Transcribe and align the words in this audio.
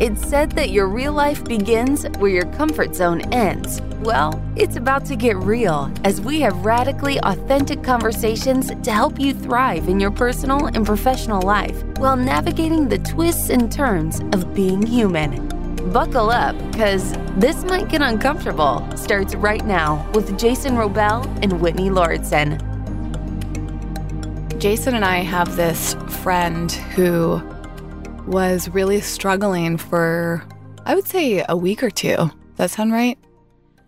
It's 0.00 0.26
said 0.26 0.52
that 0.52 0.70
your 0.70 0.86
real 0.88 1.12
life 1.12 1.44
begins 1.44 2.06
where 2.18 2.30
your 2.30 2.46
comfort 2.52 2.94
zone 2.94 3.20
ends. 3.34 3.82
Well, 4.00 4.42
it's 4.56 4.76
about 4.76 5.04
to 5.06 5.16
get 5.16 5.36
real 5.36 5.92
as 6.04 6.22
we 6.22 6.40
have 6.40 6.64
radically 6.64 7.18
authentic 7.18 7.82
conversations 7.82 8.68
to 8.68 8.90
help 8.92 9.20
you 9.20 9.34
thrive 9.34 9.88
in 9.88 10.00
your 10.00 10.12
personal 10.12 10.66
and 10.68 10.86
professional 10.86 11.42
life 11.42 11.84
while 11.98 12.16
navigating 12.16 12.88
the 12.88 12.98
twists 12.98 13.50
and 13.50 13.70
turns 13.70 14.20
of 14.32 14.54
being 14.54 14.80
human. 14.80 15.47
Buckle 15.92 16.30
up, 16.30 16.56
because 16.70 17.12
this 17.36 17.64
might 17.64 17.88
get 17.88 18.02
uncomfortable. 18.02 18.86
Starts 18.96 19.34
right 19.34 19.64
now 19.64 20.08
with 20.12 20.38
Jason 20.38 20.74
Wrobel 20.76 21.24
and 21.42 21.60
Whitney 21.60 21.88
Lauritsen. 21.88 22.58
Jason 24.58 24.94
and 24.94 25.04
I 25.04 25.18
have 25.18 25.56
this 25.56 25.94
friend 26.22 26.70
who 26.70 27.40
was 28.26 28.68
really 28.68 29.00
struggling 29.00 29.76
for, 29.78 30.44
I 30.84 30.94
would 30.94 31.06
say, 31.06 31.44
a 31.48 31.56
week 31.56 31.82
or 31.82 31.90
two. 31.90 32.16
Does 32.16 32.32
that 32.56 32.70
sound 32.70 32.92
right? 32.92 33.16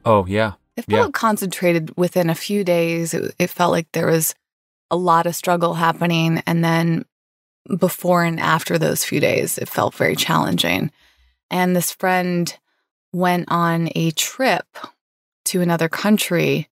Oh, 0.04 0.24
yeah. 0.26 0.52
It 0.76 0.86
felt 0.86 1.08
Yeah. 1.08 1.10
concentrated 1.12 1.92
within 1.96 2.30
a 2.30 2.34
few 2.34 2.64
days. 2.64 3.12
It, 3.12 3.34
it 3.38 3.50
felt 3.50 3.72
like 3.72 3.88
there 3.92 4.06
was 4.06 4.34
a 4.90 4.96
lot 4.96 5.26
of 5.26 5.36
struggle 5.36 5.74
happening. 5.74 6.42
And 6.46 6.64
then 6.64 7.04
before 7.78 8.24
and 8.24 8.40
after 8.40 8.78
those 8.78 9.04
few 9.04 9.20
days, 9.20 9.58
it 9.58 9.68
felt 9.68 9.94
very 9.94 10.16
challenging. 10.16 10.90
And 11.50 11.74
this 11.74 11.90
friend 11.90 12.56
went 13.12 13.46
on 13.48 13.90
a 13.94 14.10
trip 14.12 14.66
to 15.46 15.60
another 15.60 15.88
country. 15.88 16.68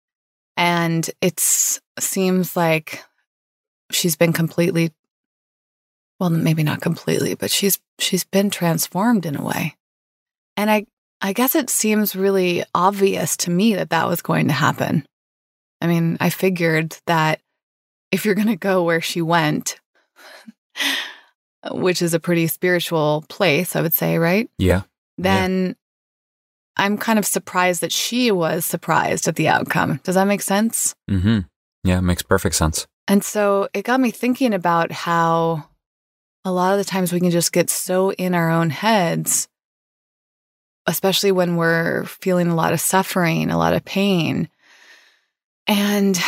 And 0.57 1.09
it 1.21 1.41
seems 1.41 2.57
like 2.57 3.05
she's 3.91 4.17
been 4.17 4.33
completely 4.33 4.93
well 6.21 6.31
maybe 6.31 6.63
not 6.63 6.81
completely 6.81 7.35
but 7.35 7.51
she's 7.51 7.79
she's 7.99 8.25
been 8.25 8.51
transformed 8.51 9.25
in 9.25 9.37
a 9.37 9.45
way 9.45 9.77
and 10.57 10.71
i 10.71 10.85
i 11.21 11.33
guess 11.33 11.55
it 11.55 11.71
seems 11.71 12.17
really 12.17 12.65
obvious 12.75 13.37
to 13.37 13.51
me 13.51 13.75
that 13.75 13.91
that 13.91 14.09
was 14.09 14.23
going 14.23 14.49
to 14.49 14.53
happen 14.53 15.07
i 15.81 15.87
mean 15.87 16.17
i 16.21 16.31
figured 16.31 16.97
that 17.07 17.41
if 18.11 18.25
you're 18.25 18.35
going 18.35 18.47
to 18.49 18.57
go 18.57 18.83
where 18.83 19.01
she 19.01 19.23
went 19.23 19.81
which 21.73 22.03
is 22.03 22.15
a 22.15 22.21
pretty 22.21 22.47
spiritual 22.47 23.25
place 23.29 23.75
i 23.77 23.81
would 23.81 23.93
say 23.95 24.19
right 24.19 24.49
Yeah. 24.59 24.83
then 25.17 25.75
i'm 26.77 26.97
kind 26.97 27.19
of 27.19 27.27
surprised 27.27 27.81
that 27.81 27.93
she 27.93 28.31
was 28.31 28.65
surprised 28.65 29.27
at 29.29 29.37
the 29.37 29.49
outcome 29.49 30.01
does 30.05 30.15
that 30.15 30.27
make 30.27 30.43
sense 30.43 30.95
Mm-hmm. 31.11 31.41
Yeah, 31.85 32.01
makes 32.01 32.23
perfect 32.23 32.55
sense. 32.57 32.87
and 33.07 33.25
so 33.25 33.69
it 33.73 33.85
got 33.85 34.01
me 34.01 34.11
thinking 34.11 34.53
about 34.55 34.93
how 34.93 35.65
a 36.45 36.53
lot 36.53 36.73
of 36.73 36.79
the 36.79 36.85
times 36.91 37.13
we 37.13 37.21
can 37.21 37.31
just 37.31 37.53
get 37.53 37.69
so 37.71 38.13
in 38.13 38.35
our 38.35 38.51
own 38.51 38.71
heads, 38.71 39.49
especially 40.87 41.33
when 41.33 41.57
we're 41.57 42.05
feeling 42.05 42.49
a 42.49 42.55
lot 42.55 42.73
of 42.73 42.81
suffering, 42.81 43.51
a 43.51 43.59
lot 43.59 43.75
of 43.75 43.85
pain. 43.85 44.49
And 45.67 46.19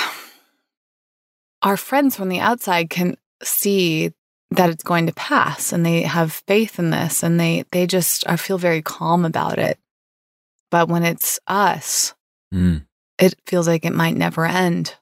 our 1.63 1.77
friends 1.77 2.17
from 2.17 2.29
the 2.29 2.41
outside 2.41 2.91
can 2.91 3.17
see 3.43 4.13
that 4.53 4.71
it's 4.71 4.83
going 4.85 5.07
to 5.07 5.13
pass 5.15 5.73
and 5.73 5.85
they 5.87 6.03
have 6.03 6.33
faith 6.33 6.79
in 6.79 6.91
this 6.91 7.23
and 7.23 7.39
they 7.39 7.65
they 7.73 7.87
just 7.87 8.29
I 8.29 8.37
feel 8.37 8.59
very 8.59 8.83
calm 8.83 9.25
about 9.25 9.59
it. 9.59 9.79
But 10.71 10.89
when 10.89 11.03
it's 11.05 11.39
us, 11.47 12.15
Mm. 12.53 12.85
it 13.19 13.35
feels 13.47 13.69
like 13.69 13.85
it 13.85 13.95
might 13.95 14.17
never 14.17 14.45
end. 14.45 14.97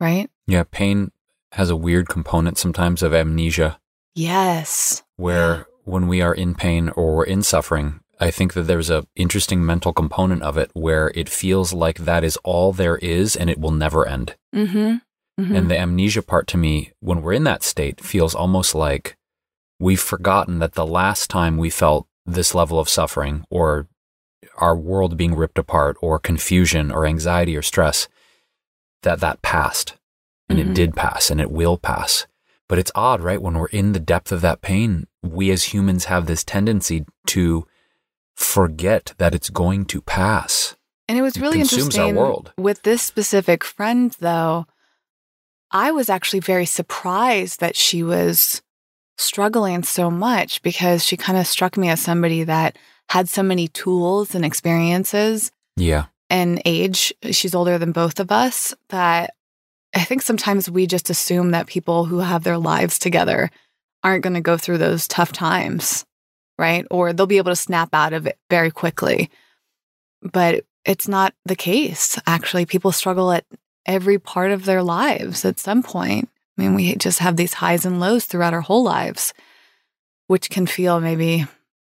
Right? 0.00 0.28
Yeah, 0.46 0.64
pain 0.70 1.10
has 1.52 1.70
a 1.70 1.76
weird 1.76 2.08
component 2.08 2.58
sometimes 2.58 3.02
of 3.02 3.14
amnesia 3.14 3.80
Yes. 4.14 5.02
where 5.16 5.66
when 5.84 6.06
we 6.08 6.20
are 6.22 6.34
in 6.34 6.54
pain 6.54 6.88
or 6.90 7.16
we're 7.16 7.24
in 7.24 7.42
suffering, 7.42 8.00
I 8.20 8.30
think 8.30 8.52
that 8.54 8.62
there's 8.62 8.90
a 8.90 9.06
interesting 9.16 9.64
mental 9.66 9.92
component 9.92 10.42
of 10.42 10.56
it 10.56 10.70
where 10.74 11.10
it 11.14 11.28
feels 11.28 11.72
like 11.72 11.98
that 11.98 12.22
is 12.24 12.36
all 12.44 12.72
there 12.72 12.96
is 12.98 13.34
and 13.36 13.50
it 13.50 13.58
will 13.58 13.70
never 13.72 14.06
end. 14.06 14.36
Mm-hmm. 14.54 14.96
Mhm. 15.38 15.56
And 15.56 15.70
the 15.70 15.78
amnesia 15.78 16.22
part 16.22 16.46
to 16.48 16.56
me, 16.56 16.92
when 17.00 17.20
we're 17.22 17.32
in 17.32 17.44
that 17.44 17.62
state, 17.62 18.00
feels 18.00 18.34
almost 18.34 18.74
like 18.74 19.16
we've 19.80 20.00
forgotten 20.00 20.60
that 20.60 20.74
the 20.74 20.86
last 20.86 21.28
time 21.28 21.56
we 21.56 21.70
felt 21.70 22.06
this 22.24 22.54
level 22.54 22.78
of 22.78 22.88
suffering 22.88 23.44
or 23.50 23.88
our 24.58 24.76
world 24.76 25.16
being 25.16 25.34
ripped 25.34 25.58
apart 25.58 25.96
or 26.00 26.18
confusion 26.18 26.92
or 26.92 27.04
anxiety 27.06 27.56
or 27.56 27.62
stress, 27.62 28.06
that 29.02 29.20
that 29.20 29.42
passed. 29.42 29.96
And 30.48 30.58
Mhm. 30.58 30.70
it 30.70 30.74
did 30.74 30.94
pass 30.94 31.30
and 31.30 31.40
it 31.40 31.50
will 31.50 31.78
pass. 31.78 32.26
But 32.68 32.78
it's 32.78 32.92
odd, 32.94 33.20
right? 33.20 33.42
When 33.42 33.54
we're 33.58 33.66
in 33.68 33.92
the 33.92 34.00
depth 34.00 34.30
of 34.30 34.40
that 34.42 34.62
pain, 34.62 35.06
we 35.22 35.50
as 35.50 35.64
humans 35.74 36.04
have 36.06 36.26
this 36.26 36.44
tendency 36.44 37.04
to 37.26 37.66
forget 38.34 39.14
that 39.18 39.34
it's 39.34 39.50
going 39.50 39.84
to 39.86 40.00
pass. 40.00 40.76
And 41.08 41.18
it 41.18 41.22
was 41.22 41.36
It 41.36 41.42
really 41.42 41.58
our 41.58 41.62
interesting 41.62 42.14
world. 42.16 42.52
with 42.56 42.82
this 42.82 43.02
specific 43.02 43.64
friend, 43.64 44.14
though. 44.20 44.66
I 45.74 45.90
was 45.90 46.08
actually 46.08 46.40
very 46.40 46.64
surprised 46.66 47.60
that 47.60 47.76
she 47.76 48.02
was 48.02 48.62
struggling 49.18 49.82
so 49.82 50.10
much 50.10 50.62
because 50.62 51.04
she 51.04 51.16
kind 51.16 51.36
of 51.36 51.46
struck 51.46 51.76
me 51.76 51.88
as 51.88 52.00
somebody 52.00 52.44
that 52.44 52.78
had 53.10 53.28
so 53.28 53.42
many 53.42 53.68
tools 53.68 54.34
and 54.34 54.44
experiences 54.44 55.50
Yeah. 55.76 56.06
and 56.30 56.62
age. 56.64 57.12
She's 57.30 57.54
older 57.54 57.76
than 57.76 57.92
both 57.92 58.18
of 58.20 58.32
us. 58.32 58.72
That 58.88 59.34
I 59.94 60.04
think 60.04 60.22
sometimes 60.22 60.70
we 60.70 60.86
just 60.86 61.10
assume 61.10 61.50
that 61.50 61.66
people 61.66 62.04
who 62.06 62.20
have 62.20 62.44
their 62.44 62.58
lives 62.58 62.98
together 62.98 63.50
aren't 64.02 64.22
going 64.22 64.34
to 64.34 64.40
go 64.40 64.56
through 64.56 64.78
those 64.78 65.06
tough 65.08 65.32
times, 65.32 66.04
right? 66.58 66.86
Or 66.90 67.12
they'll 67.12 67.26
be 67.26 67.38
able 67.38 67.52
to 67.52 67.56
snap 67.56 67.90
out 67.92 68.12
of 68.12 68.26
it 68.26 68.38
very 68.50 68.70
quickly. 68.70 69.30
But 70.22 70.64
it's 70.84 71.08
not 71.08 71.34
the 71.44 71.56
case. 71.56 72.18
Actually, 72.26 72.66
people 72.66 72.92
struggle 72.92 73.32
at 73.32 73.44
every 73.86 74.18
part 74.18 74.50
of 74.50 74.64
their 74.64 74.82
lives 74.82 75.44
at 75.44 75.58
some 75.58 75.82
point. 75.82 76.28
I 76.56 76.62
mean, 76.62 76.74
we 76.74 76.94
just 76.96 77.18
have 77.18 77.36
these 77.36 77.54
highs 77.54 77.84
and 77.84 78.00
lows 78.00 78.24
throughout 78.24 78.54
our 78.54 78.60
whole 78.60 78.84
lives, 78.84 79.34
which 80.26 80.50
can 80.50 80.66
feel 80.66 81.00
maybe 81.00 81.46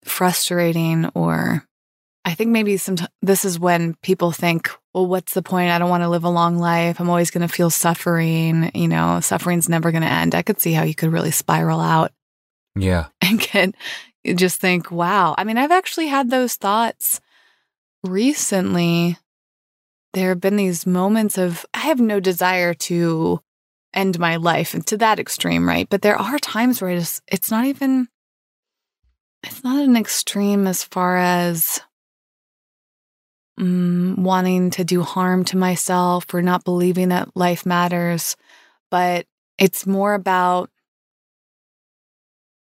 frustrating 0.03 1.09
or 1.13 1.67
I 2.27 2.33
think 2.33 2.51
maybe 2.51 2.75
some 2.75 2.97
this 3.21 3.45
is 3.45 3.57
when 3.57 3.93
people 4.01 4.33
think, 4.33 4.69
well, 4.93 5.07
what's 5.07 5.33
the 5.33 5.41
point? 5.41 5.71
I 5.71 5.79
don't 5.79 5.89
want 5.89 6.03
to 6.03 6.09
live 6.09 6.25
a 6.25 6.29
long 6.29 6.57
life. 6.57 6.99
I'm 6.99 7.09
always 7.09 7.31
going 7.31 7.47
to 7.47 7.53
feel 7.53 7.69
suffering. 7.69 8.69
You 8.73 8.89
know, 8.89 9.21
suffering's 9.21 9.69
never 9.69 9.91
going 9.91 10.01
to 10.01 10.11
end. 10.11 10.35
I 10.35 10.41
could 10.41 10.59
see 10.59 10.73
how 10.73 10.83
you 10.83 10.93
could 10.93 11.13
really 11.13 11.31
spiral 11.31 11.79
out 11.79 12.11
Yeah. 12.75 13.05
and 13.21 13.39
get 13.39 13.75
you 14.25 14.33
just 14.33 14.59
think, 14.59 14.91
wow. 14.91 15.35
I 15.37 15.45
mean, 15.45 15.57
I've 15.57 15.71
actually 15.71 16.07
had 16.07 16.29
those 16.29 16.55
thoughts 16.55 17.21
recently. 18.03 19.17
There 20.13 20.29
have 20.29 20.41
been 20.41 20.57
these 20.57 20.85
moments 20.85 21.37
of 21.37 21.65
have 21.87 21.99
no 21.99 22.19
desire 22.19 22.73
to 22.73 23.41
end 23.93 24.19
my 24.19 24.35
life 24.35 24.73
and 24.73 24.85
to 24.87 24.97
that 24.97 25.19
extreme, 25.19 25.67
right? 25.67 25.87
But 25.89 26.01
there 26.01 26.17
are 26.17 26.39
times 26.39 26.81
where 26.81 26.91
it's 26.91 27.21
it's 27.27 27.51
not 27.51 27.65
even 27.65 28.07
it's 29.43 29.63
not 29.63 29.83
an 29.83 29.95
extreme 29.95 30.67
as 30.67 30.83
far 30.83 31.17
as 31.17 31.79
mm, 33.59 34.17
wanting 34.17 34.69
to 34.71 34.83
do 34.83 35.01
harm 35.01 35.43
to 35.45 35.57
myself 35.57 36.33
or 36.33 36.41
not 36.41 36.63
believing 36.63 37.09
that 37.09 37.35
life 37.35 37.65
matters, 37.65 38.35
but 38.91 39.25
it's 39.57 39.87
more 39.87 40.13
about 40.13 40.69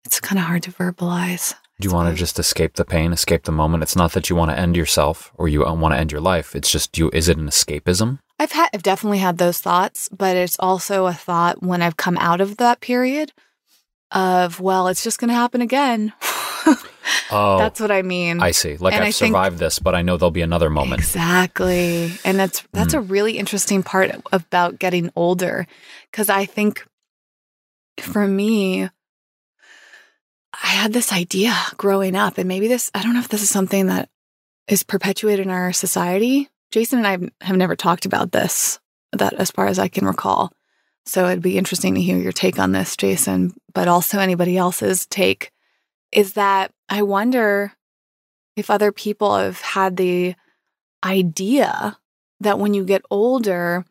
it's 0.05 0.19
kind 0.19 0.39
of 0.39 0.45
hard 0.45 0.63
to 0.63 0.71
verbalize. 0.71 1.53
Do 1.79 1.87
you 1.87 1.93
want 1.93 2.09
to 2.09 2.15
just 2.15 2.37
escape 2.39 2.75
the 2.75 2.85
pain, 2.85 3.11
escape 3.13 3.43
the 3.43 3.51
moment? 3.51 3.83
It's 3.83 3.95
not 3.95 4.13
that 4.13 4.29
you 4.29 4.35
want 4.35 4.51
to 4.51 4.59
end 4.59 4.75
yourself 4.75 5.31
or 5.35 5.47
you 5.47 5.61
want 5.61 5.93
to 5.93 5.97
end 5.97 6.11
your 6.11 6.21
life. 6.21 6.55
It's 6.55 6.71
just 6.71 6.97
you. 6.97 7.09
Is 7.13 7.27
it 7.29 7.37
an 7.37 7.47
escapism? 7.47 8.19
I've 8.39 8.51
had 8.51 8.69
I've 8.73 8.83
definitely 8.83 9.19
had 9.19 9.37
those 9.37 9.59
thoughts, 9.59 10.09
but 10.09 10.35
it's 10.35 10.57
also 10.59 11.05
a 11.05 11.13
thought 11.13 11.63
when 11.63 11.81
I've 11.81 11.97
come 11.97 12.17
out 12.17 12.41
of 12.41 12.57
that 12.57 12.81
period 12.81 13.31
of 14.11 14.59
well, 14.59 14.87
it's 14.87 15.03
just 15.03 15.19
going 15.19 15.29
to 15.29 15.35
happen 15.35 15.61
again. 15.61 16.13
Oh, 17.31 17.57
That's 17.57 17.79
what 17.79 17.91
I 17.91 18.03
mean. 18.03 18.41
I 18.41 18.51
see. 18.51 18.77
Like 18.77 18.93
And 18.93 19.03
I've 19.03 19.09
I 19.09 19.11
think- 19.11 19.31
survived 19.31 19.57
this, 19.57 19.79
but 19.79 19.95
I 19.95 20.03
know 20.03 20.17
there'll 20.17 20.31
be 20.31 20.41
another 20.41 20.69
moment. 20.69 21.01
Exactly. 21.01 22.13
And 22.23 22.37
that's 22.39 22.63
that's 22.71 22.93
hmm. 22.93 22.99
a 22.99 23.01
really 23.01 23.37
interesting 23.37 23.81
part 23.81 24.11
about 24.31 24.77
getting 24.79 25.11
older 25.15 25.67
cuz 26.11 26.29
I 26.29 26.45
think 26.45 26.85
for 27.99 28.27
me 28.27 28.83
I 30.53 30.67
had 30.67 30.93
this 30.93 31.11
idea 31.11 31.55
growing 31.77 32.15
up 32.15 32.37
and 32.37 32.47
maybe 32.47 32.67
this 32.67 32.91
I 32.93 33.01
don't 33.01 33.13
know 33.13 33.19
if 33.19 33.29
this 33.29 33.41
is 33.41 33.49
something 33.49 33.87
that 33.87 34.09
is 34.67 34.83
perpetuated 34.83 35.45
in 35.45 35.51
our 35.51 35.73
society. 35.73 36.49
Jason 36.73 37.05
and 37.05 37.07
I 37.07 37.45
have 37.45 37.55
never 37.55 37.75
talked 37.75 38.07
about 38.07 38.31
this 38.31 38.79
that 39.11 39.33
as 39.33 39.51
far 39.51 39.67
as 39.67 39.77
I 39.77 39.89
can 39.89 40.07
recall. 40.07 40.51
So 41.05 41.27
it'd 41.27 41.43
be 41.43 41.55
interesting 41.55 41.93
to 41.93 42.01
hear 42.01 42.17
your 42.17 42.31
take 42.31 42.57
on 42.57 42.71
this, 42.71 42.97
Jason, 42.97 43.53
but 43.75 43.87
also 43.87 44.17
anybody 44.17 44.57
else's 44.57 45.05
take 45.05 45.51
is 46.11 46.33
that 46.33 46.71
I 46.89 47.03
wonder 47.03 47.73
if 48.55 48.71
other 48.71 48.91
people 48.91 49.37
have 49.37 49.61
had 49.61 49.97
the 49.97 50.33
idea 51.05 51.99
that 52.39 52.57
when 52.57 52.73
you 52.73 52.83
get 52.83 53.03
older, 53.11 53.85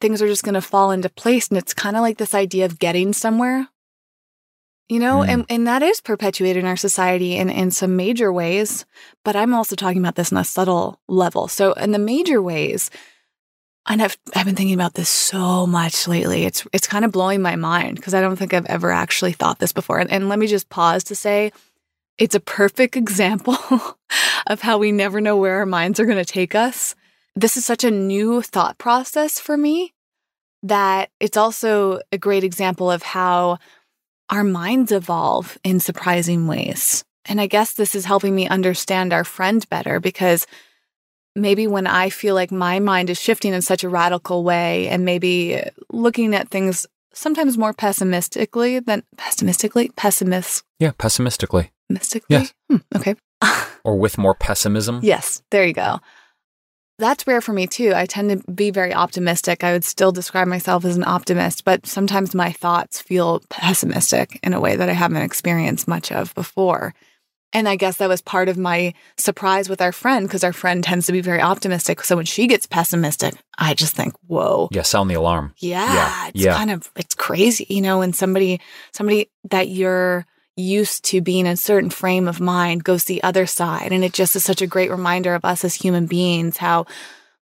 things 0.00 0.22
are 0.22 0.26
just 0.26 0.42
going 0.42 0.54
to 0.54 0.62
fall 0.62 0.92
into 0.92 1.10
place. 1.10 1.48
And 1.48 1.58
it's 1.58 1.74
kind 1.74 1.96
of 1.96 2.00
like 2.00 2.16
this 2.16 2.34
idea 2.34 2.64
of 2.64 2.78
getting 2.78 3.12
somewhere, 3.12 3.68
you 4.88 4.98
know, 4.98 5.18
Mm. 5.20 5.28
and, 5.28 5.46
and 5.48 5.66
that 5.66 5.82
is 5.82 6.00
perpetuated 6.00 6.62
in 6.62 6.68
our 6.68 6.76
society 6.76 7.36
in, 7.36 7.50
in 7.50 7.70
some 7.70 7.96
major 7.96 8.32
ways. 8.32 8.84
But 9.24 9.36
I'm 9.36 9.54
also 9.54 9.74
talking 9.76 9.98
about 9.98 10.14
this 10.14 10.32
on 10.32 10.38
a 10.38 10.44
subtle 10.44 11.00
level. 11.08 11.48
So, 11.48 11.72
in 11.72 11.92
the 11.92 11.98
major 11.98 12.40
ways, 12.40 12.90
and 13.88 14.02
I've, 14.02 14.16
I've 14.34 14.46
been 14.46 14.56
thinking 14.56 14.74
about 14.74 14.94
this 14.94 15.08
so 15.08 15.66
much 15.66 16.08
lately. 16.08 16.44
It's 16.44 16.66
it's 16.72 16.88
kind 16.88 17.04
of 17.04 17.12
blowing 17.12 17.40
my 17.42 17.54
mind 17.56 17.96
because 17.96 18.14
I 18.14 18.20
don't 18.20 18.36
think 18.36 18.52
I've 18.52 18.66
ever 18.66 18.90
actually 18.90 19.32
thought 19.32 19.58
this 19.60 19.72
before. 19.72 19.98
And, 19.98 20.10
and 20.10 20.28
let 20.28 20.38
me 20.38 20.46
just 20.48 20.68
pause 20.68 21.04
to 21.04 21.14
say, 21.14 21.52
it's 22.18 22.34
a 22.34 22.40
perfect 22.40 22.96
example 23.02 23.58
of 24.46 24.60
how 24.60 24.78
we 24.78 24.90
never 24.92 25.20
know 25.20 25.36
where 25.36 25.58
our 25.58 25.66
minds 25.66 26.00
are 26.00 26.06
going 26.06 26.18
to 26.18 26.24
take 26.24 26.54
us. 26.54 26.94
This 27.36 27.56
is 27.56 27.64
such 27.64 27.84
a 27.84 27.90
new 27.90 28.42
thought 28.42 28.78
process 28.78 29.38
for 29.38 29.56
me 29.56 29.92
that 30.62 31.10
it's 31.20 31.36
also 31.36 32.00
a 32.10 32.18
great 32.18 32.42
example 32.42 32.90
of 32.90 33.02
how 33.02 33.58
our 34.30 34.44
minds 34.44 34.92
evolve 34.92 35.58
in 35.64 35.80
surprising 35.80 36.46
ways. 36.46 37.04
And 37.24 37.40
I 37.40 37.46
guess 37.46 37.74
this 37.74 37.94
is 37.94 38.04
helping 38.04 38.34
me 38.34 38.48
understand 38.48 39.12
our 39.12 39.24
friend 39.24 39.68
better 39.68 40.00
because 40.00 40.46
maybe 41.34 41.66
when 41.66 41.86
I 41.86 42.08
feel 42.10 42.34
like 42.34 42.50
my 42.52 42.78
mind 42.80 43.10
is 43.10 43.20
shifting 43.20 43.52
in 43.52 43.62
such 43.62 43.84
a 43.84 43.88
radical 43.88 44.44
way 44.44 44.88
and 44.88 45.04
maybe 45.04 45.60
looking 45.90 46.34
at 46.34 46.48
things 46.48 46.86
sometimes 47.12 47.58
more 47.58 47.72
pessimistically 47.72 48.78
than 48.80 49.02
pessimistically, 49.16 49.90
pessimist, 49.96 50.62
Yeah, 50.78 50.92
pessimistically. 50.98 51.70
mystically. 51.88 52.26
Yes. 52.36 52.54
Hmm, 52.70 52.76
okay. 52.94 53.14
Or 53.84 53.96
with 53.96 54.18
more 54.18 54.34
pessimism. 54.34 54.98
Yes, 55.04 55.42
there 55.52 55.64
you 55.64 55.72
go. 55.72 56.00
That's 56.98 57.26
rare 57.26 57.42
for 57.42 57.52
me 57.52 57.66
too. 57.66 57.92
I 57.94 58.06
tend 58.06 58.30
to 58.30 58.52
be 58.52 58.70
very 58.70 58.94
optimistic. 58.94 59.62
I 59.62 59.72
would 59.72 59.84
still 59.84 60.12
describe 60.12 60.48
myself 60.48 60.84
as 60.84 60.96
an 60.96 61.04
optimist, 61.04 61.64
but 61.64 61.86
sometimes 61.86 62.34
my 62.34 62.52
thoughts 62.52 63.02
feel 63.02 63.42
pessimistic 63.50 64.40
in 64.42 64.54
a 64.54 64.60
way 64.60 64.76
that 64.76 64.88
I 64.88 64.94
haven't 64.94 65.22
experienced 65.22 65.86
much 65.86 66.10
of 66.10 66.34
before. 66.34 66.94
And 67.52 67.68
I 67.68 67.76
guess 67.76 67.98
that 67.98 68.08
was 68.08 68.20
part 68.22 68.48
of 68.48 68.58
my 68.58 68.92
surprise 69.16 69.68
with 69.68 69.80
our 69.80 69.92
friend 69.92 70.26
because 70.26 70.42
our 70.42 70.52
friend 70.52 70.82
tends 70.82 71.06
to 71.06 71.12
be 71.12 71.20
very 71.20 71.40
optimistic. 71.40 72.02
So 72.02 72.16
when 72.16 72.26
she 72.26 72.46
gets 72.46 72.66
pessimistic, 72.66 73.34
I 73.58 73.74
just 73.74 73.94
think, 73.94 74.14
whoa. 74.26 74.68
Yeah, 74.72 74.82
sound 74.82 75.10
the 75.10 75.14
alarm. 75.14 75.54
Yeah, 75.58 75.86
Yeah, 75.94 76.28
it's 76.28 76.44
yeah. 76.44 76.54
kind 76.56 76.70
of 76.70 76.90
it's 76.96 77.14
crazy, 77.14 77.66
you 77.68 77.82
know, 77.82 77.98
when 77.98 78.12
somebody 78.12 78.60
somebody 78.92 79.30
that 79.50 79.68
you're 79.68 80.26
used 80.56 81.04
to 81.04 81.20
being 81.20 81.46
in 81.46 81.52
a 81.52 81.56
certain 81.56 81.90
frame 81.90 82.26
of 82.26 82.40
mind 82.40 82.82
goes 82.82 83.04
the 83.04 83.22
other 83.22 83.46
side 83.46 83.92
and 83.92 84.02
it 84.02 84.12
just 84.12 84.34
is 84.34 84.44
such 84.44 84.62
a 84.62 84.66
great 84.66 84.90
reminder 84.90 85.34
of 85.34 85.44
us 85.44 85.64
as 85.64 85.74
human 85.74 86.06
beings 86.06 86.56
how 86.56 86.86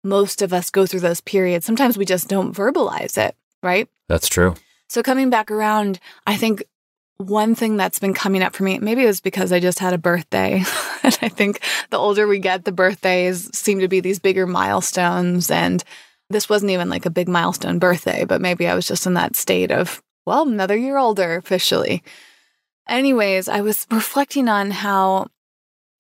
most 0.02 0.42
of 0.42 0.52
us 0.52 0.70
go 0.70 0.86
through 0.86 1.00
those 1.00 1.20
periods. 1.20 1.66
Sometimes 1.66 1.96
we 1.96 2.04
just 2.04 2.28
don't 2.28 2.54
verbalize 2.54 3.18
it, 3.18 3.36
right? 3.62 3.88
That's 4.08 4.28
true. 4.28 4.54
So 4.88 5.02
coming 5.02 5.30
back 5.30 5.50
around, 5.50 6.00
I 6.26 6.36
think 6.36 6.64
one 7.18 7.54
thing 7.54 7.76
that's 7.76 7.98
been 7.98 8.14
coming 8.14 8.42
up 8.42 8.54
for 8.54 8.64
me, 8.64 8.78
maybe 8.78 9.04
it 9.04 9.06
was 9.06 9.20
because 9.20 9.52
I 9.52 9.60
just 9.60 9.78
had 9.78 9.92
a 9.92 9.98
birthday. 9.98 10.64
and 11.02 11.18
I 11.22 11.28
think 11.28 11.60
the 11.90 11.98
older 11.98 12.26
we 12.26 12.38
get, 12.38 12.64
the 12.64 12.72
birthdays 12.72 13.56
seem 13.56 13.80
to 13.80 13.88
be 13.88 14.00
these 14.00 14.18
bigger 14.18 14.46
milestones. 14.46 15.50
And 15.50 15.82
this 16.30 16.48
wasn't 16.48 16.72
even 16.72 16.88
like 16.88 17.06
a 17.06 17.10
big 17.10 17.28
milestone 17.28 17.78
birthday, 17.78 18.24
but 18.24 18.40
maybe 18.40 18.66
I 18.66 18.74
was 18.74 18.86
just 18.86 19.06
in 19.06 19.14
that 19.14 19.36
state 19.36 19.70
of, 19.70 20.02
well, 20.26 20.48
another 20.48 20.76
year 20.76 20.96
older 20.96 21.36
officially. 21.36 22.02
Anyways, 22.88 23.48
I 23.48 23.60
was 23.60 23.86
reflecting 23.90 24.48
on 24.48 24.70
how 24.70 25.28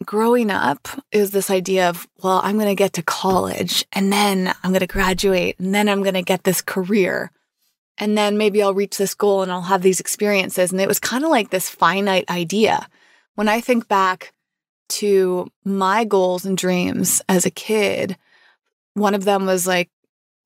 growing 0.04 0.50
up 0.50 0.88
is 1.12 1.30
this 1.30 1.50
idea 1.50 1.88
of, 1.88 2.08
well, 2.22 2.40
I'm 2.42 2.56
going 2.56 2.68
to 2.68 2.74
get 2.74 2.92
to 2.94 3.02
college 3.02 3.86
and 3.92 4.12
then 4.12 4.52
I'm 4.62 4.72
going 4.72 4.80
to 4.80 4.86
graduate 4.86 5.58
and 5.60 5.74
then 5.74 5.88
I'm 5.88 6.02
going 6.02 6.14
to 6.14 6.22
get 6.22 6.44
this 6.44 6.60
career. 6.60 7.30
And 7.98 8.18
then 8.18 8.36
maybe 8.36 8.62
I'll 8.62 8.74
reach 8.74 8.96
this 8.96 9.14
goal 9.14 9.42
and 9.42 9.52
I'll 9.52 9.62
have 9.62 9.82
these 9.82 10.00
experiences. 10.00 10.72
And 10.72 10.80
it 10.80 10.88
was 10.88 10.98
kind 10.98 11.24
of 11.24 11.30
like 11.30 11.50
this 11.50 11.68
finite 11.70 12.28
idea. 12.30 12.88
When 13.36 13.48
I 13.48 13.60
think 13.60 13.86
back 13.86 14.32
to 14.90 15.48
my 15.64 16.04
goals 16.04 16.44
and 16.44 16.56
dreams 16.58 17.22
as 17.28 17.46
a 17.46 17.50
kid, 17.50 18.16
one 18.94 19.14
of 19.14 19.24
them 19.24 19.46
was 19.46 19.66
like 19.66 19.88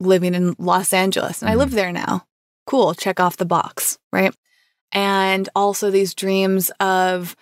living 0.01 0.35
in 0.35 0.55
Los 0.59 0.93
Angeles. 0.93 1.41
And 1.41 1.51
I 1.51 1.55
Mhm. 1.55 1.59
live 1.59 1.71
there 1.71 1.93
now. 1.93 2.27
Cool, 2.67 2.95
check 2.95 3.21
off 3.21 3.37
the 3.39 3.45
box, 3.47 3.97
right? 4.13 4.35
And 4.93 5.49
also 5.55 5.91
these 5.91 6.15
dreams 6.15 6.71
of 6.81 7.37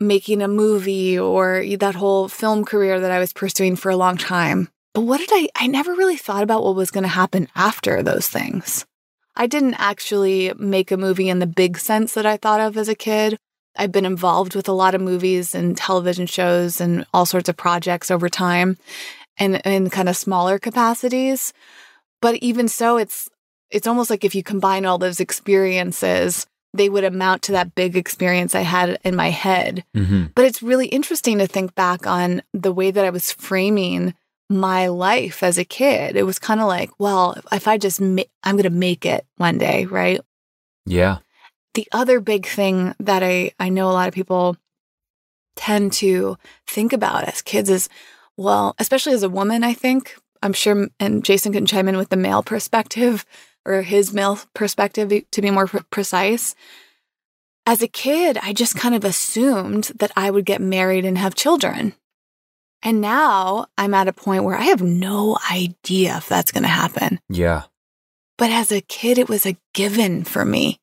making 0.00 0.42
a 0.42 0.48
movie 0.48 1.18
or 1.18 1.64
that 1.78 1.94
whole 1.94 2.28
film 2.28 2.64
career 2.64 3.00
that 3.00 3.10
I 3.10 3.18
was 3.18 3.32
pursuing 3.32 3.76
for 3.76 3.90
a 3.90 3.96
long 3.96 4.16
time. 4.16 4.68
But 4.94 5.02
what 5.02 5.18
did 5.18 5.30
I, 5.32 5.48
I 5.56 5.66
never 5.66 5.92
really 5.92 6.16
thought 6.16 6.42
about 6.42 6.64
what 6.64 6.74
was 6.74 6.90
going 6.90 7.02
to 7.02 7.08
happen 7.08 7.48
after 7.54 8.02
those 8.02 8.28
things. 8.28 8.84
I 9.36 9.46
didn't 9.46 9.74
actually 9.74 10.52
make 10.58 10.90
a 10.90 10.96
movie 10.96 11.28
in 11.28 11.38
the 11.38 11.46
big 11.46 11.78
sense 11.78 12.14
that 12.14 12.26
I 12.26 12.36
thought 12.36 12.60
of 12.60 12.76
as 12.76 12.88
a 12.88 12.94
kid. 12.94 13.38
I've 13.76 13.92
been 13.92 14.04
involved 14.04 14.56
with 14.56 14.68
a 14.68 14.72
lot 14.72 14.96
of 14.96 15.00
movies 15.00 15.54
and 15.54 15.76
television 15.76 16.26
shows 16.26 16.80
and 16.80 17.06
all 17.14 17.24
sorts 17.24 17.48
of 17.48 17.56
projects 17.56 18.10
over 18.10 18.28
time 18.28 18.76
and 19.38 19.60
in 19.64 19.90
kind 19.90 20.08
of 20.08 20.16
smaller 20.16 20.58
capacities. 20.58 21.52
But 22.20 22.34
even 22.36 22.66
so, 22.66 22.96
it's 22.96 23.28
it's 23.70 23.86
almost 23.86 24.10
like 24.10 24.24
if 24.24 24.34
you 24.34 24.42
combine 24.42 24.86
all 24.86 24.98
those 24.98 25.20
experiences, 25.20 26.46
they 26.74 26.88
would 26.88 27.04
amount 27.04 27.42
to 27.42 27.52
that 27.52 27.74
big 27.74 27.96
experience 27.96 28.54
I 28.54 28.60
had 28.60 28.98
in 29.04 29.16
my 29.16 29.30
head. 29.30 29.84
hmm 29.94 30.26
But 30.34 30.44
it's 30.44 30.62
really 30.62 30.86
interesting 30.86 31.38
to 31.38 31.46
think 31.46 31.74
back 31.74 32.06
on 32.06 32.42
the 32.52 32.72
way 32.72 32.90
that 32.90 33.04
I 33.04 33.10
was 33.10 33.32
framing 33.32 34.14
my 34.50 34.86
life 34.88 35.42
as 35.42 35.58
a 35.58 35.64
kid. 35.64 36.16
It 36.16 36.22
was 36.22 36.38
kind 36.38 36.60
of 36.60 36.66
like, 36.66 36.90
well, 36.98 37.36
if 37.52 37.68
I 37.68 37.76
just, 37.78 38.00
ma- 38.00 38.22
I'm 38.42 38.56
going 38.56 38.64
to 38.64 38.70
make 38.70 39.04
it 39.04 39.26
one 39.36 39.58
day, 39.58 39.84
right? 39.84 40.20
Yeah. 40.86 41.18
The 41.74 41.86
other 41.92 42.20
big 42.20 42.46
thing 42.46 42.94
that 42.98 43.22
I, 43.22 43.52
I 43.58 43.68
know 43.68 43.90
a 43.90 43.92
lot 43.92 44.08
of 44.08 44.14
people 44.14 44.56
tend 45.56 45.92
to 45.94 46.38
think 46.66 46.92
about 46.92 47.24
as 47.24 47.42
kids 47.42 47.68
is, 47.68 47.88
well, 48.36 48.74
especially 48.78 49.12
as 49.12 49.22
a 49.22 49.28
woman, 49.28 49.64
I 49.64 49.74
think, 49.74 50.16
I'm 50.42 50.52
sure, 50.52 50.88
and 51.00 51.24
Jason 51.24 51.52
can 51.52 51.66
chime 51.66 51.88
in 51.88 51.96
with 51.96 52.08
the 52.08 52.16
male 52.16 52.42
perspective 52.42 53.26
or 53.68 53.82
his 53.82 54.12
male 54.12 54.38
perspective 54.54 55.12
to 55.30 55.42
be 55.42 55.50
more 55.50 55.66
pre- 55.66 55.80
precise. 55.90 56.54
As 57.66 57.82
a 57.82 57.88
kid, 57.88 58.38
I 58.38 58.54
just 58.54 58.76
kind 58.76 58.94
of 58.94 59.04
assumed 59.04 59.92
that 59.96 60.10
I 60.16 60.30
would 60.30 60.46
get 60.46 60.60
married 60.60 61.04
and 61.04 61.18
have 61.18 61.34
children. 61.34 61.92
And 62.82 63.00
now 63.00 63.66
I'm 63.76 63.92
at 63.92 64.08
a 64.08 64.12
point 64.12 64.44
where 64.44 64.56
I 64.56 64.62
have 64.62 64.82
no 64.82 65.36
idea 65.50 66.16
if 66.16 66.28
that's 66.28 66.52
going 66.52 66.62
to 66.62 66.68
happen. 66.68 67.20
Yeah. 67.28 67.64
But 68.38 68.50
as 68.50 68.72
a 68.72 68.80
kid, 68.80 69.18
it 69.18 69.28
was 69.28 69.44
a 69.44 69.56
given 69.74 70.24
for 70.24 70.44
me. 70.44 70.80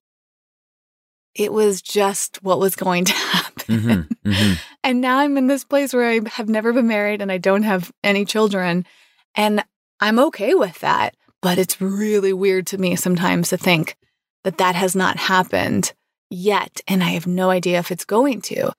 It 1.33 1.51
was 1.51 1.81
just 1.81 2.43
what 2.43 2.59
was 2.59 2.75
going 2.75 3.05
to 3.05 3.13
happen. 3.13 3.79
hmm 4.23 4.29
hmm 4.31 4.53
And 4.83 5.01
now 5.01 5.19
I'm 5.19 5.37
in 5.37 5.47
this 5.47 5.63
place 5.63 5.93
where 5.93 6.07
I 6.09 6.19
have 6.33 6.49
never 6.49 6.71
been 6.71 6.87
married 6.87 7.21
and 7.21 7.31
I 7.31 7.37
don't 7.39 7.63
have 7.63 7.91
any 8.03 8.25
children. 8.25 8.85
And 9.33 9.63
I'm 9.99 10.19
okay 10.19 10.53
with 10.53 10.79
that. 10.81 11.15
But 11.45 11.59
it's 11.59 11.79
really 11.79 12.33
weird 12.33 12.65
to 12.67 12.79
me 12.79 12.95
sometimes 12.95 13.49
to 13.49 13.57
think 13.57 13.97
that 14.43 14.57
that 14.57 14.73
has 14.73 14.95
not 14.95 15.17
happened 15.17 15.93
yet. 16.31 16.81
And 16.87 17.03
I 17.03 17.09
have 17.09 17.27
no 17.27 17.51
idea 17.51 17.77
if 17.77 17.91
it's 17.91 18.03
going 18.03 18.41
to. 18.49 18.71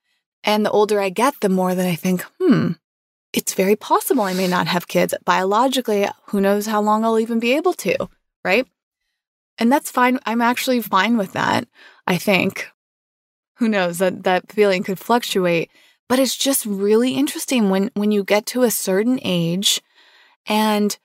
And 0.42 0.66
the 0.66 0.73
older 0.73 1.00
I 1.00 1.11
get, 1.11 1.35
the 1.40 1.49
more 1.49 1.76
that 1.76 1.87
I 1.87 1.94
think, 1.94 2.23
hmm, 2.40 2.73
it's 3.32 3.54
very 3.54 3.76
possible 3.76 4.25
I 4.25 4.32
may 4.32 4.49
not 4.49 4.66
have 4.66 4.88
kids. 4.88 5.14
Biologically, 5.25 6.08
who 6.30 6.40
knows 6.40 6.66
how 6.66 6.80
long 6.80 7.04
I'll 7.04 7.20
even 7.20 7.38
be 7.38 7.54
able 7.54 7.73
to, 7.75 8.08
right? 8.44 8.66
And 9.58 9.70
that's 9.70 9.92
fine. 9.92 10.18
I'm 10.26 10.42
actually 10.42 10.82
fine 10.82 11.16
with 11.16 11.35
that, 11.35 11.68
I 12.04 12.16
think. 12.18 12.66
Who 13.58 13.68
knows 13.68 13.99
that 13.99 14.25
that 14.25 14.50
feeling 14.50 14.82
could 14.82 14.99
fluctuate, 14.99 15.70
but 16.08 16.18
it's 16.18 16.37
just 16.37 16.66
really 16.66 17.12
interesting 17.12 17.70
when 17.70 17.92
when 17.94 18.11
you 18.11 18.25
get 18.25 18.44
to 18.46 18.64
a 18.64 18.73
certain 18.73 19.20
age 19.23 19.80
and 20.46 20.99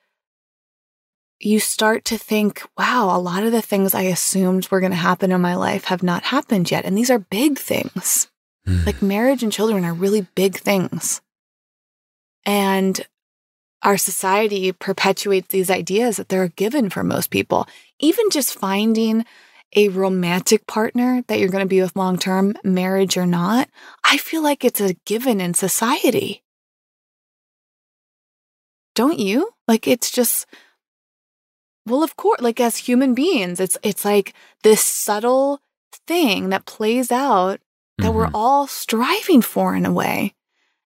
you 1.43 1.59
start 1.59 2.05
to 2.05 2.17
think, 2.17 2.61
wow, 2.77 3.15
a 3.15 3.19
lot 3.19 3.43
of 3.43 3.51
the 3.51 3.61
things 3.61 3.93
I 3.93 4.03
assumed 4.03 4.69
were 4.69 4.79
going 4.79 4.91
to 4.91 4.97
happen 4.97 5.31
in 5.31 5.41
my 5.41 5.55
life 5.55 5.85
have 5.85 6.03
not 6.03 6.23
happened 6.23 6.69
yet. 6.69 6.85
And 6.85 6.97
these 6.97 7.09
are 7.09 7.19
big 7.19 7.57
things. 7.57 8.27
Hmm. 8.65 8.83
Like 8.85 9.01
marriage 9.01 9.43
and 9.43 9.51
children 9.51 9.83
are 9.85 9.93
really 9.93 10.27
big 10.35 10.55
things. 10.55 11.21
And 12.45 13.05
our 13.83 13.97
society 13.97 14.71
perpetuates 14.71 15.47
these 15.49 15.71
ideas 15.71 16.17
that 16.17 16.29
they're 16.29 16.43
a 16.43 16.49
given 16.49 16.89
for 16.89 17.03
most 17.03 17.31
people. 17.31 17.67
Even 17.99 18.29
just 18.29 18.53
finding 18.53 19.25
a 19.75 19.87
romantic 19.89 20.67
partner 20.67 21.23
that 21.27 21.39
you're 21.39 21.49
going 21.49 21.63
to 21.63 21.69
be 21.69 21.81
with 21.81 21.95
long 21.95 22.17
term, 22.17 22.55
marriage 22.63 23.17
or 23.17 23.25
not, 23.25 23.69
I 24.03 24.17
feel 24.17 24.43
like 24.43 24.63
it's 24.63 24.81
a 24.81 24.95
given 25.05 25.41
in 25.41 25.53
society. 25.53 26.43
Don't 28.93 29.19
you? 29.19 29.49
Like 29.67 29.87
it's 29.87 30.11
just 30.11 30.45
well, 31.85 32.03
of 32.03 32.15
course, 32.15 32.41
like 32.41 32.59
as 32.59 32.77
human 32.77 33.13
beings, 33.13 33.59
it's 33.59 33.77
it's 33.83 34.05
like 34.05 34.33
this 34.63 34.81
subtle 34.83 35.59
thing 36.07 36.49
that 36.49 36.65
plays 36.65 37.11
out 37.11 37.59
that 37.97 38.13
we're 38.13 38.27
Mhm. 38.27 38.31
all 38.33 38.67
striving 38.67 39.41
for 39.41 39.75
in 39.75 39.85
a 39.85 39.91
way. 39.91 40.33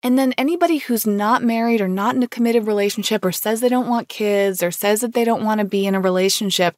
And 0.03 0.17
then 0.17 0.33
anybody 0.33 0.77
who's 0.77 1.05
not 1.05 1.43
married 1.43 1.81
or 1.81 1.87
not 1.87 2.15
in 2.15 2.23
a 2.23 2.27
committed 2.27 2.65
relationship 2.65 3.23
or 3.23 3.31
says 3.31 3.59
they 3.59 3.69
don't 3.69 3.87
want 3.87 4.09
kids 4.09 4.63
or 4.63 4.71
says 4.71 5.01
that 5.01 5.13
they 5.13 5.23
don't 5.23 5.43
want 5.43 5.59
to 5.59 5.65
be 5.65 5.85
in 5.85 5.93
a 5.95 5.99
relationship, 6.01 6.75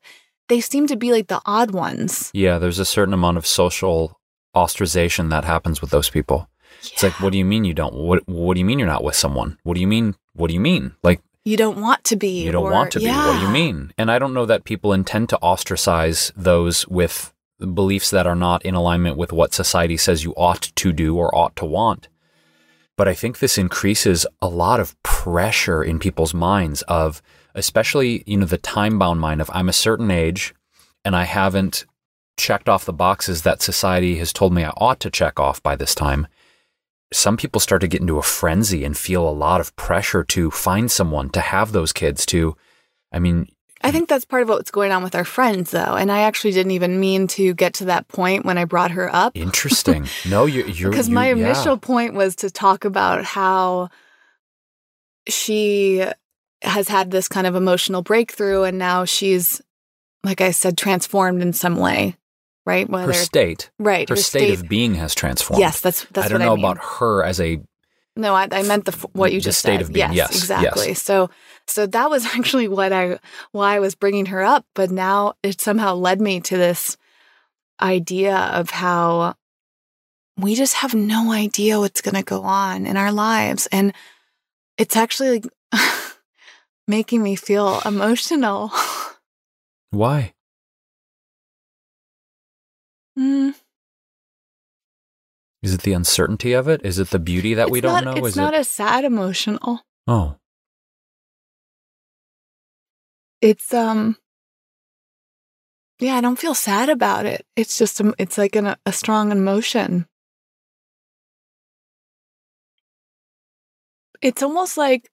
they 0.50 0.60
seem 0.60 0.88
to 0.88 0.96
be 0.98 1.12
like 1.12 1.28
the 1.28 1.42
odd 1.46 1.72
ones. 1.72 2.32
Yeah, 2.34 2.58
there's 2.58 2.80
a 2.80 2.86
certain 2.86 3.14
amount 3.14 3.38
of 3.38 3.48
social 3.48 4.20
ostracization 4.56 5.30
that 5.30 5.46
happens 5.46 5.82
with 5.82 5.90
those 5.92 6.10
people. 6.10 6.50
Yeah. 6.82 6.90
It's 6.94 7.04
like, 7.04 7.20
what 7.22 7.32
do 7.32 7.38
you 7.38 7.46
mean 7.46 7.64
you 7.64 7.74
don't? 7.74 7.94
What 7.94 8.28
What 8.28 8.54
do 8.56 8.60
you 8.60 8.66
mean 8.66 8.80
you're 8.80 8.88
not 8.88 9.04
with 9.04 9.16
someone? 9.16 9.58
What 9.64 9.76
do 9.76 9.82
you 9.82 9.88
mean? 9.88 10.16
What 10.34 10.48
do 10.48 10.54
you 10.54 10.60
mean? 10.60 10.94
Like 11.04 11.22
you 11.46 11.58
don't 11.58 11.80
want 11.82 12.04
to 12.06 12.16
be. 12.16 12.44
You 12.44 12.52
don't 12.52 12.66
or, 12.66 12.72
want 12.72 12.92
to 12.92 13.02
yeah. 13.02 13.22
be. 13.22 13.28
What 13.28 13.40
do 13.40 13.46
you 13.46 13.52
mean? 13.52 13.94
And 13.98 14.10
I 14.10 14.20
don't 14.20 14.34
know 14.34 14.46
that 14.46 14.64
people 14.64 14.94
intend 14.94 15.30
to 15.30 15.38
ostracize 15.40 16.32
those 16.36 16.88
with 16.88 17.34
beliefs 17.74 18.10
that 18.10 18.28
are 18.28 18.36
not 18.36 18.64
in 18.66 18.76
alignment 18.76 19.18
with 19.18 19.32
what 19.32 19.54
society 19.54 19.98
says 19.98 20.24
you 20.24 20.34
ought 20.36 20.62
to 20.62 20.92
do 20.92 21.18
or 21.18 21.34
ought 21.36 21.56
to 21.58 21.66
want. 21.66 22.08
But 22.96 23.08
I 23.08 23.14
think 23.14 23.40
this 23.40 23.58
increases 23.58 24.26
a 24.42 24.48
lot 24.48 24.80
of 24.80 25.02
pressure 25.04 25.84
in 25.84 26.00
people's 26.00 26.34
minds 26.34 26.82
of 26.84 27.22
especially, 27.56 28.24
you 28.26 28.38
know, 28.38 28.46
the 28.46 28.58
time 28.58 29.00
bound 29.00 29.20
mind 29.20 29.42
of 29.42 29.50
I'm 29.54 29.70
a 29.70 29.74
certain 29.74 30.12
age 30.12 30.54
and 31.06 31.16
I 31.16 31.24
haven't 31.24 31.86
checked 32.38 32.68
off 32.68 32.86
the 32.86 32.94
boxes 32.94 33.44
that 33.44 33.62
society 33.62 34.18
has 34.18 34.34
told 34.34 34.54
me 34.54 34.64
I 34.64 34.74
ought 34.78 35.00
to 35.02 35.12
check 35.12 35.40
off 35.40 35.62
by 35.62 35.76
this 35.76 35.94
time. 35.94 36.28
Some 37.14 37.38
people 37.38 37.60
start 37.60 37.82
to 37.82 37.88
get 37.88 38.02
into 38.02 38.18
a 38.18 38.24
frenzy 38.24 38.84
and 38.84 38.98
feel 38.98 39.28
a 39.28 39.32
lot 39.32 39.62
of 39.62 39.76
pressure 39.76 40.24
to 40.26 40.52
find 40.52 40.90
someone, 40.90 41.30
to 41.30 41.42
have 41.42 41.72
those 41.72 41.94
kids, 41.94 42.26
to, 42.28 42.56
I 43.12 43.20
mean, 43.20 43.48
I 43.86 43.92
think 43.92 44.08
that's 44.08 44.24
part 44.24 44.44
of 44.44 44.50
what's 44.50 44.72
going 44.72 44.94
on 44.94 45.04
with 45.04 45.14
our 45.14 45.26
friends, 45.26 45.72
though. 45.72 45.96
And 45.96 46.10
I 46.10 46.22
actually 46.22 46.52
didn't 46.52 46.72
even 46.72 47.02
mean 47.02 47.28
to 47.30 47.54
get 47.54 47.74
to 47.76 47.86
that 47.86 48.08
point 48.08 48.46
when 48.46 48.58
I 48.58 48.64
brought 48.64 48.92
her 48.92 49.14
up. 49.14 49.36
Interesting. 49.36 50.08
No, 50.30 50.46
you're, 50.46 50.66
you're 50.68 50.90
because 50.90 51.10
my 51.10 51.28
initial 51.28 51.78
point 51.78 52.14
was 52.14 52.38
to 52.38 52.50
talk 52.50 52.86
about 52.86 53.26
how 53.26 53.90
she 55.28 56.06
has 56.62 56.88
had 56.88 57.12
this 57.12 57.28
kind 57.28 57.46
of 57.46 57.56
emotional 57.56 58.02
breakthrough 58.02 58.64
and 58.64 58.78
now 58.78 59.04
she's 59.04 59.62
like 60.24 60.40
I 60.40 60.52
said 60.52 60.78
transformed 60.78 61.42
in 61.42 61.52
some 61.52 61.76
way, 61.76 62.16
right? 62.66 62.90
Whether 62.90 63.08
her 63.08 63.14
state, 63.14 63.72
right? 63.80 64.08
Her, 64.08 64.16
her 64.16 64.22
state, 64.22 64.48
state, 64.48 64.60
of 64.60 64.70
being 64.70 64.96
has 64.96 65.16
transformed. 65.16 65.60
Yes, 65.60 65.82
that's 65.82 66.06
that's. 66.06 66.26
I 66.26 66.30
don't 66.30 66.40
know 66.40 66.54
I 66.54 66.56
mean. 66.56 66.66
about 66.66 66.84
her 67.00 67.24
as 67.24 67.40
a. 67.40 67.60
No, 68.16 68.36
I, 68.36 68.48
I 68.52 68.62
meant 68.64 68.86
the 68.86 68.92
what 69.14 69.34
you 69.34 69.40
the 69.40 69.46
just 69.46 69.60
state 69.60 69.78
said. 69.78 69.82
of 69.82 69.94
being. 69.94 70.14
Yes, 70.14 70.16
yes 70.16 70.36
exactly. 70.36 70.88
Yes. 70.90 71.02
So, 71.02 71.30
so 71.68 71.88
that 71.88 72.10
was 72.10 72.26
actually 72.36 72.68
what 72.68 72.94
I 72.94 73.20
why 73.52 73.76
I 73.76 73.80
was 73.80 73.96
bringing 73.96 74.28
her 74.28 74.44
up, 74.44 74.66
but 74.76 74.92
now 74.92 75.34
it 75.44 75.60
somehow 75.60 75.96
led 75.96 76.22
me 76.22 76.40
to 76.42 76.58
this 76.58 76.98
idea 77.82 78.36
of 78.38 78.70
how 78.70 79.36
we 80.38 80.56
just 80.56 80.76
have 80.76 80.94
no 80.94 81.32
idea 81.32 81.80
what's 81.80 82.02
going 82.02 82.16
to 82.16 82.24
go 82.24 82.44
on 82.44 82.86
in 82.86 82.98
our 82.98 83.12
lives, 83.12 83.68
and 83.72 83.94
it's 84.78 84.96
actually 84.96 85.42
like 85.42 85.46
making 86.88 87.22
me 87.22 87.36
feel 87.36 87.82
emotional. 87.86 88.72
Why? 89.92 90.34
Mm. 93.18 93.54
Is 95.62 95.74
it 95.74 95.84
the 95.84 95.94
uncertainty 95.94 96.54
of 96.54 96.68
it? 96.68 96.82
Is 96.84 97.00
it 97.00 97.10
the 97.12 97.20
beauty 97.20 97.54
that 97.54 97.68
it's 97.68 97.72
we 97.72 97.82
don't 97.82 98.04
know? 98.04 98.12
It's 98.14 98.30
Is 98.30 98.36
not 98.36 98.54
it... 98.54 98.62
a 98.62 98.64
sad 98.64 99.06
emotional. 99.06 99.82
Oh. 100.08 100.36
It's 103.42 103.74
um 103.74 104.18
yeah, 106.00 106.16
I 106.16 106.22
don't 106.22 106.40
feel 106.40 106.56
sad 106.56 106.90
about 106.90 107.26
it. 107.26 107.46
It's 107.56 107.78
just 107.78 108.02
a, 108.02 108.14
it's 108.18 108.38
like 108.38 108.58
an, 108.58 108.76
a 108.86 108.92
strong 108.92 109.32
emotion. 109.32 110.06
It's 114.22 114.44
almost 114.44 114.76
like 114.76 115.10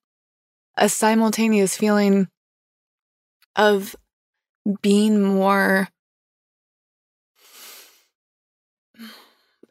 a 0.76 0.88
simultaneous 0.88 1.76
feeling 1.76 2.28
of 3.54 3.94
being 4.82 5.22
more 5.22 5.88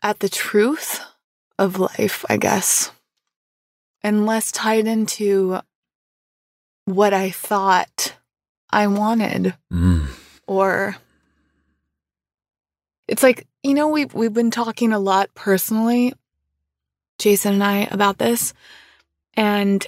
at 0.01 0.19
the 0.19 0.29
truth 0.29 1.01
of 1.57 1.79
life, 1.79 2.25
I 2.29 2.37
guess, 2.37 2.91
and 4.01 4.25
less 4.25 4.51
tied 4.51 4.87
into 4.87 5.59
what 6.85 7.13
I 7.13 7.29
thought 7.29 8.15
I 8.71 8.87
wanted 8.87 9.55
mm. 9.71 10.07
or 10.47 10.95
it's 13.09 13.23
like, 13.23 13.47
you 13.63 13.73
know, 13.73 13.89
we've 13.89 14.13
we've 14.13 14.33
been 14.33 14.51
talking 14.51 14.93
a 14.93 14.99
lot 14.99 15.33
personally, 15.33 16.13
Jason 17.17 17.55
and 17.55 17.63
I, 17.63 17.77
about 17.91 18.19
this. 18.19 18.53
And 19.33 19.85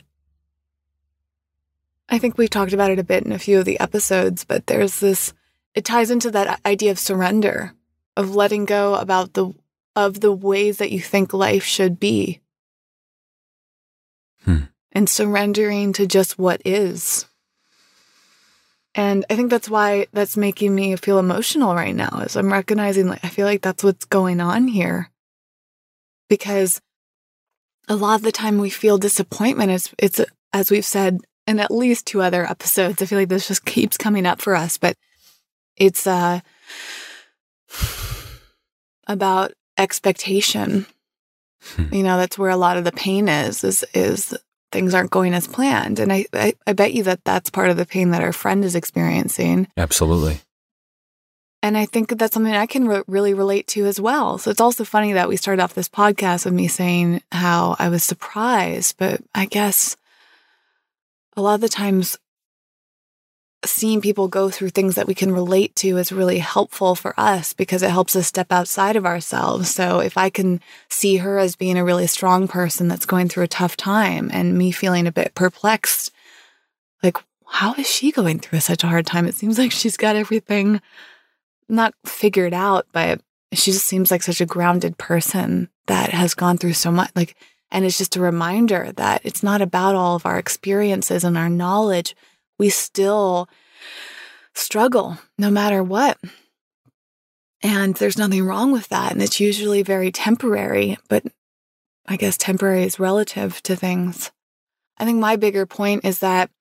I 2.09 2.17
think 2.17 2.37
we've 2.37 2.49
talked 2.49 2.73
about 2.73 2.89
it 2.89 2.99
a 2.99 3.03
bit 3.03 3.23
in 3.23 3.31
a 3.31 3.39
few 3.39 3.59
of 3.59 3.65
the 3.65 3.79
episodes, 3.79 4.43
but 4.43 4.67
there's 4.67 4.99
this 4.99 5.33
it 5.75 5.85
ties 5.85 6.11
into 6.11 6.31
that 6.31 6.59
idea 6.65 6.91
of 6.91 6.99
surrender, 6.99 7.73
of 8.17 8.35
letting 8.35 8.65
go 8.65 8.95
about 8.95 9.33
the 9.33 9.53
of 9.95 10.19
the 10.21 10.31
ways 10.31 10.77
that 10.77 10.91
you 10.91 10.99
think 10.99 11.33
life 11.33 11.63
should 11.63 11.99
be. 11.99 12.41
Hmm. 14.43 14.63
And 14.91 15.09
surrendering 15.09 15.93
to 15.93 16.07
just 16.07 16.39
what 16.39 16.61
is. 16.65 17.25
And 18.93 19.25
I 19.29 19.35
think 19.35 19.49
that's 19.49 19.69
why 19.69 20.07
that's 20.11 20.35
making 20.35 20.75
me 20.75 20.95
feel 20.97 21.17
emotional 21.17 21.75
right 21.75 21.95
now 21.95 22.21
is 22.25 22.35
I'm 22.35 22.51
recognizing 22.51 23.07
like 23.07 23.23
I 23.23 23.29
feel 23.29 23.45
like 23.45 23.61
that's 23.61 23.83
what's 23.83 24.05
going 24.05 24.41
on 24.41 24.67
here. 24.67 25.09
Because 26.29 26.81
a 27.87 27.95
lot 27.95 28.15
of 28.15 28.21
the 28.21 28.31
time 28.31 28.57
we 28.57 28.69
feel 28.69 28.97
disappointment 28.97 29.71
it's 29.71 29.93
it's 29.97 30.21
as 30.53 30.71
we've 30.71 30.85
said 30.85 31.19
in 31.47 31.59
at 31.59 31.71
least 31.71 32.05
two 32.05 32.21
other 32.21 32.45
episodes. 32.45 33.01
I 33.01 33.05
feel 33.05 33.17
like 33.19 33.29
this 33.29 33.47
just 33.47 33.65
keeps 33.65 33.97
coming 33.97 34.25
up 34.25 34.41
for 34.41 34.55
us, 34.55 34.77
but 34.77 34.97
it's 35.77 36.05
uh 36.05 36.41
about 39.07 39.53
expectation. 39.77 40.85
Hmm. 41.75 41.93
you 41.93 42.01
know, 42.01 42.17
that's 42.17 42.39
where 42.39 42.49
a 42.49 42.57
lot 42.57 42.77
of 42.77 42.85
the 42.85 42.91
pain 42.91 43.29
is 43.29 43.63
is 43.63 43.85
is 43.93 44.35
things 44.71 44.93
aren't 44.93 45.11
going 45.11 45.33
as 45.33 45.47
planned. 45.47 45.99
And 45.99 46.11
I, 46.11 46.25
I, 46.33 46.53
I 46.65 46.73
bet 46.73 46.93
you 46.93 47.03
that 47.03 47.23
that's 47.23 47.49
part 47.49 47.69
of 47.69 47.77
the 47.77 47.85
pain 47.85 48.11
that 48.11 48.23
our 48.23 48.33
friend 48.33 48.63
is 48.63 48.75
experiencing. 48.75 49.67
Absolutely. 49.77 50.39
And 51.63 51.77
I 51.77 51.85
think 51.85 52.17
that's 52.17 52.33
something 52.33 52.53
I 52.53 52.65
can 52.65 52.87
re- 52.87 53.03
really 53.07 53.33
relate 53.33 53.67
to 53.69 53.85
as 53.85 54.01
well. 54.01 54.37
So 54.37 54.49
it's 54.49 54.61
also 54.61 54.83
funny 54.83 55.13
that 55.13 55.29
we 55.29 55.37
started 55.37 55.61
off 55.61 55.75
this 55.75 55.89
podcast 55.89 56.45
with 56.45 56.55
me 56.55 56.67
saying 56.67 57.21
how 57.31 57.75
I 57.77 57.89
was 57.89 58.03
surprised, 58.03 58.95
but 58.97 59.21
I 59.35 59.45
guess 59.45 59.95
a 61.37 61.41
lot 61.41 61.55
of 61.55 61.61
the 61.61 61.69
times 61.69 62.17
seeing 63.65 64.01
people 64.01 64.27
go 64.27 64.49
through 64.49 64.69
things 64.69 64.95
that 64.95 65.07
we 65.07 65.13
can 65.13 65.31
relate 65.31 65.75
to 65.75 65.97
is 65.97 66.11
really 66.11 66.39
helpful 66.39 66.95
for 66.95 67.13
us 67.17 67.53
because 67.53 67.83
it 67.83 67.91
helps 67.91 68.15
us 68.15 68.27
step 68.27 68.51
outside 68.51 68.95
of 68.95 69.05
ourselves. 69.05 69.69
So 69.69 69.99
if 69.99 70.17
I 70.17 70.29
can 70.29 70.61
see 70.89 71.17
her 71.17 71.37
as 71.37 71.55
being 71.55 71.77
a 71.77 71.85
really 71.85 72.07
strong 72.07 72.47
person 72.47 72.87
that's 72.87 73.05
going 73.05 73.29
through 73.29 73.43
a 73.43 73.47
tough 73.47 73.77
time 73.77 74.29
and 74.33 74.57
me 74.57 74.71
feeling 74.71 75.05
a 75.05 75.11
bit 75.11 75.35
perplexed, 75.35 76.11
like, 77.03 77.17
how 77.47 77.73
is 77.73 77.89
she 77.89 78.11
going 78.11 78.39
through 78.39 78.61
such 78.61 78.83
a 78.83 78.87
hard 78.87 79.05
time? 79.05 79.27
It 79.27 79.35
seems 79.35 79.59
like 79.59 79.71
she's 79.71 79.97
got 79.97 80.15
everything 80.15 80.81
not 81.69 81.93
figured 82.05 82.53
out, 82.53 82.87
but 82.91 83.21
she 83.53 83.71
just 83.71 83.85
seems 83.85 84.09
like 84.09 84.23
such 84.23 84.41
a 84.41 84.45
grounded 84.45 84.97
person 84.97 85.69
that 85.87 86.09
has 86.11 86.33
gone 86.33 86.57
through 86.57 86.73
so 86.73 86.91
much. 86.91 87.11
Like, 87.15 87.35
and 87.71 87.85
it's 87.85 87.97
just 87.97 88.15
a 88.15 88.21
reminder 88.21 88.91
that 88.93 89.21
it's 89.23 89.43
not 89.43 89.61
about 89.61 89.95
all 89.95 90.15
of 90.15 90.25
our 90.25 90.39
experiences 90.39 91.23
and 91.23 91.37
our 91.37 91.49
knowledge 91.49 92.15
we 92.61 92.69
still 92.69 93.49
struggle 94.53 95.17
no 95.39 95.49
matter 95.49 95.81
what. 95.81 96.19
And 97.63 97.95
there's 97.95 98.19
nothing 98.19 98.45
wrong 98.45 98.71
with 98.71 98.87
that. 98.89 99.11
And 99.11 99.19
it's 99.19 99.39
usually 99.39 99.81
very 99.81 100.11
temporary, 100.11 100.99
but 101.09 101.23
I 102.07 102.17
guess 102.17 102.37
temporary 102.37 102.83
is 102.83 102.99
relative 102.99 103.63
to 103.63 103.75
things. 103.75 104.29
I 104.99 105.05
think 105.05 105.17
my 105.17 105.37
bigger 105.37 105.65
point 105.65 106.05
is 106.05 106.19
that 106.19 106.51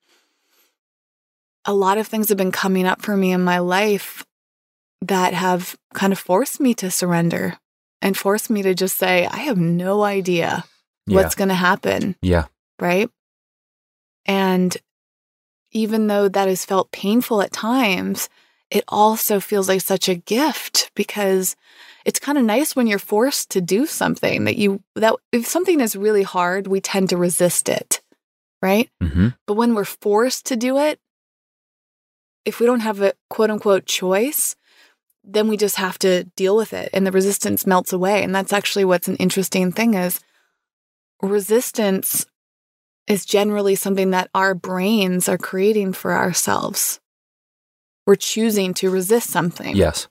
a 1.66 1.74
lot 1.74 1.98
of 1.98 2.06
things 2.06 2.30
have 2.30 2.38
been 2.38 2.50
coming 2.50 2.86
up 2.86 3.02
for 3.02 3.14
me 3.14 3.32
in 3.32 3.44
my 3.44 3.58
life 3.58 4.24
that 5.02 5.34
have 5.34 5.76
kind 5.92 6.14
of 6.14 6.18
forced 6.18 6.60
me 6.60 6.72
to 6.76 6.90
surrender 6.90 7.58
and 8.00 8.16
forced 8.16 8.48
me 8.48 8.62
to 8.62 8.72
just 8.72 8.96
say, 8.96 9.26
I 9.26 9.40
have 9.40 9.58
no 9.58 10.02
idea 10.02 10.64
yeah. 11.06 11.16
what's 11.16 11.34
going 11.34 11.48
to 11.50 11.54
happen. 11.54 12.16
Yeah. 12.22 12.46
Right. 12.80 13.10
And 14.24 14.74
even 15.72 16.06
though 16.06 16.28
that 16.28 16.48
has 16.48 16.64
felt 16.64 16.90
painful 16.92 17.42
at 17.42 17.52
times, 17.52 18.28
it 18.70 18.84
also 18.88 19.40
feels 19.40 19.68
like 19.68 19.80
such 19.80 20.08
a 20.08 20.14
gift 20.14 20.90
because 20.94 21.56
it's 22.04 22.20
kind 22.20 22.38
of 22.38 22.44
nice 22.44 22.74
when 22.74 22.86
you're 22.86 22.98
forced 22.98 23.50
to 23.50 23.60
do 23.60 23.86
something 23.86 24.44
that 24.44 24.56
you 24.56 24.82
that 24.94 25.14
if 25.32 25.46
something 25.46 25.80
is 25.80 25.96
really 25.96 26.22
hard, 26.22 26.66
we 26.66 26.80
tend 26.80 27.10
to 27.10 27.16
resist 27.16 27.68
it, 27.68 28.00
right? 28.62 28.88
Mm-hmm. 29.02 29.28
But 29.46 29.54
when 29.54 29.74
we're 29.74 29.84
forced 29.84 30.46
to 30.46 30.56
do 30.56 30.78
it, 30.78 31.00
if 32.44 32.60
we 32.60 32.66
don't 32.66 32.80
have 32.80 33.02
a 33.02 33.14
quote 33.28 33.50
unquote 33.50 33.86
choice, 33.86 34.56
then 35.24 35.48
we 35.48 35.56
just 35.56 35.76
have 35.76 35.98
to 35.98 36.24
deal 36.36 36.56
with 36.56 36.72
it 36.72 36.90
and 36.92 37.06
the 37.06 37.12
resistance 37.12 37.66
melts 37.66 37.92
away. 37.92 38.22
And 38.22 38.34
that's 38.34 38.52
actually 38.52 38.84
what's 38.84 39.08
an 39.08 39.16
interesting 39.16 39.72
thing 39.72 39.94
is 39.94 40.20
resistance 41.22 42.26
is 43.10 43.24
generally 43.24 43.74
something 43.74 44.10
that 44.10 44.30
our 44.34 44.54
brains 44.54 45.28
are 45.28 45.38
creating 45.38 45.92
for 45.92 46.12
ourselves. 46.12 47.00
We're 48.06 48.14
choosing 48.14 48.72
to 48.74 48.90
resist 48.90 49.30
something. 49.30 49.76
Yes. 49.76 50.08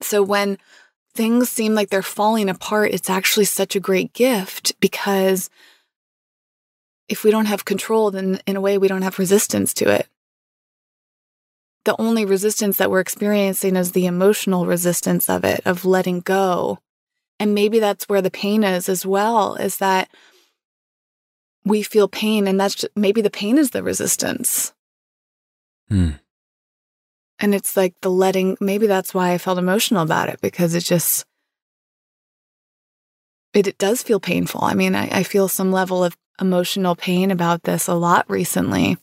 So 0.00 0.22
when 0.22 0.58
things 1.14 1.50
seem 1.50 1.74
like 1.74 1.90
they're 1.90 2.02
falling 2.02 2.48
apart, 2.48 2.92
it's 2.92 3.10
actually 3.10 3.44
such 3.44 3.76
a 3.76 3.80
great 3.80 4.12
gift 4.12 4.78
because 4.80 5.50
if 7.08 7.22
we 7.22 7.30
don't 7.30 7.46
have 7.46 7.64
control, 7.64 8.10
then 8.10 8.40
in 8.46 8.56
a 8.56 8.60
way 8.60 8.78
we 8.78 8.88
don't 8.88 9.02
have 9.02 9.18
resistance 9.18 9.74
to 9.74 9.90
it. 9.90 10.08
The 11.84 12.00
only 12.00 12.24
resistance 12.24 12.78
that 12.78 12.90
we're 12.90 13.00
experiencing 13.00 13.76
is 13.76 13.92
the 13.92 14.06
emotional 14.06 14.64
resistance 14.64 15.28
of 15.28 15.44
it, 15.44 15.60
of 15.66 15.84
letting 15.84 16.20
go. 16.20 16.78
And 17.38 17.54
maybe 17.54 17.78
that's 17.78 18.08
where 18.08 18.22
the 18.22 18.30
pain 18.30 18.64
is 18.64 18.88
as 18.88 19.04
well, 19.04 19.56
is 19.56 19.76
that 19.78 20.08
we 21.64 21.82
feel 21.82 22.08
pain 22.08 22.46
and 22.46 22.58
that's 22.58 22.74
just, 22.74 22.96
maybe 22.96 23.20
the 23.22 23.30
pain 23.30 23.58
is 23.58 23.70
the 23.70 23.82
resistance. 23.82 24.72
Hmm. 25.88 26.10
And 27.38 27.54
it's 27.54 27.76
like 27.76 27.94
the 28.00 28.10
letting, 28.10 28.56
maybe 28.60 28.86
that's 28.86 29.12
why 29.14 29.32
I 29.32 29.38
felt 29.38 29.58
emotional 29.58 30.02
about 30.02 30.28
it 30.28 30.40
because 30.40 30.74
it 30.74 30.80
just, 30.80 31.24
it, 33.52 33.66
it 33.66 33.78
does 33.78 34.02
feel 34.02 34.20
painful. 34.20 34.62
I 34.62 34.74
mean, 34.74 34.94
I, 34.94 35.08
I 35.10 35.22
feel 35.22 35.48
some 35.48 35.72
level 35.72 36.04
of 36.04 36.16
emotional 36.40 36.96
pain 36.96 37.30
about 37.30 37.62
this 37.62 37.88
a 37.88 37.94
lot 37.94 38.28
recently. 38.28 38.96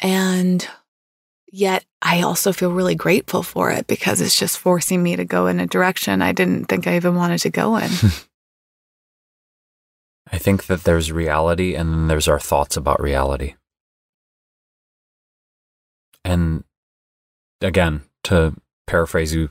And 0.00 0.66
yet 1.50 1.84
I 2.02 2.22
also 2.22 2.52
feel 2.52 2.72
really 2.72 2.94
grateful 2.94 3.42
for 3.42 3.70
it 3.70 3.86
because 3.86 4.20
it's 4.20 4.38
just 4.38 4.58
forcing 4.58 5.02
me 5.02 5.16
to 5.16 5.24
go 5.24 5.46
in 5.46 5.60
a 5.60 5.66
direction 5.66 6.22
I 6.22 6.32
didn't 6.32 6.66
think 6.66 6.86
I 6.86 6.96
even 6.96 7.14
wanted 7.14 7.38
to 7.40 7.50
go 7.50 7.76
in. 7.76 7.90
I 10.32 10.38
think 10.38 10.66
that 10.66 10.84
there's 10.84 11.12
reality 11.12 11.74
and 11.74 11.92
then 11.92 12.08
there's 12.08 12.28
our 12.28 12.40
thoughts 12.40 12.76
about 12.76 13.02
reality. 13.02 13.54
And 16.24 16.64
again, 17.60 18.02
to 18.24 18.54
paraphrase 18.86 19.34
you, 19.34 19.50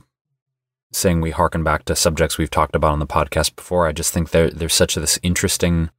saying 0.92 1.20
we 1.20 1.30
harken 1.30 1.64
back 1.64 1.84
to 1.84 1.96
subjects 1.96 2.38
we've 2.38 2.50
talked 2.50 2.76
about 2.76 2.92
on 2.92 2.98
the 2.98 3.06
podcast 3.06 3.56
before, 3.56 3.86
I 3.86 3.92
just 3.92 4.12
think 4.12 4.30
there, 4.30 4.50
there's 4.50 4.74
such 4.74 4.94
this 4.94 5.18
interesting 5.22 5.90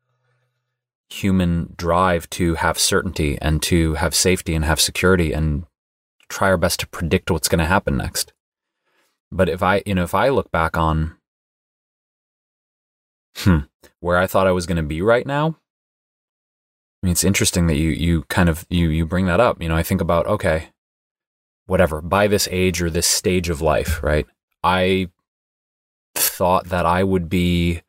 human 1.10 1.74
drive 1.78 2.30
to 2.32 2.56
have 2.56 2.80
certainty 2.80 3.38
and 3.42 3.62
to 3.64 3.94
have 3.96 4.16
safety 4.16 4.56
and 4.56 4.66
have 4.66 4.80
security 4.82 5.32
and 5.34 5.66
try 6.30 6.50
our 6.50 6.58
best 6.58 6.80
to 6.80 6.88
predict 6.88 7.30
what's 7.30 7.48
going 7.48 7.60
to 7.60 7.66
happen 7.66 7.98
next. 7.98 8.34
But 9.32 9.50
if 9.50 9.62
I, 9.62 9.84
you 9.86 9.96
know, 9.96 10.04
if 10.04 10.16
I 10.16 10.30
look 10.30 10.52
back 10.52 10.78
on 10.78 11.16
hmm, 13.38 13.60
where 14.06 14.18
I 14.18 14.28
thought 14.28 14.46
I 14.46 14.52
was 14.52 14.68
going 14.68 14.78
to 14.78 14.84
be 14.84 15.02
right 15.02 15.26
now, 15.26 15.58
I 17.02 17.08
mean, 17.08 17.12
it's 17.12 17.24
interesting 17.24 17.66
that 17.68 17.76
you 17.76 17.90
you 17.90 18.24
kind 18.30 18.50
of 18.50 18.66
you 18.70 18.90
you 18.90 19.06
bring 19.06 19.26
that 19.26 19.40
up. 19.40 19.60
You 19.60 19.68
know, 19.70 19.76
I 19.76 19.82
think 19.82 20.00
about 20.00 20.28
okay, 20.28 20.70
whatever 21.66 22.02
by 22.02 22.28
this 22.28 22.48
age 22.52 22.84
or 22.84 22.92
this 22.92 23.08
stage 23.08 23.50
of 23.50 23.62
life, 23.62 24.04
right? 24.04 24.28
I 24.64 25.10
thought 26.14 26.68
that 26.68 26.86
I 26.86 27.04
would 27.04 27.30
be 27.30 27.82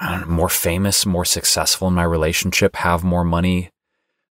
know, 0.00 0.24
more 0.26 0.48
famous, 0.48 1.04
more 1.04 1.26
successful 1.26 1.88
in 1.88 1.94
my 1.94 2.04
relationship, 2.04 2.76
have 2.76 3.04
more 3.04 3.24
money, 3.24 3.70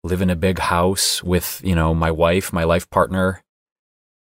live 0.05 0.21
in 0.21 0.31
a 0.31 0.37
big 0.37 0.59
house 0.59 1.23
with, 1.23 1.61
you 1.65 1.75
know, 1.75 1.95
my 1.95 2.11
wife, 2.11 2.53
my 2.53 2.65
life 2.65 2.89
partner. 2.91 3.43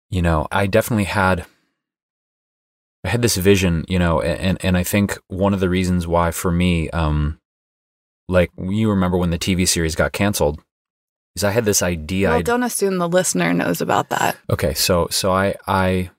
You 0.10 0.22
know, 0.22 0.48
I 0.52 0.68
definitely 0.68 1.06
had 1.06 1.46
I 3.04 3.10
had 3.10 3.22
this 3.22 3.36
vision, 3.38 3.86
you 3.88 3.98
know, 4.00 4.22
and 4.22 4.64
and 4.64 4.78
I 4.78 4.84
think 4.84 5.18
one 5.28 5.54
of 5.54 5.60
the 5.60 5.70
reasons 5.70 6.08
why 6.08 6.32
for 6.32 6.52
me 6.52 6.90
um 6.92 7.40
like 8.30 8.52
you 8.58 8.90
remember 8.90 9.18
when 9.18 9.32
the 9.32 9.40
TV 9.40 9.68
series 9.68 9.96
got 9.96 10.12
canceled 10.14 10.62
is 11.36 11.44
I 11.44 11.52
had 11.52 11.66
this 11.66 11.82
idea 11.82 12.30
well, 12.30 12.38
I'd- 12.38 12.44
don't 12.44 12.64
assume 12.64 12.98
the 12.98 13.10
listener 13.10 13.54
knows 13.54 13.82
about 13.82 14.10
that. 14.10 14.38
Okay, 14.50 14.74
so 14.74 15.08
so 15.10 15.32
I 15.32 15.56
I 15.68 16.12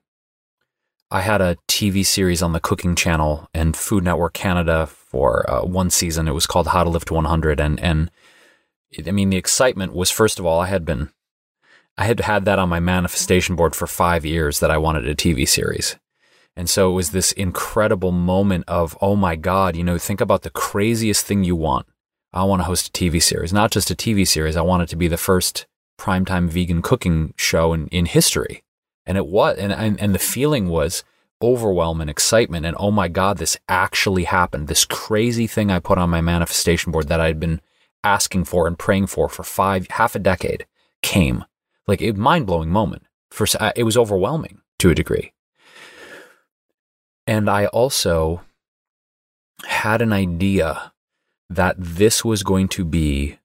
I 1.11 1.21
had 1.21 1.41
a 1.43 1.57
TV 1.69 2.05
series 2.05 2.43
on 2.43 2.53
the 2.53 2.61
Cooking 2.61 2.95
Channel 2.95 3.47
and 3.53 3.77
Food 3.77 4.03
Network 4.03 4.33
Canada 4.33 4.87
for 4.87 5.49
uh, 5.49 5.63
one 5.63 5.91
season. 5.91 6.27
It 6.27 6.33
was 6.33 6.47
called 6.47 6.69
How 6.69 6.85
to 6.85 6.91
Live 6.91 7.05
to 7.07 7.15
100, 7.15 7.61
and 7.61 7.79
and 7.81 8.11
I 9.07 9.11
mean 9.13 9.31
the 9.31 9.37
excitement 9.37 9.93
was 9.95 10.11
first 10.11 10.39
of 10.39 10.47
all 10.47 10.59
I 10.61 10.67
had 10.67 10.85
been 10.85 11.11
I 11.97 12.07
had 12.07 12.21
had 12.21 12.45
that 12.47 12.59
on 12.59 12.69
my 12.71 12.81
manifestation 12.81 13.55
board 13.55 13.77
for 13.77 13.87
five 13.87 14.25
years 14.25 14.61
that 14.61 14.71
I 14.71 14.79
wanted 14.79 15.07
a 15.07 15.15
TV 15.15 15.47
series. 15.47 15.97
And 16.57 16.69
so 16.69 16.91
it 16.91 16.95
was 16.95 17.11
this 17.11 17.33
incredible 17.33 18.13
moment 18.13 18.65
of, 18.69 18.97
oh 19.01 19.17
my 19.17 19.37
God, 19.37 19.75
you 19.75 19.85
know, 19.85 19.99
think 19.99 20.21
about 20.21 20.43
the 20.43 20.51
craziest 20.51 21.25
thing 21.25 21.45
you 21.45 21.57
want. 21.57 21.87
I 22.33 22.45
want 22.45 22.61
to 22.61 22.65
host 22.65 22.89
a 22.89 22.91
TV 22.93 23.23
series, 23.23 23.53
not 23.53 23.71
just 23.71 23.91
a 23.91 23.95
TV 23.95 24.27
series. 24.27 24.57
I 24.57 24.63
want 24.63 24.83
it 24.83 24.89
to 24.91 24.97
be 24.97 25.09
the 25.09 25.17
first 25.17 25.67
primetime 25.99 26.49
vegan 26.49 26.83
cooking 26.83 27.35
show 27.37 27.73
in, 27.73 27.89
in 27.89 28.07
history. 28.07 28.65
And 29.07 29.19
it 29.19 29.27
was, 29.27 29.57
and, 29.59 29.73
and, 29.73 30.01
and 30.01 30.15
the 30.15 30.19
feeling 30.19 30.69
was 30.69 31.05
overwhelming 31.43 32.09
excitement. 32.09 32.65
And 32.65 32.77
oh 32.79 32.91
my 32.91 33.09
God, 33.09 33.39
this 33.39 33.57
actually 33.69 34.25
happened. 34.25 34.69
This 34.69 34.85
crazy 34.85 35.47
thing 35.47 35.71
I 35.71 35.79
put 35.79 35.99
on 35.99 36.11
my 36.11 36.21
manifestation 36.21 36.93
board 36.93 37.09
that 37.09 37.21
I'd 37.21 37.41
been 37.41 37.61
asking 38.05 38.45
for 38.45 38.67
and 38.67 38.79
praying 38.79 39.09
for 39.09 39.29
for 39.29 39.43
five, 39.43 39.87
half 39.91 40.15
a 40.15 40.19
decade 40.19 40.67
came 41.03 41.45
like 41.87 42.01
a 42.01 42.13
mind 42.13 42.47
blowing 42.47 42.71
moment. 42.71 43.05
For, 43.31 43.47
uh, 43.59 43.73
it 43.75 43.85
was 43.85 43.97
overwhelming 43.97 44.61
to 44.79 44.91
a 44.91 44.95
degree. 44.95 45.33
And 47.27 47.49
I 47.49 47.67
also 47.67 48.43
had 49.65 50.03
an 50.03 50.13
idea 50.13 50.93
that 51.49 51.77
this 51.79 52.25
was 52.25 52.43
going 52.43 52.69
to 52.69 52.85
be 52.85 53.39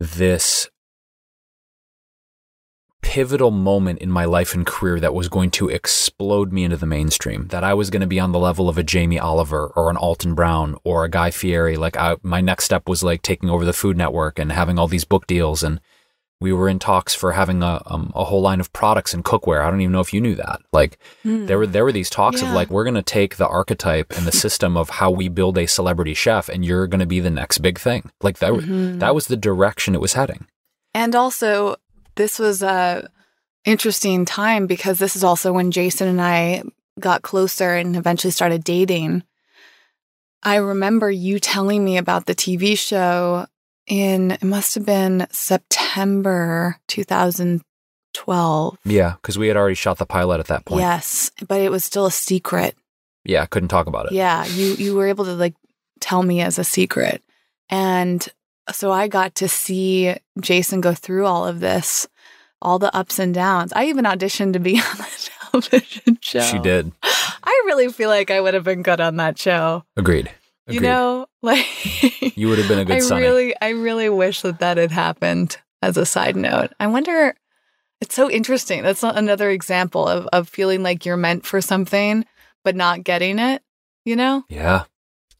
this 0.00 0.68
pivotal 3.02 3.50
moment 3.50 3.98
in 3.98 4.10
my 4.10 4.24
life 4.24 4.54
and 4.54 4.66
career 4.66 4.98
that 4.98 5.14
was 5.14 5.28
going 5.28 5.50
to 5.50 5.68
explode 5.68 6.52
me 6.52 6.64
into 6.64 6.76
the 6.76 6.86
mainstream. 6.86 7.46
That 7.48 7.62
I 7.62 7.74
was 7.74 7.90
going 7.90 8.00
to 8.00 8.06
be 8.06 8.18
on 8.18 8.32
the 8.32 8.38
level 8.38 8.68
of 8.68 8.78
a 8.78 8.82
Jamie 8.82 9.18
Oliver 9.18 9.68
or 9.76 9.90
an 9.90 9.96
Alton 9.96 10.34
Brown 10.34 10.76
or 10.84 11.04
a 11.04 11.10
Guy 11.10 11.30
Fieri. 11.30 11.76
Like 11.76 11.96
I, 11.96 12.16
my 12.22 12.40
next 12.40 12.64
step 12.64 12.88
was 12.88 13.04
like 13.04 13.22
taking 13.22 13.50
over 13.50 13.64
the 13.64 13.74
Food 13.74 13.96
Network 13.96 14.38
and 14.38 14.50
having 14.50 14.78
all 14.78 14.88
these 14.88 15.04
book 15.04 15.26
deals. 15.26 15.62
And 15.62 15.80
we 16.44 16.52
were 16.52 16.68
in 16.68 16.78
talks 16.78 17.14
for 17.14 17.32
having 17.32 17.62
a 17.62 17.80
um, 17.86 18.12
a 18.14 18.24
whole 18.24 18.42
line 18.48 18.60
of 18.60 18.72
products 18.72 19.12
and 19.14 19.24
cookware. 19.24 19.64
I 19.64 19.70
don't 19.70 19.80
even 19.80 19.92
know 19.92 20.00
if 20.08 20.12
you 20.14 20.20
knew 20.20 20.34
that. 20.36 20.60
Like 20.72 20.98
there 21.48 21.58
were 21.58 21.66
there 21.66 21.84
were 21.84 21.92
these 21.98 22.10
talks 22.10 22.42
of 22.42 22.48
like 22.50 22.70
we're 22.70 22.84
going 22.84 23.02
to 23.04 23.14
take 23.18 23.36
the 23.36 23.48
archetype 23.48 24.12
and 24.16 24.26
the 24.26 24.32
system 24.44 24.76
of 24.76 24.90
how 25.00 25.10
we 25.10 25.28
build 25.28 25.56
a 25.58 25.66
celebrity 25.66 26.14
chef, 26.14 26.48
and 26.48 26.64
you're 26.64 26.86
going 26.86 27.00
to 27.00 27.06
be 27.16 27.20
the 27.20 27.30
next 27.30 27.58
big 27.58 27.78
thing. 27.78 28.10
Like 28.22 28.38
that 28.38 28.52
Mhm. 28.52 29.00
that 29.00 29.14
was 29.14 29.26
the 29.26 29.36
direction 29.36 29.94
it 29.94 30.00
was 30.00 30.12
heading. 30.14 30.46
And 30.94 31.14
also, 31.16 31.76
this 32.16 32.38
was 32.38 32.62
a 32.62 33.08
interesting 33.64 34.24
time 34.26 34.66
because 34.66 34.98
this 34.98 35.16
is 35.16 35.24
also 35.24 35.52
when 35.52 35.70
Jason 35.70 36.06
and 36.08 36.20
I 36.20 36.62
got 37.00 37.22
closer 37.22 37.74
and 37.74 37.96
eventually 37.96 38.30
started 38.30 38.62
dating. 38.62 39.22
I 40.42 40.56
remember 40.56 41.10
you 41.10 41.38
telling 41.40 41.82
me 41.84 41.96
about 41.96 42.26
the 42.26 42.34
TV 42.34 42.76
show 42.78 43.46
in 43.86 44.32
it 44.32 44.42
must 44.42 44.74
have 44.74 44.86
been 44.86 45.26
September 45.30 46.78
2012. 46.88 48.78
Yeah, 48.84 49.14
because 49.20 49.38
we 49.38 49.48
had 49.48 49.56
already 49.56 49.74
shot 49.74 49.98
the 49.98 50.06
pilot 50.06 50.40
at 50.40 50.46
that 50.46 50.64
point. 50.64 50.80
Yes, 50.80 51.30
but 51.46 51.60
it 51.60 51.70
was 51.70 51.84
still 51.84 52.06
a 52.06 52.10
secret. 52.10 52.76
Yeah, 53.24 53.42
I 53.42 53.46
couldn't 53.46 53.68
talk 53.68 53.86
about 53.86 54.06
it. 54.06 54.12
Yeah, 54.12 54.44
you 54.46 54.74
you 54.74 54.94
were 54.94 55.06
able 55.06 55.24
to 55.24 55.34
like 55.34 55.54
tell 56.00 56.22
me 56.22 56.40
as 56.40 56.58
a 56.58 56.64
secret. 56.64 57.22
And 57.70 58.26
so 58.72 58.92
I 58.92 59.08
got 59.08 59.34
to 59.36 59.48
see 59.48 60.14
Jason 60.40 60.80
go 60.80 60.94
through 60.94 61.26
all 61.26 61.46
of 61.46 61.60
this, 61.60 62.06
all 62.60 62.78
the 62.78 62.94
ups 62.94 63.18
and 63.18 63.34
downs. 63.34 63.72
I 63.74 63.86
even 63.86 64.04
auditioned 64.04 64.52
to 64.54 64.58
be 64.58 64.78
on 64.78 64.96
the 64.98 65.30
television 65.50 66.18
show. 66.20 66.40
She 66.40 66.58
did. 66.58 66.92
I 67.02 67.62
really 67.66 67.88
feel 67.88 68.08
like 68.10 68.30
I 68.30 68.40
would 68.40 68.54
have 68.54 68.64
been 68.64 68.82
good 68.82 69.00
on 69.00 69.16
that 69.16 69.38
show. 69.38 69.84
Agreed. 69.96 70.30
Agreed. 70.66 70.76
You 70.76 70.80
know, 70.80 71.26
like 71.42 72.36
You 72.36 72.48
would 72.48 72.58
have 72.58 72.68
been 72.68 72.78
a 72.78 72.84
good 72.84 72.96
I 72.96 73.00
Sonny. 73.00 73.22
really 73.22 73.54
I 73.60 73.70
really 73.70 74.08
wish 74.08 74.40
that 74.42 74.60
that 74.60 74.76
had 74.76 74.90
happened 74.92 75.58
as 75.82 75.96
a 75.96 76.06
side 76.06 76.36
note. 76.36 76.72
I 76.80 76.86
wonder 76.86 77.34
it's 78.00 78.14
so 78.14 78.30
interesting. 78.30 78.82
That's 78.82 79.02
another 79.02 79.50
example 79.50 80.06
of 80.08 80.26
of 80.32 80.48
feeling 80.48 80.82
like 80.82 81.04
you're 81.06 81.16
meant 81.16 81.44
for 81.46 81.60
something 81.60 82.24
but 82.64 82.74
not 82.76 83.04
getting 83.04 83.38
it, 83.38 83.62
you 84.06 84.16
know? 84.16 84.44
yeah. 84.48 84.84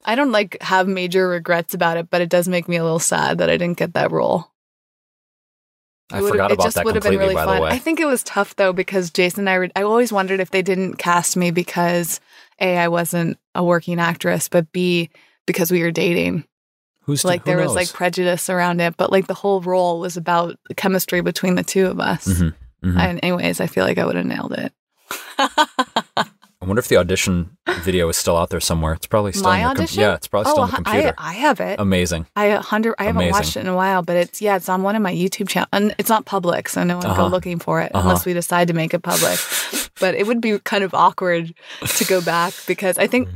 I 0.04 0.14
don't 0.14 0.32
like 0.32 0.58
have 0.60 0.86
major 0.86 1.26
regrets 1.26 1.72
about 1.72 1.96
it, 1.96 2.10
but 2.10 2.20
it 2.20 2.28
does 2.28 2.46
make 2.46 2.68
me 2.68 2.76
a 2.76 2.82
little 2.84 2.98
sad 2.98 3.38
that 3.38 3.48
I 3.48 3.56
didn't 3.56 3.78
get 3.78 3.94
that 3.94 4.10
role. 4.12 4.50
I 6.12 6.18
It 6.18 6.28
forgot 6.28 6.50
it 6.50 6.54
about 6.54 6.64
just 6.64 6.74
that 6.76 6.84
would 6.84 6.94
have 6.96 7.04
been 7.04 7.18
really 7.18 7.34
by 7.34 7.46
fun. 7.46 7.56
the 7.56 7.62
way. 7.62 7.70
I 7.70 7.78
think 7.78 7.98
it 7.98 8.04
was 8.06 8.22
tough 8.22 8.54
though 8.56 8.74
because 8.74 9.10
Jason 9.10 9.40
and 9.40 9.48
I 9.50 9.58
were, 9.58 9.68
I 9.74 9.82
always 9.82 10.12
wondered 10.12 10.40
if 10.40 10.50
they 10.50 10.60
didn't 10.60 10.96
cast 10.96 11.36
me 11.36 11.50
because 11.50 12.20
A, 12.60 12.76
I 12.78 12.88
wasn't 12.88 13.38
a 13.54 13.62
working 13.64 13.98
actress, 14.00 14.48
but 14.48 14.70
B, 14.72 15.10
because 15.46 15.70
we 15.70 15.82
were 15.82 15.90
dating. 15.90 16.44
Who's 17.02 17.20
to- 17.22 17.26
like 17.28 17.40
who 17.42 17.46
there 17.50 17.58
was 17.58 17.74
like 17.74 17.92
prejudice 17.92 18.48
around 18.48 18.80
it, 18.80 18.96
but 18.96 19.10
like 19.12 19.26
the 19.26 19.34
whole 19.34 19.60
role 19.60 20.00
was 20.00 20.16
about 20.16 20.58
the 20.68 20.74
chemistry 20.74 21.20
between 21.20 21.54
the 21.54 21.62
two 21.64 21.86
of 21.86 22.00
us. 22.00 22.26
Mhm, 22.26 22.54
mhm. 22.82 22.98
And 22.98 23.20
anyways, 23.22 23.60
I 23.60 23.66
feel 23.66 23.84
like 23.84 23.98
I 23.98 24.06
would 24.06 24.16
have 24.16 24.24
nailed 24.26 24.52
it. 24.54 24.72
I 25.38 26.66
wonder 26.66 26.80
if 26.80 26.88
the 26.88 26.96
audition 26.96 27.58
video 27.82 28.08
is 28.08 28.16
still 28.16 28.38
out 28.38 28.48
there 28.48 28.60
somewhere. 28.60 28.94
It's 28.94 29.06
probably 29.06 29.32
still 29.32 29.44
My 29.50 29.56
on 29.56 29.60
your 29.60 29.68
com- 29.74 29.76
audition? 29.82 30.00
yeah, 30.00 30.14
it's 30.14 30.26
probably 30.28 30.50
still 30.50 30.60
oh, 30.60 30.64
on 30.64 30.70
the 30.70 30.76
computer. 30.76 31.14
I 31.18 31.34
have 31.34 31.60
it. 31.60 31.78
Amazing. 31.78 32.26
I 32.36 32.46
a 32.46 32.60
hundred. 32.62 32.94
I 32.98 33.04
haven't 33.04 33.18
Amazing. 33.20 33.32
watched 33.32 33.56
it 33.58 33.60
in 33.60 33.66
a 33.66 33.76
while, 33.76 34.00
but 34.02 34.16
it's 34.16 34.40
yeah, 34.40 34.56
it's 34.56 34.70
on 34.70 34.82
one 34.82 34.96
of 34.96 35.02
my 35.02 35.12
YouTube 35.12 35.46
channels, 35.48 35.68
and 35.74 35.94
it's 35.98 36.08
not 36.08 36.24
public, 36.24 36.70
so 36.70 36.82
no 36.82 36.96
one 36.96 37.04
Uh-huh. 37.06 37.24
go 37.24 37.26
looking 37.26 37.58
for 37.58 37.82
it 37.82 37.90
Uh-huh. 37.94 38.08
unless 38.08 38.24
we 38.24 38.32
decide 38.32 38.68
to 38.68 38.74
make 38.74 38.94
it 38.94 39.02
public. 39.02 39.38
But 40.04 40.14
it 40.14 40.26
would 40.26 40.42
be 40.42 40.58
kind 40.58 40.84
of 40.84 40.92
awkward 40.92 41.54
to 41.80 42.04
go 42.04 42.20
back 42.20 42.52
because 42.66 42.98
I 42.98 43.06
think 43.06 43.26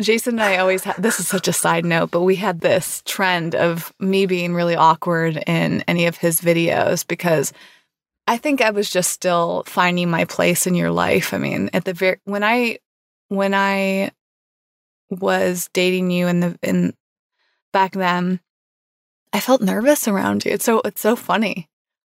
Jason 0.00 0.34
and 0.34 0.40
I 0.40 0.58
always 0.58 0.84
had. 0.84 0.94
This 0.96 1.18
is 1.18 1.26
such 1.26 1.48
a 1.48 1.52
side 1.52 1.84
note, 1.84 2.12
but 2.12 2.22
we 2.22 2.36
had 2.36 2.60
this 2.60 3.02
trend 3.06 3.56
of 3.56 3.92
me 3.98 4.26
being 4.26 4.54
really 4.54 4.76
awkward 4.76 5.42
in 5.48 5.82
any 5.88 6.06
of 6.06 6.16
his 6.16 6.40
videos 6.40 7.04
because. 7.04 7.52
I 8.28 8.36
think 8.36 8.60
I 8.60 8.70
was 8.70 8.88
just 8.88 9.10
still 9.10 9.64
finding 9.66 10.08
my 10.08 10.26
place 10.26 10.68
in 10.68 10.76
your 10.76 10.92
life. 10.92 11.34
I 11.34 11.38
mean, 11.38 11.70
at 11.72 11.84
the 11.84 11.92
very 11.92 12.20
when 12.24 12.44
I 12.44 12.78
when 13.30 13.52
I 13.52 14.12
was 15.10 15.68
dating 15.72 16.12
you 16.12 16.28
in 16.28 16.38
the 16.38 16.56
in 16.62 16.94
back 17.72 17.92
then, 17.92 18.38
I 19.32 19.40
felt 19.40 19.60
nervous 19.60 20.06
around 20.06 20.44
you. 20.44 20.52
It's 20.52 20.64
so 20.64 20.82
it's 20.84 21.00
so 21.00 21.16
funny. 21.16 21.68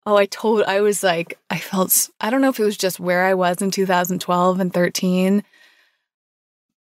Oh, 0.07 0.17
I 0.17 0.27
told 0.27 0.63
I 0.65 0.81
was 0.81 1.03
like 1.03 1.39
I 1.51 1.59
felt 1.59 2.11
I 2.21 2.31
don't 2.31 2.41
know 2.43 2.51
if 2.51 2.61
it 2.61 2.65
was 2.65 2.77
just 2.77 3.01
where 3.01 3.25
I 3.25 3.35
was 3.35 3.63
in 3.63 3.71
2012 3.71 4.61
and 4.61 4.73
13 4.73 5.43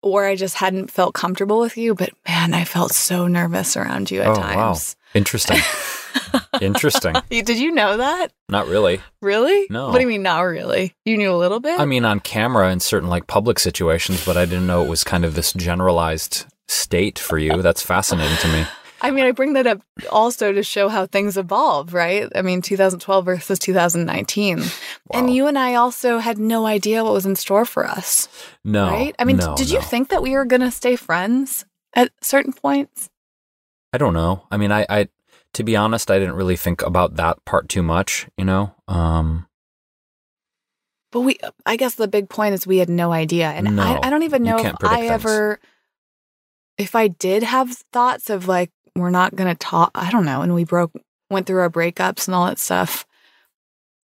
or 0.03 0.25
I 0.25 0.35
just 0.35 0.55
hadn't 0.55 0.91
felt 0.91 1.15
comfortable 1.15 1.59
with 1.59 1.75
you, 1.77 1.95
but 1.95 2.11
man, 2.27 2.53
I 2.53 2.63
felt 2.63 2.93
so 2.93 3.27
nervous 3.27 3.75
around 3.75 4.11
you 4.11 4.21
at 4.21 4.27
Oh, 4.27 4.39
wow. 4.39 4.67
times. 4.67 4.95
Interesting. 5.15 5.57
Interesting. 6.61 7.15
Did 7.29 7.49
you 7.57 7.71
know 7.71 7.97
that? 7.97 8.31
Not 8.49 8.67
really. 8.67 9.01
Really? 9.21 9.67
No. 9.69 9.87
What 9.87 9.95
do 9.95 10.01
you 10.01 10.07
mean 10.07 10.21
not 10.23 10.41
really? 10.41 10.93
You 11.05 11.17
knew 11.17 11.31
a 11.31 11.35
little 11.37 11.59
bit? 11.59 11.79
I 11.79 11.85
mean, 11.85 12.05
on 12.05 12.19
camera 12.19 12.71
in 12.71 12.79
certain 12.79 13.09
like 13.09 13.27
public 13.27 13.59
situations, 13.59 14.23
but 14.25 14.37
I 14.37 14.45
didn't 14.45 14.67
know 14.67 14.83
it 14.83 14.89
was 14.89 15.03
kind 15.03 15.25
of 15.25 15.33
this 15.35 15.51
generalized 15.53 16.45
state 16.67 17.17
for 17.19 17.37
you. 17.37 17.61
That's 17.61 17.81
fascinating 17.81 18.37
to 18.37 18.47
me. 18.49 18.65
I 19.01 19.11
mean, 19.11 19.25
I 19.25 19.31
bring 19.31 19.53
that 19.53 19.67
up 19.67 19.81
also 20.11 20.51
to 20.51 20.63
show 20.63 20.89
how 20.89 21.05
things 21.05 21.37
evolve, 21.37 21.93
right? 21.93 22.27
I 22.35 22.41
mean, 22.41 22.61
2012 22.61 23.25
versus 23.25 23.59
2019. 23.59 24.63
And 25.13 25.33
you 25.33 25.45
and 25.47 25.57
I 25.57 25.75
also 25.75 26.17
had 26.17 26.39
no 26.39 26.65
idea 26.65 27.03
what 27.03 27.13
was 27.13 27.25
in 27.25 27.35
store 27.35 27.65
for 27.65 27.85
us, 27.85 28.27
No. 28.63 28.87
right? 28.87 29.15
I 29.19 29.23
mean, 29.23 29.37
no, 29.37 29.55
did 29.55 29.69
you 29.69 29.79
no. 29.79 29.85
think 29.85 30.09
that 30.09 30.21
we 30.23 30.33
were 30.33 30.45
going 30.45 30.61
to 30.61 30.71
stay 30.71 30.95
friends 30.95 31.63
at 31.95 32.11
certain 32.21 32.53
points? 32.53 33.09
I 33.93 33.97
don't 33.99 34.13
know. 34.13 34.43
I 34.49 34.57
mean, 34.57 34.71
I, 34.71 34.85
I, 34.89 35.07
to 35.53 35.63
be 35.63 35.75
honest, 35.75 36.09
I 36.09 36.17
didn't 36.19 36.35
really 36.35 36.57
think 36.57 36.81
about 36.81 37.15
that 37.17 37.43
part 37.45 37.69
too 37.69 37.83
much, 37.83 38.27
you 38.37 38.45
know? 38.45 38.73
Um, 38.87 39.47
But 41.11 41.21
we, 41.21 41.37
I 41.65 41.75
guess 41.77 41.95
the 41.95 42.07
big 42.07 42.29
point 42.29 42.53
is 42.53 42.65
we 42.67 42.79
had 42.79 42.89
no 42.89 43.11
idea. 43.13 43.49
And 43.49 43.75
No, 43.75 43.83
I, 43.83 44.07
I 44.07 44.09
don't 44.09 44.23
even 44.23 44.43
know 44.43 44.57
if 44.57 44.73
I 44.83 45.07
ever, 45.07 45.59
if 46.77 46.95
I 46.95 47.07
did 47.07 47.43
have 47.43 47.71
thoughts 47.93 48.29
of 48.29 48.47
like, 48.47 48.71
we're 48.99 49.09
not 49.09 49.35
going 49.35 49.49
to 49.49 49.57
talk, 49.57 49.91
I 49.95 50.11
don't 50.11 50.25
know. 50.25 50.41
And 50.41 50.53
we 50.53 50.63
broke, 50.63 50.91
went 51.29 51.47
through 51.47 51.61
our 51.61 51.69
breakups 51.69 52.27
and 52.27 52.35
all 52.35 52.47
that 52.47 52.59
stuff. 52.59 53.05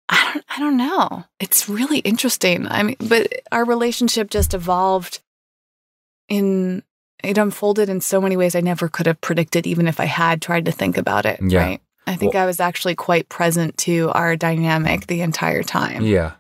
I 0.10 0.32
don't, 0.34 0.46
I 0.50 0.60
don't 0.60 0.78
know. 0.78 1.24
It's 1.40 1.70
really 1.70 2.00
interesting. 2.00 2.68
I 2.68 2.84
mean, 2.84 2.98
but 3.00 3.32
our 3.52 3.66
relationship 3.66 4.30
just 4.30 4.54
evolved 4.54 5.22
in, 6.30 6.84
it 7.24 7.38
unfolded 7.38 7.90
in 7.90 8.02
so 8.02 8.20
many 8.20 8.36
ways 8.36 8.56
I 8.56 8.62
never 8.62 8.90
could 8.90 9.08
have 9.08 9.22
predicted, 9.22 9.66
even 9.66 9.88
if 9.88 10.00
I 10.00 10.06
had 10.06 10.42
tried 10.42 10.66
to 10.66 10.72
think 10.72 10.98
about 10.98 11.26
it. 11.26 11.40
Yeah. 11.42 11.60
Right. 11.60 11.82
I 12.06 12.16
think 12.18 12.36
I 12.36 12.46
was 12.46 12.60
actually 12.60 12.96
quite 12.96 13.30
present 13.30 13.78
to 13.80 14.10
our 14.10 14.36
dynamic 14.36 15.08
the 15.08 15.22
entire 15.22 15.64
time. 15.64 16.04
yeah. 16.04 16.34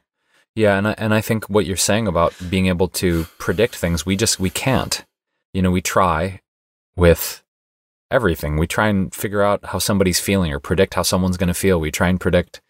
Yeah. 0.55 0.77
And 0.77 0.89
I, 0.89 0.95
and 0.97 1.13
I 1.13 1.21
think 1.21 1.45
what 1.45 1.65
you're 1.65 1.77
saying 1.77 2.07
about 2.07 2.35
being 2.49 2.67
able 2.67 2.89
to 2.89 3.25
predict 3.39 3.75
things, 3.75 4.05
we 4.05 4.15
just, 4.15 4.39
we 4.39 4.49
can't. 4.51 5.03
You 5.53 5.61
know, 5.61 5.71
we 5.71 5.81
try 5.81 6.41
with 6.95 7.42
everything. 8.13 8.57
We 8.57 8.67
try 8.67 8.87
and 8.87 9.13
figure 9.13 9.41
out 9.41 9.65
how 9.65 9.79
somebody's 9.79 10.19
feeling 10.19 10.53
or 10.53 10.59
predict 10.59 10.93
how 10.93 11.01
someone's 11.01 11.37
going 11.37 11.47
to 11.47 11.53
feel. 11.53 11.79
We 11.79 11.91
try 11.91 12.09
and 12.09 12.19
predict. 12.19 12.61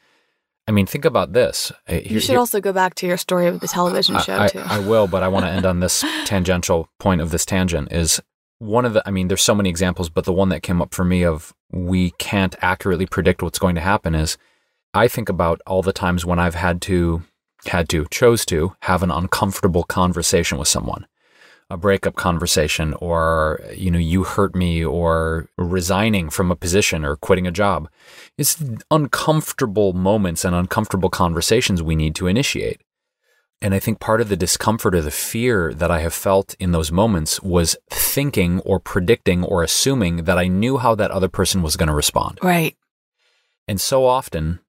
I 0.68 0.72
mean, 0.72 0.86
think 0.86 1.04
about 1.06 1.34
this. 1.34 1.72
Uh, 1.90 1.96
You 1.96 2.20
should 2.22 2.32
here- 2.32 2.40
also 2.40 2.62
go 2.62 2.72
back 2.72 2.96
to 2.96 3.08
your 3.08 3.18
story 3.18 3.52
with 3.52 3.60
the 3.62 3.68
television 3.68 4.16
I- 4.16 4.22
show 4.22 4.40
I, 4.40 4.48
too. 4.48 4.60
I 4.66 4.80
will, 4.80 5.08
but 5.08 5.22
I 5.22 5.28
want 5.28 5.46
to 5.46 5.52
end 5.52 5.66
on 5.66 5.82
this 5.82 6.04
tangential 6.26 6.88
point 7.00 7.20
of 7.22 7.32
this 7.32 7.46
tangent 7.46 7.92
is 7.92 8.22
one 8.60 8.86
of 8.86 8.94
the, 8.94 9.04
I 9.06 9.12
mean, 9.12 9.28
there's 9.28 9.42
so 9.42 9.54
many 9.56 9.70
examples, 9.70 10.10
but 10.10 10.24
the 10.24 10.32
one 10.32 10.48
that 10.50 10.64
came 10.64 10.82
up 10.82 10.94
for 10.94 11.04
me 11.04 11.26
of 11.26 11.54
we 11.72 12.12
can't 12.12 12.56
accurately 12.62 13.06
predict 13.06 13.44
what's 13.44 13.60
going 13.60 13.76
to 13.76 13.82
happen 13.82 14.16
is 14.16 14.38
I 14.94 15.10
think 15.10 15.28
about 15.28 15.60
all 15.68 15.82
the 15.82 15.92
times 15.92 16.26
when 16.26 16.40
I've 16.40 16.56
had 16.56 16.82
to, 16.84 17.24
had 17.66 17.90
to, 17.90 18.06
chose 18.10 18.46
to 18.46 18.76
have 18.84 19.04
an 19.04 19.12
uncomfortable 19.12 19.84
conversation 19.84 20.58
with 20.58 20.70
someone. 20.70 21.08
A 21.70 21.78
breakup 21.78 22.16
conversation, 22.16 22.94
or, 22.96 23.60
you 23.76 23.90
know, 23.90 24.00
you 24.00 24.24
hurt 24.24 24.56
me, 24.56 24.84
or 24.84 25.50
resigning 25.58 26.30
from 26.30 26.52
a 26.52 26.56
position 26.56 27.04
or 27.04 27.16
quitting 27.16 27.48
a 27.48 27.52
job. 27.52 27.90
It's 28.38 28.64
uncomfortable 28.92 29.94
moments 29.94 30.46
and 30.46 30.56
uncomfortable 30.56 31.10
conversations 31.10 31.82
we 31.82 31.96
need 31.96 32.16
to 32.16 32.28
initiate. 32.28 32.82
And 33.62 33.74
I 33.74 33.80
think 33.80 34.02
part 34.02 34.20
of 34.20 34.28
the 34.28 34.36
discomfort 34.36 34.94
or 34.94 35.02
the 35.02 35.10
fear 35.10 35.74
that 35.74 35.90
I 35.90 36.02
have 36.02 36.14
felt 36.14 36.54
in 36.60 36.74
those 36.74 36.92
moments 36.92 37.42
was 37.42 37.78
thinking 37.90 38.60
or 38.60 38.78
predicting 38.78 39.44
or 39.44 39.64
assuming 39.64 40.26
that 40.26 40.38
I 40.38 40.48
knew 40.48 40.78
how 40.78 40.96
that 40.96 41.12
other 41.12 41.30
person 41.30 41.62
was 41.62 41.78
going 41.78 41.88
to 41.88 41.96
respond. 41.96 42.40
right. 42.44 42.76
And 43.66 43.80
so 43.80 44.06
often, 44.06 44.60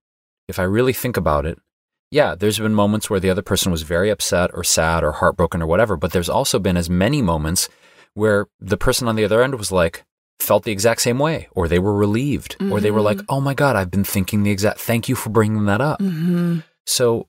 if 0.46 0.60
I 0.60 0.62
really 0.62 0.92
think 0.92 1.16
about 1.16 1.44
it, 1.44 1.58
yeah, 2.14 2.36
there's 2.36 2.60
been 2.60 2.74
moments 2.74 3.10
where 3.10 3.18
the 3.18 3.28
other 3.28 3.42
person 3.42 3.72
was 3.72 3.82
very 3.82 4.08
upset 4.08 4.52
or 4.54 4.62
sad 4.62 5.02
or 5.02 5.10
heartbroken 5.10 5.60
or 5.60 5.66
whatever, 5.66 5.96
but 5.96 6.12
there's 6.12 6.28
also 6.28 6.60
been 6.60 6.76
as 6.76 6.88
many 6.88 7.20
moments 7.20 7.68
where 8.14 8.46
the 8.60 8.76
person 8.76 9.08
on 9.08 9.16
the 9.16 9.24
other 9.24 9.42
end 9.42 9.56
was 9.56 9.72
like, 9.72 10.04
felt 10.38 10.62
the 10.62 10.70
exact 10.70 11.00
same 11.00 11.18
way, 11.18 11.48
or 11.56 11.66
they 11.66 11.80
were 11.80 11.92
relieved, 11.92 12.56
or 12.70 12.80
they 12.80 12.92
were 12.92 13.00
like, 13.00 13.20
oh 13.28 13.40
my 13.40 13.52
God, 13.52 13.74
I've 13.74 13.90
been 13.90 14.04
thinking 14.04 14.44
the 14.44 14.52
exact, 14.52 14.78
thank 14.78 15.08
you 15.08 15.16
for 15.16 15.30
bringing 15.30 15.64
that 15.64 15.80
up. 15.80 16.00
hmm 16.00 16.58
So, 16.86 17.26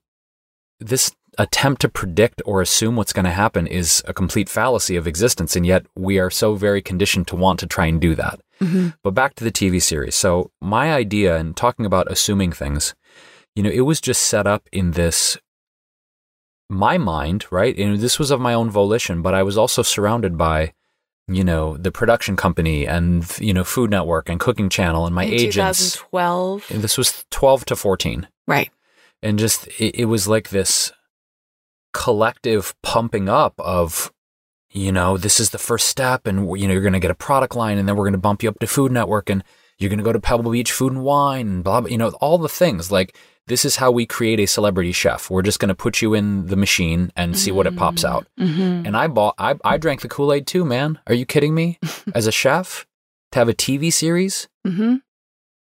this 0.80 1.12
attempt 1.39 1.82
to 1.82 1.89
predict 1.89 2.43
or 2.45 2.62
assume 2.62 2.95
what's 2.95 3.13
going 3.13 3.26
to 3.26 3.32
happen 3.32 3.65
is 3.65 4.04
a 4.06 4.13
complete 4.13 4.50
fallacy 4.50 4.95
of 4.98 5.08
existence. 5.08 5.56
And 5.56 5.65
yet, 5.65 5.88
we 5.95 6.19
are 6.19 6.30
so 6.30 6.54
very 6.54 6.82
conditioned 6.84 7.28
to 7.30 7.36
want 7.36 7.60
to 7.62 7.67
try 7.67 7.88
and 7.88 8.00
do 8.00 8.13
that. 8.15 8.39
hmm 8.60 8.89
But 9.04 9.15
back 9.15 9.34
to 9.36 9.43
the 9.43 9.52
TV 9.52 9.82
series. 9.82 10.15
So, 10.15 10.52
my 10.62 10.93
idea 10.93 11.38
in 11.38 11.56
talking 11.56 11.88
about 11.88 12.12
assuming 12.12 12.52
things, 12.52 12.93
you 13.56 13.63
know, 13.63 13.70
it 13.70 13.82
was 13.82 14.02
just 14.02 14.22
set 14.24 14.46
up 14.48 14.68
in 14.72 14.91
this, 14.91 15.38
my 16.70 16.98
mind, 16.98 17.46
right? 17.52 17.78
And 17.78 18.00
this 18.00 18.20
was 18.20 18.32
of 18.32 18.41
my 18.41 18.54
own 18.54 18.70
volition, 18.70 19.22
but 19.22 19.34
I 19.34 19.44
was 19.44 19.58
also 19.58 19.82
surrounded 19.82 20.38
by, 20.38 20.74
you 21.28 21.44
know, 21.44 21.78
the 21.78 21.91
production 21.91 22.36
company 22.36 22.86
and, 22.88 23.26
you 23.39 23.54
know, 23.54 23.63
Food 23.63 23.91
Network 23.91 24.30
and 24.30 24.39
Cooking 24.39 24.70
Channel 24.70 25.06
and 25.06 25.15
my 25.15 25.24
In 25.24 25.34
agents. 25.34 25.94
2012. 25.96 26.72
And 26.72 26.82
this 26.84 26.98
was 26.98 27.26
12 27.32 27.65
to 27.65 27.76
14 27.76 28.28
Right. 28.48 28.72
and 29.24 29.39
just 29.39 29.68
it, 29.80 29.96
it 30.02 30.06
was 30.06 30.28
like 30.28 30.50
this 30.50 30.91
collective 31.94 32.76
pumping 32.84 33.30
up 33.30 33.54
of 33.58 34.12
you 34.70 34.91
know 34.91 35.18
this 35.18 35.39
is 35.39 35.52
the 35.52 35.58
first 35.58 35.88
step 35.88 36.28
and 36.28 36.60
you 36.60 36.68
know 36.68 36.74
you're 36.74 36.82
going 36.82 36.91
to 36.94 37.00
get 37.00 37.10
a 37.12 37.15
product 37.15 37.56
line 37.56 37.78
and 37.78 37.88
then 37.88 37.96
we're 37.96 38.04
going 38.04 38.12
to 38.12 38.18
bump 38.18 38.44
you 38.44 38.50
up 38.50 38.60
to 38.60 38.68
food 38.68 38.91
network 38.91 39.30
and 39.30 39.44
you're 39.80 39.89
going 39.89 39.98
to 39.98 40.04
go 40.04 40.12
to 40.13 40.20
pebble 40.20 40.52
beach 40.52 40.72
food 40.74 40.91
and 40.91 41.04
wine 41.04 41.48
and 41.48 41.63
blah 41.63 41.80
blah 41.80 41.89
you 41.89 41.98
know 41.98 42.10
all 42.20 42.38
the 42.38 42.50
things 42.50 42.91
like 42.91 43.18
this 43.47 43.63
is 43.65 43.75
how 43.77 43.91
we 43.91 44.05
create 44.05 44.39
a 44.39 44.45
celebrity 44.47 44.91
chef 44.91 45.29
we're 45.29 45.41
just 45.41 45.60
going 45.60 45.69
to 45.69 45.75
put 45.75 46.01
you 46.01 46.13
in 46.13 46.47
the 46.47 46.55
machine 46.55 47.12
and 47.15 47.38
see 47.38 47.51
what 47.51 47.67
it 47.67 47.75
pops 47.75 48.03
out 48.05 48.25
hmm 48.38 48.81
and 48.86 48.95
i 48.97 49.08
bought 49.08 49.36
i, 49.38 49.55
I 49.63 49.77
drank 49.77 50.01
the 50.01 50.08
kool-aid 50.10 50.47
too 50.47 50.65
man 50.65 50.99
are 51.08 51.13
you 51.13 51.25
kidding 51.25 51.53
me 51.53 51.79
as 52.15 52.27
a 52.27 52.31
chef 52.31 52.86
to 53.31 53.39
have 53.39 53.49
a 53.49 53.53
tv 53.53 53.91
series 53.93 54.47
hmm 54.65 54.95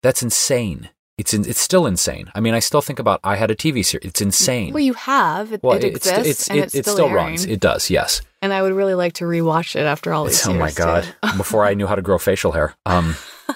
that's 0.01 0.23
insane 0.23 0.89
it's 1.17 1.33
in, 1.33 1.43
it's 1.45 1.59
still 1.59 1.85
insane 1.85 2.31
i 2.33 2.39
mean 2.39 2.53
i 2.53 2.59
still 2.59 2.81
think 2.81 2.97
about 2.99 3.19
i 3.23 3.35
had 3.35 3.51
a 3.51 3.55
tv 3.55 3.85
series 3.85 4.07
it's 4.07 4.21
insane 4.21 4.73
Well, 4.73 4.83
you 4.83 4.93
have. 4.93 5.51
It, 5.53 5.61
well, 5.61 5.75
it 5.77 5.83
it's, 5.83 6.07
exists. 6.07 6.29
it's, 6.41 6.47
and 6.49 6.59
it, 6.59 6.61
it's 6.63 6.75
it 6.75 6.85
still, 6.87 7.09
runs. 7.11 7.45
It 7.45 7.59
does, 7.59 7.89
yes. 7.89 8.21
And 8.41 8.53
I 8.53 8.61
would 8.61 8.71
really 8.73 8.93
like 8.95 9.13
to 9.19 9.25
rewatch 9.25 9.75
it 9.75 9.83
after 9.85 10.13
all 10.13 10.23
these 10.23 10.35
It's, 10.39 10.47
years. 10.47 10.55
oh 10.55 10.59
my 10.59 10.71
god! 10.71 11.03
Before 11.35 11.65
I 11.65 11.73
knew 11.73 11.87
how 11.87 11.95
to 11.95 12.01
grow 12.01 12.17
facial 12.17 12.53
hair, 12.53 12.73
um, 12.85 13.15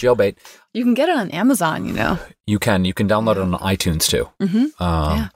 jailbait. 0.00 0.36
You 0.74 0.84
can 0.84 0.94
get 0.94 1.08
it 1.08 1.16
on 1.16 1.30
Amazon, 1.30 1.86
you 1.86 1.92
know. 1.92 2.18
You 2.46 2.58
can 2.58 2.84
you 2.84 2.92
can 2.92 3.08
download 3.08 3.36
it 3.36 3.38
on 3.38 3.52
iTunes 3.54 4.08
too. 4.08 4.28
Mm-hmm. 4.40 4.82
Um, 4.82 5.18
Yeah. 5.18 5.28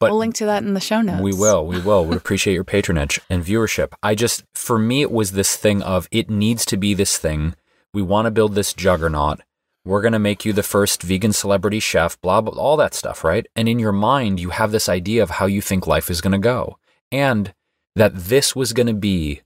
But 0.00 0.12
we'll 0.12 0.18
link 0.20 0.34
to 0.36 0.46
that 0.46 0.62
in 0.62 0.72
the 0.72 0.80
show 0.80 1.02
notes. 1.02 1.20
we 1.22 1.34
will, 1.34 1.66
we 1.66 1.78
will. 1.78 2.06
Would 2.06 2.16
appreciate 2.16 2.54
your 2.54 2.64
patronage 2.64 3.20
and 3.28 3.44
viewership. 3.44 3.92
I 4.02 4.14
just, 4.14 4.44
for 4.54 4.78
me, 4.78 5.02
it 5.02 5.12
was 5.12 5.32
this 5.32 5.56
thing 5.56 5.82
of 5.82 6.08
it 6.10 6.30
needs 6.30 6.64
to 6.66 6.78
be 6.78 6.94
this 6.94 7.18
thing. 7.18 7.54
We 7.92 8.00
want 8.00 8.24
to 8.24 8.30
build 8.30 8.54
this 8.54 8.72
juggernaut. 8.72 9.40
We're 9.84 10.00
going 10.00 10.14
to 10.14 10.18
make 10.18 10.46
you 10.46 10.54
the 10.54 10.62
first 10.62 11.02
vegan 11.02 11.34
celebrity 11.34 11.80
chef, 11.80 12.18
blah, 12.22 12.40
blah, 12.40 12.58
all 12.58 12.78
that 12.78 12.94
stuff, 12.94 13.24
right? 13.24 13.46
And 13.54 13.68
in 13.68 13.78
your 13.78 13.92
mind, 13.92 14.40
you 14.40 14.50
have 14.50 14.72
this 14.72 14.88
idea 14.88 15.22
of 15.22 15.30
how 15.30 15.44
you 15.44 15.60
think 15.60 15.86
life 15.86 16.10
is 16.10 16.22
going 16.22 16.32
to 16.32 16.38
go. 16.38 16.78
And 17.12 17.52
that 17.94 18.14
this 18.14 18.56
was 18.56 18.72
going 18.72 18.86
to 18.86 18.94
be, 18.94 19.42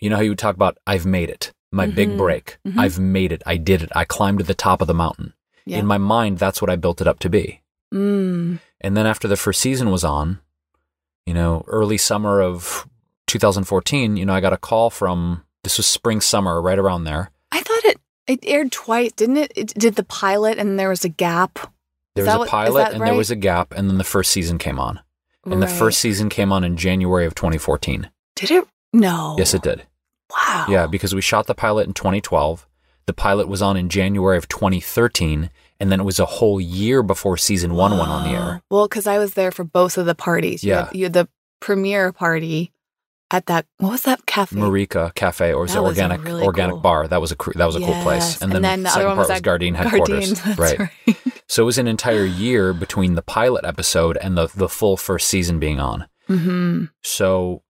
you 0.00 0.10
know 0.10 0.16
how 0.16 0.22
you 0.22 0.30
would 0.30 0.38
talk 0.38 0.56
about, 0.56 0.78
I've 0.84 1.06
made 1.06 1.30
it, 1.30 1.52
my 1.76 1.86
big 1.86 2.10
Mhm. 2.10 2.16
break. 2.18 2.58
Mhm. 2.66 2.78
I've 2.78 2.98
made 2.98 3.30
it. 3.32 3.42
I 3.46 3.56
did 3.56 3.82
it. 3.82 3.90
I 3.94 4.04
climbed 4.04 4.38
to 4.38 4.44
the 4.44 4.54
top 4.54 4.80
of 4.80 4.86
the 4.88 4.94
mountain. 4.94 5.34
Yeah. 5.64 5.78
In 5.78 5.86
my 5.86 5.98
mind, 5.98 6.38
that's 6.38 6.60
what 6.62 6.70
I 6.70 6.76
built 6.76 7.00
it 7.00 7.06
up 7.08 7.18
to 7.20 7.28
be. 7.28 7.60
Mm. 7.94 8.58
And 8.80 8.96
then 8.96 9.06
after 9.06 9.28
the 9.28 9.36
first 9.36 9.60
season 9.60 9.90
was 9.90 10.04
on, 10.04 10.40
you 11.26 11.34
know, 11.34 11.64
early 11.66 11.98
summer 11.98 12.40
of 12.40 12.86
2014, 13.26 14.16
you 14.16 14.24
know, 14.24 14.34
I 14.34 14.40
got 14.40 14.52
a 14.52 14.56
call 14.58 14.90
from 14.90 15.42
this 15.64 15.76
was 15.76 15.86
spring 15.86 16.20
summer 16.20 16.60
right 16.62 16.78
around 16.78 17.04
there. 17.04 17.30
I 17.52 17.60
thought 17.60 17.84
it 17.84 18.00
it 18.26 18.40
aired 18.44 18.72
twice, 18.72 19.12
didn't 19.12 19.36
it? 19.36 19.52
It 19.54 19.74
did 19.74 19.94
the 19.94 20.02
pilot 20.04 20.58
and 20.58 20.78
there 20.78 20.88
was 20.88 21.04
a 21.04 21.08
gap. 21.08 21.58
There 22.14 22.24
was 22.24 22.34
a 22.34 22.38
what- 22.38 22.48
pilot 22.48 22.92
and 22.92 23.00
there 23.06 23.14
was 23.14 23.30
a 23.30 23.36
gap 23.36 23.72
and 23.76 23.88
then 23.88 23.98
the 23.98 24.04
first 24.04 24.32
season 24.32 24.58
came 24.58 24.78
on. 24.80 25.00
And 25.44 25.62
the 25.62 25.68
first 25.68 26.00
season 26.00 26.28
came 26.28 26.50
on 26.52 26.64
in 26.64 26.76
January 26.76 27.24
of 27.24 27.36
2014. 27.36 28.10
Did 28.34 28.50
it? 28.50 28.64
No. 28.92 29.36
Yes, 29.38 29.54
it 29.54 29.62
did. 29.62 29.86
Wow. 30.30 30.66
Yeah, 30.68 30.86
because 30.86 31.14
we 31.14 31.20
shot 31.20 31.46
the 31.46 31.54
pilot 31.54 31.86
in 31.86 31.92
2012. 31.94 32.66
The 33.06 33.12
pilot 33.12 33.46
was 33.48 33.62
on 33.62 33.76
in 33.76 33.88
January 33.88 34.36
of 34.36 34.48
2013, 34.48 35.50
and 35.78 35.92
then 35.92 36.00
it 36.00 36.04
was 36.04 36.18
a 36.18 36.24
whole 36.24 36.60
year 36.60 37.02
before 37.04 37.36
season 37.36 37.74
one 37.74 37.92
went 37.96 38.10
on 38.10 38.24
the 38.24 38.36
air. 38.36 38.62
Well, 38.70 38.88
because 38.88 39.06
I 39.06 39.18
was 39.18 39.34
there 39.34 39.52
for 39.52 39.62
both 39.64 39.96
of 39.96 40.06
the 40.06 40.14
parties. 40.16 40.64
You 40.64 40.70
Yeah. 40.72 40.84
had, 40.86 40.96
you 40.96 41.04
had 41.04 41.12
the 41.12 41.28
premiere 41.60 42.12
party 42.12 42.72
at 43.30 43.46
that. 43.46 43.66
What 43.78 43.92
was 43.92 44.02
that 44.02 44.26
cafe? 44.26 44.56
Marika 44.56 45.14
Cafe, 45.14 45.52
or 45.52 45.66
is 45.66 45.72
That 45.72 45.78
it 45.78 45.82
was 45.82 45.90
organic 45.98 46.24
really 46.24 46.42
organic 46.44 46.72
cool- 46.74 46.80
bar? 46.80 47.06
That 47.08 47.20
was 47.20 47.30
a 47.32 47.36
that 47.54 47.66
was 47.66 47.76
a 47.76 47.80
cool 47.80 48.02
place. 48.02 48.22
Yes. 48.32 48.42
And 48.42 48.50
then, 48.52 48.82
the 48.82 48.90
second 48.90 49.08
one 49.08 49.16
was 49.18 49.28
part 49.28 49.42
was 49.42 49.52
at 49.52 49.60
Gardein 49.60 49.74
headquarters. 49.76 50.42
That's 50.42 50.58
right. 50.58 50.78
right. 50.80 51.16
So 51.48 51.62
it 51.62 51.66
was 51.66 51.78
an 51.78 51.86
entire 51.86 52.24
year 52.24 52.72
between 52.72 53.14
the 53.14 53.22
pilot 53.22 53.64
episode 53.64 54.16
and 54.16 54.36
the 54.36 54.48
the 54.52 54.68
full 54.68 54.96
first 54.96 55.28
season 55.28 55.60
being 55.60 55.78
on. 55.78 56.08
hmm 56.26 56.86
So 57.04 57.62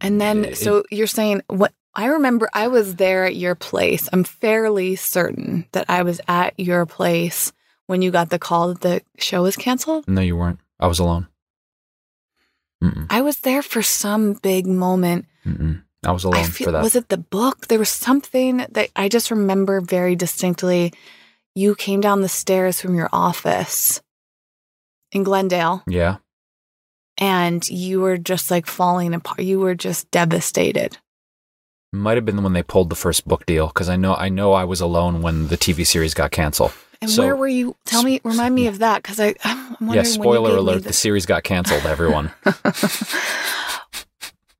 And 0.00 0.20
then, 0.20 0.44
it- 0.46 0.58
so 0.58 0.84
you're 0.90 1.06
saying 1.06 1.42
what? 1.48 1.72
I 1.94 2.06
remember 2.06 2.48
I 2.52 2.68
was 2.68 2.96
there 2.96 3.24
at 3.24 3.36
your 3.36 3.54
place. 3.54 4.08
I'm 4.12 4.22
fairly 4.22 4.96
certain 4.96 5.66
that 5.72 5.86
I 5.88 6.02
was 6.02 6.20
at 6.28 6.52
your 6.58 6.84
place 6.84 7.52
when 7.86 8.02
you 8.02 8.10
got 8.10 8.28
the 8.28 8.38
call 8.38 8.74
that 8.74 8.80
the 8.82 9.02
show 9.18 9.42
was 9.42 9.56
canceled. 9.56 10.06
no, 10.06 10.20
you 10.20 10.36
weren't. 10.36 10.60
I 10.78 10.86
was 10.88 10.98
alone. 10.98 11.26
Mm-mm, 12.84 13.06
I 13.08 13.22
was 13.22 13.38
there 13.38 13.62
for 13.62 13.80
some 13.82 14.34
big 14.34 14.66
moment. 14.66 15.24
mm-mm. 15.46 15.82
I 16.04 16.12
was 16.12 16.24
alone 16.24 16.40
I 16.40 16.44
feel, 16.44 16.66
for 16.66 16.72
that. 16.72 16.82
was 16.82 16.94
it 16.94 17.08
the 17.08 17.16
book? 17.16 17.66
There 17.68 17.78
was 17.78 17.88
something 17.88 18.58
that 18.58 18.90
I 18.94 19.08
just 19.08 19.30
remember 19.30 19.80
very 19.80 20.14
distinctly. 20.14 20.92
You 21.54 21.74
came 21.74 22.00
down 22.02 22.20
the 22.20 22.28
stairs 22.28 22.80
from 22.80 22.94
your 22.94 23.08
office 23.12 24.02
in 25.12 25.22
Glendale 25.22 25.82
yeah. 25.88 26.16
And 27.18 27.66
you 27.68 28.00
were 28.00 28.18
just 28.18 28.50
like 28.50 28.66
falling 28.66 29.14
apart. 29.14 29.40
You 29.40 29.60
were 29.60 29.74
just 29.74 30.10
devastated. 30.10 30.98
Might 31.92 32.16
have 32.16 32.24
been 32.24 32.42
when 32.42 32.52
they 32.52 32.62
pulled 32.62 32.90
the 32.90 32.96
first 32.96 33.26
book 33.26 33.46
deal 33.46 33.68
because 33.68 33.88
I 33.88 33.96
know 33.96 34.14
I 34.14 34.28
know 34.28 34.52
I 34.52 34.64
was 34.64 34.80
alone 34.80 35.22
when 35.22 35.48
the 35.48 35.56
TV 35.56 35.86
series 35.86 36.14
got 36.14 36.30
canceled. 36.30 36.72
And 37.00 37.10
So- 37.10 37.24
where 37.24 37.36
were 37.36 37.48
you? 37.48 37.76
Tell 37.84 38.02
me, 38.02 38.20
remind 38.24 38.54
me 38.54 38.66
of 38.66 38.78
that 38.80 39.02
because 39.02 39.20
I, 39.20 39.34
I'm 39.44 39.76
wondering. 39.80 39.80
Yeah, 39.80 39.86
when 39.86 39.96
you 39.96 40.04
spoiler 40.04 40.56
alert: 40.56 40.84
the 40.84 40.92
series 40.92 41.26
got 41.26 41.44
canceled. 41.44 41.86
Everyone 41.86 42.32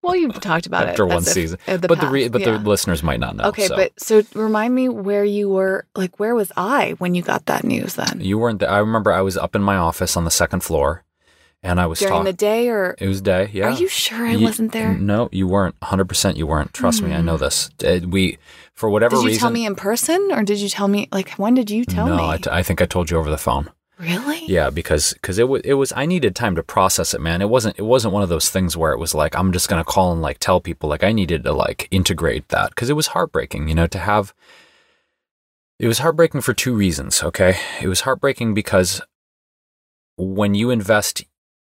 well, 0.07 0.17
you've 0.17 0.41
talked 0.41 0.67
about 0.67 0.87
after 0.89 0.89
it 0.89 0.93
after 0.93 1.07
one 1.07 1.23
season, 1.25 1.59
but 1.67 2.01
the 2.01 2.09
re- 2.09 2.29
but 2.29 2.41
yeah. 2.41 2.53
the 2.53 2.59
listeners 2.59 3.03
might 3.03 3.21
not 3.21 3.37
know. 3.37 3.45
okay, 3.45 3.67
so. 3.67 3.77
but 3.77 4.01
so 4.01 4.23
remind 4.35 4.75
me 4.75 4.89
where 4.89 5.25
you 5.25 5.49
were. 5.51 5.87
Like, 5.97 6.19
where 6.21 6.35
was 6.35 6.53
I 6.57 6.95
when 6.99 7.15
you 7.15 7.23
got 7.23 7.47
that 7.47 7.65
news? 7.65 7.95
Then 7.95 8.21
you 8.21 8.39
weren't. 8.39 8.61
There. 8.61 8.71
I 8.71 8.79
remember 8.79 9.13
I 9.13 9.21
was 9.23 9.37
up 9.37 9.57
in 9.57 9.63
my 9.63 9.77
office 9.77 10.17
on 10.17 10.25
the 10.25 10.31
second 10.31 10.61
floor, 10.61 11.03
and 11.63 11.81
I 11.81 11.87
was 11.87 11.99
during 11.99 12.13
talking. 12.13 12.25
the 12.27 12.33
day, 12.33 12.69
or 12.69 12.95
it 12.99 13.09
was 13.09 13.21
day. 13.21 13.51
Yeah. 13.53 13.67
are 13.67 13.71
you 13.79 13.89
sure 13.89 14.27
I 14.27 14.33
You- 14.33 14.45
wasn't 14.47 14.73
there? 14.73 14.95
No, 14.95 15.29
you 15.33 15.47
weren't. 15.49 15.75
Hundred 15.83 16.09
percent, 16.09 16.37
you 16.37 16.47
weren't. 16.47 16.73
Trust 16.73 17.03
me, 17.03 17.13
I 17.15 17.21
know 17.23 17.37
this. 17.37 17.71
Uh, 17.85 18.01
We, 18.07 18.39
for 18.75 18.89
whatever 18.91 19.17
reason, 19.17 19.25
Did 19.27 19.31
you 19.31 19.35
reason. 19.35 19.41
tell 19.41 19.51
me 19.53 19.67
in 19.67 19.75
person, 19.75 20.29
or 20.33 20.43
did 20.43 20.59
you 20.61 20.69
tell 20.69 20.89
me 20.89 21.09
like 21.13 21.31
when 21.33 21.55
did 21.55 21.71
you 21.71 21.85
tell 21.85 22.07
no, 22.07 22.17
me? 22.17 22.23
No, 22.23 22.29
I, 22.29 22.37
t- 22.39 22.51
I 22.53 22.63
think 22.63 22.81
I 22.83 22.87
told 22.87 23.11
you 23.11 23.17
over 23.19 23.31
the 23.31 23.39
phone. 23.39 23.71
really? 23.99 24.45
Yeah, 24.47 24.69
because 24.71 25.15
because 25.15 25.39
it 25.39 25.49
was 25.49 25.63
it 25.65 25.75
was 25.75 25.93
I 25.97 26.05
needed 26.07 26.37
time 26.37 26.55
to 26.57 26.63
process 26.63 27.15
it, 27.15 27.21
man. 27.21 27.41
It 27.41 27.49
wasn't 27.49 27.79
it 27.79 27.83
wasn't 27.83 28.13
one 28.15 28.23
of 28.23 28.29
those 28.29 28.51
things 28.51 28.77
where 28.77 28.93
it 28.93 28.99
was 28.99 29.15
like 29.15 29.35
I'm 29.35 29.51
just 29.53 29.69
gonna 29.71 29.85
call 29.85 30.13
and 30.13 30.21
like 30.21 30.39
tell 30.39 30.61
people. 30.61 30.89
Like 30.91 31.03
I 31.03 31.13
needed 31.13 31.43
to 31.45 31.53
like 31.53 31.89
integrate 31.91 32.49
that 32.51 32.71
because 32.71 32.91
it 32.91 32.97
was 32.97 33.09
heartbreaking, 33.09 33.69
you 33.69 33.75
know, 33.75 33.87
to 33.87 33.99
have. 33.99 34.35
It 35.79 35.89
was 35.89 35.99
heartbreaking 35.99 36.41
for 36.43 36.55
two 36.55 36.75
reasons. 36.75 37.23
Okay, 37.23 37.57
it 37.83 37.89
was 37.89 38.03
heartbreaking 38.03 38.55
because 38.55 39.01
when 40.17 40.55
you 40.55 40.71
invest 40.71 41.25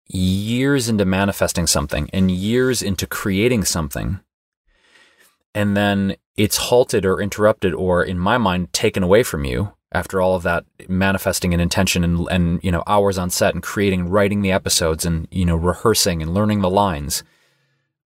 years 0.09 0.87
into 0.89 1.05
manifesting 1.05 1.67
something 1.67 2.09
and 2.13 2.29
years 2.31 2.81
into 2.81 3.05
creating 3.07 3.65
something, 3.65 4.19
and 5.53 5.75
then 5.75 6.15
it's 6.35 6.57
halted 6.57 7.05
or 7.05 7.19
interrupted 7.21 7.73
or, 7.73 8.03
in 8.03 8.19
my 8.19 8.37
mind, 8.37 8.71
taken 8.73 9.01
away 9.03 9.23
from 9.23 9.43
you 9.43 9.73
after 9.91 10.21
all 10.21 10.35
of 10.35 10.43
that 10.43 10.65
manifesting 10.87 11.53
an 11.53 11.59
intention 11.59 12.03
and, 12.03 12.27
and 12.29 12.63
you 12.63 12.71
know 12.71 12.83
hours 12.85 13.17
on 13.17 13.29
set 13.29 13.53
and 13.53 13.63
creating 13.63 14.09
writing 14.09 14.41
the 14.41 14.51
episodes 14.51 15.05
and 15.05 15.27
you 15.31 15.45
know 15.45 15.55
rehearsing 15.55 16.21
and 16.21 16.33
learning 16.33 16.61
the 16.61 16.69
lines. 16.69 17.23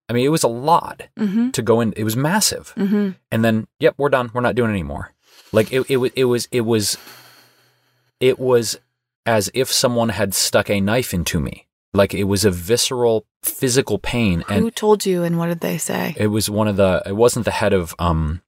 I 0.07 0.13
mean 0.13 0.25
it 0.25 0.29
was 0.29 0.43
a 0.43 0.47
lot 0.47 1.03
Mm-hmm. 1.17 1.49
to 1.51 1.61
go 1.61 1.81
in 1.81 1.93
it 1.97 2.03
was 2.03 2.15
massive. 2.15 2.73
Mm-hmm. 2.77 3.09
and 3.31 3.43
then 3.45 3.67
yep 3.79 3.95
we're 3.97 4.09
done. 4.09 4.29
We're 4.33 4.41
not 4.41 4.55
doing 4.55 4.69
anymore. 4.69 5.11
Like 5.51 5.73
it, 5.73 5.89
it, 5.89 5.97
wa- 5.97 6.09
it 6.15 6.25
was 6.25 6.47
it 6.51 6.61
was 6.61 6.97
it 8.19 8.37
was 8.39 8.79
as 9.25 9.49
if 9.53 9.71
someone 9.71 10.09
had 10.09 10.33
stuck 10.33 10.69
a 10.69 10.79
knife 10.79 11.13
into 11.13 11.39
me 11.39 11.67
like 11.93 12.13
it 12.13 12.23
was 12.25 12.45
a 12.45 12.51
visceral 12.51 13.25
physical 13.43 13.97
pain 13.99 14.43
and 14.49 14.63
Who 14.63 14.71
told 14.71 15.05
you, 15.05 15.23
and 15.23 15.37
what 15.37 15.47
did 15.47 15.59
they 15.59 15.77
say? 15.77 16.13
it 16.17 16.27
was 16.27 16.49
one 16.49 16.67
of 16.67 16.75
the 16.77 17.01
it 17.05 17.15
wasn't 17.15 17.45
the 17.45 17.51
head 17.51 17.73
of 17.73 17.93
um 17.99 18.41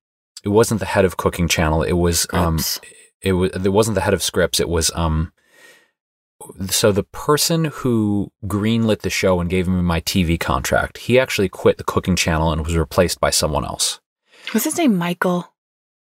it 0.44 0.50
wasn't 0.50 0.80
the 0.80 0.86
head 0.86 1.06
of 1.06 1.18
cooking 1.18 1.48
channel 1.48 1.84
it 1.84 1.94
was 1.94 2.28
um 2.34 2.60
Scripps. 2.60 2.94
it 3.22 3.34
was 3.34 3.52
it 3.52 3.70
wasn't 3.74 3.96
the 3.96 4.02
head 4.02 4.14
of 4.14 4.24
Scripps 4.24 4.60
it 4.60 4.70
was 4.70 4.92
um 4.96 5.32
so 6.70 6.92
the 6.92 7.04
person 7.04 7.66
who 7.66 8.32
greenlit 8.46 9.00
the 9.02 9.10
show 9.10 9.40
and 9.40 9.50
gave 9.50 9.68
me 9.68 9.82
my 9.82 10.02
TV 10.02 10.38
contract 10.40 10.98
he 10.98 11.18
actually 11.20 11.48
quit 11.50 11.78
the 11.78 11.84
cooking 11.86 12.16
channel 12.18 12.52
and 12.52 12.66
was 12.66 12.76
replaced 12.76 13.20
by 13.22 13.30
someone 13.30 13.64
else 13.66 14.02
Was 14.54 14.66
his 14.66 14.78
name 14.78 14.98
Michael? 14.98 15.54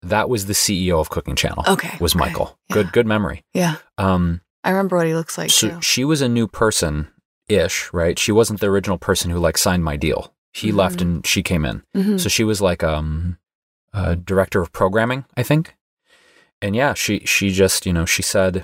that 0.01 0.29
was 0.29 0.45
the 0.47 0.53
CEO 0.53 0.99
of 0.99 1.09
cooking 1.09 1.35
channel 1.35 1.63
Okay, 1.67 1.97
was 1.99 2.15
okay, 2.15 2.25
Michael 2.25 2.57
yeah. 2.69 2.73
good 2.75 2.91
good 2.93 3.05
memory 3.07 3.43
Yeah, 3.53 3.75
um 3.97 4.41
I 4.63 4.69
remember 4.71 4.95
what 4.97 5.07
he 5.07 5.13
looks 5.15 5.37
like 5.37 5.49
so 5.49 5.69
too. 5.69 5.81
she 5.81 6.05
was 6.05 6.21
a 6.21 6.29
new 6.29 6.47
person 6.47 7.09
ish 7.55 7.89
right 7.93 8.17
she 8.19 8.31
wasn't 8.31 8.59
the 8.59 8.67
original 8.69 8.97
person 8.97 9.29
who 9.31 9.39
like 9.39 9.57
signed 9.57 9.83
my 9.83 9.95
deal 9.97 10.33
he 10.53 10.71
left 10.71 10.99
Mhm. 10.99 11.01
and 11.01 11.27
she 11.27 11.41
came 11.43 11.65
in 11.65 11.83
Mhm. 11.95 12.19
So 12.19 12.27
she 12.29 12.43
was 12.43 12.61
like 12.61 12.83
um 12.83 13.37
a 13.93 14.15
director 14.15 14.61
of 14.61 14.71
programming, 14.71 15.25
I 15.35 15.43
think. 15.43 15.75
And 16.61 16.75
yeah, 16.75 16.93
she 16.93 17.19
she 17.25 17.51
just, 17.51 17.85
you 17.85 17.91
know, 17.93 18.05
she 18.05 18.21
said 18.21 18.63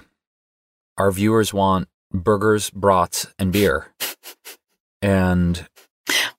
our 0.98 1.12
viewers 1.12 1.54
want 1.54 1.88
burgers, 2.14 2.70
brats, 2.70 3.28
and 3.40 3.52
beer. 3.52 3.88
and 5.02 5.68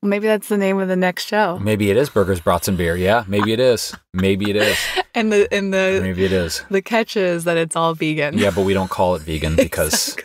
Well, 0.00 0.08
maybe 0.10 0.26
that's 0.26 0.48
the 0.48 0.56
name 0.56 0.78
of 0.78 0.88
the 0.88 0.96
next 0.96 1.26
show. 1.26 1.58
maybe 1.58 1.90
it 1.90 1.96
is 1.96 2.08
burgers, 2.10 2.40
brats, 2.40 2.68
and 2.68 2.78
beer. 2.78 2.96
Yeah, 2.96 3.24
maybe 3.26 3.52
it 3.52 3.60
is. 3.60 3.94
Maybe 4.14 4.50
it 4.50 4.56
is. 4.56 4.78
And 5.14 5.32
the 5.32 5.48
and 5.52 5.74
the 5.74 5.98
Maybe 6.00 6.24
it 6.24 6.32
is. 6.32 6.62
the 6.70 6.80
catch 6.80 7.16
is 7.16 7.42
that 7.44 7.56
it's 7.56 7.74
all 7.74 7.92
vegan. 7.94 8.38
Yeah, 8.38 8.52
but 8.54 8.64
we 8.64 8.72
don't 8.72 8.90
call 8.90 9.16
it 9.16 9.22
vegan 9.22 9.56
because 9.66 10.16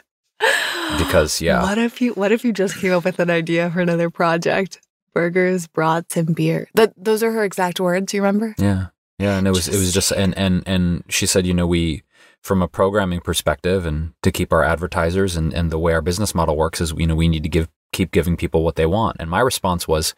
because 0.98 1.42
yeah. 1.42 1.64
What 1.64 1.78
if 1.78 2.02
you 2.02 2.14
What 2.14 2.32
if 2.32 2.44
you 2.44 2.54
just 2.54 2.78
came 2.78 2.94
up 2.94 3.06
with 3.06 3.20
an 3.20 3.30
idea 3.30 3.70
for 3.72 3.82
another 3.82 4.10
project? 4.10 4.82
Burgers, 5.14 5.68
brats, 5.68 6.18
and 6.18 6.36
beer. 6.36 6.68
That 6.74 6.94
those 6.98 7.22
are 7.22 7.32
her 7.32 7.44
exact 7.44 7.80
words. 7.80 8.14
You 8.14 8.22
remember? 8.22 8.56
Yeah. 8.58 8.88
Yeah, 9.20 9.38
and 9.38 9.48
it 9.48 9.52
was 9.52 9.68
it 9.68 9.78
was 9.78 9.94
just 9.94 10.12
and 10.12 10.38
and 10.38 10.64
and 10.66 11.04
she 11.08 11.26
said, 11.26 11.46
you 11.46 11.54
know, 11.54 11.68
we 11.68 12.04
from 12.42 12.62
a 12.62 12.68
programming 12.68 13.22
perspective 13.22 13.86
and 13.86 14.14
to 14.22 14.32
keep 14.32 14.52
our 14.52 14.64
advertisers 14.64 15.36
and 15.36 15.54
and 15.54 15.72
the 15.72 15.80
way 15.80 15.94
our 15.94 16.02
business 16.02 16.34
model 16.34 16.58
works 16.58 16.82
is 16.82 16.94
you 16.98 17.08
know, 17.08 17.16
we 17.16 17.28
need 17.28 17.44
to 17.44 17.50
give 17.50 17.70
keep 17.92 18.12
giving 18.12 18.36
people 18.36 18.64
what 18.64 18.76
they 18.76 18.86
want. 18.86 19.18
And 19.20 19.30
my 19.30 19.40
response 19.40 19.88
was 19.88 20.16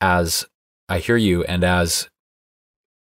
as 0.00 0.46
I 0.88 0.98
hear 0.98 1.16
you 1.16 1.42
and 1.44 1.64
as 1.64 2.08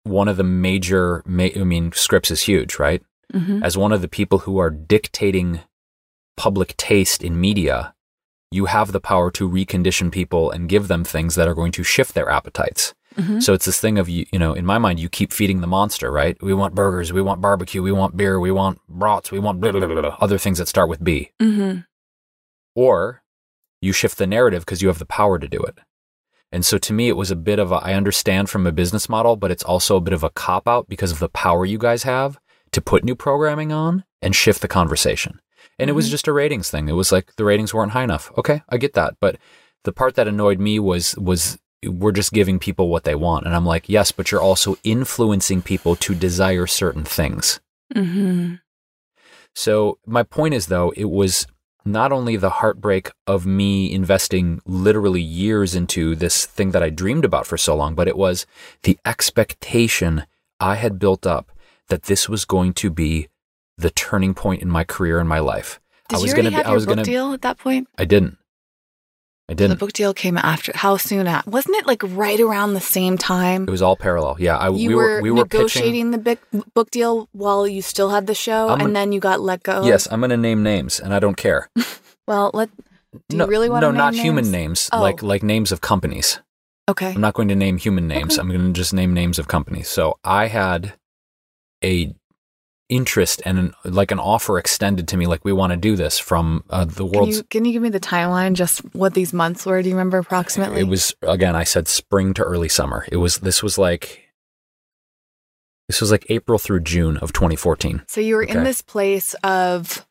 one 0.04 0.28
of 0.28 0.36
the 0.36 0.44
major 0.44 1.22
ma- 1.26 1.48
I 1.54 1.64
mean, 1.64 1.92
Scripps 1.92 2.30
is 2.30 2.42
huge, 2.42 2.78
right? 2.78 3.02
Mm-hmm. 3.32 3.62
As 3.62 3.76
one 3.76 3.92
of 3.92 4.02
the 4.02 4.08
people 4.08 4.40
who 4.40 4.58
are 4.58 4.70
dictating 4.70 5.60
public 6.42 6.76
taste 6.76 7.22
in 7.22 7.40
media, 7.40 7.94
you 8.50 8.64
have 8.64 8.90
the 8.90 8.98
power 8.98 9.30
to 9.30 9.48
recondition 9.48 10.10
people 10.10 10.50
and 10.50 10.68
give 10.68 10.88
them 10.88 11.04
things 11.04 11.36
that 11.36 11.46
are 11.46 11.54
going 11.54 11.70
to 11.70 11.84
shift 11.84 12.14
their 12.14 12.28
appetites. 12.28 12.94
Mm-hmm. 13.14 13.38
So 13.38 13.52
it's 13.52 13.66
this 13.66 13.78
thing 13.78 13.96
of 13.96 14.08
you, 14.08 14.26
you 14.32 14.40
know, 14.40 14.52
in 14.52 14.66
my 14.66 14.76
mind, 14.76 14.98
you 14.98 15.08
keep 15.08 15.32
feeding 15.32 15.60
the 15.60 15.68
monster, 15.68 16.10
right? 16.10 16.36
We 16.42 16.52
want 16.52 16.74
burgers, 16.74 17.12
we 17.12 17.22
want 17.22 17.40
barbecue, 17.40 17.80
we 17.80 17.92
want 17.92 18.16
beer, 18.16 18.40
we 18.40 18.50
want 18.50 18.80
brats, 18.88 19.30
we 19.30 19.38
want 19.38 19.60
blah, 19.60 19.70
blah, 19.70 19.86
blah, 19.86 20.00
blah, 20.00 20.16
other 20.20 20.36
things 20.36 20.58
that 20.58 20.66
start 20.66 20.88
with 20.88 21.04
B. 21.04 21.30
Mm-hmm. 21.40 21.82
Or 22.74 23.22
you 23.80 23.92
shift 23.92 24.18
the 24.18 24.26
narrative 24.26 24.64
because 24.64 24.82
you 24.82 24.88
have 24.88 24.98
the 24.98 25.06
power 25.06 25.38
to 25.38 25.46
do 25.46 25.60
it. 25.60 25.78
And 26.50 26.66
so 26.66 26.76
to 26.76 26.92
me, 26.92 27.06
it 27.06 27.16
was 27.16 27.30
a 27.30 27.36
bit 27.36 27.60
of 27.60 27.70
a, 27.70 27.76
I 27.76 27.94
understand 27.94 28.50
from 28.50 28.66
a 28.66 28.72
business 28.72 29.08
model, 29.08 29.36
but 29.36 29.52
it's 29.52 29.62
also 29.62 29.94
a 29.96 30.00
bit 30.00 30.12
of 30.12 30.24
a 30.24 30.30
cop 30.30 30.66
out 30.66 30.88
because 30.88 31.12
of 31.12 31.20
the 31.20 31.28
power 31.28 31.64
you 31.64 31.78
guys 31.78 32.02
have 32.02 32.36
to 32.72 32.80
put 32.80 33.04
new 33.04 33.14
programming 33.14 33.70
on 33.70 34.02
and 34.20 34.34
shift 34.34 34.60
the 34.60 34.66
conversation. 34.66 35.38
And 35.78 35.88
it 35.90 35.94
was 35.94 36.06
Mhm. 36.08 36.10
just 36.10 36.28
a 36.28 36.32
ratings 36.32 36.70
thing. 36.70 36.88
It 36.88 36.92
was 36.92 37.10
like 37.12 37.34
the 37.36 37.44
ratings 37.44 37.72
weren't 37.74 37.92
high 37.92 38.04
enough. 38.04 38.30
Okay, 38.38 38.62
I 38.68 38.76
get 38.76 38.94
that. 38.94 39.14
But 39.20 39.36
the 39.84 39.92
part 39.92 40.14
that 40.14 40.28
annoyed 40.28 40.60
me 40.60 40.78
was, 40.78 41.16
was 41.16 41.58
we're 41.84 42.12
just 42.12 42.32
giving 42.32 42.58
people 42.60 42.88
what 42.88 43.04
they 43.04 43.14
want. 43.16 43.44
And 43.46 43.54
I'm 43.56 43.66
like, 43.66 43.88
yes, 43.88 44.12
but 44.12 44.30
you're 44.30 44.40
also 44.40 44.76
influencing 44.84 45.62
people 45.62 45.96
to 45.96 46.14
desire 46.14 46.66
certain 46.66 47.04
things. 47.04 47.58
Mm-hmm. 47.94 48.54
So 49.54 49.98
my 50.06 50.22
point 50.22 50.54
is 50.54 50.66
though, 50.66 50.92
it 50.96 51.10
was 51.10 51.46
not 51.84 52.12
only 52.12 52.36
the 52.36 52.50
heartbreak 52.50 53.10
of 53.26 53.44
me 53.44 53.92
investing 53.92 54.60
literally 54.64 55.20
years 55.20 55.74
into 55.74 56.14
this 56.14 56.46
thing 56.46 56.70
that 56.70 56.82
I 56.82 56.90
dreamed 56.90 57.24
about 57.24 57.46
for 57.46 57.58
so 57.58 57.74
long, 57.74 57.96
but 57.96 58.06
it 58.06 58.16
was 58.16 58.46
the 58.84 58.96
expectation 59.04 60.24
I 60.60 60.76
had 60.76 61.00
built 61.00 61.26
up 61.26 61.50
that 61.88 62.04
this 62.04 62.28
was 62.28 62.44
going 62.44 62.72
to 62.74 62.90
be 62.90 63.28
the 63.82 63.90
turning 63.90 64.34
point 64.34 64.62
in 64.62 64.68
my 64.70 64.84
career 64.84 65.18
and 65.18 65.28
my 65.28 65.38
life. 65.40 65.80
Did 66.08 66.16
I 66.16 66.20
was 66.20 66.30
you 66.30 66.34
already 66.34 66.48
gonna 66.50 66.56
have 66.56 66.64
be, 66.64 66.66
I 66.66 66.70
your 66.70 66.74
was 66.76 66.86
book 66.86 66.96
gonna, 66.96 67.04
deal 67.04 67.32
at 67.32 67.42
that 67.42 67.58
point? 67.58 67.88
I 67.98 68.04
didn't. 68.04 68.38
I 69.48 69.54
didn't. 69.54 69.70
The 69.70 69.76
book 69.84 69.92
deal 69.92 70.14
came 70.14 70.38
after. 70.38 70.72
How 70.74 70.96
soon? 70.96 71.26
At 71.26 71.46
wasn't 71.46 71.76
it 71.76 71.86
like 71.86 72.02
right 72.04 72.40
around 72.40 72.74
the 72.74 72.80
same 72.80 73.18
time? 73.18 73.64
It 73.64 73.70
was 73.70 73.82
all 73.82 73.96
parallel. 73.96 74.36
Yeah, 74.38 74.56
I, 74.56 74.68
you 74.70 74.88
we 74.90 74.94
were, 74.94 75.20
we 75.20 75.30
were 75.30 75.44
pitching. 75.44 75.58
negotiating 75.60 76.10
the 76.12 76.18
big 76.18 76.38
book 76.74 76.90
deal 76.90 77.28
while 77.32 77.66
you 77.66 77.82
still 77.82 78.10
had 78.10 78.26
the 78.26 78.34
show, 78.34 78.66
I'm 78.68 78.72
and 78.74 78.80
gonna- 78.80 78.92
then 78.94 79.12
you 79.12 79.20
got 79.20 79.40
let 79.40 79.62
go. 79.62 79.84
Yes, 79.84 80.06
I'm 80.10 80.20
going 80.20 80.30
to 80.30 80.36
name 80.36 80.62
names, 80.62 81.00
and 81.00 81.12
I 81.12 81.18
don't 81.18 81.36
care. 81.36 81.68
Well, 82.28 82.52
let. 82.54 82.70
Do 83.28 83.36
no, 83.36 83.44
you 83.44 83.50
really 83.50 83.68
want 83.68 83.82
no, 83.82 83.90
to? 83.90 83.96
not 83.98 84.14
human 84.14 84.50
names, 84.52 84.88
Oh. 84.92 85.00
like 85.02 85.24
like 85.24 85.42
names 85.42 85.72
of 85.72 85.80
companies. 85.80 86.38
Okay. 86.88 87.10
I'm 87.12 87.20
not 87.20 87.34
going 87.34 87.48
to 87.48 87.56
name 87.56 87.78
human 87.78 88.06
names. 88.06 88.34
Okay. 88.34 88.40
I'm 88.40 88.48
going 88.48 88.72
to 88.72 88.80
just 88.80 88.94
name 88.94 89.12
names 89.12 89.40
of 89.40 89.48
companies. 89.48 89.88
So 89.88 90.18
I 90.22 90.46
had 90.46 90.94
a 91.84 92.14
interest 92.94 93.42
and 93.44 93.58
an, 93.58 93.74
like 93.84 94.10
an 94.10 94.18
offer 94.18 94.58
extended 94.58 95.08
to 95.08 95.16
me, 95.16 95.26
like 95.26 95.44
we 95.44 95.52
want 95.52 95.72
to 95.72 95.76
do 95.76 95.96
this 95.96 96.18
from 96.18 96.62
uh, 96.70 96.84
the 96.84 97.08
Can 97.08 97.24
you, 97.24 97.42
can 97.44 97.64
you 97.64 97.72
give 97.72 97.82
me 97.82 97.88
the 97.88 98.00
timeline? 98.00 98.52
Just 98.52 98.80
what 98.94 99.14
these 99.14 99.32
months 99.32 99.64
were? 99.64 99.82
Do 99.82 99.88
you 99.88 99.94
remember 99.94 100.18
approximately? 100.18 100.80
It 100.80 100.88
was 100.88 101.14
again. 101.22 101.56
I 101.56 101.64
said 101.64 101.88
spring 101.88 102.34
to 102.34 102.42
early 102.42 102.68
summer. 102.68 103.06
It 103.10 103.16
was. 103.16 103.38
This 103.38 103.62
was 103.62 103.78
like. 103.78 104.20
This 105.88 106.00
was 106.00 106.10
like 106.10 106.26
April 106.28 106.58
through 106.58 106.80
June 106.80 107.16
of 107.18 107.32
2014. 107.32 108.02
So 108.06 108.20
you 108.20 108.36
were 108.36 108.42
in 108.42 108.64
this 108.64 108.82
place 108.82 109.34
of. 109.42 110.06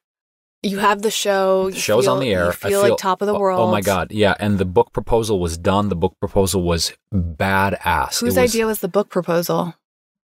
You 0.63 0.77
have 0.77 1.01
the 1.01 1.09
show. 1.09 1.69
The 1.69 1.75
you 1.75 1.81
show's 1.81 2.05
feel, 2.05 2.13
on 2.13 2.19
the 2.19 2.31
air. 2.31 2.43
You 2.43 2.49
I 2.49 2.53
feel, 2.53 2.81
like 2.81 2.97
top 2.97 3.21
of 3.21 3.27
the 3.27 3.33
oh- 3.33 3.39
world. 3.39 3.59
Oh 3.59 3.71
my 3.71 3.81
god, 3.81 4.11
yeah! 4.11 4.35
And 4.39 4.59
the 4.59 4.65
book 4.65 4.93
proposal 4.93 5.39
was 5.39 5.57
done. 5.57 5.89
The 5.89 5.95
book 5.95 6.15
proposal 6.19 6.61
was 6.61 6.93
badass. 7.13 8.19
Whose 8.19 8.35
was 8.35 8.37
idea 8.37 8.65
was 8.65 8.79
the 8.79 8.87
book 8.87 9.09
proposal? 9.09 9.75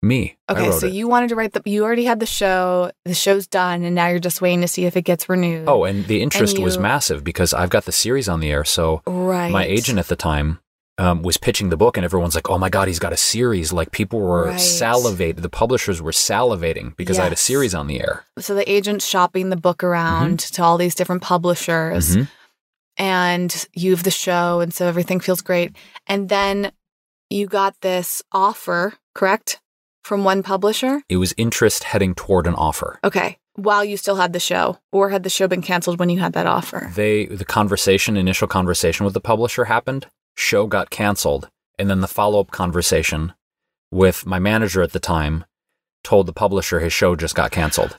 Me. 0.04 0.36
Okay, 0.50 0.70
so 0.70 0.86
it. 0.86 0.92
you 0.92 1.08
wanted 1.08 1.30
to 1.30 1.34
write 1.34 1.52
the. 1.54 1.62
You 1.64 1.82
already 1.84 2.04
had 2.04 2.20
the 2.20 2.26
show. 2.26 2.90
The 3.06 3.14
show's 3.14 3.46
done, 3.46 3.82
and 3.84 3.94
now 3.94 4.08
you're 4.08 4.18
just 4.18 4.42
waiting 4.42 4.60
to 4.60 4.68
see 4.68 4.84
if 4.84 4.96
it 4.98 5.02
gets 5.02 5.28
renewed. 5.30 5.66
Oh, 5.66 5.84
and 5.84 6.04
the 6.06 6.20
interest 6.20 6.58
was 6.58 6.76
you- 6.76 6.82
massive 6.82 7.24
because 7.24 7.54
I've 7.54 7.70
got 7.70 7.86
the 7.86 7.92
series 7.92 8.28
on 8.28 8.40
the 8.40 8.50
air. 8.50 8.64
So 8.64 9.00
right. 9.06 9.50
my 9.50 9.64
agent 9.64 9.98
at 9.98 10.08
the 10.08 10.16
time 10.16 10.58
um, 10.98 11.22
was 11.22 11.38
pitching 11.38 11.70
the 11.70 11.78
book, 11.78 11.96
and 11.96 12.04
everyone's 12.04 12.34
like, 12.34 12.50
"Oh 12.50 12.58
my 12.58 12.68
god, 12.68 12.86
he's 12.86 12.98
got 12.98 13.14
a 13.14 13.16
series!" 13.16 13.72
Like 13.72 13.92
people 13.92 14.20
were 14.20 14.48
Right. 14.48 14.56
salivating. 14.60 15.40
The 15.40 15.48
publishers 15.48 16.02
were 16.02 16.12
salivating 16.12 16.94
because 16.98 17.18
I 17.18 17.24
had 17.24 17.32
a 17.32 17.36
series 17.36 17.74
on 17.74 17.86
the 17.86 18.00
air. 18.00 18.24
So 18.38 18.54
the 18.54 18.70
agent's 18.70 19.06
shopping 19.06 19.48
the 19.48 19.56
book 19.56 19.82
around 19.82 20.38
to 20.40 20.62
all 20.62 20.76
these 20.76 20.94
different 20.94 21.22
publishers, 21.22 22.14
Mhm. 22.16 22.28
and 22.96 23.66
you 23.72 23.92
have 23.92 24.02
the 24.04 24.10
show, 24.10 24.60
and 24.60 24.72
so 24.72 24.86
everything 24.86 25.20
feels 25.20 25.40
great. 25.40 25.74
And 26.06 26.28
then 26.28 26.72
you 27.30 27.46
got 27.46 27.80
this 27.80 28.22
offer, 28.32 28.94
correct, 29.14 29.60
from 30.04 30.22
one 30.22 30.42
publisher. 30.42 31.02
It 31.08 31.16
was 31.16 31.34
interest 31.36 31.84
heading 31.84 32.14
toward 32.14 32.46
an 32.46 32.54
offer. 32.54 33.00
Okay, 33.02 33.38
while 33.54 33.84
you 33.84 33.96
still 33.96 34.16
had 34.16 34.32
the 34.32 34.40
show, 34.40 34.78
or 34.92 35.10
had 35.10 35.22
the 35.22 35.30
show 35.30 35.48
been 35.48 35.62
canceled 35.62 35.98
when 35.98 36.10
you 36.10 36.20
had 36.20 36.34
that 36.34 36.46
offer? 36.46 36.90
They 36.94 37.26
the 37.26 37.44
conversation, 37.44 38.16
initial 38.16 38.46
conversation 38.46 39.04
with 39.04 39.14
the 39.14 39.20
publisher 39.20 39.64
happened. 39.64 40.06
Show 40.36 40.66
got 40.66 40.90
canceled, 40.90 41.48
and 41.78 41.88
then 41.88 42.00
the 42.00 42.08
follow 42.08 42.40
up 42.40 42.50
conversation 42.50 43.32
with 43.90 44.26
my 44.26 44.38
manager 44.38 44.82
at 44.82 44.92
the 44.92 45.00
time 45.00 45.44
told 46.02 46.26
the 46.26 46.32
publisher 46.32 46.80
his 46.80 46.92
show 46.92 47.16
just 47.16 47.34
got 47.34 47.50
canceled, 47.50 47.96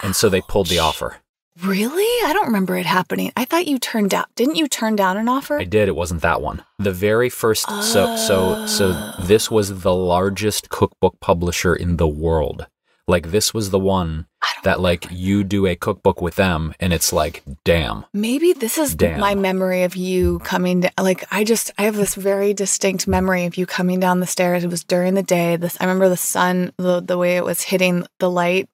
and 0.00 0.16
so 0.16 0.28
they 0.28 0.40
pulled 0.40 0.68
the 0.68 0.78
offer. 0.78 1.16
Really? 1.62 2.02
I 2.26 2.32
don't 2.32 2.46
remember 2.46 2.76
it 2.76 2.86
happening. 2.86 3.30
I 3.36 3.44
thought 3.44 3.66
you 3.66 3.78
turned 3.78 4.10
down. 4.10 4.24
Didn't 4.36 4.56
you 4.56 4.68
turn 4.68 4.96
down 4.96 5.16
an 5.18 5.28
offer? 5.28 5.58
I 5.60 5.64
did. 5.64 5.86
It 5.88 5.96
wasn't 5.96 6.22
that 6.22 6.40
one. 6.40 6.64
The 6.78 6.92
very 6.92 7.28
first. 7.28 7.66
So 7.82 8.16
so 8.16 8.66
so 8.66 8.92
Oh. 8.94 9.14
this 9.20 9.50
was 9.50 9.82
the 9.82 9.94
largest 9.94 10.70
cookbook 10.70 11.20
publisher 11.20 11.74
in 11.74 11.98
the 11.98 12.08
world. 12.08 12.66
Like 13.06 13.30
this 13.32 13.52
was 13.52 13.70
the 13.70 13.78
one 13.78 14.26
that 14.64 14.80
like 14.80 15.06
you 15.10 15.44
do 15.44 15.66
a 15.66 15.76
cookbook 15.76 16.22
with 16.22 16.36
them, 16.36 16.72
and 16.80 16.92
it's 16.92 17.12
like, 17.12 17.42
damn. 17.64 18.06
Maybe 18.14 18.52
this 18.54 18.78
is 18.78 18.94
Damn. 18.94 19.20
my 19.20 19.34
memory 19.34 19.82
of 19.82 19.94
you 19.96 20.38
coming 20.38 20.80
down. 20.80 20.92
Like 20.98 21.24
I 21.30 21.44
just, 21.44 21.70
I 21.76 21.82
have 21.82 21.96
this 21.96 22.14
very 22.14 22.54
distinct 22.54 23.06
memory 23.06 23.44
of 23.44 23.56
you 23.56 23.66
coming 23.66 24.00
down 24.00 24.20
the 24.20 24.26
stairs. 24.26 24.64
It 24.64 24.70
was 24.70 24.84
during 24.84 25.14
the 25.14 25.22
day. 25.22 25.56
This, 25.56 25.76
I 25.80 25.84
remember 25.84 26.08
the 26.08 26.16
sun, 26.16 26.72
the 26.78 27.00
the 27.02 27.18
way 27.18 27.36
it 27.36 27.44
was 27.44 27.60
hitting 27.60 28.06
the 28.20 28.30
light, 28.30 28.68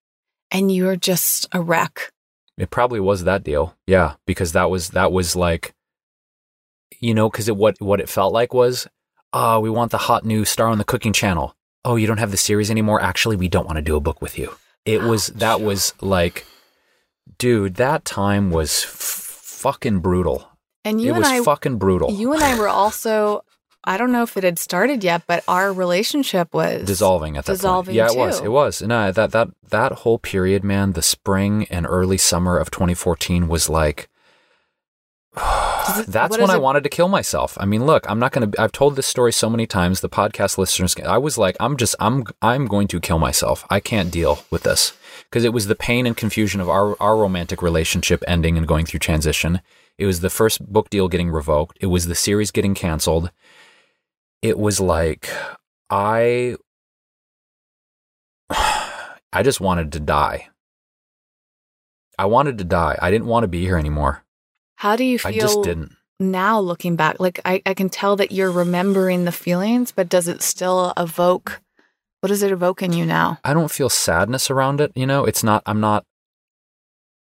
and 0.53 0.71
you 0.71 0.85
were 0.85 0.97
just 0.97 1.49
a 1.53 1.61
wreck. 1.61 2.12
It 2.59 2.71
probably 2.71 3.01
was 3.01 3.25
that 3.25 3.44
deal. 3.44 3.75
Yeah, 3.87 4.14
because 4.27 4.53
that 4.53 4.68
was 4.68 4.90
that 4.90 5.12
was 5.12 5.37
like, 5.37 5.75
you 7.01 7.14
know, 7.14 7.31
because 7.31 7.49
it 7.49 7.57
what 7.57 7.81
what 7.81 8.01
it 8.01 8.09
felt 8.09 8.33
like 8.33 8.53
was, 8.53 8.88
oh, 9.33 9.61
we 9.61 9.71
want 9.71 9.92
the 9.92 9.99
hot 9.99 10.25
new 10.25 10.44
star 10.44 10.68
on 10.68 10.79
the 10.79 10.85
cooking 10.85 11.12
channel. 11.12 11.55
Oh, 11.85 11.97
you 11.97 12.07
don't 12.07 12.18
have 12.18 12.33
the 12.33 12.37
series 12.37 12.71
anymore. 12.71 13.01
Actually, 13.01 13.37
we 13.37 13.49
don't 13.49 13.66
want 13.66 13.77
to 13.77 13.83
do 13.83 13.97
a 13.97 14.01
book 14.01 14.21
with 14.21 14.38
you. 14.38 14.55
It 14.85 15.03
was 15.03 15.29
that 15.29 15.61
was 15.61 15.94
like, 16.01 16.44
dude, 17.38 17.77
that 17.77 18.05
time 18.05 18.51
was 18.51 18.85
f- 18.85 18.90
fucking 18.90 20.01
brutal. 20.01 20.51
And 20.85 21.01
you 21.01 21.09
it 21.11 21.16
and 21.16 21.18
was 21.18 21.29
I, 21.29 21.42
fucking 21.42 21.79
brutal. 21.79 22.11
you 22.12 22.33
and 22.33 22.42
I 22.42 22.59
were 22.59 22.68
also. 22.68 23.44
I 23.85 23.97
don't 23.97 24.12
know 24.12 24.23
if 24.25 24.37
it 24.37 24.45
had 24.45 24.59
started 24.59 25.03
yet, 25.05 25.23
but 25.27 25.43
our 25.49 25.73
relationship 25.73 26.53
was 26.53 26.85
dissolving 26.85 27.37
at 27.37 27.47
that 27.47 27.53
dissolving 27.55 27.97
point. 27.97 27.97
Yeah, 27.97 28.12
it 28.12 28.19
was. 28.27 28.41
It 28.41 28.51
was. 28.53 28.83
No, 28.83 28.99
uh, 28.99 29.11
that 29.12 29.31
that 29.33 29.49
that 29.71 29.93
whole 29.93 30.19
period, 30.19 30.62
man, 30.64 30.93
the 30.93 31.03
spring 31.03 31.67
and 31.71 31.87
early 31.88 32.19
summer 32.19 32.59
of 32.59 32.71
2014 32.71 33.49
was 33.49 33.69
like 33.71 34.09
it- 35.37 36.07
that's 36.09 36.37
when 36.37 36.51
I 36.51 36.55
it- 36.57 36.62
wanted 36.62 36.83
to 36.85 36.91
kill 36.91 37.09
myself. 37.09 37.57
I 37.61 37.64
mean, 37.64 37.87
look, 37.87 38.05
I'm 38.11 38.19
not 38.19 38.33
going 38.33 38.51
to 38.51 38.61
I've 38.61 38.73
told 38.73 38.97
this 38.97 39.07
story 39.07 39.33
so 39.33 39.49
many 39.49 39.67
times 39.67 40.01
the 40.01 40.09
podcast 40.09 40.59
listeners 40.59 40.95
I 41.05 41.19
was 41.19 41.38
like 41.38 41.57
I'm 41.61 41.77
just 41.77 41.95
I'm 42.01 42.25
I'm 42.43 42.67
going 42.67 42.88
to 42.88 43.01
kill 43.01 43.19
myself. 43.19 43.64
I 43.71 43.81
can't 43.81 44.11
deal 44.11 44.41
with 44.51 44.64
this 44.64 44.93
because 45.25 45.45
it 45.45 45.53
was 45.53 45.67
the 45.67 45.77
pain 45.77 46.05
and 46.07 46.17
confusion 46.17 46.61
of 46.61 46.69
our 46.69 46.97
our 47.01 47.17
romantic 47.17 47.62
relationship 47.62 48.23
ending 48.27 48.59
and 48.59 48.67
going 48.67 48.87
through 48.87 49.01
transition. 49.01 49.61
It 49.97 50.07
was 50.07 50.21
the 50.21 50.31
first 50.31 50.64
book 50.73 50.91
deal 50.91 51.09
getting 51.09 51.31
revoked. 51.31 51.79
It 51.81 51.87
was 51.87 52.07
the 52.07 52.14
series 52.14 52.51
getting 52.51 52.75
canceled. 52.75 53.31
It 54.42 54.59
was 54.59 54.81
like 54.81 55.29
I 55.90 56.57
I 58.51 59.42
just 59.42 59.61
wanted 59.61 59.92
to 59.92 60.01
die. 60.01 60.48
I 62.18 62.27
wanted 62.27 62.59
to 62.59 62.64
die. 62.64 62.98
I 63.01 63.11
didn't 63.11 63.27
want 63.27 63.44
to 63.44 63.48
be 63.48 63.61
here 63.62 63.77
anymore. 63.79 64.24
How 64.77 64.96
do 64.96 65.05
you 65.05 65.18
feel 65.18 65.29
I 65.29 65.38
just 65.38 65.62
didn't. 65.62 65.96
now 66.18 66.59
looking 66.61 66.96
back? 66.96 67.20
Like 67.20 67.40
I, 67.44 67.62
I 67.66 67.74
can 67.74 67.88
tell 67.88 68.16
that 68.16 68.33
you're 68.33 68.51
remembering 68.51 69.24
the 69.24 69.33
feelings, 69.33 69.92
but 69.92 70.09
does 70.09 70.29
it 70.29 70.42
still 70.42 70.92
evoke? 70.96 71.61
What 72.20 72.29
does 72.29 72.42
it 72.42 72.51
evoke 72.51 72.83
in 72.83 72.92
you 72.92 73.07
now? 73.07 73.38
I 73.44 73.55
don't 73.55 73.70
feel 73.70 73.88
sadness 73.88 74.51
around 74.51 74.81
it. 74.81 74.90
You 74.96 75.07
know, 75.07 75.24
it's 75.24 75.44
not, 75.44 75.62
I'm 75.66 75.81
not, 75.81 76.05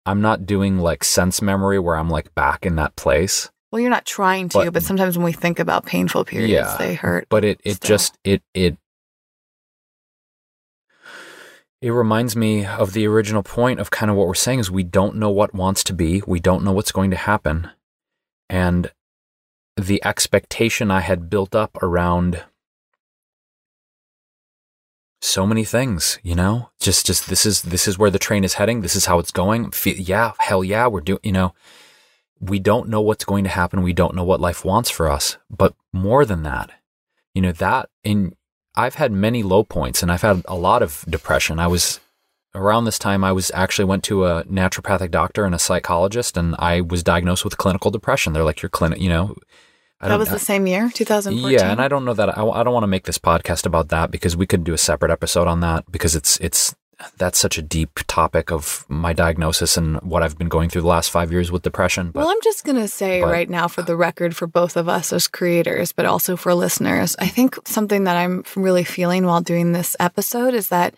I'm 0.06 0.21
not 0.21 0.45
doing 0.45 0.78
like 0.78 1.04
sense 1.04 1.41
memory 1.41 1.80
where 1.80 1.95
I'm 1.95 2.10
like 2.10 2.36
back 2.36 2.65
in 2.65 2.76
that 2.76 2.95
place, 2.95 3.49
Well, 3.73 3.79
you're 3.81 3.89
not 3.89 4.05
trying 4.05 4.49
to, 4.49 4.59
But- 4.59 4.73
but, 4.73 4.83
sometimes 4.83 5.17
when 5.17 5.25
we 5.25 5.31
think 5.31 5.57
about 5.57 5.83
painful 5.83 6.25
periods, 6.25 6.51
Yeah, 6.51 6.77
they 6.77 6.93
hurt. 6.93 7.25
but 7.27 7.43
it, 7.43 7.59
it 7.63 7.77
Still. 7.77 7.88
just, 7.88 8.19
it, 8.23 8.43
it, 8.53 8.77
it 11.81 11.89
reminds 11.89 12.36
me 12.36 12.67
of 12.67 12.93
the 12.93 13.07
original 13.07 13.41
point 13.41 13.79
of 13.79 13.89
kind 13.89 14.12
of 14.12 14.15
what 14.15 14.27
we're 14.27 14.36
saying 14.36 14.59
is 14.59 14.69
we 14.69 14.83
don't 14.83 15.15
know 15.15 15.31
what 15.31 15.55
wants 15.55 15.83
to 15.86 15.93
be. 15.93 16.21
We 16.27 16.39
don't 16.39 16.63
know 16.63 16.71
what's 16.71 16.91
going 16.91 17.09
to 17.09 17.17
happen. 17.17 17.71
And 18.47 18.91
the 19.75 20.05
expectation 20.05 20.91
I 20.91 20.99
had 20.99 21.27
built 21.27 21.55
up 21.55 21.75
around 21.81 22.43
so 25.19 25.47
many 25.47 25.65
things, 25.65 26.19
you 26.21 26.36
know, 26.36 26.69
just, 26.79 27.07
just 27.07 27.27
this 27.27 27.43
is, 27.43 27.63
this 27.63 27.88
is 27.88 27.97
where 27.97 28.12
the 28.12 28.19
train 28.19 28.43
is 28.43 28.53
heading. 28.53 28.81
This 28.81 28.95
is 28.95 29.07
how 29.07 29.17
it's 29.17 29.31
going. 29.31 29.71
Fe- 29.71 29.95
Yeah. 29.95 30.33
Hell 30.38 30.63
yeah. 30.63 30.86
We're 30.86 31.01
doing, 31.01 31.21
you 31.23 31.31
know, 31.31 31.55
we 32.49 32.60
don't 32.60 32.89
know 32.89 33.01
what's 33.01 33.26
going 33.26 33.43
to 33.43 33.49
happen. 33.49 33.84
We 33.84 33.93
don't 33.93 34.15
know 34.15 34.24
what 34.24 34.41
life 34.41 34.65
wants 34.65 34.89
for 34.89 35.09
us. 35.09 35.38
But 35.49 35.74
more 35.91 36.26
than 36.26 36.43
that, 36.43 36.72
you 37.34 37.41
know, 37.41 37.51
that 37.53 37.89
in, 38.03 38.36
I've 38.76 38.95
had 38.95 39.11
many 39.11 39.43
low 39.43 39.63
points 39.63 40.03
and 40.03 40.11
I've 40.11 40.22
had 40.22 40.43
a 40.47 40.55
lot 40.55 40.82
of 40.82 41.05
depression. 41.07 41.59
I 41.59 41.68
was 41.68 41.99
around 42.55 42.86
this 42.86 42.99
time, 42.99 43.24
I 43.24 43.32
was 43.32 43.51
actually 43.53 43.86
went 43.86 44.03
to 44.05 44.26
a 44.26 44.43
naturopathic 44.43 45.11
doctor 45.11 45.45
and 45.45 45.55
a 45.55 45.59
psychologist 45.59 46.38
and 46.38 46.55
I 46.59 46.82
was 46.82 47.01
diagnosed 47.01 47.43
with 47.43 47.57
clinical 47.57 47.91
depression. 47.91 48.34
They're 48.34 48.43
like, 48.43 48.61
your 48.61 48.70
clinic, 48.70 48.99
you 48.99 49.09
know, 49.09 49.36
I 49.99 50.09
that 50.09 50.20
was 50.20 50.30
the 50.30 50.39
same 50.39 50.68
year, 50.68 50.89
2014. 50.93 51.57
yeah, 51.57 51.72
and 51.72 51.80
I 51.80 51.88
don't 51.88 52.03
know 52.03 52.13
that 52.13 52.38
I, 52.38 52.45
I 52.45 52.63
don't 52.63 52.74
want 52.74 52.84
to 52.84 52.88
make 52.88 53.05
this 53.05 53.18
podcast 53.18 53.65
about 53.65 53.88
that 53.89 54.11
because 54.11 54.36
we 54.36 54.45
could 54.45 54.65
do 54.65 54.74
a 54.74 54.78
separate 54.78 55.11
episode 55.11 55.47
on 55.47 55.61
that 55.61 55.89
because 55.89 56.13
it's 56.13 56.38
it's 56.41 56.76
that's 57.18 57.39
such 57.39 57.58
a 57.58 57.62
deep 57.62 58.00
topic 58.08 58.52
of 58.52 58.86
my 58.88 59.14
diagnosis 59.14 59.78
and 59.78 60.02
what 60.02 60.24
I've 60.24 60.38
been 60.38 60.50
going 60.50 60.70
through 60.70 60.82
the 60.82 60.88
last 60.88 61.10
five 61.10 61.32
years 61.32 61.52
with 61.52 61.62
depression. 61.62 62.12
But 62.12 62.22
well, 62.22 62.30
I'm 62.30 62.41
just 62.44 62.64
going 62.64 62.78
to 62.78 62.88
say 62.88 63.22
but- 63.22 63.32
right 63.32 63.50
now, 63.50 63.68
for 63.68 63.82
the 63.82 63.96
record, 63.96 64.36
for 64.36 64.48
both 64.48 64.78
of 64.78 64.88
us 64.88 65.12
as 65.14 65.28
creators, 65.28 65.91
but 65.91 66.06
also 66.06 66.36
for 66.36 66.54
listeners, 66.54 67.16
I 67.20 67.28
think 67.28 67.58
something 67.68 68.04
that 68.06 68.18
I'm 68.18 68.44
really 68.56 68.84
feeling 68.84 69.26
while 69.26 69.41
doing 69.41 69.72
this 69.72 69.96
episode 70.00 70.54
is 70.54 70.70
that 70.70 70.96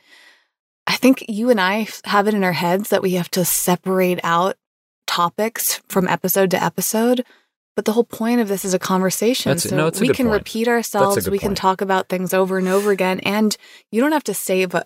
I 0.88 0.96
think 0.96 1.26
you 1.28 1.50
and 1.50 1.60
I 1.60 1.88
have 2.06 2.28
it 2.28 2.34
in 2.34 2.44
our 2.44 2.54
heads 2.54 2.90
that 2.90 3.02
we 3.02 3.14
have 3.14 3.32
to 3.32 3.46
separate 3.46 4.20
out 4.24 4.56
topics 5.08 5.82
from 5.88 6.08
episode 6.08 6.52
to 6.52 6.64
episode. 6.64 7.26
But 7.76 7.86
the 7.86 7.92
whole 7.92 8.06
point 8.06 8.40
of 8.40 8.48
this 8.48 8.64
is 8.64 8.74
a 8.74 8.80
conversation. 8.80 9.50
That's- 9.50 9.70
so 9.70 9.76
no, 9.76 9.92
we 10.00 10.10
can 10.10 10.28
point. 10.28 10.40
repeat 10.40 10.68
ourselves. 10.68 11.30
We 11.30 11.40
can 11.40 11.56
talk 11.56 11.82
about 11.82 12.08
things 12.08 12.34
over 12.34 12.58
and 12.58 12.68
over 12.68 12.92
again. 12.92 13.20
And 13.22 13.56
you 13.92 14.00
don't 14.00 14.14
have 14.14 14.24
to 14.26 14.34
save 14.34 14.74
a, 14.74 14.86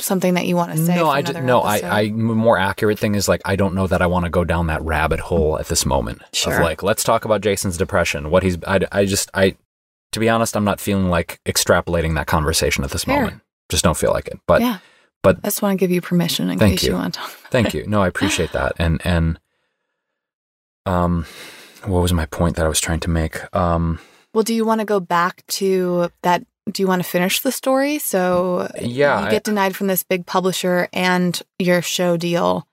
something 0.00 0.34
that 0.34 0.46
you 0.46 0.56
want 0.56 0.72
to 0.72 0.78
say. 0.78 0.94
no, 0.96 1.08
I 1.08 1.22
d- 1.22 1.40
no, 1.40 1.60
I, 1.60 1.76
episode. 1.76 1.88
I 1.92 2.08
more 2.10 2.58
accurate 2.58 2.98
thing 2.98 3.14
is 3.14 3.28
like 3.28 3.40
I 3.44 3.56
don't 3.56 3.74
know 3.74 3.86
that 3.86 4.02
I 4.02 4.06
want 4.06 4.24
to 4.24 4.30
go 4.30 4.44
down 4.44 4.66
that 4.68 4.82
rabbit 4.82 5.20
hole 5.20 5.58
at 5.58 5.66
this 5.68 5.84
moment 5.86 6.22
Sure. 6.32 6.54
of 6.56 6.60
like 6.62 6.82
let's 6.82 7.04
talk 7.04 7.24
about 7.24 7.40
Jason's 7.40 7.76
depression. 7.76 8.30
What 8.30 8.42
he's 8.42 8.58
I, 8.66 8.80
I 8.92 9.04
just 9.04 9.30
I 9.34 9.56
to 10.12 10.20
be 10.20 10.28
honest, 10.28 10.56
I'm 10.56 10.64
not 10.64 10.80
feeling 10.80 11.08
like 11.08 11.40
extrapolating 11.46 12.14
that 12.16 12.26
conversation 12.26 12.82
at 12.84 12.90
this 12.90 13.04
Fair. 13.04 13.20
moment. 13.20 13.42
Just 13.68 13.84
don't 13.84 13.96
feel 13.96 14.10
like 14.12 14.26
it. 14.26 14.40
But 14.46 14.60
yeah. 14.60 14.78
but 15.22 15.38
I 15.44 15.48
just 15.48 15.62
want 15.62 15.78
to 15.78 15.82
give 15.82 15.90
you 15.92 16.00
permission 16.00 16.50
in 16.50 16.58
case 16.58 16.82
you. 16.82 16.90
you. 16.90 16.96
want 16.96 17.14
to 17.14 17.20
talk 17.20 17.30
Thank 17.50 17.68
it. 17.68 17.74
you. 17.74 17.86
No, 17.86 18.02
I 18.02 18.08
appreciate 18.08 18.52
that. 18.52 18.72
And 18.78 19.00
and 19.04 19.38
um 20.86 21.26
what 21.84 22.00
was 22.02 22.12
my 22.12 22.26
point 22.26 22.56
that 22.56 22.66
I 22.66 22.68
was 22.68 22.80
trying 22.80 23.00
to 23.00 23.10
make? 23.10 23.38
Um 23.54 24.00
Well, 24.34 24.44
do 24.44 24.54
you 24.54 24.64
want 24.64 24.80
to 24.80 24.84
go 24.84 25.00
back 25.00 25.46
to 25.48 26.10
that? 26.22 26.44
Do 26.72 26.82
you 26.82 26.86
want 26.86 27.02
to 27.02 27.08
finish 27.08 27.40
the 27.40 27.52
story? 27.52 27.98
So 27.98 28.70
Yeah, 28.80 29.20
you 29.20 29.26
I- 29.26 29.30
get 29.30 29.44
denied 29.44 29.76
from 29.76 29.86
this 29.86 30.02
big 30.02 30.26
publisher, 30.26 30.88
and 30.92 31.40
your 31.58 31.82
show 31.82 32.16
deal 32.16 32.66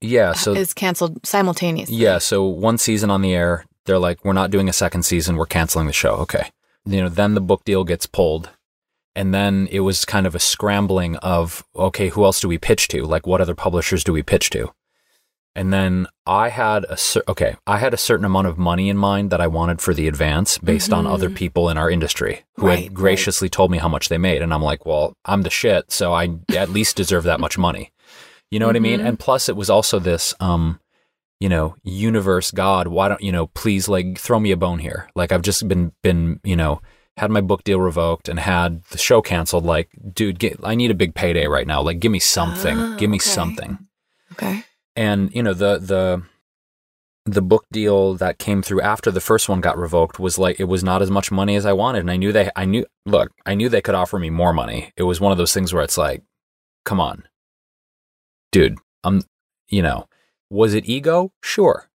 yeah, 0.00 0.32
so 0.32 0.52
is 0.52 0.74
canceled 0.74 1.24
simultaneously. 1.24 1.96
Yeah, 1.96 2.18
so 2.18 2.44
one 2.44 2.78
season 2.78 3.10
on 3.10 3.22
the 3.22 3.34
air, 3.34 3.64
they're 3.84 3.98
like, 3.98 4.24
we're 4.24 4.32
not 4.32 4.50
doing 4.50 4.68
a 4.68 4.72
second 4.72 5.04
season, 5.04 5.36
we're 5.36 5.46
canceling 5.46 5.86
the 5.86 5.92
show. 5.92 6.14
Okay. 6.16 6.50
You 6.84 7.02
know, 7.02 7.08
then 7.08 7.34
the 7.34 7.40
book 7.40 7.64
deal 7.64 7.84
gets 7.84 8.06
pulled. 8.06 8.50
And 9.14 9.32
then 9.32 9.68
it 9.70 9.80
was 9.80 10.04
kind 10.04 10.26
of 10.26 10.34
a 10.34 10.38
scrambling 10.38 11.16
of, 11.16 11.64
okay, 11.74 12.08
who 12.08 12.24
else 12.24 12.40
do 12.40 12.48
we 12.48 12.58
pitch 12.58 12.88
to? 12.88 13.04
Like, 13.04 13.26
what 13.26 13.40
other 13.40 13.54
publishers 13.54 14.04
do 14.04 14.12
we 14.12 14.22
pitch 14.22 14.50
to? 14.50 14.72
And 15.56 15.72
then 15.72 16.06
I 16.26 16.50
had 16.50 16.84
a 16.84 16.96
cer- 16.96 17.24
okay, 17.26 17.56
I 17.66 17.78
had 17.78 17.94
a 17.94 17.96
certain 17.96 18.26
amount 18.26 18.46
of 18.46 18.58
money 18.58 18.88
in 18.90 18.96
mind 18.98 19.30
that 19.30 19.40
I 19.40 19.46
wanted 19.46 19.80
for 19.80 19.94
the 19.94 20.06
advance 20.06 20.58
based 20.58 20.92
on 20.92 21.06
other 21.06 21.30
people 21.30 21.70
in 21.70 21.78
our 21.78 21.90
industry 21.90 22.44
who 22.56 22.62
Mm-hmm. 22.62 22.66
Right, 22.66 22.74
right. 22.74 22.82
had 22.84 22.94
graciously 22.94 23.48
told 23.48 23.70
me 23.70 23.78
how 23.78 23.88
much 23.88 24.08
they 24.08 24.18
made, 24.18 24.42
and 24.42 24.52
I'm 24.52 24.62
like, 24.62 24.84
well, 24.84 25.14
I'm 25.24 25.42
the 25.42 25.50
shit, 25.50 25.90
so 25.90 26.12
I 26.12 26.28
at 26.54 26.68
least 26.70 26.96
deserve 26.96 27.24
that 27.24 27.40
much 27.40 27.56
money. 27.58 27.90
You 28.50 28.58
know 28.60 28.66
what 28.66 28.76
I 28.76 28.80
mean? 28.80 29.00
Mhm. 29.00 29.06
And 29.08 29.18
plus, 29.18 29.48
it 29.48 29.56
was 29.56 29.70
also 29.70 29.98
this, 29.98 30.34
um, 30.40 30.78
you 31.40 31.48
know, 31.48 31.74
universe, 31.82 32.50
God, 32.50 32.86
why 32.88 33.08
don't 33.08 33.22
you 33.22 33.32
know? 33.32 33.46
Please, 33.48 33.88
like, 33.88 34.18
throw 34.18 34.38
me 34.38 34.52
a 34.52 34.56
bone 34.56 34.78
here. 34.78 35.08
Like, 35.16 35.32
I've 35.32 35.42
just 35.42 35.66
been 35.66 35.92
been 36.02 36.38
you 36.44 36.54
know 36.56 36.80
had 37.16 37.30
my 37.30 37.40
book 37.40 37.64
deal 37.64 37.80
revoked 37.80 38.28
and 38.28 38.38
had 38.38 38.82
the 38.90 38.98
show 38.98 39.22
canceled. 39.22 39.64
Like, 39.64 39.88
dude, 40.12 40.38
get, 40.38 40.60
I 40.62 40.74
need 40.74 40.90
a 40.90 40.94
big 40.94 41.14
payday 41.14 41.46
right 41.46 41.66
now. 41.66 41.80
Like, 41.80 41.98
give 41.98 42.12
me 42.12 42.18
something. 42.20 42.76
Oh, 42.78 42.96
give 42.98 43.08
me 43.10 43.16
okay. 43.16 43.24
something 43.30 43.78
Okay. 44.32 44.64
And 44.96 45.32
you 45.34 45.42
know 45.42 45.54
the 45.54 45.78
the 45.78 46.22
the 47.26 47.42
book 47.42 47.66
deal 47.72 48.14
that 48.14 48.38
came 48.38 48.62
through 48.62 48.80
after 48.80 49.10
the 49.10 49.20
first 49.20 49.48
one 49.48 49.60
got 49.60 49.76
revoked 49.76 50.20
was 50.20 50.38
like 50.38 50.60
it 50.60 50.64
was 50.64 50.84
not 50.84 51.02
as 51.02 51.10
much 51.10 51.32
money 51.32 51.56
as 51.56 51.66
I 51.66 51.72
wanted. 51.72 52.00
And 52.00 52.10
I 52.10 52.16
knew 52.16 52.32
they 52.32 52.50
I 52.54 52.64
knew 52.64 52.86
look 53.04 53.32
I 53.44 53.54
knew 53.54 53.68
they 53.68 53.82
could 53.82 53.96
offer 53.96 54.18
me 54.18 54.30
more 54.30 54.52
money. 54.52 54.92
It 54.96 55.02
was 55.02 55.20
one 55.20 55.32
of 55.32 55.38
those 55.38 55.52
things 55.52 55.74
where 55.74 55.82
it's 55.82 55.98
like 55.98 56.22
come 56.84 57.00
on. 57.00 57.24
Dude 58.52 58.78
I'm 59.02 59.22
you 59.68 59.82
know 59.82 60.08
was 60.48 60.72
it 60.72 60.88
ego? 60.88 61.32
Sure. 61.42 61.88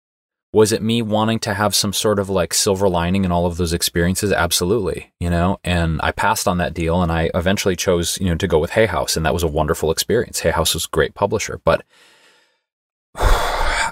Was 0.51 0.71
it 0.71 0.81
me 0.81 1.03
wanting 1.03 1.37
to 1.39 1.53
have 1.53 1.75
some 1.75 1.93
sort 1.93 2.17
of 2.17 2.27
like 2.27 2.55
silver 2.55 2.89
lining 2.89 3.23
in 3.23 3.31
all 3.31 3.45
of 3.45 3.57
those 3.57 3.71
experiences? 3.71 4.31
Absolutely 4.31 5.13
you 5.19 5.29
know? 5.29 5.59
And 5.63 6.01
I 6.01 6.11
passed 6.11 6.47
on 6.47 6.57
that 6.57 6.73
deal 6.73 7.03
and 7.03 7.11
I 7.11 7.29
eventually 7.35 7.75
chose 7.75 8.17
you 8.19 8.29
know 8.29 8.35
to 8.35 8.47
go 8.47 8.57
with 8.57 8.71
Hay 8.71 8.87
House 8.87 9.15
and 9.15 9.23
that 9.27 9.33
was 9.35 9.43
a 9.43 9.47
wonderful 9.47 9.91
experience. 9.91 10.39
Hay 10.39 10.49
House 10.49 10.73
was 10.73 10.85
a 10.85 10.89
great 10.89 11.13
publisher 11.13 11.61
but 11.63 11.85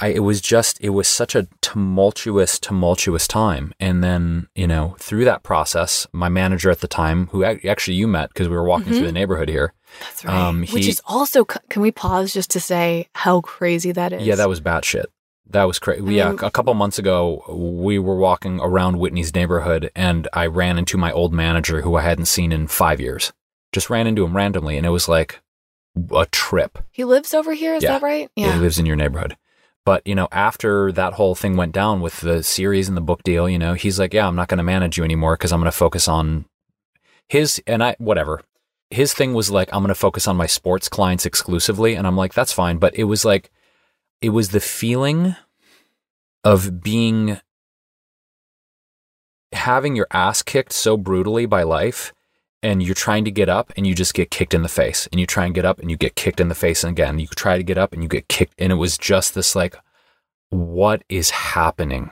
I, 0.02 0.08
it 0.10 0.20
was 0.20 0.42
just 0.42 0.80
it 0.82 0.90
was 0.90 1.08
such 1.08 1.36
a 1.36 1.48
tumultuous 1.62 2.60
tumultuous 2.60 3.28
time 3.28 3.74
and 3.80 4.04
then 4.04 4.48
you 4.56 4.68
know 4.68 4.96
through 5.00 5.26
that 5.26 5.44
process 5.44 6.08
my 6.12 6.30
manager 6.30 6.70
at 6.70 6.82
the 6.82 6.88
time 6.88 7.28
who 7.28 7.44
actually 7.44 7.96
you 7.96 8.08
met 8.08 8.30
because 8.30 8.50
we 8.50 8.56
were 8.56 8.64
walking 8.64 8.94
through 8.94 9.06
the 9.06 9.12
neighborhood 9.12 9.50
here 9.50 9.74
That's 10.02 10.26
right. 10.26 10.36
Um, 10.36 10.62
Which 10.68 10.88
is 10.88 11.02
also, 11.06 11.46
can 11.46 11.82
we 11.82 11.92
pause 11.92 12.34
just 12.34 12.52
to 12.52 12.60
say 12.60 13.08
how 13.14 13.42
crazy 13.42 13.92
that 13.94 14.14
is? 14.14 14.24
yeah 14.28 14.36
that 14.36 14.50
was 14.50 14.62
batshit 14.62 15.06
that 15.50 15.64
was 15.64 15.80
crazy 15.80 16.04
I 16.06 16.12
yeah 16.12 16.30
mean- 16.32 16.40
a 16.44 16.52
couple 16.52 16.74
months 16.74 17.00
ago 17.00 17.44
we 17.50 17.98
were 18.00 18.18
walking 18.18 18.60
around 18.60 19.00
Whitney's 19.00 19.34
neighborhood 19.34 19.90
and 19.96 20.28
I 20.34 20.46
ran 20.48 20.78
into 20.78 20.98
my 20.98 21.12
old 21.12 21.34
manager 21.34 21.82
who 21.82 21.96
I 21.96 22.02
hadn't 22.02 22.26
seen 22.26 22.52
in 22.52 22.68
five 22.68 23.00
years 23.00 23.32
just 23.72 23.90
ran 23.90 24.08
into 24.08 24.24
him 24.26 24.36
randomly 24.36 24.78
and 24.78 24.86
it 24.86 24.90
was 24.92 25.08
like 25.08 25.42
a 26.14 26.26
trip 26.28 26.78
He 26.92 27.04
lives 27.04 27.34
over 27.34 27.54
here, 27.54 27.74
is 27.76 27.84
Yeah. 27.84 27.94
that 27.94 28.02
right? 28.04 28.30
Yeah. 28.36 28.54
he 28.54 28.60
lives 28.60 28.78
in 28.78 28.86
your 28.86 28.96
neighborhood. 28.96 29.36
But, 29.88 30.06
you 30.06 30.16
know, 30.16 30.28
after 30.34 30.92
that 30.92 31.14
whole 31.14 31.34
thing 31.34 31.56
went 31.56 31.72
down 31.72 32.02
with 32.02 32.20
the 32.20 32.44
series 32.44 32.90
and 32.90 32.98
the 32.98 33.08
book 33.10 33.24
deal, 33.24 33.48
you 33.48 33.58
know, 33.58 33.74
he's 33.74 33.98
like, 33.98 34.14
yeah, 34.14 34.28
I'm 34.28 34.36
not 34.36 34.50
going 34.50 34.58
to 34.58 34.64
manage 34.64 34.98
you 34.98 35.06
anymore 35.06 35.38
because 35.38 35.54
I'm 35.54 35.62
going 35.62 35.72
to 35.72 35.78
focus 35.78 36.10
on 36.10 36.44
his, 37.30 37.62
and 37.66 37.82
I, 37.82 37.96
whatever. 37.98 38.42
His 38.90 39.14
thing 39.14 39.34
was 39.34 39.50
like, 39.50 39.70
I'm 39.72 39.80
going 39.80 39.88
to 39.88 39.96
focus 39.96 40.28
on 40.28 40.36
my 40.36 40.46
sports 40.46 40.90
clients 40.90 41.26
exclusively. 41.26 41.96
And 41.96 42.06
I'm 42.06 42.18
like, 42.18 42.34
that's 42.34 42.52
fine. 42.52 42.80
But 42.80 42.96
it 42.96 43.06
was 43.06 43.24
like, 43.24 43.50
it 44.22 44.32
was 44.32 44.50
the 44.50 44.60
feeling 44.60 45.38
of 46.44 46.84
being, 46.84 47.40
having 49.54 49.96
your 49.96 50.08
ass 50.12 50.42
kicked 50.42 50.74
so 50.74 50.98
brutally 50.98 51.46
by 51.46 51.64
life 51.64 52.14
and 52.64 52.82
you're 52.82 52.96
trying 52.96 53.26
to 53.26 53.32
get 53.32 53.50
up 53.50 53.72
and 53.78 53.86
you 53.86 53.94
just 53.94 54.14
get 54.14 54.32
kicked 54.32 54.54
in 54.54 54.64
the 54.64 54.70
face 54.70 55.08
and 55.12 55.20
you 55.20 55.26
try 55.28 55.46
and 55.46 55.54
get 55.54 55.66
up 55.66 55.80
and 55.80 55.92
you 55.92 55.98
get 55.98 56.16
kicked 56.16 56.40
in 56.40 56.50
the 56.50 56.56
face 56.56 56.84
and 56.84 56.92
again. 56.92 57.20
You 57.20 57.28
try 57.28 57.58
to 57.58 57.64
get 57.64 57.78
up 57.78 57.94
and 57.94 58.02
you 58.02 58.10
get 58.10 58.28
kicked 58.28 58.56
and 58.58 58.72
it 58.72 58.76
was 58.76 58.98
just 58.98 59.36
this 59.36 59.56
like 59.56 59.76
what 60.50 61.04
is 61.10 61.30
happening? 61.30 62.12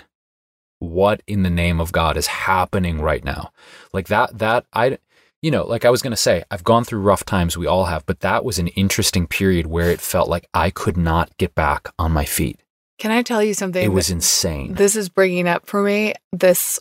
What 0.79 1.21
in 1.25 1.43
the 1.43 1.49
name 1.49 1.79
of 1.79 1.91
god 1.91 2.17
is 2.17 2.27
happening 2.27 3.01
right 3.01 3.23
now? 3.23 3.51
Like 3.93 4.07
that 4.07 4.37
that 4.37 4.65
i 4.73 4.97
you 5.41 5.51
know 5.51 5.65
like 5.65 5.85
i 5.85 5.89
was 5.89 6.01
going 6.01 6.11
to 6.11 6.17
say 6.17 6.43
i've 6.49 6.63
gone 6.63 6.83
through 6.83 7.01
rough 7.01 7.23
times 7.23 7.55
we 7.57 7.67
all 7.67 7.85
have 7.85 8.05
but 8.05 8.21
that 8.21 8.43
was 8.43 8.57
an 8.57 8.67
interesting 8.69 9.27
period 9.27 9.67
where 9.67 9.91
it 9.91 10.01
felt 10.01 10.27
like 10.27 10.47
i 10.55 10.69
could 10.71 10.97
not 10.97 11.35
get 11.37 11.53
back 11.53 11.89
on 11.99 12.11
my 12.11 12.25
feet. 12.25 12.59
Can 12.97 13.11
I 13.11 13.21
tell 13.23 13.43
you 13.43 13.53
something? 13.53 13.83
it 13.83 13.91
was 13.91 14.09
insane. 14.09 14.73
This 14.73 14.95
is 14.95 15.09
bringing 15.09 15.47
up 15.47 15.67
for 15.67 15.81
me 15.83 16.13
this 16.31 16.79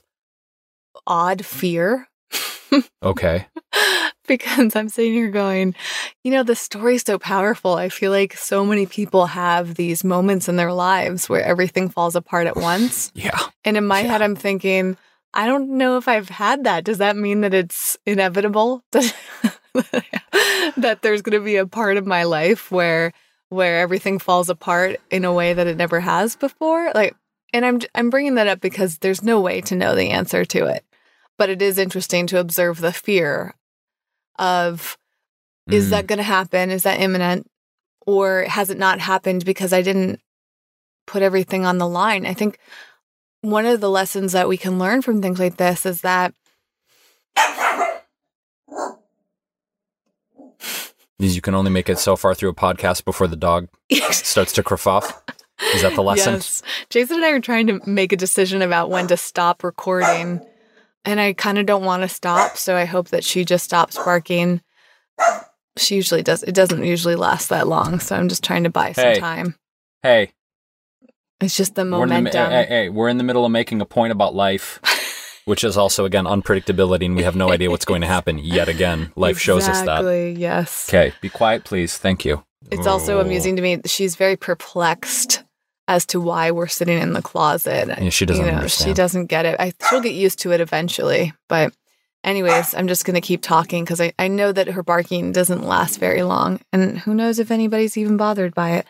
odd 1.06 1.44
fear 1.44 2.08
okay 3.03 3.47
because 4.26 4.74
I'm 4.74 4.89
sitting 4.89 5.12
here 5.12 5.28
going, 5.30 5.74
you 6.22 6.30
know, 6.30 6.43
the 6.43 6.57
story's 6.57 7.03
so 7.05 7.18
powerful. 7.18 7.74
I 7.74 7.89
feel 7.91 8.11
like 8.11 8.37
so 8.37 8.64
many 8.64 8.87
people 8.87 9.26
have 9.26 9.74
these 9.74 10.03
moments 10.03 10.49
in 10.49 10.57
their 10.57 10.72
lives 10.72 11.28
where 11.28 11.43
everything 11.45 11.89
falls 11.91 12.16
apart 12.16 12.47
at 12.47 12.57
once. 12.57 13.12
yeah 13.14 13.39
And 13.64 13.76
in 13.76 13.87
my 13.87 14.01
Yeah. 14.01 14.12
head, 14.12 14.22
I'm 14.22 14.35
thinking, 14.37 14.97
I 15.35 15.47
don't 15.47 15.76
know 15.76 15.99
if 15.99 16.09
I've 16.09 16.28
had 16.30 16.64
that. 16.64 16.85
Does 16.85 16.99
that 16.99 17.16
mean 17.16 17.43
that 17.43 17.53
it's 17.53 17.99
inevitable 18.07 18.82
that, 18.93 19.14
that 20.76 21.03
there's 21.03 21.22
going 21.22 21.39
to 21.39 21.45
be 21.45 21.57
a 21.57 21.66
part 21.66 21.97
of 21.97 22.07
my 22.07 22.24
life 22.24 22.70
where 22.70 23.12
where 23.51 23.78
everything 23.80 24.18
falls 24.18 24.49
apart 24.49 25.01
in 25.11 25.24
a 25.24 25.32
way 25.32 25.53
that 25.53 25.66
it 25.66 25.76
never 25.76 26.01
has 26.01 26.35
before? 26.35 26.91
Like, 26.95 27.14
and 27.53 27.64
I'm 27.66 27.80
I'm 27.95 28.11
bringing 28.11 28.37
that 28.37 28.47
up 28.49 28.61
because 28.61 28.99
there's 28.99 29.22
no 29.22 29.41
way 29.41 29.61
to 29.62 29.76
know 29.76 29.95
the 29.95 30.11
answer 30.11 30.45
to 30.47 30.66
it, 30.66 30.85
but 31.39 31.49
it 31.51 31.61
is 31.62 31.78
interesting 31.78 32.26
to 32.28 32.39
observe 32.39 32.80
the 32.80 32.93
fear 32.93 33.55
of 34.39 34.97
is 35.70 35.87
Mm. 35.87 35.91
that 35.91 36.07
going 36.07 36.18
to 36.18 36.22
happen? 36.22 36.70
Is 36.70 36.82
that 36.82 37.01
imminent? 37.01 37.47
Or 38.07 38.43
has 38.43 38.68
it 38.68 38.78
not 38.78 39.01
happened 39.01 39.45
because 39.47 39.72
I 39.72 39.80
didn't 39.80 40.20
put 41.07 41.22
everything 41.22 41.64
on 41.64 41.78
the 41.78 41.89
line? 41.89 42.26
I 42.26 42.35
think 42.35 42.59
one 43.41 43.64
of 43.64 43.80
the 43.80 43.89
lessons 43.91 44.32
that 44.32 44.49
we 44.49 44.57
can 44.59 44.78
learn 44.78 45.01
from 45.03 45.22
things 45.22 45.39
like 45.39 45.57
this 45.57 45.87
is 45.87 46.03
that 46.03 46.35
you 51.18 51.41
can 51.41 51.55
only 51.55 51.70
make 51.70 51.89
it 51.89 51.99
so 51.99 52.16
far 52.16 52.35
through 52.35 52.51
a 52.51 52.55
podcast 52.55 53.05
before 53.05 53.26
the 53.26 53.37
dog 53.37 53.68
starts 54.11 54.53
to 54.53 54.62
kerfuff 54.62 55.14
is 55.74 55.82
that 55.82 55.95
the 55.95 56.03
lesson 56.03 56.35
Yes. 56.35 56.62
Jason 56.91 57.16
and 57.16 57.24
I 57.24 57.30
are 57.30 57.41
trying 57.41 57.66
to 57.68 57.80
make 57.89 58.12
a 58.12 58.16
decision 58.16 58.61
about 58.62 58.91
when 58.91 59.07
to 59.09 59.16
stop 59.16 59.64
recording. 59.64 60.41
And 61.05 61.20
I 61.20 61.32
kind 61.34 61.59
of 61.59 61.66
don't 61.66 61.84
want 61.84 62.02
to 62.02 62.09
stop. 62.09 62.57
So 62.57 62.76
I 62.76 62.84
hope 62.86 63.09
that 63.09 63.24
she 63.24 63.44
just 63.44 63.64
stops 63.64 63.96
barking. 63.96 64.62
She 65.76 65.96
usually 65.96 66.22
does. 66.22 66.42
It 66.42 66.55
doesn't 66.55 66.84
usually 66.84 67.16
last 67.16 67.48
that 67.50 67.66
long. 67.68 67.98
So 68.00 68.16
I'm 68.16 68.28
just 68.28 68.42
trying 68.44 68.64
to 68.64 68.70
buy 68.70 68.92
some 68.92 69.05
Hey. 69.05 69.20
time. 69.20 69.55
hey 70.02 70.32
It's 71.40 71.57
just 71.57 71.74
the 71.74 71.82
We're 71.84 71.90
the, 71.90 72.14
momentum. 72.14 72.50
hey, 72.50 72.66
hey, 72.68 72.88
we're 72.88 73.09
in 73.09 73.18
the 73.18 73.24
middle 73.24 73.44
of 73.44 73.50
making 73.52 73.80
a 73.80 73.84
point 73.86 74.12
about 74.12 74.34
life, 74.34 74.80
which 75.44 75.62
is 75.64 75.76
also 75.76 76.05
again 76.07 76.24
unpredictability, 76.24 77.05
and 77.07 77.16
we 77.16 77.22
have 77.24 77.36
no 77.36 77.50
idea 77.50 77.70
what's 77.70 77.84
going 77.84 78.00
to 78.00 78.07
happen 78.07 78.38
yet 78.38 78.68
again. 78.68 79.12
Life 79.16 79.38
shows 79.38 79.68
us 79.68 79.82
that. 79.82 79.98
Exactly, 80.00 80.32
Yes. 80.32 80.88
Okay, 80.88 81.12
be 81.20 81.28
quiet, 81.28 81.64
please. 81.64 81.98
Thank 81.98 82.24
you. 82.24 82.44
It's 82.70 82.86
also 82.86 83.18
Oh. 83.18 83.20
amusing 83.20 83.57
to 83.57 83.62
me. 83.62 83.80
She's 83.84 84.16
very 84.16 84.36
perplexed 84.36 85.43
as 85.87 86.07
to 86.07 86.20
why 86.20 86.51
we're 86.51 86.66
sitting 86.66 86.99
in 86.99 87.12
the 87.12 87.22
closet. 87.22 87.89
Yeah, 88.01 88.09
she 88.09 88.26
doesn't 88.26 88.45
you 88.45 88.51
know, 88.51 88.57
understand. 88.57 88.89
She 88.89 88.95
doesn't 88.95 89.26
get 89.26 89.45
it. 89.47 89.61
I, 89.61 89.72
she'll 89.89 90.01
get 90.01 90.14
used 90.14 90.39
to 90.41 90.53
it 90.53 90.61
eventually. 90.61 91.32
But, 91.49 91.74
anyways, 92.22 92.74
I'm 92.74 92.89
just 92.89 93.05
going 93.05 93.14
to 93.14 93.20
keep 93.20 93.43
talking 93.43 93.85
because 93.85 94.01
I, 94.01 94.12
I 94.18 94.28
know 94.28 94.51
that 94.53 94.68
her 94.68 94.82
barking 94.82 95.32
doesn't 95.32 95.66
last 95.66 95.99
very 95.99 96.22
long. 96.22 96.61
And 96.72 96.99
who 96.99 97.14
knows 97.14 97.39
if 97.39 97.51
anybody's 97.51 97.97
even 97.97 98.16
bothered 98.16 98.55
by 98.55 98.72
it. 98.72 98.87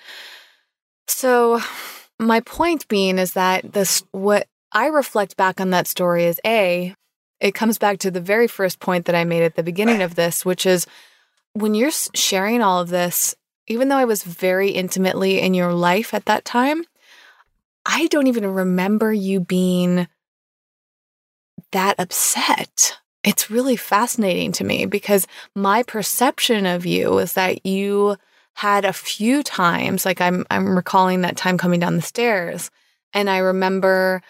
So, 1.09 1.61
my 2.19 2.41
point 2.41 2.87
being 2.89 3.19
is 3.19 3.33
that 3.33 3.73
this, 3.73 4.03
what 4.13 4.47
I 4.73 4.87
reflect 4.87 5.37
back 5.37 5.61
on 5.61 5.71
that 5.71 5.89
story 5.89 6.25
is 6.25 6.41
A, 6.47 6.95
it 7.41 7.55
comes 7.55 7.79
back 7.79 7.99
to 7.99 8.11
the 8.11 8.21
very 8.21 8.47
first 8.47 8.79
point 8.79 9.07
that 9.07 9.15
I 9.15 9.25
made 9.25 9.43
at 9.43 9.57
the 9.57 9.63
beginning 9.63 10.01
of 10.01 10.15
this, 10.15 10.45
which 10.45 10.65
is 10.65 10.87
when 11.53 11.75
you're 11.75 11.91
sharing 12.15 12.63
all 12.63 12.81
of 12.81 12.89
this, 12.89 13.35
even 13.67 13.89
though 13.89 13.97
I 13.97 14.05
was 14.05 14.23
very 14.23 14.71
intimately 14.71 15.41
in 15.41 15.55
your 15.55 15.73
life 15.73 16.15
at 16.15 16.27
that 16.27 16.45
time, 16.45 16.85
I 17.87 18.07
don't 18.09 18.27
even 18.27 18.47
remember 18.47 19.13
you 19.13 19.41
being 19.41 20.09
that 21.73 21.97
upset. 21.99 22.99
It's 23.23 23.51
really 23.51 23.77
fascinating 23.77 24.53
to 24.53 24.65
me 24.65 24.87
because 24.87 25.27
my 25.55 25.83
perception 25.83 26.67
of 26.67 26.87
you 26.87 27.19
is 27.19 27.35
that 27.35 27.67
you 27.67 28.17
had 28.55 28.85
a 28.85 28.93
few 28.93 29.43
times, 29.43 30.05
like 30.05 30.21
I'm 30.21 30.47
I'm 30.51 30.77
recalling 30.77 31.23
that 31.23 31.37
time 31.37 31.59
coming 31.59 31.81
down 31.81 31.97
the 31.97 32.03
stairs, 32.03 32.71
and 33.13 33.29
I 33.29 33.39
remember 33.39 34.23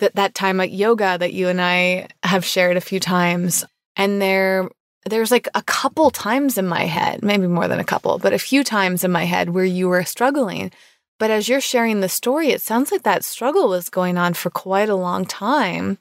that 0.00 0.16
that 0.16 0.34
time 0.34 0.60
at 0.60 0.72
yoga 0.72 1.18
that 1.18 1.32
you 1.32 1.48
and 1.48 1.60
I 1.60 2.08
have 2.22 2.44
shared 2.44 2.76
a 2.76 2.80
few 2.80 2.98
times, 2.98 3.64
and 3.94 4.20
there 4.20 4.68
there's 5.06 5.30
like 5.30 5.48
a 5.54 5.62
couple 5.62 6.10
times 6.10 6.58
in 6.58 6.66
my 6.66 6.84
head, 6.84 7.22
maybe 7.22 7.46
more 7.46 7.68
than 7.68 7.80
a 7.80 7.84
couple, 7.84 8.18
but 8.18 8.32
a 8.32 8.38
few 8.38 8.62
times 8.62 9.02
in 9.02 9.10
my 9.10 9.24
head 9.24 9.50
where 9.50 9.64
you 9.64 9.88
were 9.88 10.04
struggling. 10.04 10.70
But 11.18 11.30
as 11.30 11.48
you're 11.48 11.60
sharing 11.60 12.00
the 12.00 12.08
story, 12.08 12.48
it 12.48 12.62
sounds 12.62 12.90
like 12.90 13.02
that 13.02 13.24
struggle 13.24 13.68
was 13.68 13.88
going 13.88 14.18
on 14.18 14.34
for 14.34 14.50
quite 14.50 14.88
a 14.88 14.94
long 14.94 15.24
time. 15.24 15.98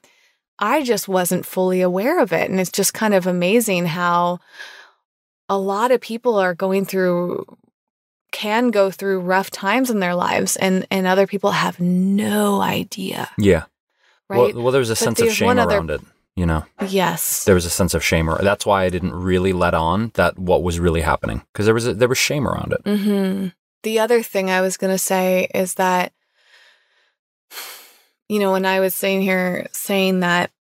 I 0.59 0.83
just 0.83 1.07
wasn't 1.07 1.45
fully 1.45 1.81
aware 1.81 2.21
of 2.21 2.33
it. 2.33 2.49
And 2.49 2.59
it's 2.59 2.71
just 2.71 2.93
kind 2.93 3.13
of 3.13 3.27
amazing 3.27 3.85
how 3.85 4.39
a 5.47 5.57
lot 5.57 5.91
of 5.91 6.01
people 6.01 6.35
are 6.35 6.53
going 6.53 6.85
through 6.85 7.45
can 8.31 8.69
go 8.69 8.91
through 8.91 9.21
rough 9.21 9.49
times 9.49 9.89
in 9.89 9.99
their 9.99 10.13
lives 10.13 10.55
and 10.55 10.85
and 10.91 11.07
other 11.07 11.25
people 11.25 11.51
have 11.51 11.79
no 11.79 12.61
idea. 12.61 13.29
Yeah. 13.37 13.63
Right. 14.29 14.53
Well, 14.53 14.63
well 14.63 14.71
there's 14.71 14.91
a 14.91 14.93
but 14.93 14.99
sense 14.99 15.19
there's 15.19 15.31
of 15.31 15.37
shame 15.37 15.57
around 15.57 15.89
other, 15.89 15.95
it, 15.95 16.01
you 16.39 16.45
know. 16.45 16.63
Yes. 16.87 17.43
There 17.43 17.55
was 17.55 17.65
a 17.65 17.69
sense 17.69 17.93
of 17.93 18.03
shame. 18.03 18.29
Or, 18.29 18.41
that's 18.41 18.65
why 18.65 18.83
I 18.83 18.89
didn't 18.89 19.13
really 19.13 19.53
let 19.53 19.73
on 19.73 20.11
that 20.15 20.39
what 20.39 20.63
was 20.63 20.79
really 20.79 21.01
happening 21.01 21.43
because 21.51 21.65
there 21.65 21.73
was 21.73 21.85
a, 21.85 21.93
there 21.93 22.07
was 22.07 22.17
shame 22.17 22.47
around 22.47 22.73
it. 22.73 22.81
hmm 22.85 23.47
The 23.83 23.99
other 23.99 24.23
thing 24.23 24.49
I 24.49 24.61
was 24.61 24.77
going 24.77 24.93
to 24.93 24.97
say 24.97 25.49
is 25.53 25.75
that 25.75 26.13
you 28.29 28.39
know, 28.39 28.51
when 28.51 28.65
I 28.65 28.79
was 28.79 28.93
saying 28.93 29.23
here 29.23 29.67
saying 29.71 30.19
that 30.19 30.51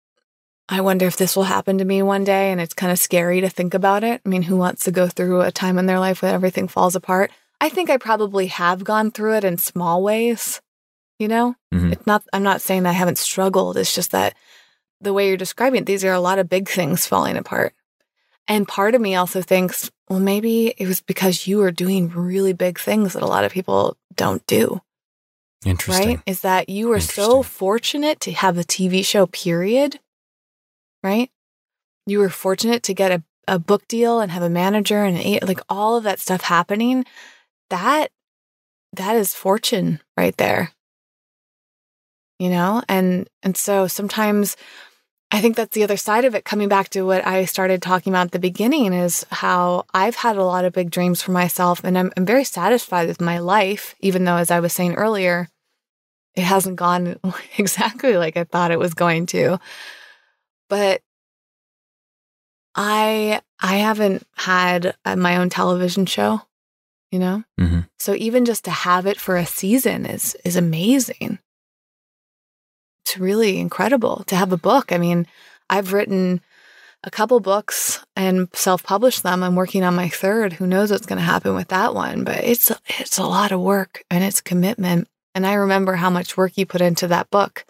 I 0.68 0.82
wonder 0.82 1.06
if 1.06 1.16
this 1.16 1.34
will 1.34 1.44
happen 1.44 1.78
to 1.78 1.84
me 1.84 2.02
one 2.02 2.24
day. 2.24 2.52
And 2.52 2.60
it's 2.60 2.74
kind 2.74 2.92
of 2.92 2.98
scary 2.98 3.40
to 3.40 3.48
think 3.48 3.74
about 3.74 4.04
it. 4.04 4.20
I 4.24 4.28
mean, 4.28 4.42
who 4.42 4.56
wants 4.56 4.84
to 4.84 4.90
go 4.90 5.06
through 5.06 5.40
a 5.40 5.52
time 5.52 5.78
in 5.78 5.86
their 5.86 5.98
life 5.98 6.20
where 6.20 6.34
everything 6.34 6.68
falls 6.68 6.94
apart? 6.94 7.30
I 7.60 7.68
think 7.68 7.90
I 7.90 7.96
probably 7.96 8.48
have 8.48 8.84
gone 8.84 9.10
through 9.10 9.36
it 9.36 9.44
in 9.44 9.56
small 9.58 10.02
ways. 10.02 10.60
You 11.18 11.26
know, 11.26 11.56
mm-hmm. 11.74 11.92
it's 11.92 12.06
not, 12.06 12.22
I'm 12.32 12.44
not 12.44 12.60
saying 12.60 12.86
I 12.86 12.92
haven't 12.92 13.18
struggled. 13.18 13.76
It's 13.76 13.94
just 13.94 14.12
that 14.12 14.36
the 15.00 15.12
way 15.12 15.28
you're 15.28 15.36
describing 15.36 15.82
it, 15.82 15.86
these 15.86 16.04
are 16.04 16.12
a 16.12 16.20
lot 16.20 16.38
of 16.38 16.48
big 16.48 16.68
things 16.68 17.06
falling 17.06 17.36
apart. 17.36 17.74
And 18.48 18.66
part 18.66 18.94
of 18.94 19.00
me 19.00 19.14
also 19.14 19.42
thinks, 19.42 19.90
well, 20.08 20.20
maybe 20.20 20.74
it 20.78 20.86
was 20.86 21.02
because 21.02 21.46
you 21.46 21.58
were 21.58 21.70
doing 21.70 22.08
really 22.08 22.54
big 22.54 22.78
things 22.78 23.12
that 23.12 23.22
a 23.22 23.26
lot 23.26 23.44
of 23.44 23.52
people 23.52 23.96
don't 24.14 24.44
do. 24.46 24.80
Interesting. 25.66 26.08
Right? 26.08 26.20
Is 26.26 26.40
that 26.40 26.68
you 26.68 26.88
were 26.88 27.00
so 27.00 27.42
fortunate 27.42 28.20
to 28.20 28.32
have 28.32 28.56
a 28.56 28.64
TV 28.64 29.04
show, 29.04 29.26
period, 29.26 30.00
right? 31.02 31.30
You 32.06 32.20
were 32.20 32.30
fortunate 32.30 32.82
to 32.84 32.94
get 32.94 33.12
a, 33.12 33.22
a 33.46 33.58
book 33.58 33.86
deal 33.86 34.20
and 34.20 34.30
have 34.30 34.42
a 34.42 34.50
manager 34.50 35.04
and 35.04 35.18
an, 35.18 35.40
like 35.42 35.60
all 35.68 35.96
of 35.96 36.04
that 36.04 36.20
stuff 36.20 36.42
happening. 36.42 37.04
That 37.70 38.10
that 38.94 39.16
is 39.16 39.34
fortune 39.34 40.00
right 40.16 40.36
there. 40.36 40.72
You 42.38 42.48
know? 42.50 42.82
And 42.88 43.28
and 43.42 43.56
so 43.56 43.88
sometimes 43.88 44.56
I 45.30 45.40
think 45.40 45.56
that's 45.56 45.74
the 45.74 45.84
other 45.84 45.98
side 45.98 46.24
of 46.24 46.34
it 46.34 46.44
coming 46.44 46.68
back 46.68 46.88
to 46.90 47.02
what 47.02 47.26
I 47.26 47.44
started 47.44 47.82
talking 47.82 48.12
about 48.12 48.26
at 48.26 48.32
the 48.32 48.38
beginning 48.38 48.94
is 48.94 49.26
how 49.30 49.84
I've 49.92 50.16
had 50.16 50.36
a 50.36 50.44
lot 50.44 50.64
of 50.64 50.72
big 50.72 50.90
dreams 50.90 51.20
for 51.20 51.32
myself 51.32 51.84
and 51.84 51.98
I'm, 51.98 52.12
I'm 52.16 52.24
very 52.24 52.44
satisfied 52.44 53.08
with 53.08 53.20
my 53.20 53.38
life, 53.38 53.94
even 54.00 54.24
though, 54.24 54.36
as 54.36 54.50
I 54.50 54.60
was 54.60 54.72
saying 54.72 54.94
earlier, 54.94 55.48
it 56.34 56.44
hasn't 56.44 56.76
gone 56.76 57.18
exactly 57.58 58.16
like 58.16 58.36
I 58.36 58.44
thought 58.44 58.70
it 58.70 58.78
was 58.78 58.94
going 58.94 59.26
to. 59.26 59.58
But 60.68 61.02
I 62.74 63.42
I 63.60 63.76
haven't 63.76 64.26
had 64.36 64.94
uh, 65.04 65.16
my 65.16 65.36
own 65.36 65.50
television 65.50 66.06
show, 66.06 66.42
you 67.10 67.18
know? 67.18 67.42
Mm-hmm. 67.60 67.80
So 67.98 68.14
even 68.14 68.44
just 68.44 68.64
to 68.64 68.70
have 68.70 69.04
it 69.06 69.18
for 69.18 69.36
a 69.36 69.44
season 69.44 70.06
is 70.06 70.36
is 70.44 70.56
amazing. 70.56 71.38
It's 73.08 73.16
really 73.16 73.58
incredible 73.58 74.22
to 74.26 74.36
have 74.36 74.52
a 74.52 74.58
book. 74.58 74.92
I 74.92 74.98
mean, 74.98 75.26
I've 75.70 75.94
written 75.94 76.42
a 77.04 77.10
couple 77.10 77.40
books 77.40 78.04
and 78.14 78.48
self-published 78.52 79.22
them. 79.22 79.42
I'm 79.42 79.54
working 79.54 79.82
on 79.82 79.94
my 79.94 80.10
third. 80.10 80.52
Who 80.52 80.66
knows 80.66 80.90
what's 80.90 81.06
going 81.06 81.18
to 81.18 81.24
happen 81.24 81.54
with 81.54 81.68
that 81.68 81.94
one, 81.94 82.24
but 82.24 82.44
it's 82.44 82.70
it's 82.86 83.16
a 83.16 83.24
lot 83.24 83.50
of 83.50 83.62
work 83.62 84.04
and 84.10 84.22
it's 84.22 84.42
commitment. 84.42 85.08
And 85.34 85.46
I 85.46 85.54
remember 85.54 85.94
how 85.94 86.10
much 86.10 86.36
work 86.36 86.58
you 86.58 86.66
put 86.66 86.82
into 86.82 87.08
that 87.08 87.30
book 87.30 87.64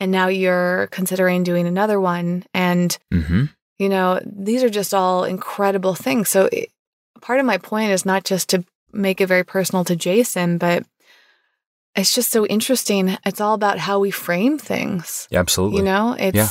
and 0.00 0.10
now 0.10 0.28
you're 0.28 0.86
considering 0.86 1.42
doing 1.42 1.66
another 1.66 2.00
one 2.00 2.44
and 2.54 2.96
mm-hmm. 3.12 3.44
you 3.78 3.88
know 3.90 4.20
these 4.24 4.62
are 4.62 4.70
just 4.70 4.94
all 4.94 5.24
incredible 5.24 5.94
things 5.94 6.28
so 6.28 6.48
it, 6.52 6.70
part 7.20 7.40
of 7.40 7.46
my 7.46 7.58
point 7.58 7.90
is 7.90 8.06
not 8.06 8.24
just 8.24 8.48
to 8.48 8.64
make 8.92 9.20
it 9.20 9.26
very 9.26 9.44
personal 9.44 9.84
to 9.84 9.96
jason 9.96 10.56
but 10.56 10.84
it's 11.98 12.14
just 12.14 12.30
so 12.30 12.46
interesting 12.46 13.16
it's 13.26 13.40
all 13.40 13.54
about 13.54 13.78
how 13.78 13.98
we 13.98 14.10
frame 14.10 14.58
things 14.58 15.28
absolutely 15.32 15.78
you 15.78 15.84
know 15.84 16.16
it's 16.18 16.36
yeah. 16.36 16.48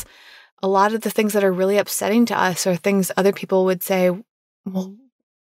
a 0.61 0.67
lot 0.67 0.93
of 0.93 1.01
the 1.01 1.09
things 1.09 1.33
that 1.33 1.43
are 1.43 1.51
really 1.51 1.77
upsetting 1.77 2.25
to 2.25 2.39
us 2.39 2.67
are 2.67 2.75
things 2.75 3.11
other 3.17 3.33
people 3.33 3.65
would 3.65 3.81
say 3.81 4.11
well 4.65 4.95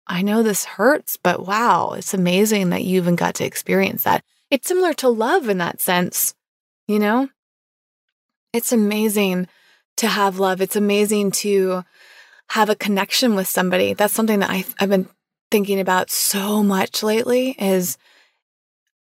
i 0.08 0.22
know 0.22 0.44
this 0.44 0.66
hurts 0.66 1.18
but 1.18 1.46
wow 1.46 1.94
it's 1.98 2.14
amazing 2.14 2.70
that 2.70 2.84
you 2.84 2.98
even 2.98 3.16
got 3.16 3.36
to 3.36 3.46
experience 3.46 4.04
that 4.04 4.24
it's 4.52 4.68
similar 4.68 4.94
to 4.94 5.10
love 5.10 5.50
in 5.50 5.58
that 5.58 5.82
sense 5.82 6.36
you 6.88 7.00
know 7.00 7.30
it's 8.56 8.72
amazing 8.72 9.48
to 9.98 10.08
have 10.08 10.40
love. 10.40 10.62
It's 10.62 10.76
amazing 10.76 11.32
to 11.32 11.84
have 12.50 12.70
a 12.70 12.76
connection 12.76 13.36
with 13.36 13.48
somebody. 13.48 13.94
That's 13.94 14.14
something 14.14 14.40
that 14.40 14.50
I've, 14.50 14.74
I've 14.80 14.90
been 14.90 15.10
thinking 15.52 15.80
about 15.80 16.10
so 16.10 16.64
much 16.64 17.04
lately 17.04 17.56
is, 17.60 17.98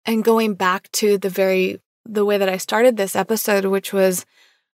and 0.05 0.23
going 0.23 0.55
back 0.55 0.91
to 0.93 1.17
the 1.17 1.29
very, 1.29 1.79
the 2.05 2.25
way 2.25 2.37
that 2.37 2.49
I 2.49 2.57
started 2.57 2.97
this 2.97 3.15
episode, 3.15 3.65
which 3.65 3.93
was 3.93 4.25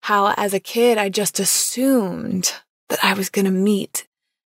how 0.02 0.34
as 0.36 0.52
a 0.52 0.60
kid, 0.60 0.98
I 0.98 1.08
just 1.08 1.38
assumed 1.38 2.54
that 2.88 3.02
I 3.02 3.14
was 3.14 3.30
going 3.30 3.44
to 3.44 3.50
meet 3.50 4.06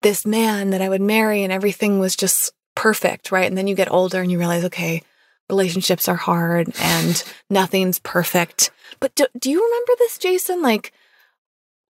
this 0.03 0.27
man 0.27 0.71
that 0.71 0.83
I 0.83 0.89
would 0.89 1.01
marry 1.01 1.43
and 1.43 1.53
everything 1.53 1.99
was 1.99 2.17
just 2.17 2.53
perfect, 2.75 3.33
right? 3.33 3.47
And 3.47 3.57
then 3.57 3.67
you 3.67 3.75
get 3.75 3.91
older 3.91 4.21
and 4.21 4.31
you 4.31 4.39
realize, 4.39 4.65
okay, 4.65 5.03
relationships 5.49 6.09
are 6.09 6.17
hard 6.17 6.73
and 6.81 7.23
nothing's 7.51 7.99
perfect. 7.99 8.71
But 9.01 9.15
do, 9.15 9.27
do 9.39 9.51
you 9.51 9.63
remember 9.63 9.93
this, 9.99 10.19
Jason? 10.19 10.63
Like, 10.63 10.93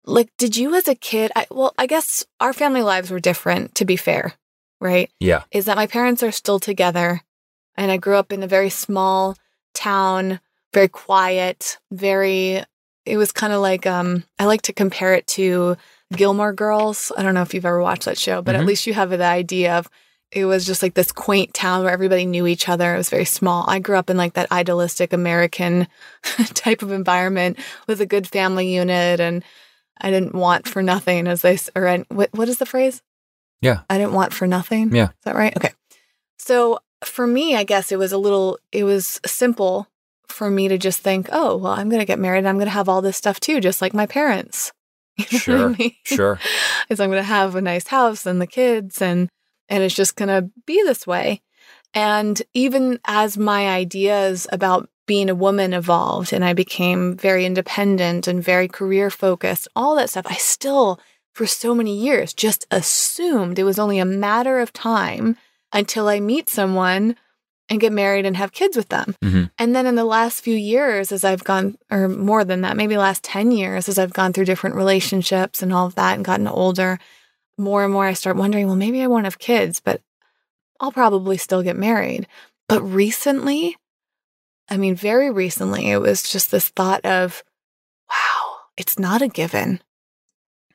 like, 0.06 0.30
did 0.38 0.58
you 0.58 0.74
as 0.76 0.88
a 0.88 0.96
kid? 0.96 1.32
I, 1.36 1.46
well, 1.52 1.74
I 1.78 1.86
guess 1.86 2.26
our 2.40 2.54
family 2.54 2.82
lives 2.82 3.12
were 3.12 3.20
different, 3.20 3.76
to 3.76 3.86
be 3.86 3.98
fair, 3.98 4.34
right? 4.80 5.12
Yeah. 5.20 5.44
Is 5.52 5.66
that 5.66 5.78
my 5.78 5.88
parents 5.88 6.24
are 6.24 6.32
still 6.32 6.60
together 6.60 7.22
and 7.82 7.92
I 7.92 7.98
grew 7.98 8.16
up 8.16 8.32
in 8.32 8.44
a 8.44 8.48
very 8.48 8.70
small 8.70 9.36
town, 9.74 10.40
very 10.72 10.88
quiet, 10.88 11.80
very, 11.92 12.64
it 13.08 13.18
was 13.18 13.32
kind 13.32 13.52
of 13.52 13.60
like, 13.60 13.88
um, 13.88 14.24
I 14.38 14.46
like 14.46 14.62
to 14.64 14.74
compare 14.74 15.16
it 15.16 15.26
to 15.30 15.78
Gilmore 16.16 16.54
Girls. 16.54 17.12
I 17.18 17.24
don't 17.24 17.34
know 17.34 17.42
if 17.42 17.56
you've 17.56 17.66
ever 17.66 17.82
watched 17.82 18.06
that 18.06 18.20
show, 18.20 18.44
but 18.44 18.52
mm-hmm. 18.52 18.62
at 18.62 18.68
least 18.68 18.86
you 18.86 18.94
have 18.94 19.10
the 19.10 19.24
idea 19.24 19.80
of 19.80 19.90
it 20.32 20.46
was 20.46 20.68
just 20.68 20.84
like 20.84 20.94
this 20.94 21.12
quaint 21.12 21.56
town 21.56 21.84
where 21.84 21.92
everybody 21.92 22.28
knew 22.28 22.46
each 22.46 22.70
other. 22.70 22.94
It 22.94 22.98
was 22.98 23.10
very 23.10 23.26
small. 23.26 23.68
I 23.68 23.80
grew 23.80 23.98
up 23.98 24.12
in 24.12 24.16
like 24.16 24.34
that 24.34 24.52
idealistic 24.52 25.12
American 25.12 25.88
type 26.54 26.84
of 26.84 26.92
environment 26.92 27.58
with 27.88 28.00
a 28.00 28.06
good 28.06 28.28
family 28.28 28.72
unit, 28.72 29.20
and 29.20 29.44
I 30.00 30.12
didn't 30.12 30.36
want 30.36 30.68
for 30.68 30.84
nothing, 30.84 31.28
as 31.28 31.42
they 31.42 31.58
or 31.76 32.06
what 32.10 32.30
what 32.32 32.48
is 32.48 32.60
the 32.60 32.68
phrase? 32.68 33.02
Yeah, 33.60 33.82
I 33.90 33.98
didn't 33.98 34.14
want 34.14 34.34
for 34.34 34.46
nothing. 34.46 34.96
Yeah, 34.96 35.10
is 35.10 35.24
that 35.24 35.36
right? 35.36 35.58
Okay. 35.58 35.74
So 36.38 36.80
for 37.04 37.28
me, 37.28 37.56
I 37.56 37.64
guess 37.64 37.91
it 37.91 37.99
was 37.99 38.12
a 38.12 38.18
little. 38.18 38.60
It 38.72 38.84
was 38.84 39.20
simple 39.26 39.88
for 40.28 40.49
me 40.49 40.68
to 40.68 40.78
just 40.78 41.02
think, 41.02 41.30
oh, 41.32 41.58
well, 41.58 41.74
I'm 41.74 41.89
going 41.89 41.99
to 41.99 42.06
get 42.06 42.20
married. 42.20 42.39
And 42.39 42.47
I'm 42.47 42.56
going 42.56 42.68
to 42.68 42.72
have 42.72 42.89
all 42.89 43.02
this 43.02 43.18
stuff 43.18 43.39
too, 43.39 43.60
just 43.60 43.82
like 43.82 43.93
my 43.93 44.06
parents. 44.06 44.72
You 45.30 45.38
sure. 45.38 45.66
I 45.70 45.76
mean? 45.78 45.95
Sure. 46.04 46.39
Is 46.89 46.99
I'm 46.99 47.12
going 47.12 47.22
to 47.22 47.28
have 47.28 47.56
a 47.56 47.62
nice 47.62 47.88
house 47.88 48.26
and 48.26 48.41
the 48.41 48.47
kids 48.47 49.02
and 49.02 49.30
and 49.70 49.84
it's 49.84 49.93
just 49.93 50.16
going 50.16 50.30
to 50.30 50.49
be 50.66 50.82
this 50.84 51.06
way. 51.06 51.41
And 51.93 52.41
even 52.54 52.99
as 53.06 53.38
my 53.38 53.68
ideas 53.70 54.47
about 54.52 54.89
being 55.06 55.30
a 55.30 55.36
woman 55.36 55.74
evolved 55.74 56.34
and 56.34 56.43
I 56.43 56.54
became 56.54 57.18
very 57.18 57.45
independent 57.45 58.28
and 58.28 58.43
very 58.43 58.68
career 58.68 59.10
focused, 59.10 59.68
all 59.76 59.95
that 59.95 60.10
stuff, 60.10 60.26
I 60.28 60.36
still, 60.36 60.99
for 61.34 61.45
so 61.45 61.76
many 61.76 61.97
years, 61.97 62.34
just 62.34 62.66
assumed 62.72 63.60
it 63.60 63.64
was 63.64 63.80
only 63.80 63.99
a 63.99 64.06
matter 64.06 64.60
of 64.60 64.74
time 64.74 65.38
until 65.74 66.08
I 66.08 66.20
meet 66.20 66.50
someone 66.50 67.16
and 67.70 67.80
get 67.80 67.94
married 67.94 68.26
and 68.26 68.36
have 68.36 68.52
kids 68.52 68.76
with 68.76 68.90
them. 68.90 69.16
Mm-hmm. 69.24 69.46
And 69.58 69.76
then 69.76 69.86
in 69.86 69.96
the 69.96 70.04
last 70.04 70.42
few 70.42 70.56
years, 70.56 71.12
as 71.12 71.24
I've 71.24 71.44
gone, 71.44 71.78
or 71.90 72.10
more 72.10 72.44
than 72.44 72.62
that, 72.62 72.76
maybe 72.76 72.98
last 72.98 73.24
10 73.24 73.52
years, 73.52 73.88
as 73.88 73.98
I've 73.98 74.14
gone 74.14 74.34
through 74.34 74.46
different 74.46 74.76
relationships 74.76 75.64
and 75.64 75.72
all 75.72 75.88
of 75.88 75.96
that 75.96 76.16
and 76.16 76.26
gotten 76.26 76.48
older, 76.48 77.00
more 77.58 77.84
and 77.84 77.94
more 77.94 78.06
I 78.06 78.14
start 78.14 78.36
wondering, 78.36 78.68
well, 78.68 78.76
maybe 78.76 79.02
I 79.02 79.08
won't 79.08 79.24
have 79.24 79.40
kids, 79.40 79.80
but 79.80 80.02
I'll 80.82 80.92
probably 80.92 81.38
still 81.38 81.64
get 81.64 81.78
married. 81.78 82.28
But 82.68 82.82
recently, 82.82 83.78
I 84.70 84.78
mean, 84.78 84.96
very 84.96 85.32
recently, 85.32 85.92
it 85.92 86.00
was 86.00 86.30
just 86.30 86.52
this 86.52 86.70
thought 86.70 87.06
of, 87.06 87.44
wow, 88.10 88.56
it's 88.76 89.00
not 89.00 89.22
a 89.22 89.28
given. 89.28 89.82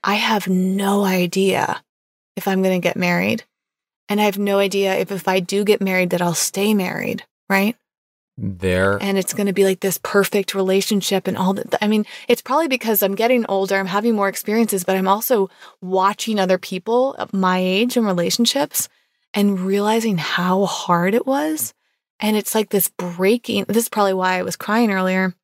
I 0.03 0.15
have 0.15 0.49
no 0.49 1.05
idea 1.05 1.83
if 2.37 2.47
I'm 2.47 2.63
going 2.63 2.81
to 2.81 2.87
get 2.87 2.97
married. 2.97 3.45
And 4.09 4.21
I 4.21 4.25
have 4.25 4.39
no 4.39 4.59
idea 4.59 4.95
if 4.95 5.11
if 5.11 5.27
I 5.29 5.41
do 5.41 5.65
get 5.65 5.81
married 5.81 6.11
that 6.11 6.23
I'll 6.23 6.35
stay 6.35 6.75
married, 6.75 7.25
right? 7.49 7.77
There. 8.39 8.99
And 9.01 9.17
it's 9.17 9.33
going 9.33 9.47
to 9.47 9.55
be 9.55 9.65
like 9.65 9.81
this 9.81 9.99
perfect 10.03 10.55
relationship 10.55 11.27
and 11.27 11.39
all 11.39 11.55
that. 11.55 11.83
I 11.83 11.89
mean, 11.89 12.05
it's 12.29 12.43
probably 12.43 12.69
because 12.69 13.03
I'm 13.03 13.15
getting 13.15 13.47
older, 13.47 13.77
I'm 13.77 13.87
having 13.87 14.15
more 14.15 14.29
experiences, 14.29 14.85
but 14.85 14.95
I'm 14.95 15.09
also 15.09 15.49
watching 15.81 16.39
other 16.39 16.59
people 16.59 17.15
of 17.15 17.33
my 17.33 17.59
age 17.59 17.97
and 17.97 18.07
relationships 18.07 18.91
and 19.33 19.61
realizing 19.61 20.19
how 20.19 20.67
hard 20.67 21.15
it 21.15 21.27
was. 21.27 21.73
And 22.21 22.37
it's 22.37 22.55
like 22.55 22.71
this 22.71 22.89
breaking. 22.89 23.65
This 23.69 23.85
is 23.85 23.89
probably 23.89 24.15
why 24.15 24.39
I 24.39 24.43
was 24.43 24.57
crying 24.57 24.91
earlier. 24.91 25.35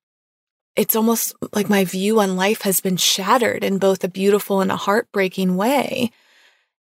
It's 0.76 0.96
almost 0.96 1.34
like 1.52 1.68
my 1.68 1.84
view 1.84 2.20
on 2.20 2.36
life 2.36 2.62
has 2.62 2.80
been 2.80 2.96
shattered 2.96 3.64
in 3.64 3.78
both 3.78 4.04
a 4.04 4.08
beautiful 4.08 4.60
and 4.60 4.70
a 4.70 4.76
heartbreaking 4.76 5.56
way. 5.56 6.10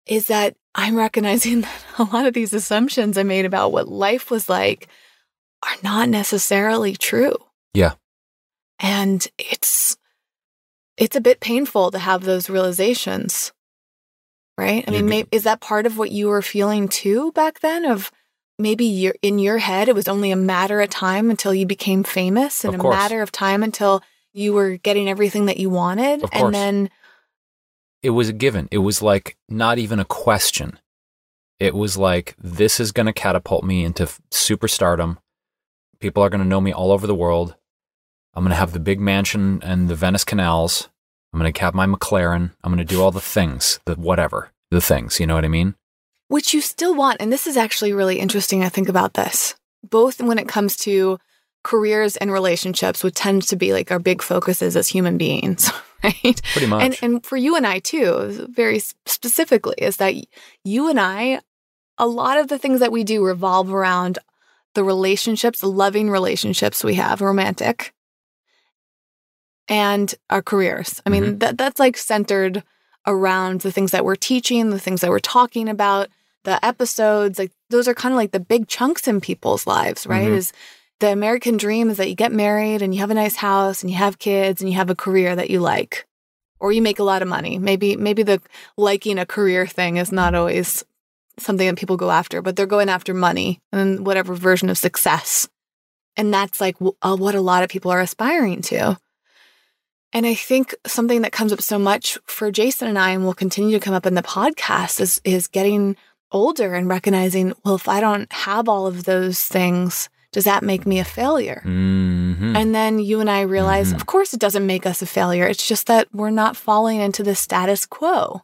Is 0.06 0.26
that 0.26 0.56
I'm 0.76 0.94
recognizing 0.94 1.60
that 1.62 1.84
a 1.98 2.04
lot 2.04 2.26
of 2.26 2.34
these 2.34 2.52
assumptions 2.52 3.18
I 3.18 3.24
made 3.24 3.44
about 3.44 3.72
what 3.72 3.88
life 3.88 4.30
was 4.30 4.48
like 4.48 4.88
are 5.64 5.76
not 5.82 6.08
necessarily 6.08 6.94
true. 6.94 7.36
Yeah. 7.74 7.94
And 8.78 9.26
it's 9.38 9.96
it's 10.96 11.16
a 11.16 11.20
bit 11.20 11.40
painful 11.40 11.90
to 11.90 11.98
have 11.98 12.22
those 12.22 12.48
realizations. 12.48 13.52
Right? 14.58 14.84
I 14.86 14.90
mean, 14.90 15.00
g- 15.00 15.08
may, 15.08 15.24
is 15.32 15.42
that 15.42 15.60
part 15.60 15.84
of 15.84 15.98
what 15.98 16.12
you 16.12 16.28
were 16.28 16.40
feeling 16.40 16.88
too 16.88 17.32
back 17.32 17.60
then 17.60 17.84
of 17.84 18.10
maybe 18.58 18.86
you're, 18.86 19.14
in 19.20 19.38
your 19.38 19.58
head 19.58 19.88
it 19.88 19.94
was 19.94 20.08
only 20.08 20.30
a 20.30 20.36
matter 20.36 20.80
of 20.80 20.88
time 20.88 21.28
until 21.28 21.52
you 21.52 21.66
became 21.66 22.02
famous 22.02 22.64
and 22.64 22.74
a 22.74 22.82
matter 22.82 23.20
of 23.20 23.30
time 23.30 23.62
until 23.62 24.02
you 24.32 24.54
were 24.54 24.78
getting 24.78 25.10
everything 25.10 25.44
that 25.46 25.58
you 25.58 25.68
wanted 25.68 26.24
and 26.32 26.54
then 26.54 26.90
it 28.06 28.10
was 28.10 28.28
a 28.28 28.32
given. 28.32 28.68
It 28.70 28.78
was 28.78 29.02
like 29.02 29.36
not 29.48 29.78
even 29.78 29.98
a 29.98 30.04
question. 30.04 30.78
It 31.58 31.74
was 31.74 31.96
like, 31.96 32.36
this 32.38 32.78
is 32.78 32.92
going 32.92 33.06
to 33.06 33.12
catapult 33.12 33.64
me 33.64 33.84
into 33.84 34.04
superstardom. 34.30 35.16
People 36.00 36.22
are 36.22 36.28
going 36.28 36.42
to 36.42 36.48
know 36.48 36.60
me 36.60 36.72
all 36.72 36.92
over 36.92 37.06
the 37.06 37.14
world. 37.14 37.56
I'm 38.34 38.44
going 38.44 38.50
to 38.50 38.56
have 38.56 38.72
the 38.72 38.80
big 38.80 39.00
mansion 39.00 39.60
and 39.62 39.88
the 39.88 39.94
Venice 39.94 40.24
canals. 40.24 40.88
I'm 41.32 41.40
going 41.40 41.52
to 41.52 41.60
have 41.62 41.74
my 41.74 41.86
McLaren. 41.86 42.52
I'm 42.62 42.72
going 42.72 42.86
to 42.86 42.94
do 42.94 43.02
all 43.02 43.10
the 43.10 43.20
things, 43.20 43.80
the 43.86 43.94
whatever, 43.94 44.52
the 44.70 44.80
things. 44.80 45.18
You 45.18 45.26
know 45.26 45.34
what 45.34 45.46
I 45.46 45.48
mean? 45.48 45.74
which 46.28 46.52
you 46.52 46.60
still 46.60 46.94
want. 46.94 47.20
And 47.20 47.32
this 47.32 47.46
is 47.46 47.56
actually 47.56 47.92
really 47.92 48.18
interesting 48.18 48.62
to 48.62 48.70
think 48.70 48.88
about 48.88 49.14
this, 49.14 49.54
both 49.88 50.20
when 50.20 50.38
it 50.38 50.48
comes 50.48 50.76
to 50.78 51.18
careers 51.62 52.16
and 52.16 52.32
relationships, 52.32 53.02
which 53.02 53.14
tends 53.14 53.46
to 53.48 53.56
be 53.56 53.72
like 53.72 53.90
our 53.90 53.98
big 53.98 54.22
focuses 54.22 54.76
as 54.76 54.88
human 54.88 55.18
beings, 55.18 55.70
right? 56.24 56.40
Pretty 56.52 56.66
much. 56.66 56.82
And 56.82 56.98
and 57.02 57.26
for 57.26 57.36
you 57.36 57.56
and 57.56 57.66
I 57.66 57.78
too, 57.80 58.46
very 58.50 58.78
specifically, 59.06 59.76
is 59.78 59.96
that 59.98 60.14
you 60.64 60.88
and 60.88 60.98
I, 61.00 61.40
a 61.98 62.06
lot 62.06 62.38
of 62.38 62.48
the 62.48 62.58
things 62.58 62.80
that 62.80 62.92
we 62.92 63.04
do 63.04 63.24
revolve 63.24 63.72
around 63.72 64.18
the 64.74 64.84
relationships, 64.84 65.60
the 65.60 65.68
loving 65.68 66.10
relationships 66.10 66.84
we 66.84 66.94
have, 66.94 67.20
romantic, 67.20 67.92
and 69.68 70.14
our 70.30 70.42
careers. 70.42 71.00
I 71.06 71.10
mean, 71.10 71.38
that 71.38 71.58
that's 71.58 71.80
like 71.80 71.96
centered 71.96 72.62
around 73.06 73.60
the 73.62 73.72
things 73.72 73.90
that 73.92 74.04
we're 74.04 74.16
teaching, 74.16 74.70
the 74.70 74.78
things 74.78 75.00
that 75.00 75.10
we're 75.10 75.18
talking 75.18 75.68
about, 75.68 76.08
the 76.44 76.64
episodes. 76.64 77.38
Like 77.38 77.52
those 77.70 77.88
are 77.88 77.94
kind 77.94 78.12
of 78.12 78.16
like 78.16 78.32
the 78.32 78.40
big 78.40 78.68
chunks 78.68 79.08
in 79.08 79.20
people's 79.20 79.66
lives, 79.66 80.06
right? 80.06 80.28
Mhm. 80.28 80.36
Is 80.36 80.52
the 81.00 81.12
American 81.12 81.56
dream 81.56 81.90
is 81.90 81.98
that 81.98 82.08
you 82.08 82.14
get 82.14 82.32
married 82.32 82.82
and 82.82 82.94
you 82.94 83.00
have 83.00 83.10
a 83.10 83.14
nice 83.14 83.36
house 83.36 83.82
and 83.82 83.90
you 83.90 83.96
have 83.96 84.18
kids 84.18 84.60
and 84.60 84.70
you 84.70 84.76
have 84.76 84.90
a 84.90 84.94
career 84.94 85.36
that 85.36 85.50
you 85.50 85.60
like 85.60 86.06
or 86.58 86.72
you 86.72 86.80
make 86.80 86.98
a 86.98 87.04
lot 87.04 87.22
of 87.22 87.28
money. 87.28 87.58
Maybe 87.58 87.96
maybe 87.96 88.22
the 88.22 88.40
liking 88.76 89.18
a 89.18 89.26
career 89.26 89.66
thing 89.66 89.98
is 89.98 90.10
not 90.10 90.34
always 90.34 90.84
something 91.38 91.66
that 91.66 91.78
people 91.78 91.96
go 91.96 92.10
after, 92.10 92.40
but 92.40 92.56
they're 92.56 92.66
going 92.66 92.88
after 92.88 93.12
money 93.12 93.60
and 93.72 94.06
whatever 94.06 94.34
version 94.34 94.70
of 94.70 94.78
success. 94.78 95.48
And 96.16 96.32
that's 96.32 96.60
like 96.60 96.76
uh, 97.02 97.16
what 97.16 97.34
a 97.34 97.42
lot 97.42 97.62
of 97.62 97.68
people 97.68 97.90
are 97.90 98.00
aspiring 98.00 98.62
to. 98.62 98.98
And 100.12 100.24
I 100.24 100.34
think 100.34 100.74
something 100.86 101.22
that 101.22 101.32
comes 101.32 101.52
up 101.52 101.60
so 101.60 101.78
much 101.78 102.16
for 102.24 102.50
Jason 102.50 102.88
and 102.88 102.98
I, 102.98 103.10
and 103.10 103.24
will 103.24 103.34
continue 103.34 103.78
to 103.78 103.84
come 103.84 103.92
up 103.92 104.06
in 104.06 104.14
the 104.14 104.22
podcast, 104.22 104.98
is 105.00 105.20
is 105.24 105.46
getting 105.46 105.94
older 106.32 106.74
and 106.74 106.88
recognizing, 106.88 107.52
well, 107.64 107.74
if 107.74 107.86
I 107.86 108.00
don't 108.00 108.32
have 108.32 108.66
all 108.66 108.86
of 108.86 109.04
those 109.04 109.42
things, 109.42 110.08
does 110.36 110.44
that 110.44 110.62
make 110.62 110.84
me 110.84 110.98
a 110.98 111.04
failure? 111.04 111.62
Mhm. 111.64 112.54
And 112.54 112.74
then 112.74 112.98
you 112.98 113.20
and 113.20 113.30
I 113.30 113.40
realize, 113.40 113.94
Mhm. 113.94 113.96
of 113.96 114.04
course, 114.04 114.34
it 114.34 114.38
doesn't 114.38 114.66
make 114.66 114.84
us 114.84 115.00
a 115.00 115.06
failure. 115.06 115.46
It's 115.46 115.66
just 115.66 115.86
that 115.86 116.08
we're 116.12 116.28
not 116.28 116.58
falling 116.58 117.00
into 117.00 117.22
the 117.22 117.34
status 117.34 117.86
quo. 117.86 118.42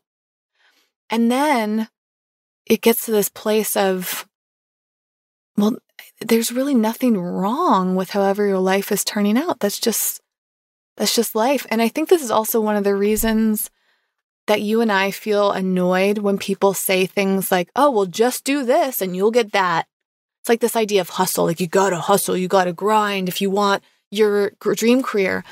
And 1.11 1.31
then 1.31 1.91
it 2.65 2.81
gets 2.81 3.05
to 3.05 3.11
this 3.11 3.29
place 3.29 3.77
of, 3.77 4.27
well, 5.59 5.77
there's 6.19 6.51
really 6.51 6.75
nothing 6.75 7.19
wrong 7.21 7.95
with 7.95 8.13
however 8.13 8.47
your 8.47 8.59
life 8.59 8.91
is 8.91 9.05
turning 9.05 9.37
out. 9.37 9.61
That's 9.61 9.79
just, 9.79 10.23
that's 10.97 11.15
just 11.15 11.35
life. 11.35 11.67
And 11.69 11.83
I 11.83 11.89
think 11.89 12.09
this 12.09 12.23
is 12.23 12.31
also 12.31 12.59
one 12.59 12.77
of 12.77 12.85
the 12.85 12.97
reasons 12.97 13.69
that 14.47 14.63
you 14.63 14.81
and 14.81 14.91
I 14.91 15.11
feel 15.11 15.51
annoyed 15.53 16.17
when 16.17 16.39
people 16.39 16.73
say 16.73 17.05
things 17.05 17.53
like, 17.53 17.69
oh, 17.77 17.91
well, 17.91 18.07
just 18.07 18.45
do 18.45 18.65
this 18.65 19.03
and 19.03 19.15
you'll 19.15 19.31
get 19.31 19.53
that. 19.53 19.89
It's 20.43 20.49
like 20.49 20.61
this 20.61 20.75
idea 20.75 21.01
of 21.01 21.09
hustle. 21.09 21.45
Like 21.45 21.61
you 21.61 21.69
gotta 21.69 21.99
hustle, 21.99 22.37
you 22.37 22.49
gotta 22.49 22.73
grind 22.73 23.29
if 23.29 23.41
you 23.41 23.49
want 23.49 23.85
your 24.11 24.51
dream 24.61 25.03
career. 25.05 25.45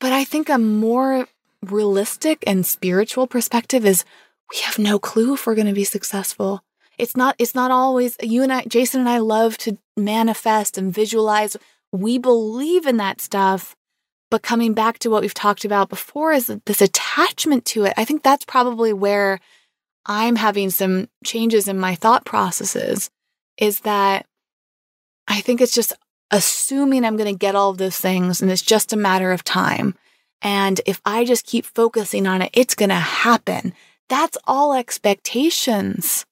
But 0.00 0.12
I 0.12 0.24
think 0.24 0.48
a 0.48 0.56
more 0.56 1.28
realistic 1.62 2.42
and 2.46 2.64
spiritual 2.64 3.26
perspective 3.26 3.84
is 3.84 4.04
we 4.50 4.58
have 4.60 4.78
no 4.78 4.98
clue 4.98 5.34
if 5.34 5.46
we're 5.46 5.54
going 5.54 5.66
to 5.66 5.72
be 5.72 5.84
successful. 5.84 6.64
It's 6.98 7.16
not 7.16 7.36
it's 7.38 7.54
not 7.54 7.70
always 7.70 8.16
you 8.22 8.42
and 8.42 8.52
I 8.52 8.64
Jason 8.64 9.00
and 9.00 9.08
I 9.08 9.18
love 9.18 9.56
to 9.58 9.78
manifest 9.96 10.78
and 10.78 10.92
visualize. 10.92 11.56
We 11.92 12.18
believe 12.18 12.86
in 12.86 12.96
that 12.96 13.20
stuff. 13.20 13.76
But 14.30 14.42
coming 14.42 14.72
back 14.72 14.98
to 15.00 15.10
what 15.10 15.20
we've 15.20 15.34
talked 15.34 15.66
about 15.66 15.90
before 15.90 16.32
is 16.32 16.46
this 16.64 16.80
attachment 16.80 17.66
to 17.66 17.84
it. 17.84 17.92
I 17.98 18.06
think 18.06 18.22
that's 18.22 18.46
probably 18.46 18.94
where 18.94 19.40
I'm 20.06 20.36
having 20.36 20.70
some 20.70 21.10
changes 21.22 21.68
in 21.68 21.78
my 21.78 21.94
thought 21.94 22.24
processes 22.24 23.10
is 23.58 23.80
that 23.80 24.26
I 25.28 25.40
think 25.40 25.60
it's 25.60 25.74
just 25.74 25.92
assuming 26.30 27.04
I'm 27.04 27.16
going 27.16 27.32
to 27.32 27.38
get 27.38 27.54
all 27.54 27.70
of 27.70 27.78
those 27.78 27.98
things 27.98 28.40
and 28.40 28.50
it's 28.50 28.62
just 28.62 28.92
a 28.92 28.96
matter 28.96 29.32
of 29.32 29.44
time. 29.44 29.94
And 30.40 30.80
if 30.86 31.00
I 31.04 31.24
just 31.24 31.46
keep 31.46 31.64
focusing 31.64 32.26
on 32.26 32.42
it, 32.42 32.50
it's 32.52 32.74
going 32.74 32.88
to 32.88 32.96
happen. 32.96 33.74
That's 34.08 34.36
all 34.46 34.74
expectations. 34.74 36.26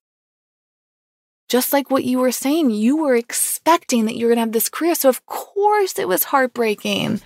Just 1.48 1.72
like 1.72 1.90
what 1.90 2.04
you 2.04 2.18
were 2.18 2.32
saying, 2.32 2.70
you 2.70 2.96
were 2.96 3.16
expecting 3.16 4.04
that 4.06 4.16
you 4.16 4.26
were 4.26 4.30
going 4.30 4.36
to 4.36 4.42
have 4.42 4.52
this 4.52 4.68
career. 4.68 4.94
So, 4.94 5.08
of 5.08 5.24
course, 5.26 5.98
it 5.98 6.08
was 6.08 6.24
heartbreaking. 6.24 7.20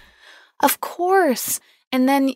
Of 0.62 0.80
course. 0.80 1.60
And 1.92 2.08
then 2.08 2.34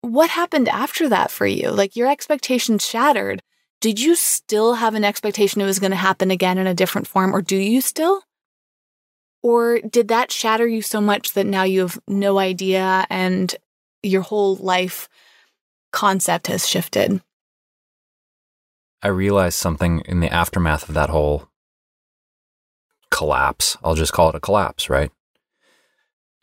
what 0.00 0.30
happened 0.30 0.68
after 0.68 1.08
that 1.08 1.30
for 1.30 1.46
you? 1.46 1.70
Like 1.70 1.96
your 1.96 2.10
expectations 2.10 2.84
shattered. 2.84 3.42
Did 3.84 4.00
you 4.00 4.14
still 4.14 4.72
have 4.72 4.94
an 4.94 5.04
expectation 5.04 5.60
it 5.60 5.66
was 5.66 5.78
going 5.78 5.90
to 5.90 5.96
happen 5.96 6.30
again 6.30 6.56
in 6.56 6.66
a 6.66 6.72
different 6.72 7.06
form, 7.06 7.36
or 7.36 7.42
do 7.42 7.54
you 7.54 7.82
still? 7.82 8.22
Or 9.42 9.78
did 9.80 10.08
that 10.08 10.32
shatter 10.32 10.66
you 10.66 10.80
so 10.80 11.02
much 11.02 11.34
that 11.34 11.44
now 11.44 11.64
you 11.64 11.80
have 11.80 11.98
no 12.08 12.38
idea 12.38 13.06
and 13.10 13.54
your 14.02 14.22
whole 14.22 14.56
life 14.56 15.06
concept 15.92 16.46
has 16.46 16.66
shifted? 16.66 17.20
I 19.02 19.08
realized 19.08 19.58
something 19.58 20.00
in 20.06 20.20
the 20.20 20.32
aftermath 20.32 20.88
of 20.88 20.94
that 20.94 21.10
whole 21.10 21.50
collapse. 23.10 23.76
I'll 23.84 23.96
just 23.96 24.14
call 24.14 24.30
it 24.30 24.34
a 24.34 24.40
collapse, 24.40 24.88
right? 24.88 25.12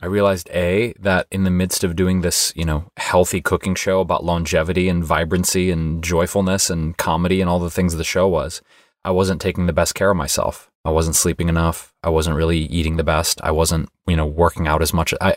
I 0.02 0.06
realized 0.06 0.50
A, 0.50 0.94
that 0.98 1.28
in 1.30 1.44
the 1.44 1.50
midst 1.50 1.84
of 1.84 1.94
doing 1.94 2.22
this, 2.22 2.52
you 2.56 2.64
know, 2.64 2.90
healthy 2.96 3.40
cooking 3.40 3.76
show 3.76 4.00
about 4.00 4.24
longevity 4.24 4.88
and 4.88 5.04
vibrancy 5.04 5.70
and 5.70 6.02
joyfulness 6.02 6.70
and 6.70 6.96
comedy 6.98 7.40
and 7.40 7.48
all 7.48 7.60
the 7.60 7.70
things 7.70 7.94
the 7.94 8.02
show 8.02 8.26
was, 8.26 8.60
I 9.04 9.12
wasn't 9.12 9.40
taking 9.40 9.66
the 9.66 9.72
best 9.72 9.94
care 9.94 10.10
of 10.10 10.16
myself. 10.16 10.68
I 10.84 10.90
wasn't 10.90 11.14
sleeping 11.14 11.48
enough. 11.48 11.94
I 12.02 12.10
wasn't 12.10 12.36
really 12.36 12.58
eating 12.58 12.96
the 12.96 13.04
best. 13.04 13.40
I 13.44 13.52
wasn't, 13.52 13.90
you 14.08 14.16
know, 14.16 14.26
working 14.26 14.66
out 14.66 14.82
as 14.82 14.92
much. 14.92 15.14
I, 15.20 15.36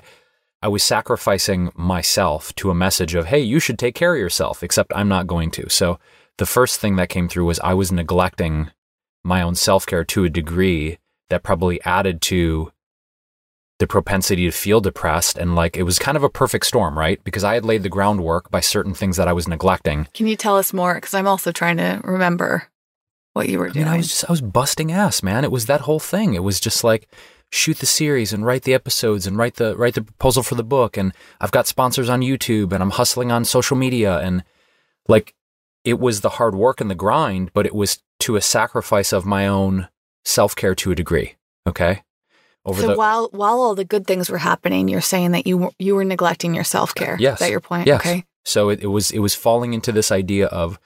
I 0.64 0.68
was 0.68 0.82
sacrificing 0.82 1.72
myself 1.76 2.54
to 2.56 2.72
a 2.72 2.76
message 2.76 3.14
of, 3.14 3.28
hey, 3.28 3.42
you 3.42 3.60
should 3.60 3.78
take 3.78 3.94
care 3.94 4.16
of 4.16 4.20
yourself, 4.20 4.64
except 4.64 4.92
I'm 4.96 5.08
not 5.08 5.28
going 5.28 5.52
to. 5.52 5.70
So 5.70 6.00
the 6.40 6.48
first 6.48 6.80
thing 6.80 6.96
that 6.96 7.10
came 7.10 7.28
through 7.28 7.46
was 7.46 7.60
I 7.60 7.76
was 7.76 7.92
neglecting 7.92 8.72
my 9.24 9.44
own 9.44 9.54
self 9.54 9.86
care 9.86 10.04
to 10.06 10.24
a 10.24 10.30
degree 10.30 10.98
that 11.30 11.44
probably 11.44 11.80
added 11.84 12.20
to 12.24 12.72
the 13.80 13.88
propensity 13.88 14.46
to 14.46 14.52
feel 14.52 14.82
depressed. 14.82 15.38
And 15.38 15.56
like 15.56 15.76
it 15.78 15.84
was 15.84 16.00
kind 16.00 16.16
of 16.16 16.24
a 16.24 16.30
perfect 16.30 16.66
storm, 16.66 16.98
right? 16.98 17.24
Because 17.24 17.44
I 17.44 17.56
had 17.56 17.66
laid 17.66 17.84
the 17.84 17.90
groundwork 17.90 18.50
by 18.50 18.62
certain 18.62 18.94
things 18.94 19.18
that 19.18 19.28
I 19.28 19.34
was 19.34 19.48
neglecting. 19.48 20.08
Can 20.14 20.28
you 20.28 20.36
tell 20.36 20.58
us 20.58 20.74
more? 20.74 20.96
Because 20.96 21.14
I'm 21.14 21.28
also 21.28 21.52
trying 21.52 21.78
to 21.78 22.02
remember 22.04 22.70
what 23.34 23.50
you 23.50 23.60
were 23.60 23.68
I 23.68 23.72
doing. 23.72 23.86
mean, 23.86 23.94
I 23.94 23.98
was 23.98 24.08
just, 24.08 24.26
I 24.30 24.32
was 24.32 24.42
busting 24.42 24.92
ass, 24.92 25.22
man. 25.22 25.44
It 25.44 25.52
was 25.52 25.66
that 25.66 25.82
whole 25.82 26.00
thing. 26.00 26.36
It 26.36 26.44
was 26.44 26.60
just 26.60 26.84
like, 26.84 27.08
shoot 27.52 27.78
the 27.78 27.86
series 27.86 28.34
and 28.34 28.46
write 28.46 28.64
the 28.64 28.74
episodes 28.74 29.28
and 29.28 29.38
write 29.38 29.56
the, 29.56 29.76
write 29.76 29.94
the 29.94 30.04
proposal 30.04 30.42
for 30.42 30.56
the 30.56 30.64
book. 30.64 30.98
And 30.98 31.14
I've 31.40 31.52
got 31.52 31.68
sponsors 31.68 32.10
on 32.10 32.22
YouTube 32.22 32.72
and 32.72 32.82
I'm 32.82 32.92
hustling 32.92 33.32
on 33.32 33.46
social 33.46 33.78
media. 33.78 34.20
And 34.20 34.44
like, 35.08 35.36
it 35.84 36.00
was 36.00 36.22
the 36.22 36.32
hard 36.32 36.56
work 36.56 36.82
and 36.82 36.90
the 36.90 36.96
grind, 36.96 37.52
but 37.54 37.66
it 37.66 37.76
was 37.76 38.00
to 38.22 38.36
a 38.36 38.42
sacrifice 38.42 39.14
of 39.14 39.26
my 39.26 39.48
own 39.48 39.90
self 40.24 40.56
care 40.56 40.74
to 40.76 40.92
a 40.92 40.96
degree. 40.96 41.36
Okay. 41.68 42.04
Over 42.66 42.82
so 42.82 42.88
the, 42.88 42.96
while 42.98 43.30
while 43.32 43.60
all 43.62 43.76
the 43.76 43.86
good 43.86 44.08
things 44.08 44.30
were 44.30 44.40
happening, 44.40 44.88
you're 44.88 45.00
saying 45.02 45.32
that 45.32 45.46
you 45.46 45.58
were- 45.58 45.72
you 45.80 45.94
were 45.96 46.04
neglecting 46.04 46.56
your 46.56 46.64
self 46.64 46.96
care. 46.96 47.16
Yes. 47.20 47.36
Is 47.36 47.40
that 47.46 47.52
your 47.52 47.60
point? 47.62 47.86
Yes. 47.88 48.00
Okay. 48.02 48.26
So 48.44 48.70
it, 48.70 48.82
it 48.82 48.88
was 48.88 49.12
it 49.12 49.20
was 49.20 49.36
falling 49.36 49.74
into 49.74 49.92
this 49.92 50.12
idea 50.12 50.48
of 50.48 50.80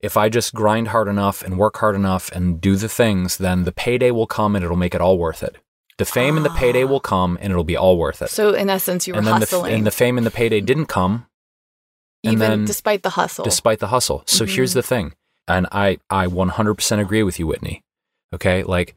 if 0.00 0.16
I 0.16 0.28
just 0.28 0.54
grind 0.54 0.88
hard 0.88 1.08
enough 1.08 1.42
and 1.42 1.58
work 1.58 1.78
hard 1.78 1.96
enough 1.96 2.30
and 2.32 2.60
do 2.60 2.76
the 2.76 2.88
things, 2.88 3.36
then 3.36 3.64
the 3.64 3.72
payday 3.72 4.12
will 4.12 4.28
come 4.28 4.54
and 4.54 4.64
it'll 4.64 4.76
make 4.76 4.94
it 4.94 5.00
all 5.00 5.18
worth 5.18 5.42
it. 5.42 5.56
The 5.98 6.04
fame 6.04 6.36
and 6.36 6.46
the 6.46 6.50
payday 6.50 6.84
will 6.84 7.00
come 7.00 7.36
and 7.40 7.50
it'll 7.50 7.64
be 7.64 7.76
all 7.76 7.98
worth 7.98 8.22
it. 8.22 8.30
So 8.30 8.52
in 8.54 8.70
essence, 8.70 9.08
you 9.08 9.14
were 9.14 9.18
and 9.18 9.26
then 9.26 9.34
the, 9.40 9.46
hustling, 9.46 9.72
f- 9.72 9.76
and 9.78 9.84
the 9.86 9.90
fame 9.90 10.16
and 10.16 10.24
the 10.24 10.30
payday 10.30 10.60
didn't 10.60 10.86
come 10.86 11.26
even 12.22 12.38
then 12.38 12.64
despite 12.64 13.02
the 13.02 13.10
hustle. 13.10 13.44
despite 13.44 13.80
the 13.80 13.88
hustle. 13.88 14.22
So 14.26 14.44
Mhm. 14.44 14.54
here's 14.54 14.74
the 14.74 14.82
thing. 14.82 15.14
And 15.48 15.66
I 15.72 15.98
I 16.10 16.26
100% 16.26 17.00
agree 17.00 17.22
with 17.24 17.38
you 17.40 17.46
Whitney. 17.48 17.82
Okay? 18.32 18.62
Like 18.62 18.94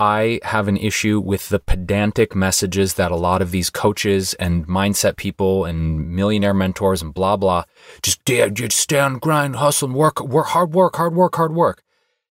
I 0.00 0.40
have 0.44 0.66
an 0.66 0.78
issue 0.78 1.20
with 1.20 1.50
the 1.50 1.58
pedantic 1.58 2.34
messages 2.34 2.94
that 2.94 3.10
a 3.12 3.16
lot 3.16 3.42
of 3.42 3.50
these 3.50 3.68
coaches 3.68 4.32
and 4.34 4.66
mindset 4.66 5.16
people 5.16 5.66
and 5.66 6.10
millionaire 6.10 6.54
mentors 6.54 7.02
and 7.02 7.12
blah 7.12 7.36
blah 7.36 7.64
just 8.02 8.26
yeah, 8.28 8.48
just 8.48 8.78
stay 8.78 8.98
on 8.98 9.18
grind, 9.18 9.56
hustle, 9.56 9.88
and 9.88 9.94
work, 9.96 10.20
work 10.20 10.46
hard 10.48 10.72
work, 10.72 10.96
hard 10.96 11.14
work, 11.14 11.36
hard 11.36 11.52
work. 11.52 11.82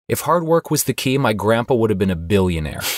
If 0.07 0.21
hard 0.21 0.43
work 0.45 0.71
was 0.71 0.85
the 0.85 0.93
key, 0.95 1.19
my 1.19 1.33
grandpa 1.33 1.75
would 1.75 1.91
have 1.91 1.99
been 1.99 2.09
a 2.09 2.15
billionaire. 2.15 2.81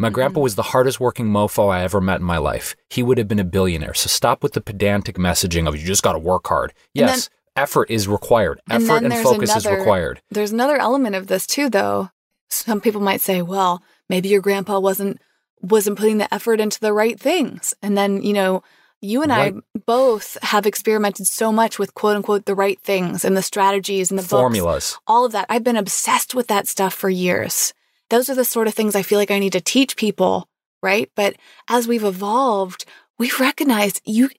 My 0.00 0.10
grandpa 0.10 0.38
Mhm. 0.38 0.44
was 0.44 0.54
the 0.54 0.62
hardest 0.62 1.00
working 1.00 1.26
mofo 1.26 1.72
I 1.72 1.82
ever 1.82 2.00
met 2.00 2.20
in 2.20 2.24
my 2.26 2.38
life. 2.38 2.76
He 2.88 3.02
would 3.02 3.18
have 3.18 3.26
been 3.26 3.40
a 3.40 3.44
billionaire. 3.44 3.94
So 3.94 4.06
stop 4.06 4.44
with 4.44 4.52
the 4.52 4.60
pedantic 4.60 5.16
messaging 5.16 5.66
of 5.66 5.74
you 5.76 5.84
just 5.84 6.04
got 6.04 6.12
to 6.12 6.20
work 6.20 6.46
hard. 6.46 6.70
And 6.94 7.08
Yes, 7.08 7.30
effort 7.56 7.90
is 7.90 8.06
required. 8.06 8.60
Effort 8.70 8.86
then 8.86 9.04
and 9.06 9.12
there's 9.12 9.22
focus 9.24 9.56
is 9.56 9.66
required. 9.66 10.20
There's 10.30 10.52
another 10.52 10.76
element 10.76 11.16
of 11.16 11.26
this 11.26 11.48
too, 11.48 11.68
though. 11.68 12.10
Some 12.48 12.80
people 12.80 13.00
might 13.00 13.20
say, 13.20 13.42
"Well, 13.42 13.82
maybe 14.08 14.28
your 14.28 14.40
grandpa 14.40 14.78
wasn't 14.78 15.20
wasn't 15.60 15.98
putting 15.98 16.18
the 16.18 16.32
effort 16.32 16.60
into 16.60 16.80
the 16.80 16.92
right 16.92 17.18
things," 17.18 17.74
and 17.82 17.96
then 17.96 18.22
you 18.22 18.32
know. 18.32 18.62
You 19.00 19.22
and 19.22 19.30
Right. 19.30 19.54
I 19.54 19.78
both 19.86 20.36
have 20.42 20.66
experimented 20.66 21.28
so 21.28 21.52
much 21.52 21.78
with 21.78 21.94
quote 21.94 22.16
unquote 22.16 22.46
the 22.46 22.54
right 22.56 22.80
things 22.82 23.24
and 23.24 23.36
the 23.36 23.44
strategies 23.44 24.10
and 24.10 24.18
the 24.18 24.24
books 24.24 24.30
Formulas. 24.30 24.98
all 25.06 25.24
of 25.24 25.30
that. 25.30 25.46
I've 25.48 25.62
been 25.62 25.76
obsessed 25.76 26.34
with 26.34 26.48
that 26.48 26.66
stuff 26.66 26.94
for 26.94 27.08
years. 27.08 27.72
Those 28.10 28.28
are 28.28 28.34
the 28.34 28.44
sort 28.44 28.66
of 28.66 28.74
things 28.74 28.96
I 28.96 29.02
feel 29.02 29.20
like 29.20 29.30
I 29.30 29.38
need 29.38 29.52
to 29.52 29.60
teach 29.60 29.94
people, 29.94 30.48
right? 30.82 31.08
But 31.14 31.36
as 31.68 31.86
we've 31.86 32.02
evolved, 32.02 32.86
we've 33.20 33.38
recognized 33.38 34.00
you 34.04 34.30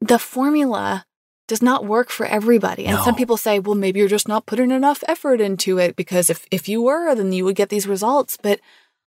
the 0.00 0.18
formula 0.18 1.06
does 1.50 1.60
not 1.60 1.84
work 1.84 2.10
for 2.10 2.24
everybody. 2.26 2.86
And 2.86 2.96
some 3.00 3.16
people 3.16 3.36
say, 3.36 3.58
well, 3.58 3.74
maybe 3.74 3.98
you're 3.98 4.08
just 4.08 4.28
not 4.28 4.46
putting 4.46 4.70
enough 4.70 5.02
effort 5.08 5.40
into 5.40 5.78
it 5.78 5.96
because 5.96 6.30
if 6.30 6.46
if 6.52 6.68
you 6.68 6.80
were, 6.80 7.12
then 7.12 7.32
you 7.32 7.44
would 7.44 7.56
get 7.56 7.70
these 7.70 7.88
results. 7.88 8.38
But 8.40 8.60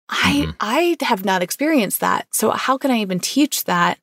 I 0.10 0.48
Mhm. 0.48 0.56
I 0.60 0.98
have 1.02 1.24
not 1.24 1.44
experienced 1.44 2.00
that. 2.00 2.26
So 2.32 2.50
how 2.50 2.80
can 2.80 2.90
I 2.90 2.98
even 3.02 3.20
teach 3.20 3.66
that? 3.66 4.00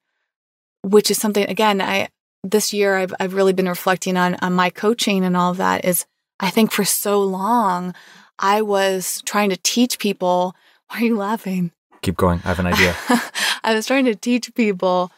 Which 0.82 1.10
is 1.10 1.18
something 1.18 1.44
again, 1.50 1.80
I 1.80 2.08
this 2.44 2.72
year 2.72 2.98
I've 2.98 3.12
I've 3.18 3.34
really 3.34 3.52
been 3.52 3.68
reflecting 3.68 4.16
on 4.16 4.36
on 4.36 4.52
my 4.52 4.70
coaching 4.70 5.24
and 5.24 5.36
all 5.36 5.50
of 5.50 5.56
that 5.56 5.84
is 5.84 6.06
I 6.38 6.50
think 6.50 6.70
for 6.70 6.84
so 6.84 7.20
long 7.20 7.94
I 8.38 8.62
was 8.62 9.22
trying 9.26 9.50
to 9.50 9.56
teach 9.56 9.98
people 9.98 10.54
why 10.86 11.00
are 11.00 11.04
you 11.04 11.16
laughing? 11.16 11.72
Keep 12.02 12.16
going. 12.16 12.38
I 12.44 12.48
have 12.54 12.60
an 12.60 12.66
idea. 12.66 12.94
I 13.64 13.74
was 13.74 13.86
trying 13.86 14.04
to 14.04 14.14
teach 14.14 14.54
people 14.54 15.10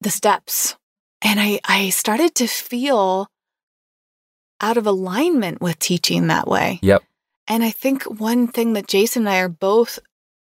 the 0.00 0.10
steps. 0.10 0.77
And 1.22 1.40
I, 1.40 1.60
I 1.64 1.90
started 1.90 2.34
to 2.36 2.46
feel 2.46 3.28
out 4.60 4.76
of 4.76 4.86
alignment 4.86 5.60
with 5.60 5.78
teaching 5.78 6.26
that 6.26 6.48
way. 6.48 6.78
Yep. 6.82 7.02
And 7.46 7.62
I 7.62 7.70
think 7.70 8.04
one 8.04 8.48
thing 8.48 8.74
that 8.74 8.88
Jason 8.88 9.22
and 9.22 9.28
I 9.28 9.38
are 9.38 9.48
both 9.48 9.98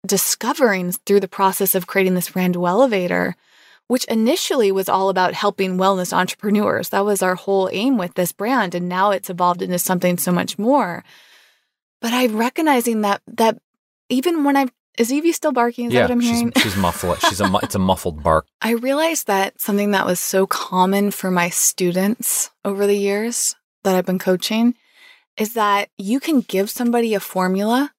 discovering 0.07 0.93
through 0.93 1.21
the 1.21 1.29
process 1.29 1.75
of 1.75 1.87
creating 1.87 2.15
this 2.15 2.31
brand 2.31 2.57
elevator, 2.57 3.35
which 3.89 4.05
initially 4.05 4.71
was 4.71 4.89
all 4.89 5.09
about 5.09 5.35
helping 5.35 5.77
wellness 5.77 6.13
entrepreneurs. 6.13 6.91
That 6.91 7.05
was 7.05 7.23
our 7.23 7.35
whole 7.35 7.69
aim 7.73 7.99
with 7.99 8.15
this 8.15 8.33
brand. 8.33 8.75
And 8.75 8.89
now 8.89 9.11
it's 9.11 9.31
evolved 9.31 9.63
into 9.63 9.79
something 9.79 10.19
so 10.19 10.33
much 10.33 10.59
more. 10.59 11.05
But 12.01 12.13
I'm 12.13 12.37
recognizing 12.37 13.01
that 13.01 13.23
that 13.27 13.59
even 14.09 14.45
when 14.45 14.57
I'm 14.57 14.71
is 14.99 15.13
Evie 15.13 15.33
still 15.33 15.53
barking? 15.53 15.87
Is 15.87 15.93
that 15.95 16.03
what 16.03 16.11
I'm 16.13 16.21
she's, 16.21 16.31
hearing? 16.31 16.53
she's 16.57 16.77
muffled. 16.77 17.19
She's 17.21 17.41
a 17.41 17.51
it's 17.63 17.75
a 17.75 17.81
muffled 17.81 18.23
bark. 18.23 18.47
I 18.63 18.73
realized 18.73 19.27
that 19.27 19.61
something 19.61 19.91
that 19.93 20.07
was 20.07 20.21
so 20.21 20.47
common 20.47 21.11
for 21.11 21.31
my 21.31 21.49
students 21.49 22.51
over 22.65 22.87
the 22.87 22.97
years 22.97 23.57
that 23.83 23.97
I've 23.97 24.07
been 24.07 24.19
coaching 24.19 24.75
is 25.37 25.55
that 25.55 25.89
you 25.99 26.21
can 26.21 26.41
give 26.41 26.71
somebody 26.71 27.15
a 27.15 27.21
formula, 27.21 27.93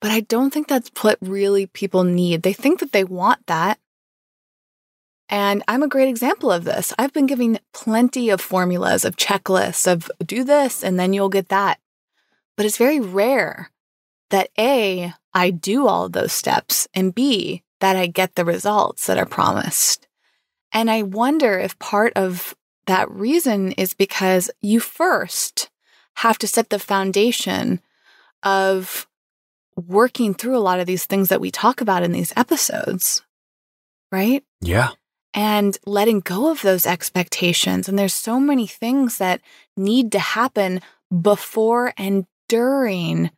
but 0.00 0.10
I 0.10 0.20
don't 0.20 0.52
think 0.52 0.68
that's 0.68 0.90
what 1.00 1.18
really 1.20 1.66
people 1.66 2.04
need. 2.04 2.42
They 2.42 2.52
think 2.52 2.80
that 2.80 2.92
they 2.92 3.04
want 3.04 3.46
that. 3.46 3.78
And 5.28 5.62
I'm 5.66 5.82
a 5.82 5.88
great 5.88 6.08
example 6.08 6.52
of 6.52 6.64
this. 6.64 6.92
I've 6.98 7.12
been 7.12 7.26
giving 7.26 7.58
plenty 7.72 8.28
of 8.28 8.40
formulas, 8.40 9.04
of 9.04 9.16
checklists, 9.16 9.90
of 9.90 10.10
do 10.24 10.44
this 10.44 10.84
and 10.84 11.00
then 11.00 11.12
you'll 11.12 11.30
get 11.30 11.48
that. 11.48 11.80
But 12.56 12.66
it's 12.66 12.76
very 12.76 13.00
rare 13.00 13.70
that 14.30 14.50
A, 14.58 15.14
I 15.34 15.50
do 15.50 15.86
all 15.86 16.06
of 16.06 16.12
those 16.12 16.32
steps, 16.32 16.88
and 16.94 17.14
B, 17.14 17.62
that 17.80 17.96
I 17.96 18.06
get 18.06 18.34
the 18.34 18.44
results 18.44 19.06
that 19.06 19.18
are 19.18 19.26
promised. 19.26 20.06
And 20.72 20.90
I 20.90 21.02
wonder 21.02 21.58
if 21.58 21.78
part 21.78 22.12
of 22.16 22.54
that 22.86 23.10
reason 23.10 23.72
is 23.72 23.94
because 23.94 24.50
you 24.60 24.80
first 24.80 25.70
have 26.16 26.38
to 26.38 26.46
set 26.46 26.70
the 26.70 26.78
foundation 26.78 27.80
of 28.42 29.06
working 29.76 30.34
through 30.34 30.56
a 30.56 30.60
lot 30.60 30.80
of 30.80 30.86
these 30.86 31.06
things 31.06 31.28
that 31.28 31.40
we 31.40 31.50
talk 31.50 31.80
about 31.80 32.02
in 32.02 32.12
these 32.12 32.32
episodes, 32.36 33.22
right? 34.10 34.44
Yeah. 34.60 34.90
and 35.34 35.78
letting 35.86 36.20
go 36.20 36.50
of 36.50 36.60
those 36.60 36.84
expectations. 36.86 37.88
And 37.88 37.98
there's 37.98 38.12
so 38.12 38.38
many 38.38 38.66
things 38.66 39.16
that 39.18 39.40
need 39.76 40.12
to 40.12 40.18
happen 40.18 40.80
before 41.22 41.94
and 41.96 42.26
during 42.48 43.30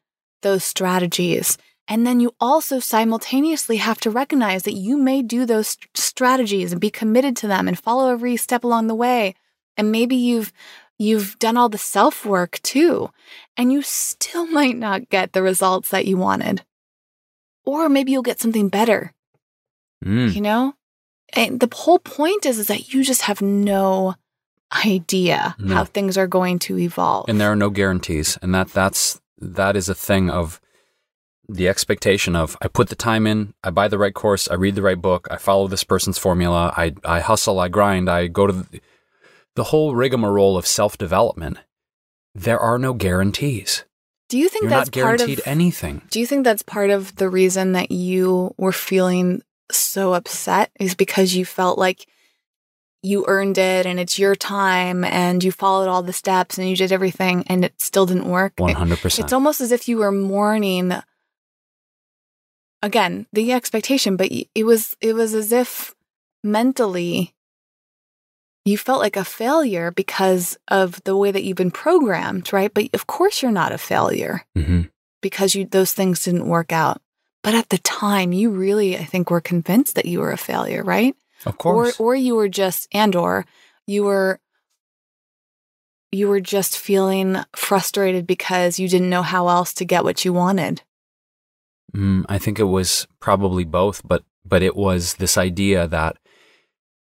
those 0.42 0.64
strategies. 0.64 1.56
And 1.86 2.06
then 2.06 2.18
you 2.20 2.34
also 2.40 2.78
simultaneously 2.78 3.76
have 3.76 4.00
to 4.00 4.10
recognize 4.10 4.62
that 4.62 4.72
you 4.72 4.96
may 4.96 5.20
do 5.22 5.44
those 5.44 5.68
st- 5.68 5.88
strategies 5.96 6.72
and 6.72 6.80
be 6.80 6.90
committed 6.90 7.36
to 7.36 7.46
them 7.46 7.68
and 7.68 7.78
follow 7.78 8.10
every 8.10 8.36
step 8.36 8.64
along 8.64 8.86
the 8.86 8.94
way. 8.94 9.34
And 9.76 9.92
maybe 9.92 10.16
you've 10.16 10.52
you've 10.98 11.38
done 11.40 11.56
all 11.56 11.68
the 11.68 11.76
self-work 11.78 12.60
too, 12.62 13.10
and 13.56 13.72
you 13.72 13.82
still 13.82 14.46
might 14.58 14.76
not 14.76 15.10
get 15.10 15.32
the 15.32 15.42
results 15.42 15.90
that 15.90 16.06
you 16.06 16.16
wanted. 16.16 16.62
Or 17.66 17.88
maybe 17.88 18.12
you'll 18.12 18.22
get 18.22 18.40
something 18.40 18.68
better 18.68 19.12
Mm. 20.04 20.34
you 20.34 20.40
know 20.42 20.74
and 21.32 21.60
the 21.60 21.68
whole 21.74 21.98
point 21.98 22.44
is, 22.44 22.58
is 22.58 22.66
that 22.66 22.92
you 22.92 23.02
just 23.02 23.22
have 23.22 23.40
no 23.40 24.14
idea 24.84 25.54
No. 25.58 25.74
how 25.74 25.84
things 25.84 26.18
are 26.18 26.26
going 26.26 26.58
to 26.60 26.78
evolve 26.78 27.28
And 27.28 27.40
there 27.40 27.50
are 27.50 27.56
no 27.56 27.70
guarantees, 27.70 28.36
and 28.42 28.54
that 28.54 28.68
that's 28.68 29.20
that 29.38 29.76
is 29.76 29.88
a 29.88 29.94
thing 29.94 30.30
of 30.30 30.60
the 31.48 31.68
expectation 31.68 32.34
of 32.36 32.56
I 32.62 32.68
put 32.68 32.88
the 32.88 32.94
time 32.96 33.26
in, 33.26 33.54
I 33.62 33.70
buy 33.70 33.88
the 33.88 33.98
right 33.98 34.14
course, 34.14 34.48
I 34.48 34.54
read 34.54 34.74
the 34.74 34.82
right 34.82 35.00
book, 35.00 35.28
I 35.30 35.36
follow 35.36 35.68
this 35.68 35.84
person's 35.84 36.18
formula, 36.18 36.72
I 36.76 36.94
I 37.04 37.20
hustle, 37.20 37.58
I 37.60 37.68
grind, 37.68 38.08
I 38.08 38.26
go 38.28 38.46
to 38.46 38.52
the, 38.52 38.80
the 39.54 39.64
whole 39.64 39.94
rigmarole 39.94 40.56
of 40.56 40.66
self 40.66 40.96
development. 40.98 41.58
There 42.34 42.58
are 42.58 42.78
no 42.78 42.94
guarantees. 42.94 43.84
do 44.28 44.38
you 44.38 44.48
think 44.48 44.64
You're 44.64 44.70
that's 44.70 44.88
not 44.88 44.92
guaranteed 44.92 45.38
part 45.38 45.46
of 45.46 45.50
anything. 45.52 46.02
do 46.10 46.18
you 46.18 46.26
think 46.26 46.44
that's 46.44 46.62
part 46.62 46.90
of 46.90 47.14
the 47.16 47.28
reason 47.28 47.72
that 47.72 47.92
you 47.92 48.54
were 48.56 48.72
feeling 48.72 49.42
so 49.70 50.14
upset 50.14 50.70
is 50.80 50.94
because 50.94 51.34
you 51.34 51.44
felt 51.44 51.78
like 51.78 52.06
you 53.02 53.24
earned 53.28 53.58
it 53.58 53.84
and 53.86 54.00
it's 54.00 54.18
your 54.18 54.34
time 54.34 55.04
and 55.04 55.44
you 55.44 55.52
followed 55.52 55.88
all 55.88 56.02
the 56.02 56.12
steps 56.12 56.56
and 56.58 56.68
you 56.68 56.74
did 56.74 56.90
everything 56.90 57.44
and 57.48 57.64
it 57.64 57.78
still 57.80 58.06
didn't 58.06 58.28
work 58.28 58.54
One 58.56 58.72
hundred 58.74 58.98
percent. 58.98 59.26
It's 59.26 59.32
almost 59.32 59.60
as 59.60 59.72
if 59.72 59.88
you 59.88 59.98
were 59.98 60.10
mourning 60.10 60.92
again 62.84 63.26
the 63.32 63.52
expectation, 63.52 64.16
but 64.16 64.30
it 64.30 64.64
was 64.64 64.96
it 65.00 65.14
was 65.14 65.34
as 65.34 65.50
if 65.50 65.94
mentally 66.42 67.34
you 68.64 68.78
felt 68.78 69.00
like 69.00 69.16
a 69.16 69.24
failure 69.24 69.90
because 69.90 70.56
of 70.68 71.02
the 71.04 71.16
way 71.16 71.30
that 71.30 71.44
you've 71.44 71.56
been 71.56 71.70
programmed, 71.70 72.52
right? 72.52 72.72
But 72.72 72.90
of 72.94 73.06
course 73.06 73.42
you're 73.42 73.50
not 73.50 73.72
a 73.72 73.78
failure 73.78 74.44
hmm 74.54 74.82
because 75.22 75.54
you 75.54 75.64
those 75.64 75.94
things 75.94 76.24
didn't 76.24 76.46
work 76.46 76.70
out. 76.70 77.00
But 77.42 77.54
at 77.54 77.70
the 77.70 77.78
time, 77.78 78.32
you 78.32 78.50
really, 78.50 78.96
I 78.96 79.04
think, 79.04 79.30
were 79.30 79.40
convinced 79.40 79.94
that 79.96 80.06
you 80.06 80.20
were 80.20 80.32
a 80.32 80.36
failure, 80.36 80.82
right? 80.82 81.16
Of 81.46 81.56
course. 81.58 81.98
Or 81.98 82.12
or 82.12 82.14
you 82.14 82.34
were 82.36 82.48
just 82.48 82.88
and 82.92 83.16
or 83.16 83.46
you 83.86 84.04
were 84.04 84.40
you 86.12 86.28
were 86.28 86.40
just 86.40 86.78
feeling 86.78 87.38
frustrated 87.56 88.26
because 88.26 88.78
you 88.78 88.88
didn't 88.88 89.10
know 89.10 89.22
how 89.22 89.48
else 89.48 89.72
to 89.74 89.84
get 89.84 90.04
what 90.04 90.24
you 90.24 90.32
wanted. 90.32 90.82
Mm, 91.94 92.24
I 92.28 92.38
think 92.38 92.58
it 92.58 92.64
was 92.64 93.06
probably 93.20 93.64
both, 93.64 94.02
but 94.04 94.24
but 94.44 94.62
it 94.62 94.76
was 94.76 95.14
this 95.14 95.38
idea 95.38 95.86
that 95.88 96.16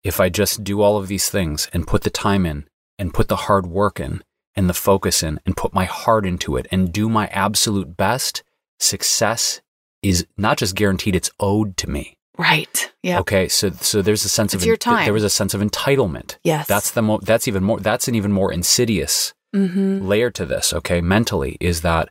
if 0.02 0.20
I 0.20 0.28
just 0.28 0.64
do 0.64 0.80
all 0.82 0.96
of 0.96 1.08
these 1.08 1.28
things 1.30 1.68
and 1.72 1.86
put 1.86 2.02
the 2.02 2.10
time 2.10 2.44
in 2.44 2.66
and 2.98 3.14
put 3.14 3.28
the 3.28 3.36
hard 3.36 3.66
work 3.66 4.00
in 4.00 4.22
and 4.54 4.68
the 4.68 4.74
focus 4.74 5.22
in 5.22 5.40
and 5.46 5.56
put 5.56 5.74
my 5.74 5.84
heart 5.84 6.26
into 6.26 6.56
it 6.56 6.66
and 6.70 6.92
do 6.92 7.08
my 7.08 7.28
absolute 7.28 7.96
best, 7.96 8.42
success 8.78 9.60
is 10.02 10.26
not 10.36 10.58
just 10.58 10.74
guaranteed, 10.74 11.14
it's 11.14 11.30
owed 11.38 11.76
to 11.78 11.88
me. 11.88 12.16
Right. 12.38 12.90
Yeah. 13.02 13.20
Okay. 13.20 13.48
So, 13.48 13.70
so 13.70 14.00
there's 14.00 14.24
a 14.24 14.28
sense 14.28 14.54
It's 14.54 14.62
of, 14.62 14.66
your 14.66 14.76
time. 14.78 15.04
there 15.04 15.12
was 15.12 15.24
a 15.24 15.30
sense 15.30 15.52
of 15.52 15.60
entitlement. 15.60 16.38
Yes. 16.42 16.66
That's 16.66 16.90
the 16.90 17.02
mo- 17.02 17.20
that's 17.22 17.46
even 17.46 17.62
more, 17.62 17.78
that's 17.80 18.08
an 18.08 18.14
even 18.14 18.32
more 18.32 18.50
insidious 18.50 19.34
mm-hmm. 19.54 20.06
layer 20.06 20.30
to 20.30 20.46
this. 20.46 20.72
Okay. 20.72 21.02
Mentally 21.02 21.58
is 21.60 21.82
that 21.82 22.08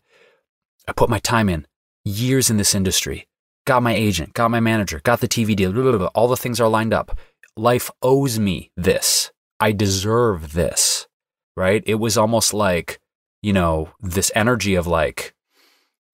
I 0.87 0.91
put 0.91 1.09
my 1.09 1.19
time 1.19 1.49
in 1.49 1.65
years 2.09 2.49
in 2.49 2.57
this 2.57 2.75
industry, 2.75 3.27
got 3.65 3.83
my 3.83 3.93
agent, 3.93 4.33
got 4.33 4.51
my 4.51 4.59
manager, 4.59 4.99
got 5.03 5.19
the 5.21 5.27
TV 5.27 5.55
deal, 5.55 5.71
blah, 5.71 5.83
blah, 5.83 5.97
blah, 5.97 6.07
all 6.15 6.27
the 6.27 6.37
things 6.37 6.59
are 6.59 6.67
lined 6.67 6.93
up. 6.93 7.17
Life 7.55 7.91
owes 8.01 8.39
me 8.39 8.71
this. 8.75 9.31
I 9.59 9.71
deserve 9.71 10.53
this. 10.53 11.07
Right. 11.55 11.83
It 11.85 11.95
was 11.95 12.17
almost 12.17 12.53
like, 12.53 12.99
you 13.41 13.51
know, 13.51 13.89
this 13.99 14.31
energy 14.33 14.75
of 14.75 14.87
like, 14.87 15.33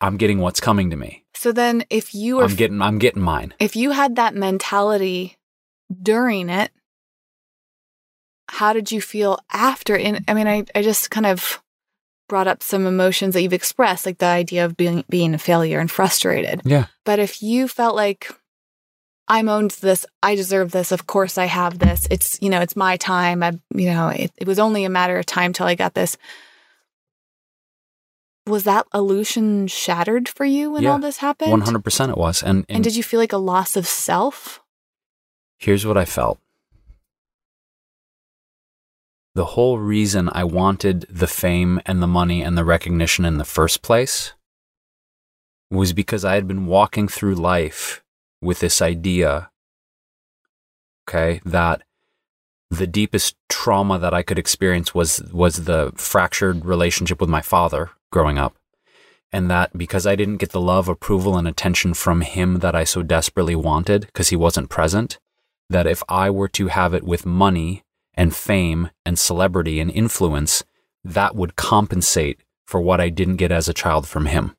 I'm 0.02 0.18
getting 0.18 0.40
what's 0.40 0.60
coming 0.60 0.90
to 0.90 0.96
me. 0.96 1.24
So 1.36 1.52
then 1.52 1.86
if 1.90 2.16
you 2.16 2.38
were 2.38 2.46
I'm 2.46 2.56
getting, 2.56 2.82
I'm 2.82 2.98
getting 2.98 3.22
mine. 3.22 3.54
if 3.60 3.76
you 3.76 3.92
had 3.92 4.16
that 4.16 4.34
mentality 4.36 5.38
during 6.02 6.50
it, 6.50 6.72
how 8.50 8.74
did 8.74 8.92
you 8.92 9.02
feel 9.02 9.40
after? 9.52 9.96
And 9.96 10.24
I 10.28 10.34
mean, 10.34 10.48
I, 10.48 10.66
I 10.74 10.82
just 10.82 11.12
kind 11.12 11.26
of 11.26 11.62
brought 12.28 12.48
up 12.48 12.64
some 12.64 12.86
emotions 12.88 13.34
that 13.34 13.42
you've 13.42 13.54
expressed, 13.54 14.06
like 14.06 14.18
the 14.18 14.26
idea 14.26 14.66
of 14.66 14.76
being 14.78 15.04
being 15.10 15.34
a 15.34 15.38
failure 15.38 15.80
and 15.80 15.90
frustrated. 15.92 16.62
Yeah. 16.66 16.86
But 17.06 17.20
if 17.20 17.42
you 17.44 17.68
felt 17.68 17.96
like 17.96 18.32
I'm 19.28 19.50
owned 19.50 19.72
this, 19.82 20.06
I 20.22 20.36
deserve 20.36 20.72
this, 20.72 20.92
of 20.92 21.08
course 21.08 21.38
I 21.38 21.46
have 21.46 21.80
this. 21.80 22.08
It's 22.12 22.40
you 22.42 22.50
know, 22.50 22.62
it's 22.62 22.76
my 22.76 22.98
time. 22.98 23.42
I 23.44 23.52
you 23.74 23.88
know, 23.92 24.10
it, 24.10 24.32
it 24.38 24.48
was 24.48 24.60
only 24.60 24.86
a 24.86 24.90
matter 24.90 25.18
of 25.20 25.26
time 25.26 25.54
till 25.54 25.66
I 25.68 25.76
got 25.76 25.94
this. 25.94 26.18
Was 28.48 28.64
that 28.66 28.86
illusion 28.94 29.66
shattered 29.68 30.30
for 30.30 30.46
you 30.46 30.70
when 30.72 30.84
Yeah. 30.84 30.92
all 30.92 31.00
this 31.00 31.18
happened? 31.18 31.52
100% 31.64 32.10
it 32.10 32.18
was. 32.18 32.44
And, 32.44 32.60
and, 32.70 32.76
And 32.78 32.84
did 32.84 32.96
you 32.96 33.02
feel 33.02 33.20
like 33.20 33.34
a 33.34 33.38
loss 33.38 33.76
of 33.76 33.88
self? 33.88 34.62
here's 35.58 35.86
what 35.86 35.98
I 35.98 36.06
felt. 36.06 36.38
The 39.36 39.46
whole 39.46 39.80
reason 39.80 40.30
I 40.32 40.46
wanted 40.46 41.06
the 41.10 41.28
fame 41.28 41.82
and 41.86 42.02
the 42.02 42.08
money 42.08 42.42
and 42.42 42.58
the 42.58 42.64
recognition 42.64 43.26
in 43.26 43.38
the 43.38 43.44
first 43.44 43.82
place 43.82 44.34
was 45.70 45.92
because 45.92 46.24
I 46.24 46.36
had 46.36 46.48
been 46.48 46.68
walking 46.68 47.10
through 47.10 47.36
life 47.36 48.02
with 48.42 48.62
this 48.62 48.82
idea, 48.82 49.50
okay, 51.08 51.42
that 51.44 51.82
the 52.70 52.88
deepest 52.88 53.36
trauma 53.50 54.00
that 54.00 54.14
I 54.14 54.24
could 54.24 54.40
experience 54.40 54.96
was 54.96 55.22
was 55.34 55.66
the 55.66 55.92
fractured 55.96 56.64
relationship 56.64 57.20
with 57.20 57.30
my 57.30 57.42
father 57.42 57.92
growing 58.14 58.38
up. 58.38 58.56
And 59.34 59.52
that 59.52 59.78
because 59.78 60.08
I 60.08 60.16
didn't 60.16 60.38
get 60.38 60.52
the 60.52 60.62
love, 60.62 60.88
approval, 60.88 61.38
and 61.38 61.46
attention 61.46 61.94
from 61.94 62.22
him 62.22 62.60
that 62.60 62.74
I 62.74 62.86
so 62.86 63.04
desperately 63.04 63.56
wanted 63.56 64.06
because 64.06 64.30
he 64.30 64.38
wasn't 64.38 64.70
present, 64.70 65.20
that 65.70 65.88
if 65.88 66.02
I 66.08 66.30
were 66.30 66.48
to 66.50 66.68
have 66.68 66.94
it 66.94 67.04
with 67.04 67.26
money 67.26 67.84
and 68.16 68.36
fame 68.36 68.90
and 69.06 69.20
celebrity 69.20 69.80
and 69.80 69.92
influence, 69.92 70.64
that 71.04 71.36
would 71.36 71.56
compensate 71.56 72.40
for 72.66 72.82
what 72.82 73.00
I 73.00 73.10
didn't 73.10 73.36
get 73.36 73.52
as 73.52 73.68
a 73.68 73.74
child 73.74 74.08
from 74.08 74.26
him. 74.26 74.56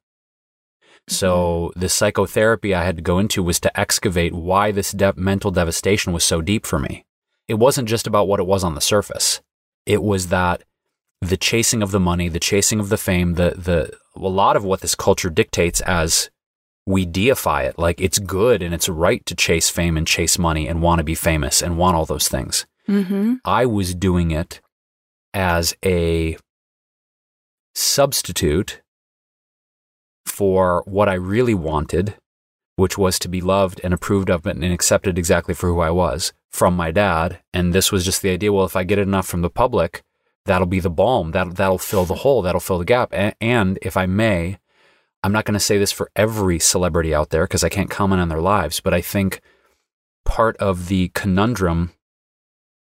So 1.08 1.70
mm-hmm. 1.70 1.80
the 1.80 1.88
psychotherapy 1.88 2.74
I 2.74 2.84
had 2.84 2.96
to 2.96 3.02
go 3.02 3.18
into 3.18 3.42
was 3.42 3.60
to 3.60 3.80
excavate 3.80 4.32
why 4.34 4.72
this 4.72 4.92
de- 4.92 5.14
mental 5.16 5.50
devastation 5.50 6.12
was 6.12 6.24
so 6.24 6.40
deep 6.40 6.66
for 6.66 6.78
me. 6.78 7.04
It 7.48 7.54
wasn't 7.54 7.88
just 7.88 8.06
about 8.06 8.28
what 8.28 8.40
it 8.40 8.46
was 8.46 8.64
on 8.64 8.74
the 8.74 8.80
surface. 8.80 9.40
It 9.84 10.02
was 10.02 10.28
that 10.28 10.64
the 11.20 11.36
chasing 11.36 11.82
of 11.82 11.92
the 11.92 12.00
money, 12.00 12.28
the 12.28 12.40
chasing 12.40 12.80
of 12.80 12.88
the 12.88 12.96
fame, 12.96 13.34
the 13.34 13.54
the 13.56 13.96
a 14.16 14.28
lot 14.28 14.56
of 14.56 14.64
what 14.64 14.80
this 14.80 14.94
culture 14.94 15.30
dictates 15.30 15.80
as 15.82 16.30
we 16.86 17.04
deify 17.04 17.62
it, 17.62 17.78
like 17.78 18.00
it's 18.00 18.18
good 18.18 18.62
and 18.62 18.74
it's 18.74 18.88
right 18.88 19.24
to 19.26 19.34
chase 19.34 19.70
fame 19.70 19.96
and 19.96 20.06
chase 20.06 20.38
money 20.38 20.68
and 20.68 20.82
want 20.82 20.98
to 20.98 21.04
be 21.04 21.14
famous 21.14 21.62
and 21.62 21.78
want 21.78 21.96
all 21.96 22.06
those 22.06 22.28
things. 22.28 22.66
Mm-hmm. 22.88 23.34
I 23.44 23.66
was 23.66 23.94
doing 23.94 24.30
it 24.30 24.60
as 25.34 25.74
a 25.84 26.36
substitute 27.74 28.80
for 30.24 30.82
what 30.86 31.08
I 31.08 31.14
really 31.14 31.54
wanted, 31.54 32.14
which 32.76 32.98
was 32.98 33.18
to 33.20 33.28
be 33.28 33.40
loved 33.40 33.80
and 33.84 33.92
approved 33.94 34.30
of 34.30 34.46
and 34.46 34.64
accepted 34.64 35.18
exactly 35.18 35.54
for 35.54 35.68
who 35.68 35.80
I 35.80 35.90
was 35.90 36.32
from 36.50 36.74
my 36.74 36.90
dad. 36.90 37.40
And 37.52 37.72
this 37.72 37.92
was 37.92 38.04
just 38.04 38.22
the 38.22 38.30
idea 38.30 38.52
well, 38.52 38.64
if 38.66 38.76
I 38.76 38.84
get 38.84 38.98
enough 38.98 39.26
from 39.26 39.42
the 39.42 39.50
public, 39.50 40.02
that'll 40.46 40.66
be 40.66 40.80
the 40.80 40.90
balm. 40.90 41.32
That'll, 41.32 41.52
that'll 41.52 41.78
fill 41.78 42.04
the 42.04 42.16
hole. 42.16 42.42
That'll 42.42 42.60
fill 42.60 42.78
the 42.78 42.84
gap. 42.84 43.12
A- 43.12 43.34
And 43.42 43.78
if 43.82 43.96
I 43.96 44.06
may, 44.06 44.58
I'm 45.22 45.32
not 45.32 45.44
going 45.44 45.54
to 45.54 45.60
say 45.60 45.76
this 45.78 45.92
for 45.92 46.10
every 46.14 46.58
celebrity 46.58 47.14
out 47.14 47.30
there 47.30 47.44
because 47.44 47.64
I 47.64 47.68
can't 47.68 47.90
comment 47.90 48.20
on 48.20 48.28
their 48.28 48.40
lives, 48.40 48.80
but 48.80 48.94
I 48.94 49.00
think 49.00 49.40
part 50.24 50.56
of 50.58 50.88
the 50.88 51.10
conundrum 51.14 51.92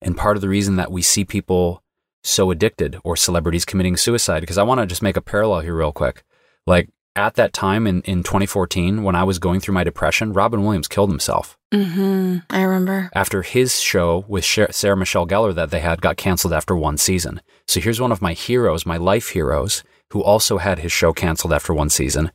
and 0.02 0.18
part 0.18 0.38
of 0.38 0.42
the 0.42 0.50
reason 0.50 0.76
that 0.78 0.92
we 0.92 1.02
see 1.02 1.26
people 1.26 1.84
so 2.24 2.52
addicted 2.52 2.98
or 3.04 3.16
celebrities 3.16 3.66
committing 3.66 3.98
suicide, 3.98 4.42
because 4.42 4.58
I 4.58 4.64
want 4.64 4.82
to 4.82 4.86
just 4.88 5.02
make 5.02 5.18
a 5.18 5.22
parallel 5.22 5.62
here 5.62 5.76
real 5.76 5.92
quick. 5.92 6.24
Like 6.68 6.90
at 7.16 7.36
that 7.36 7.54
time 7.54 7.88
in, 7.88 8.02
in 8.02 8.24
2014, 8.24 9.04
when 9.04 9.16
I 9.16 9.24
was 9.24 9.40
going 9.40 9.60
through 9.60 9.74
my 9.74 9.84
depression, 9.84 10.34
Robin 10.34 10.64
Williams 10.64 10.88
killed 10.88 11.10
himself 11.10 11.58
Mm-hmm. 11.74 12.38
I 12.50 12.62
remember. 12.64 13.12
after 13.14 13.42
his 13.44 13.80
show 13.80 14.26
with 14.28 14.44
Sarah 14.44 14.98
Michelle 14.98 15.28
Gellar 15.28 15.54
that 15.54 15.70
they 15.70 15.80
had 15.82 16.02
got 16.02 16.18
canceled 16.18 16.52
after 16.54 16.76
one 16.76 16.98
season. 16.98 17.42
So 17.68 17.80
here's 17.80 18.02
one 18.02 18.12
of 18.12 18.22
my 18.24 18.34
heroes, 18.34 18.86
my 18.88 18.98
life 18.98 19.30
heroes, 19.30 19.84
who 20.12 20.24
also 20.24 20.58
had 20.58 20.80
his 20.80 20.92
show 20.92 21.14
canceled 21.14 21.54
after 21.54 21.72
one 21.74 21.90
season, 21.92 22.32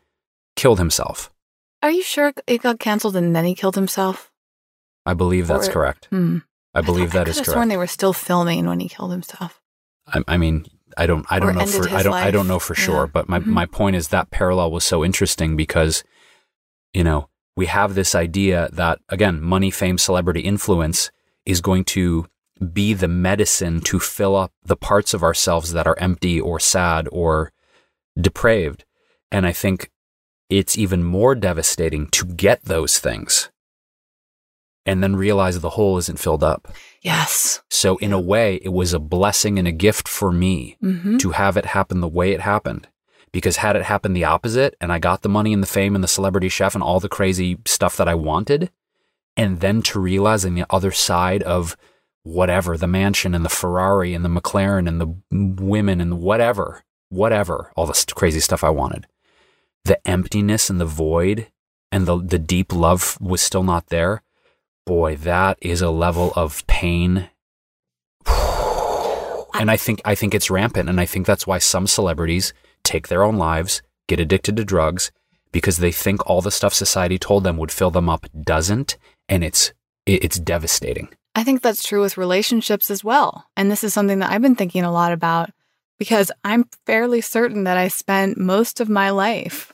killed 0.55 0.79
himself. 0.79 1.33
Are 1.83 1.91
you 1.91 2.03
sure 2.03 2.33
it 2.47 2.63
got 2.63 2.79
canceled 2.79 3.17
and 3.17 3.35
then 3.35 3.45
he 3.45 3.55
killed 3.57 3.75
himself? 3.75 4.31
I 5.05 5.15
believe 5.15 5.49
that's 5.49 5.69
Or- 5.69 5.73
correct. 5.73 6.07
Hmm. 6.11 6.39
I 6.75 6.81
believe 6.81 7.13
thought- 7.13 7.27
that 7.27 7.29
is 7.29 7.41
I 7.41 7.43
sworn 7.45 7.69
they 7.69 7.77
were 7.77 7.87
still 7.87 8.13
filming 8.13 8.67
when 8.67 8.81
he 8.81 8.89
killed 8.89 9.11
himself. 9.13 9.61
I, 10.07 10.23
I 10.29 10.37
mean, 10.37 10.67
I 10.97 11.07
don't, 11.07 11.25
I 11.31 11.39
don't 11.39 11.55
know 11.55 11.67
for, 11.67 11.89
I 11.89 12.03
don't, 12.03 12.13
I 12.13 12.31
don't 12.31 12.47
know 12.49 12.55
life. 12.55 12.63
for 12.63 12.75
Yeah. 12.77 12.85
sure. 12.85 13.07
But 13.07 13.29
my, 13.29 13.41
Mhm. 13.41 13.47
my 13.47 13.67
point 13.67 13.97
is 13.97 14.09
that 14.09 14.31
parallel 14.31 14.71
was 14.71 14.85
so 14.85 15.05
interesting 15.05 15.57
because, 15.57 16.05
you 16.93 17.03
know, 17.05 17.29
we 17.57 17.67
have 17.67 17.95
this 17.95 18.15
idea 18.15 18.69
that 18.73 18.99
again, 19.09 19.41
money, 19.41 19.71
fame, 19.71 19.99
celebrity 19.99 20.41
influence 20.41 21.11
is 21.47 21.61
going 21.61 21.85
to 21.85 22.27
be 22.73 22.95
the 22.95 23.09
medicine 23.09 23.81
to 23.81 23.99
fill 23.99 24.37
up 24.37 24.53
the 24.65 24.77
parts 24.77 25.15
of 25.15 25.23
ourselves 25.23 25.73
that 25.73 25.87
are 25.87 25.97
empty 25.99 26.41
or 26.41 26.59
sad 26.61 27.09
or 27.13 27.53
depraved. 28.21 28.85
And 29.31 29.47
I 29.47 29.53
think 29.53 29.91
it's 30.49 30.79
even 30.79 31.03
more 31.03 31.35
devastating 31.35 32.07
to 32.09 32.25
get 32.27 32.65
those 32.65 32.99
things 32.99 33.51
and 34.87 35.03
then 35.03 35.17
realize 35.17 35.59
the 35.61 35.71
hole 35.71 35.97
isn't 35.99 36.19
filled 36.19 36.45
up. 36.45 36.69
Yes. 37.01 37.63
So 37.71 37.97
in 37.99 38.13
a 38.13 38.21
way, 38.21 38.61
it 38.63 38.73
was 38.73 38.93
a 38.93 38.99
blessing 38.99 39.59
and 39.59 39.67
a 39.69 39.73
gift 39.73 40.09
for 40.09 40.31
me 40.33 40.77
Mm-hmm. 40.83 41.17
to 41.19 41.31
have 41.31 41.57
it 41.57 41.67
happen 41.67 42.01
the 42.01 42.09
way 42.09 42.33
it 42.33 42.41
happened. 42.41 42.89
Because 43.33 43.57
had 43.57 43.75
it 43.75 43.83
happened 43.83 44.15
the 44.15 44.25
opposite 44.25 44.77
and 44.81 44.93
I 44.93 44.99
got 44.99 45.23
the 45.23 45.29
money 45.29 45.53
and 45.53 45.63
the 45.63 45.67
fame 45.67 45.95
and 45.95 46.05
the 46.05 46.09
celebrity 46.09 46.49
chef 46.49 46.75
and 46.75 46.85
all 46.85 47.01
the 47.01 47.09
crazy 47.09 47.59
stuff 47.67 47.97
that 47.97 48.09
I 48.09 48.15
wanted, 48.15 48.71
and 49.37 49.61
then 49.61 49.83
to 49.83 49.99
realize 49.99 50.45
on 50.45 50.55
the 50.55 50.67
other 50.71 50.93
side 50.93 51.43
of 51.43 51.77
whatever, 52.23 52.77
the 52.77 52.87
mansion 52.87 53.35
and 53.35 53.45
the 53.45 53.49
Ferrari 53.49 54.15
and 54.15 54.25
the 54.25 54.29
McLaren 54.29 54.87
and 54.87 55.01
the 55.01 55.63
women 55.63 56.01
and 56.01 56.21
whatever, 56.21 56.85
whatever, 57.09 57.73
all 57.77 57.87
this 57.87 58.05
crazy 58.05 58.41
stuff 58.41 58.63
I 58.63 58.71
wanted, 58.71 59.07
the 59.85 59.99
emptiness 60.09 60.71
and 60.71 60.81
the 60.81 60.87
void 60.87 61.49
and 61.91 62.07
the, 62.07 62.17
the 62.23 62.39
deep 62.39 62.73
love 62.73 63.19
was 63.21 63.43
still 63.43 63.63
not 63.65 63.89
there. 63.89 64.23
Boy, 64.87 65.17
that 65.17 65.59
is 65.61 65.81
a 65.81 65.91
level 65.91 66.33
of 66.37 66.67
pain 66.67 67.31
and 69.55 69.71
I 69.71 69.77
think 69.77 70.01
I 70.05 70.15
think 70.15 70.35
it's 70.35 70.51
rampant, 70.51 70.89
and 70.89 71.01
I 71.01 71.07
think 71.07 71.27
that's 71.27 71.47
why 71.47 71.59
some 71.59 71.87
celebrities 71.87 72.53
take 72.83 73.09
their 73.09 73.23
own 73.23 73.37
lives, 73.37 73.83
get 74.09 74.21
addicted 74.21 74.57
to 74.57 74.65
drugs, 74.65 75.11
because 75.53 75.79
they 75.79 75.93
think 75.93 76.27
all 76.27 76.41
the 76.41 76.51
stuff 76.51 76.75
society 76.75 77.19
told 77.19 77.45
them 77.45 77.57
would 77.59 77.73
fill 77.73 77.91
them 77.91 78.09
up 78.09 78.27
doesn't, 78.43 78.97
and 79.29 79.45
it's 79.45 79.73
it's 80.07 80.39
devastating. 80.39 81.09
I 81.35 81.45
think 81.45 81.63
that's 81.63 81.85
true 81.85 82.01
with 82.01 82.17
relationships 82.17 82.91
as 82.91 83.03
well. 83.03 83.47
And 83.57 83.71
this 83.71 83.83
is 83.85 83.93
something 83.93 84.21
that 84.21 84.31
I've 84.31 84.43
been 84.43 84.55
thinking 84.55 84.85
a 84.85 84.93
lot 84.93 85.13
about 85.13 85.51
because 85.99 86.31
I'm 86.45 86.69
fairly 86.87 87.21
certain 87.21 87.65
that 87.65 87.77
I 87.77 87.89
spent 87.89 88.39
most 88.39 88.81
of 88.81 88.89
my 88.89 89.11
life 89.11 89.74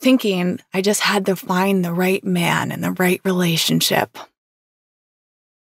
thinking 0.00 0.60
I 0.74 0.82
just 0.82 1.00
had 1.00 1.26
to 1.26 1.36
find 1.36 1.84
the 1.84 1.92
right 1.92 2.24
man 2.24 2.72
and 2.72 2.82
the 2.82 2.92
right 2.92 3.20
relationship. 3.24 4.18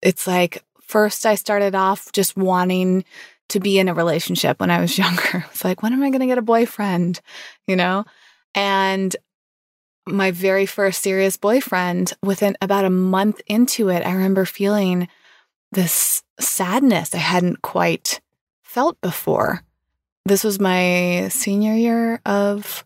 It's 0.02 0.28
like 0.28 0.64
first 0.82 1.26
I 1.26 1.36
started 1.36 1.76
off 1.76 2.12
just 2.12 2.38
wanting 2.38 3.04
to 3.50 3.60
be 3.60 3.80
in 3.80 3.90
a 3.90 3.94
relationship 3.94 4.60
when 4.60 4.72
I 4.72 4.80
was 4.80 4.98
younger. 4.98 5.46
It's 5.52 5.64
like, 5.64 5.82
when 5.82 5.94
am 5.94 6.04
I 6.04 6.10
going 6.10 6.22
to 6.22 6.28
get 6.28 6.38
a 6.38 6.44
boyfriend? 6.44 7.22
You 7.68 7.76
know? 7.76 8.06
And 8.56 9.16
my 10.06 10.32
very 10.32 10.66
first 10.66 11.04
serious 11.04 11.38
boyfriend, 11.38 12.14
within 12.24 12.58
about 12.62 12.86
a 12.86 12.90
month 12.90 13.42
into 13.48 13.90
it, 13.90 14.06
I 14.06 14.14
remember 14.14 14.46
feeling 14.46 15.08
this 15.72 16.24
sadness 16.40 17.14
I 17.14 17.20
hadn't 17.20 17.62
quite 17.62 18.22
felt 18.64 19.00
before. 19.02 19.64
This 20.26 20.44
was 20.44 20.60
my 20.60 21.28
senior 21.30 21.74
year 21.74 22.22
of 22.26 22.86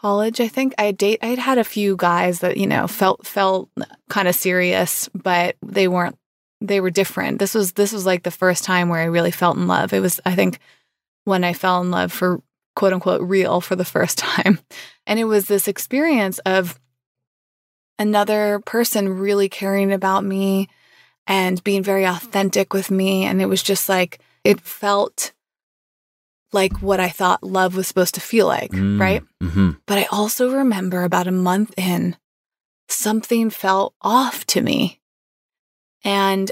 college, 0.00 0.40
I 0.40 0.48
think. 0.48 0.74
I 0.78 0.92
date 0.92 1.18
I 1.22 1.26
had 1.26 1.38
had 1.38 1.58
a 1.58 1.64
few 1.64 1.96
guys 1.96 2.40
that, 2.40 2.56
you 2.56 2.66
know, 2.66 2.86
felt 2.86 3.26
felt 3.26 3.70
kind 4.08 4.28
of 4.28 4.34
serious, 4.34 5.08
but 5.14 5.56
they 5.62 5.88
weren't 5.88 6.16
they 6.60 6.80
were 6.80 6.90
different. 6.90 7.38
This 7.38 7.54
was 7.54 7.72
this 7.72 7.92
was 7.92 8.06
like 8.06 8.22
the 8.22 8.30
first 8.30 8.64
time 8.64 8.88
where 8.88 9.00
I 9.00 9.06
really 9.06 9.30
felt 9.30 9.56
in 9.56 9.66
love. 9.66 9.92
It 9.92 10.00
was 10.00 10.20
I 10.24 10.34
think 10.34 10.58
when 11.24 11.44
I 11.44 11.52
fell 11.52 11.80
in 11.80 11.90
love 11.90 12.12
for 12.12 12.42
quote 12.76 12.92
unquote 12.92 13.22
real 13.22 13.60
for 13.60 13.76
the 13.76 13.84
first 13.84 14.18
time. 14.30 14.58
And 15.06 15.18
it 15.18 15.24
was 15.24 15.46
this 15.46 15.68
experience 15.68 16.38
of 16.40 16.78
another 17.98 18.60
person 18.64 19.18
really 19.18 19.48
caring 19.48 19.92
about 19.92 20.24
me 20.24 20.68
and 21.26 21.62
being 21.62 21.82
very 21.82 22.04
authentic 22.04 22.72
with 22.72 22.90
me 22.90 23.24
and 23.24 23.42
it 23.42 23.46
was 23.46 23.62
just 23.62 23.88
like 23.88 24.20
it 24.42 24.58
felt 24.60 25.32
like 26.52 26.82
what 26.82 27.00
I 27.00 27.08
thought 27.08 27.42
love 27.42 27.76
was 27.76 27.86
supposed 27.86 28.14
to 28.14 28.20
feel 28.20 28.46
like, 28.46 28.72
mm, 28.72 29.00
right? 29.00 29.22
Mm-hmm. 29.42 29.70
But 29.86 29.98
I 29.98 30.04
also 30.10 30.52
remember 30.52 31.04
about 31.04 31.26
a 31.26 31.32
month 31.32 31.74
in, 31.76 32.16
something 32.88 33.50
felt 33.50 33.94
off 34.00 34.44
to 34.46 34.60
me. 34.60 35.00
And 36.04 36.50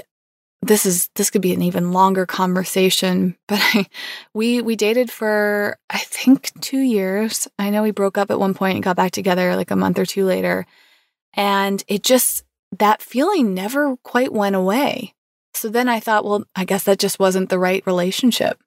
this 0.61 0.85
is 0.85 1.09
this 1.15 1.29
could 1.29 1.41
be 1.41 1.53
an 1.53 1.61
even 1.61 1.91
longer 1.91 2.25
conversation, 2.25 3.37
but 3.47 3.59
I, 3.61 3.87
we 4.33 4.61
we 4.61 4.75
dated 4.75 5.11
for 5.11 5.77
I 5.89 5.99
think 5.99 6.51
2 6.61 6.79
years. 6.79 7.47
I 7.57 7.69
know 7.69 7.83
we 7.83 7.91
broke 7.91 8.17
up 8.17 8.31
at 8.31 8.39
one 8.39 8.53
point 8.53 8.75
and 8.75 8.83
got 8.83 8.95
back 8.95 9.11
together 9.11 9.55
like 9.55 9.71
a 9.71 9.75
month 9.75 9.99
or 9.99 10.05
two 10.05 10.25
later. 10.25 10.65
And 11.33 11.83
it 11.87 12.03
just 12.03 12.43
that 12.77 13.01
feeling 13.01 13.53
never 13.53 13.97
quite 13.97 14.31
went 14.31 14.55
away. 14.55 15.13
So 15.53 15.69
then 15.69 15.89
I 15.89 15.99
thought, 15.99 16.25
well, 16.25 16.43
I 16.55 16.63
guess 16.65 16.83
that 16.83 16.99
just 16.99 17.19
wasn't 17.19 17.49
the 17.49 17.59
right 17.59 17.85
relationship. 17.85 18.61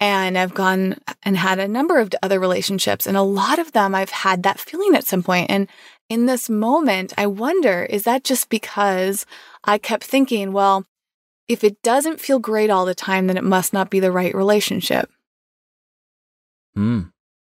And 0.00 0.38
I've 0.38 0.54
gone 0.54 0.96
and 1.24 1.36
had 1.36 1.58
a 1.58 1.66
number 1.66 1.98
of 1.98 2.12
other 2.22 2.38
relationships, 2.38 3.06
and 3.06 3.16
a 3.16 3.22
lot 3.22 3.58
of 3.58 3.72
them 3.72 3.94
I've 3.94 4.10
had 4.10 4.44
that 4.44 4.60
feeling 4.60 4.94
at 4.94 5.04
some 5.04 5.24
point. 5.24 5.50
And 5.50 5.66
in 6.08 6.26
this 6.26 6.48
moment, 6.48 7.12
I 7.18 7.26
wonder 7.26 7.82
is 7.84 8.04
that 8.04 8.24
just 8.24 8.48
because 8.48 9.26
I 9.64 9.78
kept 9.78 10.04
thinking, 10.04 10.52
well, 10.52 10.86
if 11.48 11.64
it 11.64 11.82
doesn't 11.82 12.20
feel 12.20 12.38
great 12.38 12.70
all 12.70 12.84
the 12.84 12.94
time, 12.94 13.26
then 13.26 13.36
it 13.36 13.44
must 13.44 13.72
not 13.72 13.90
be 13.90 14.00
the 14.00 14.12
right 14.12 14.34
relationship. 14.34 15.10
Hmm. 16.74 17.02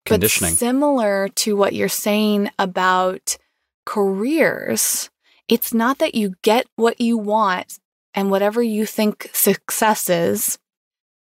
Conditioning. 0.06 0.54
But 0.54 0.58
similar 0.58 1.30
to 1.30 1.56
what 1.56 1.74
you're 1.74 1.88
saying 1.88 2.50
about 2.60 3.38
careers, 3.86 5.10
it's 5.48 5.74
not 5.74 6.00
that 6.00 6.16
you 6.16 6.34
get 6.42 6.68
what 6.76 7.00
you 7.00 7.18
want 7.18 7.80
and 8.14 8.30
whatever 8.30 8.62
you 8.62 8.86
think 8.86 9.30
success 9.34 10.10
is, 10.10 10.60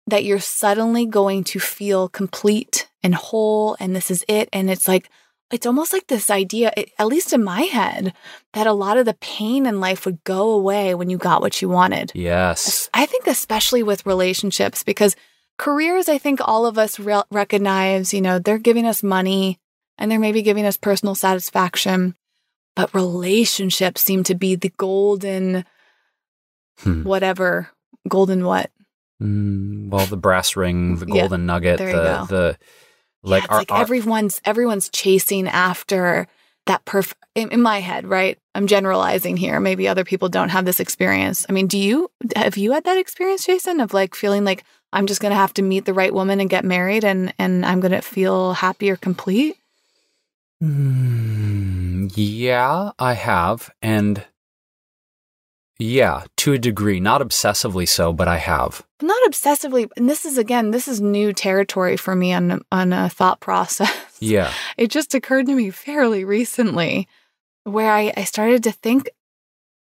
that 0.07 0.23
you're 0.23 0.39
suddenly 0.39 1.05
going 1.05 1.43
to 1.45 1.59
feel 1.59 2.09
complete 2.09 2.89
and 3.01 3.15
whole 3.15 3.77
and 3.79 3.95
this 3.95 4.11
is 4.11 4.25
it. 4.27 4.49
And 4.51 4.69
it's 4.69 4.87
like, 4.87 5.09
it's 5.51 5.67
almost 5.67 5.93
like 5.93 6.07
this 6.07 6.31
idea, 6.31 6.73
at 6.97 7.07
least 7.07 7.31
in 7.31 7.43
my 7.43 7.61
head, 7.61 8.13
that 8.53 8.65
a 8.65 8.73
lot 8.73 8.97
of 8.97 9.05
the 9.05 9.13
pain 9.15 9.65
in 9.65 9.79
life 9.79 10.05
would 10.05 10.23
go 10.23 10.51
away 10.51 10.95
when 10.95 11.09
you 11.09 11.17
got 11.17 11.41
what 11.41 11.61
you 11.61 11.69
wanted. 11.69 12.11
Yes. 12.15 12.89
I 12.93 13.05
think, 13.05 13.27
especially 13.27 13.83
with 13.83 14.05
relationships, 14.05 14.83
because 14.83 15.15
careers, 15.59 16.09
I 16.09 16.17
think 16.17 16.39
all 16.43 16.65
of 16.65 16.79
us 16.79 16.99
re- 16.99 17.21
recognize, 17.29 18.13
you 18.13 18.21
know, 18.21 18.39
they're 18.39 18.57
giving 18.57 18.87
us 18.87 19.03
money 19.03 19.59
and 19.97 20.09
they're 20.09 20.19
maybe 20.19 20.41
giving 20.41 20.65
us 20.65 20.75
personal 20.75 21.13
satisfaction, 21.13 22.15
but 22.75 22.93
relationships 22.95 24.01
seem 24.01 24.23
to 24.23 24.35
be 24.35 24.55
the 24.55 24.73
golden, 24.77 25.65
hmm. 26.79 27.03
whatever, 27.03 27.69
golden 28.07 28.43
what? 28.43 28.71
Mm, 29.23 29.89
well, 29.89 30.05
the 30.05 30.17
brass 30.17 30.55
ring, 30.57 30.97
the 30.97 31.05
golden 31.05 31.41
yeah, 31.41 31.45
nugget, 31.45 31.77
the, 31.77 32.25
the, 32.27 32.57
like, 33.23 33.43
yeah, 33.43 33.47
our, 33.49 33.57
like 33.59 33.71
our, 33.71 33.81
everyone's 33.81 34.41
everyone's 34.43 34.89
chasing 34.89 35.47
after 35.47 36.27
that 36.65 36.83
perfect 36.83 37.23
in, 37.35 37.49
in, 37.49 37.61
my 37.61 37.79
head, 37.79 38.05
right? 38.05 38.37
I'm 38.53 38.67
generalizing 38.67 39.37
here. 39.37 39.59
Maybe 39.59 39.87
other 39.87 40.03
people 40.03 40.27
don't 40.27 40.49
have 40.49 40.65
this 40.65 40.79
experience. 40.79 41.45
I 41.47 41.53
mean, 41.53 41.67
do 41.67 41.77
you 41.77 42.11
have 42.35 42.57
you 42.57 42.73
had 42.73 42.83
that 42.83 42.97
experience, 42.97 43.45
Jason, 43.45 43.79
of 43.79 43.93
like 43.93 44.13
feeling 44.13 44.43
like 44.43 44.65
I'm 44.91 45.07
just 45.07 45.21
gonna 45.21 45.35
have 45.35 45.53
to 45.53 45.61
meet 45.61 45.85
the 45.85 45.93
right 45.93 46.13
woman 46.13 46.41
and 46.41 46.49
get 46.49 46.65
married 46.65 47.05
and 47.05 47.33
and 47.39 47.65
I'm 47.65 47.79
gonna 47.79 48.01
feel 48.01 48.53
happy 48.53 48.89
or 48.89 48.97
complete? 48.97 49.55
Mm, 50.61 52.11
yeah, 52.13 52.91
I 52.99 53.13
have. 53.13 53.69
And 53.81 54.25
yeah, 55.83 56.23
to 56.37 56.53
a 56.53 56.57
degree, 56.57 57.01
not 57.01 57.19
obsessively 57.19 57.85
so, 57.85 58.13
but 58.13 58.29
I 58.29 58.37
have. 58.37 58.85
Not 59.01 59.21
obsessively, 59.29 59.89
and 59.97 60.09
this 60.09 60.25
is 60.25 60.37
again, 60.37 60.71
this 60.71 60.87
is 60.87 61.01
new 61.01 61.33
territory 61.33 61.97
for 61.97 62.15
me 62.15 62.31
on 62.31 62.61
on 62.71 62.93
a 62.93 63.09
thought 63.09 63.41
process. 63.41 63.93
Yeah, 64.21 64.53
it 64.77 64.89
just 64.89 65.13
occurred 65.13 65.47
to 65.47 65.53
me 65.53 65.71
fairly 65.71 66.23
recently, 66.23 67.09
where 67.65 67.91
I, 67.91 68.13
I 68.15 68.23
started 68.23 68.63
to 68.63 68.71
think 68.71 69.09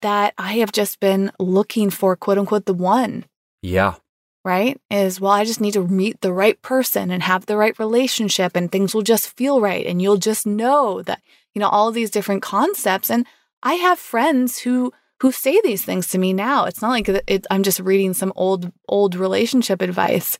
that 0.01 0.33
I 0.39 0.53
have 0.53 0.71
just 0.71 0.99
been 0.99 1.31
looking 1.39 1.91
for 1.91 2.15
quote 2.15 2.39
unquote 2.39 2.65
the 2.65 2.73
one. 2.73 3.25
Yeah. 3.61 3.95
Right? 4.43 4.81
Is 4.89 5.21
well, 5.21 5.33
I 5.33 5.45
just 5.45 5.61
need 5.61 5.73
to 5.73 5.87
meet 5.87 6.21
the 6.21 6.33
right 6.33 6.59
person 6.63 7.11
and 7.11 7.21
have 7.21 7.45
the 7.45 7.57
right 7.57 7.77
relationship, 7.77 8.55
and 8.55 8.71
things 8.71 8.95
will 8.95 9.03
just 9.03 9.37
feel 9.37 9.61
right, 9.61 9.85
and 9.85 10.01
you'll 10.01 10.17
just 10.17 10.47
know 10.47 11.03
that 11.03 11.21
you 11.53 11.59
know 11.59 11.69
all 11.69 11.91
these 11.91 12.09
different 12.09 12.41
concepts. 12.41 13.11
And 13.11 13.27
I 13.61 13.75
have 13.75 13.99
friends 13.99 14.59
who 14.59 14.91
who 15.21 15.31
say 15.31 15.59
these 15.63 15.83
things 15.85 16.07
to 16.07 16.17
me 16.17 16.33
now. 16.33 16.65
It's 16.65 16.81
not 16.81 16.89
like 16.89 17.07
it, 17.07 17.47
I'm 17.49 17.63
just 17.63 17.79
reading 17.79 18.13
some 18.13 18.33
old 18.35 18.71
old 18.87 19.15
relationship 19.15 19.81
advice. 19.81 20.37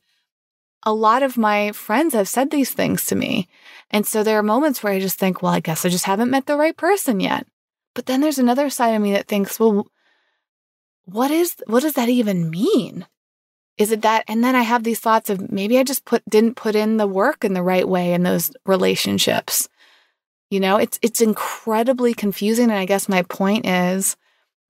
A 0.82 0.92
lot 0.92 1.22
of 1.22 1.36
my 1.36 1.72
friends 1.72 2.14
have 2.14 2.28
said 2.28 2.50
these 2.50 2.70
things 2.70 3.06
to 3.06 3.16
me. 3.16 3.48
And 3.90 4.06
so 4.06 4.22
there 4.22 4.38
are 4.38 4.42
moments 4.42 4.82
where 4.82 4.92
I 4.92 5.00
just 5.00 5.18
think, 5.18 5.42
well, 5.42 5.52
I 5.52 5.60
guess 5.60 5.84
I 5.84 5.88
just 5.88 6.04
haven't 6.04 6.30
met 6.30 6.46
the 6.46 6.56
right 6.56 6.76
person 6.76 7.20
yet. 7.20 7.46
But 7.94 8.06
then 8.06 8.20
there's 8.20 8.38
another 8.38 8.70
side 8.70 8.94
of 8.94 9.02
me 9.02 9.12
that 9.12 9.26
thinks, 9.26 9.58
well, 9.58 9.86
what 11.06 11.30
is 11.30 11.56
what 11.66 11.82
does 11.82 11.94
that 11.94 12.08
even 12.08 12.50
mean? 12.50 13.06
Is 13.78 13.92
it 13.92 14.02
that 14.02 14.24
and 14.28 14.44
then 14.44 14.54
I 14.54 14.62
have 14.62 14.84
these 14.84 15.00
thoughts 15.00 15.30
of 15.30 15.50
maybe 15.50 15.78
I 15.78 15.82
just 15.82 16.04
put 16.04 16.22
didn't 16.28 16.56
put 16.56 16.74
in 16.74 16.98
the 16.98 17.06
work 17.06 17.44
in 17.44 17.54
the 17.54 17.62
right 17.62 17.88
way 17.88 18.12
in 18.12 18.22
those 18.22 18.52
relationships. 18.66 19.68
You 20.50 20.60
know, 20.60 20.76
it's 20.76 20.98
it's 21.02 21.20
incredibly 21.20 22.12
confusing 22.12 22.70
and 22.70 22.78
I 22.78 22.84
guess 22.84 23.08
my 23.08 23.22
point 23.22 23.66
is 23.66 24.16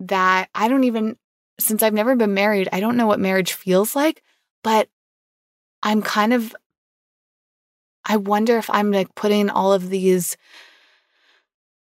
that 0.00 0.48
I 0.54 0.68
don't 0.68 0.84
even, 0.84 1.16
since 1.58 1.82
I've 1.82 1.94
never 1.94 2.16
been 2.16 2.34
married, 2.34 2.68
I 2.72 2.80
don't 2.80 2.96
know 2.96 3.06
what 3.06 3.20
marriage 3.20 3.52
feels 3.52 3.96
like, 3.96 4.22
but 4.62 4.88
I'm 5.82 6.02
kind 6.02 6.32
of, 6.32 6.54
I 8.04 8.16
wonder 8.16 8.56
if 8.58 8.70
I'm 8.70 8.92
like 8.92 9.14
putting 9.14 9.50
all 9.50 9.72
of 9.72 9.88
these 9.88 10.36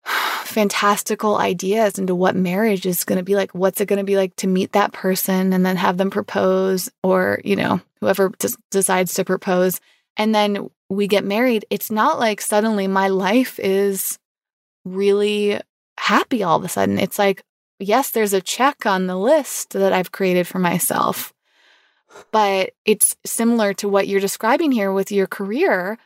fantastical 0.43 1.37
ideas 1.37 1.99
into 1.99 2.15
what 2.15 2.35
marriage 2.35 2.85
is 2.85 3.03
going 3.03 3.17
to 3.17 3.23
be 3.23 3.35
like. 3.35 3.51
What's 3.51 3.79
it 3.81 3.87
going 3.87 3.97
to 3.97 4.05
be 4.05 4.17
like 4.17 4.35
to 4.37 4.47
meet 4.47 4.71
that 4.73 4.93
person 4.93 5.53
and 5.53 5.65
then 5.65 5.75
have 5.75 5.97
them 5.97 6.09
propose, 6.09 6.89
or, 7.03 7.39
you 7.43 7.55
know, 7.55 7.81
whoever 8.01 8.31
decides 8.71 9.13
to 9.15 9.25
propose. 9.25 9.79
And 10.17 10.33
then 10.33 10.69
we 10.89 11.07
get 11.07 11.23
married. 11.23 11.65
It's 11.69 11.91
not 11.91 12.19
like 12.19 12.41
suddenly 12.41 12.87
my 12.87 13.09
life 13.09 13.59
is 13.59 14.17
really 14.85 15.59
happy 15.97 16.43
all 16.43 16.57
of 16.57 16.65
a 16.65 16.69
sudden. 16.69 16.97
It's 16.97 17.19
like, 17.19 17.43
yes, 17.79 18.11
there's 18.11 18.33
a 18.33 18.41
check 18.41 18.85
on 18.85 19.07
the 19.07 19.17
list 19.17 19.71
that 19.71 19.93
I've 19.93 20.11
created 20.11 20.47
for 20.47 20.59
myself. 20.59 21.33
But 22.31 22.71
it's 22.85 23.15
similar 23.25 23.73
to 23.75 23.87
what 23.87 24.07
you're 24.07 24.19
describing 24.19 24.71
here 24.71 24.91
with 24.91 25.11
your 25.11 25.27
career. 25.27 25.97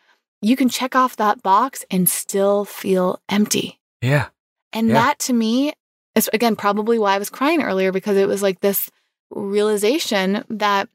You 0.41 0.55
can 0.55 0.69
check 0.69 0.95
off 0.95 1.15
that 1.15 1.41
box 1.41 1.85
and 1.89 2.07
still 2.09 2.65
feel 2.65 3.21
empty. 3.29 3.79
Yeah. 4.01 4.27
And 4.73 4.89
yeah. 4.89 4.93
that 4.95 5.19
to 5.19 5.33
me 5.33 5.73
is, 6.15 6.29
again, 6.33 6.55
probably 6.55 6.99
why 6.99 7.15
I 7.15 7.19
was 7.19 7.29
crying 7.29 7.63
earlier 7.63 7.91
because 7.91 8.17
it 8.17 8.27
was 8.27 8.43
like 8.43 8.59
this 8.59 8.91
realization 9.31 10.43
that 10.49 10.89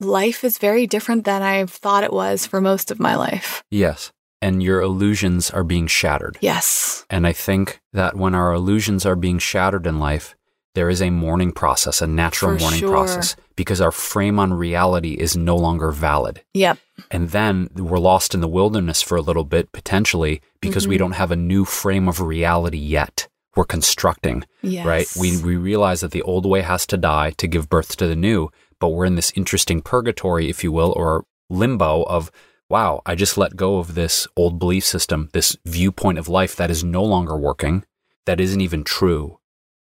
life 0.00 0.42
is 0.42 0.58
very 0.58 0.86
different 0.86 1.24
than 1.24 1.42
I've 1.42 1.70
thought 1.70 2.04
it 2.04 2.12
was 2.12 2.46
for 2.46 2.60
most 2.60 2.90
of 2.90 2.98
my 2.98 3.16
life. 3.16 3.62
Yes 3.70 4.12
and 4.46 4.62
your 4.62 4.80
illusions 4.80 5.50
are 5.50 5.64
being 5.64 5.86
shattered. 5.88 6.38
Yes. 6.40 7.04
And 7.10 7.26
I 7.26 7.32
think 7.32 7.80
that 7.92 8.16
when 8.16 8.34
our 8.34 8.52
illusions 8.52 9.04
are 9.04 9.16
being 9.16 9.38
shattered 9.38 9.86
in 9.86 9.98
life, 9.98 10.34
there 10.76 10.90
is 10.90 11.00
a 11.02 11.10
mourning 11.10 11.52
process, 11.52 12.02
a 12.02 12.06
natural 12.06 12.52
For 12.56 12.60
mourning 12.62 12.80
sure. 12.80 12.90
process, 12.90 13.34
because 13.56 13.80
our 13.80 13.90
frame 13.92 14.38
on 14.38 14.52
reality 14.52 15.14
is 15.14 15.34
no 15.36 15.56
longer 15.56 15.90
valid. 15.90 16.42
Yep. 16.54 16.78
And 17.10 17.30
then 17.30 17.70
we're 17.74 17.98
lost 18.12 18.34
in 18.34 18.40
the 18.40 18.54
wilderness 18.58 19.00
for 19.02 19.16
a 19.16 19.22
little 19.28 19.44
bit, 19.44 19.72
potentially, 19.72 20.40
because 20.60 20.86
we 20.86 20.96
Mhm. 20.96 20.98
don't 21.02 21.12
have 21.22 21.32
a 21.32 21.36
new 21.52 21.64
frame 21.64 22.06
of 22.08 22.20
reality 22.20 22.78
yet. 22.78 23.26
We're 23.56 23.64
constructing, 23.64 24.44
Yes. 24.62 24.84
right? 24.86 25.08
We, 25.18 25.28
we 25.38 25.56
realize 25.56 26.00
that 26.02 26.10
the 26.10 26.22
old 26.22 26.44
way 26.44 26.60
has 26.60 26.86
to 26.88 26.98
die 26.98 27.30
to 27.38 27.46
give 27.48 27.70
birth 27.70 27.96
to 27.96 28.06
the 28.06 28.16
new, 28.28 28.50
but 28.80 28.88
we're 28.90 29.06
in 29.06 29.16
this 29.16 29.32
interesting 29.34 29.80
purgatory, 29.80 30.50
if 30.50 30.62
you 30.62 30.70
will, 30.72 30.92
or 30.94 31.24
limbo 31.48 32.02
of, 32.02 32.30
wow, 32.68 33.02
I 33.06 33.14
just 33.14 33.38
let 33.38 33.56
go 33.56 33.78
of 33.78 33.94
this 33.94 34.26
old 34.36 34.58
belief 34.58 34.84
system, 34.84 35.28
this 35.32 35.56
viewpoint 35.64 36.18
of 36.18 36.28
life 36.28 36.56
that 36.56 36.70
is 36.70 36.82
no 36.82 37.02
longer 37.02 37.36
working, 37.36 37.84
that 38.26 38.40
isn't 38.40 38.60
even 38.60 38.84
true. 38.84 39.38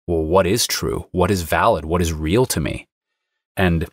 Well, 0.07 0.25
what 0.25 0.47
is 0.47 0.67
true? 0.67 1.07
What 1.13 1.31
is 1.31 1.43
valid? 1.43 1.85
What 1.85 2.03
is 2.03 2.13
real 2.13 2.45
to 2.47 2.61
me? 2.61 2.89
And 3.57 3.89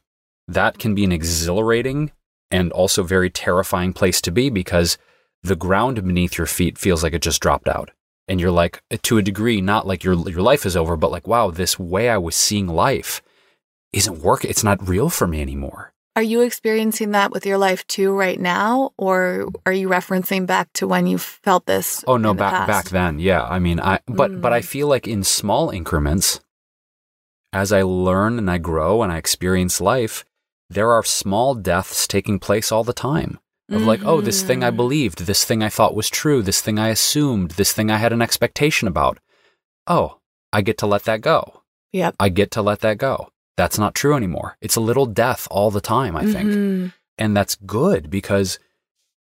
that 0.48 0.80
can 0.80 0.96
be 0.96 1.04
an 1.04 1.12
exhilarating 1.12 2.12
and 2.50 2.72
also 2.72 3.04
very 3.04 3.30
terrifying 3.30 3.94
place 3.94 4.22
to 4.22 4.32
be 4.32 4.50
because 4.50 4.98
the 5.44 5.56
ground 5.56 6.04
beneath 6.04 6.38
your 6.38 6.48
feet 6.48 6.78
feels 6.78 7.04
like 7.04 7.14
it 7.14 7.22
just 7.22 7.42
dropped 7.42 7.68
out. 7.68 7.92
And 8.28 8.40
you're 8.40 8.52
like, 8.52 8.82
to 9.04 9.18
a 9.18 9.24
degree, 9.24 9.62
not 9.62 9.88
like 9.88 10.04
your, 10.04 10.16
your 10.30 10.42
life 10.42 10.66
is 10.66 10.76
over, 10.76 10.96
but 10.96 11.12
like, 11.12 11.28
wow, 11.28 11.52
this 11.52 11.80
way 11.80 12.10
I 12.10 12.18
was 12.18 12.36
seeing 12.36 12.68
life 12.68 13.22
isn't 13.92 14.22
working. 14.22 14.50
It's 14.50 14.64
not 14.64 14.88
real 14.88 15.10
for 15.10 15.28
me 15.28 15.42
anymore. 15.42 15.94
Are 16.16 16.22
you 16.24 16.42
experiencing 16.42 17.12
that 17.12 17.32
with 17.32 17.46
your 17.46 17.58
life 17.58 17.86
too 17.88 18.14
right 18.14 18.40
now? 18.40 18.92
Or 18.98 19.48
are 19.66 19.72
you 19.72 19.88
referencing 19.88 20.46
back 20.46 20.72
to 20.74 20.88
when 20.88 21.08
you 21.08 21.18
felt 21.18 21.66
this? 21.66 22.04
Oh 22.08 22.18
no, 22.18 22.34
back 22.34 22.54
past? 22.54 22.68
back 22.68 22.90
then, 22.90 23.20
yeah. 23.20 23.44
I 23.44 23.60
mean, 23.60 23.80
I 23.80 24.00
but 24.08 24.42
but 24.42 24.52
I 24.52 24.60
Mm. 24.62 24.66
feel 24.66 24.88
like 24.88 25.08
in 25.08 25.24
small 25.24 25.70
increments, 25.70 26.42
as 27.54 27.72
I 27.72 27.84
learn 27.84 28.38
and 28.38 28.50
I 28.52 28.58
grow 28.58 29.02
and 29.02 29.12
I 29.12 29.18
experience 29.18 29.80
life, 29.80 30.26
there 30.70 30.92
are 30.92 31.04
small 31.04 31.56
deaths 31.56 32.08
taking 32.08 32.40
place 32.40 32.72
all 32.72 32.84
the 32.84 32.94
time. 32.94 33.40
Of 33.72 33.84
like, 33.84 34.02
oh, 34.04 34.20
this 34.20 34.42
thing 34.42 34.64
I 34.64 34.72
Mhm. 34.72 34.78
believed, 34.78 35.26
this 35.28 35.46
thing 35.46 35.62
I 35.62 35.70
thought 35.70 35.94
was 35.94 36.10
true, 36.10 36.42
this 36.42 36.60
thing 36.60 36.80
I 36.80 36.88
assumed, 36.90 37.52
this 37.52 37.72
thing 37.72 37.92
I 37.92 37.98
had 37.98 38.12
an 38.12 38.22
expectation 38.22 38.88
about. 38.88 39.20
Oh, 39.86 40.18
I 40.52 40.62
get 40.64 40.80
to 40.80 40.88
let 40.88 41.04
that 41.04 41.22
go. 41.22 41.62
Yep. 41.94 42.16
I 42.20 42.30
get 42.30 42.50
to 42.52 42.64
let 42.64 42.80
that 42.80 42.98
go. 42.98 43.30
That's 43.60 43.78
not 43.84 43.94
true 44.02 44.16
anymore. 44.16 44.50
It's 44.66 44.78
a 44.78 44.88
little 44.90 45.06
death 45.06 45.48
all 45.52 45.70
the 45.72 45.82
time, 45.98 46.16
I 46.24 46.26
think. 46.34 46.50
Mhm. 46.50 46.94
and 47.22 47.36
that's 47.38 47.56
good 47.80 48.10
because 48.10 48.50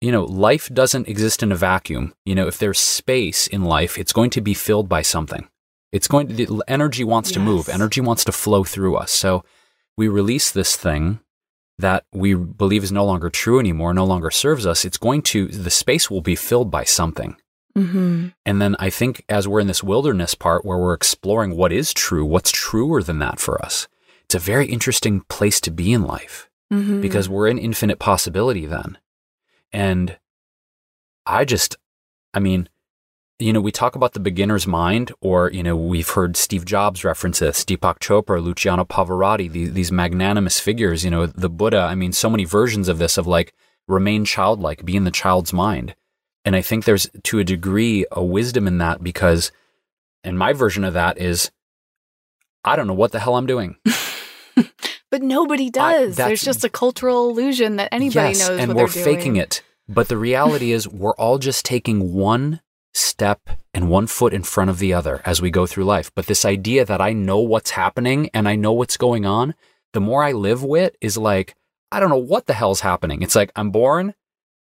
you 0.06 0.12
know 0.12 0.26
life 0.50 0.66
doesn't 0.82 1.08
exist 1.14 1.42
in 1.44 1.52
a 1.52 1.56
vacuum. 1.72 2.06
You 2.28 2.36
know 2.36 2.48
if 2.52 2.58
there's 2.60 2.80
space 3.00 3.42
in 3.56 3.62
life 3.78 3.94
it's 4.02 4.14
going 4.20 4.32
to 4.38 4.42
be 4.50 4.54
filled 4.68 4.88
by 4.96 5.02
something. 5.16 5.44
It's 5.96 6.10
going 6.14 6.26
to 6.28 6.34
the 6.34 6.64
energy 6.68 7.04
wants 7.14 7.32
to 7.32 7.40
move. 7.40 7.64
Energy 7.70 8.02
wants 8.10 8.24
to 8.26 8.32
flow 8.44 8.64
through 8.74 8.96
us. 9.04 9.12
So 9.24 9.44
we 10.00 10.08
release 10.22 10.48
this 10.52 10.76
thing 10.86 11.20
that 11.86 12.02
we 12.24 12.30
believe 12.36 12.84
is 12.84 12.92
no 12.92 13.06
longer 13.12 13.30
true 13.30 13.58
anymore 13.60 13.94
no 13.94 14.06
longer 14.14 14.32
serves 14.32 14.66
us. 14.72 14.84
It's 14.88 14.98
going 15.08 15.22
to 15.34 15.48
the 15.48 15.76
space 15.84 16.06
will 16.12 16.26
be 16.32 16.36
filled 16.50 16.70
by 16.78 16.84
something. 17.00 17.32
Mhm. 17.78 18.34
and 18.48 18.56
then 18.62 18.76
i 18.80 18.90
think 18.90 19.24
as 19.30 19.48
we're 19.48 19.60
in 19.66 19.68
this 19.68 19.84
wilderness 19.92 20.34
part 20.46 20.66
where 20.66 20.80
we're 20.84 21.00
exploring 21.02 21.52
what 21.56 21.72
is 21.72 21.94
true 21.94 22.26
what's 22.34 22.52
truer 22.52 23.00
than 23.04 23.20
that 23.20 23.40
for 23.40 23.56
us 23.68 23.88
it's 24.30 24.36
a 24.36 24.40
very 24.40 24.68
interesting 24.68 25.22
place 25.22 25.60
to 25.60 25.72
be 25.72 25.92
in 25.92 26.04
life 26.04 26.52
Mhm. 26.72 27.02
because 27.02 27.28
we're 27.28 27.48
in 27.48 27.58
infinite 27.58 27.98
possibility 27.98 28.68
then. 28.68 29.00
And 29.74 30.20
I 31.26 31.46
just, 31.46 31.78
I 32.36 32.40
mean, 32.40 32.70
you 33.40 33.52
know, 33.52 33.60
we 33.60 33.72
talk 33.72 33.96
about 33.96 34.14
the 34.14 34.20
beginner's 34.20 34.68
mind, 34.68 35.12
or, 35.20 35.50
you 35.52 35.64
know, 35.64 35.76
we've 35.76 36.10
heard 36.10 36.38
Steve 36.38 36.64
Jobs 36.64 37.04
reference 37.04 37.40
this, 37.40 37.66
Deepak 37.66 37.98
Chopra, 38.00 38.40
Luciano 38.44 38.86
Pavarotti, 38.86 39.52
these, 39.52 39.74
these 39.74 39.92
magnanimous 39.92 40.60
figures, 40.60 41.04
you 41.04 41.10
know, 41.10 41.26
the 41.26 41.50
Buddha. 41.50 41.80
I 41.80 41.96
mean, 41.96 42.12
so 42.12 42.30
many 42.30 42.46
versions 42.46 42.88
of 42.88 43.00
this 43.00 43.18
of 43.18 43.26
like, 43.26 43.52
remain 43.88 44.26
childlike, 44.26 44.86
be 44.86 44.96
in 44.96 45.06
the 45.06 45.12
child's 45.12 45.54
mind. 45.54 45.96
And 46.46 46.56
I 46.56 46.62
think 46.62 46.86
there's, 46.86 47.10
to 47.24 47.40
a 47.40 47.44
degree, 47.44 48.06
a 48.12 48.24
wisdom 48.24 48.68
in 48.68 48.78
that 48.78 49.02
because, 49.04 49.52
and 50.24 50.38
my 50.38 50.54
version 50.54 50.84
of 50.84 50.94
that 50.94 51.18
is, 51.18 51.50
I 52.64 52.76
don't 52.76 52.86
know 52.86 52.94
what 52.94 53.12
the 53.12 53.20
hell 53.20 53.36
I'm 53.38 53.48
doing. 53.48 53.78
but 55.20 55.26
nobody 55.28 55.70
does. 55.70 56.16
that's- 56.16 56.30
There's 56.30 56.44
just 56.44 56.64
a 56.64 56.70
cultural 56.70 57.30
illusion 57.30 57.76
that 57.78 57.90
anybody 57.92 58.30
yes, 58.38 58.50
knows 58.50 58.60
and 58.60 58.74
we're 58.74 58.88
they're 58.88 59.04
faking 59.04 59.36
it. 59.36 59.62
But 59.88 60.08
the 60.08 60.18
reality 60.18 60.72
is, 60.72 60.88
we're 60.88 61.16
all 61.16 61.40
just 61.40 61.66
taking 61.66 62.14
one 62.14 62.62
step 62.94 63.42
and 63.74 63.90
one 63.90 64.08
foot 64.08 64.34
in 64.34 64.44
front 64.44 64.70
of 64.70 64.80
the 64.80 64.94
other 64.94 65.22
as 65.26 65.42
we 65.42 65.50
go 65.50 65.66
through 65.66 65.86
life. 65.86 66.12
But 66.16 66.28
this 66.28 66.46
idea 66.46 66.86
that 66.86 67.02
I 67.02 67.14
know 67.14 67.40
what's 67.40 67.72
happening 67.72 68.30
and 68.34 68.48
I 68.48 68.56
know 68.56 68.74
what's 68.74 68.98
going 68.98 69.26
on, 69.26 69.56
the 69.94 70.00
more 70.02 70.24
I 70.24 70.32
live 70.32 70.64
with 70.64 70.96
is 71.02 71.18
like, 71.18 71.56
I 71.92 72.00
don't 72.00 72.10
know 72.10 72.18
what 72.18 72.46
the 72.46 72.54
hell's 72.54 72.82
happening. 72.82 73.24
It's 73.24 73.36
like, 73.36 73.52
I'm 73.56 73.72
born, 73.72 74.14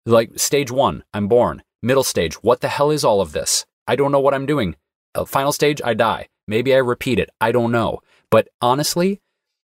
like 0.06 0.38
stage 0.38 0.72
one, 0.72 1.04
I'm 1.14 1.28
born. 1.28 1.62
Middle 1.84 2.04
stage, 2.04 2.34
what 2.42 2.60
the 2.60 2.68
hell 2.68 2.90
is 2.90 3.04
all 3.04 3.20
of 3.20 3.32
this? 3.32 3.64
I 3.86 3.94
don't 3.96 4.12
know 4.12 4.20
what 4.20 4.34
I'm 4.34 4.46
doing. 4.46 4.74
Uh, 5.14 5.24
final 5.24 5.52
stage, 5.52 5.80
I 5.84 5.94
die. 5.94 6.28
Maybe 6.48 6.74
I 6.74 6.78
repeat 6.78 7.18
it. 7.20 7.30
I 7.40 7.52
don't 7.52 7.70
know. 7.70 8.00
But 8.30 8.48
honestly, 8.60 9.20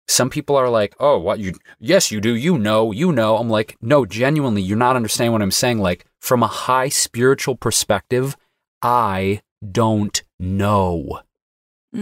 some 0.08 0.30
people 0.30 0.56
are 0.56 0.70
like, 0.70 0.96
"Oh, 1.00 1.18
what 1.20 1.40
you? 1.40 1.54
Yes, 1.80 2.12
you 2.12 2.22
do. 2.22 2.34
You 2.36 2.58
know. 2.58 2.92
You 2.92 3.12
know." 3.12 3.38
I'm 3.38 3.50
like, 3.50 3.76
"No, 3.82 4.06
genuinely, 4.06 4.62
you're 4.62 4.78
not 4.78 4.96
understanding 4.96 5.32
what 5.34 5.42
I'm 5.42 5.52
saying. 5.52 5.80
Like, 5.80 6.06
from 6.22 6.44
a 6.44 6.48
high 6.48 6.90
spiritual 6.90 7.56
perspective, 7.56 8.36
I 8.82 9.42
don't 9.72 10.22
know. 10.40 11.22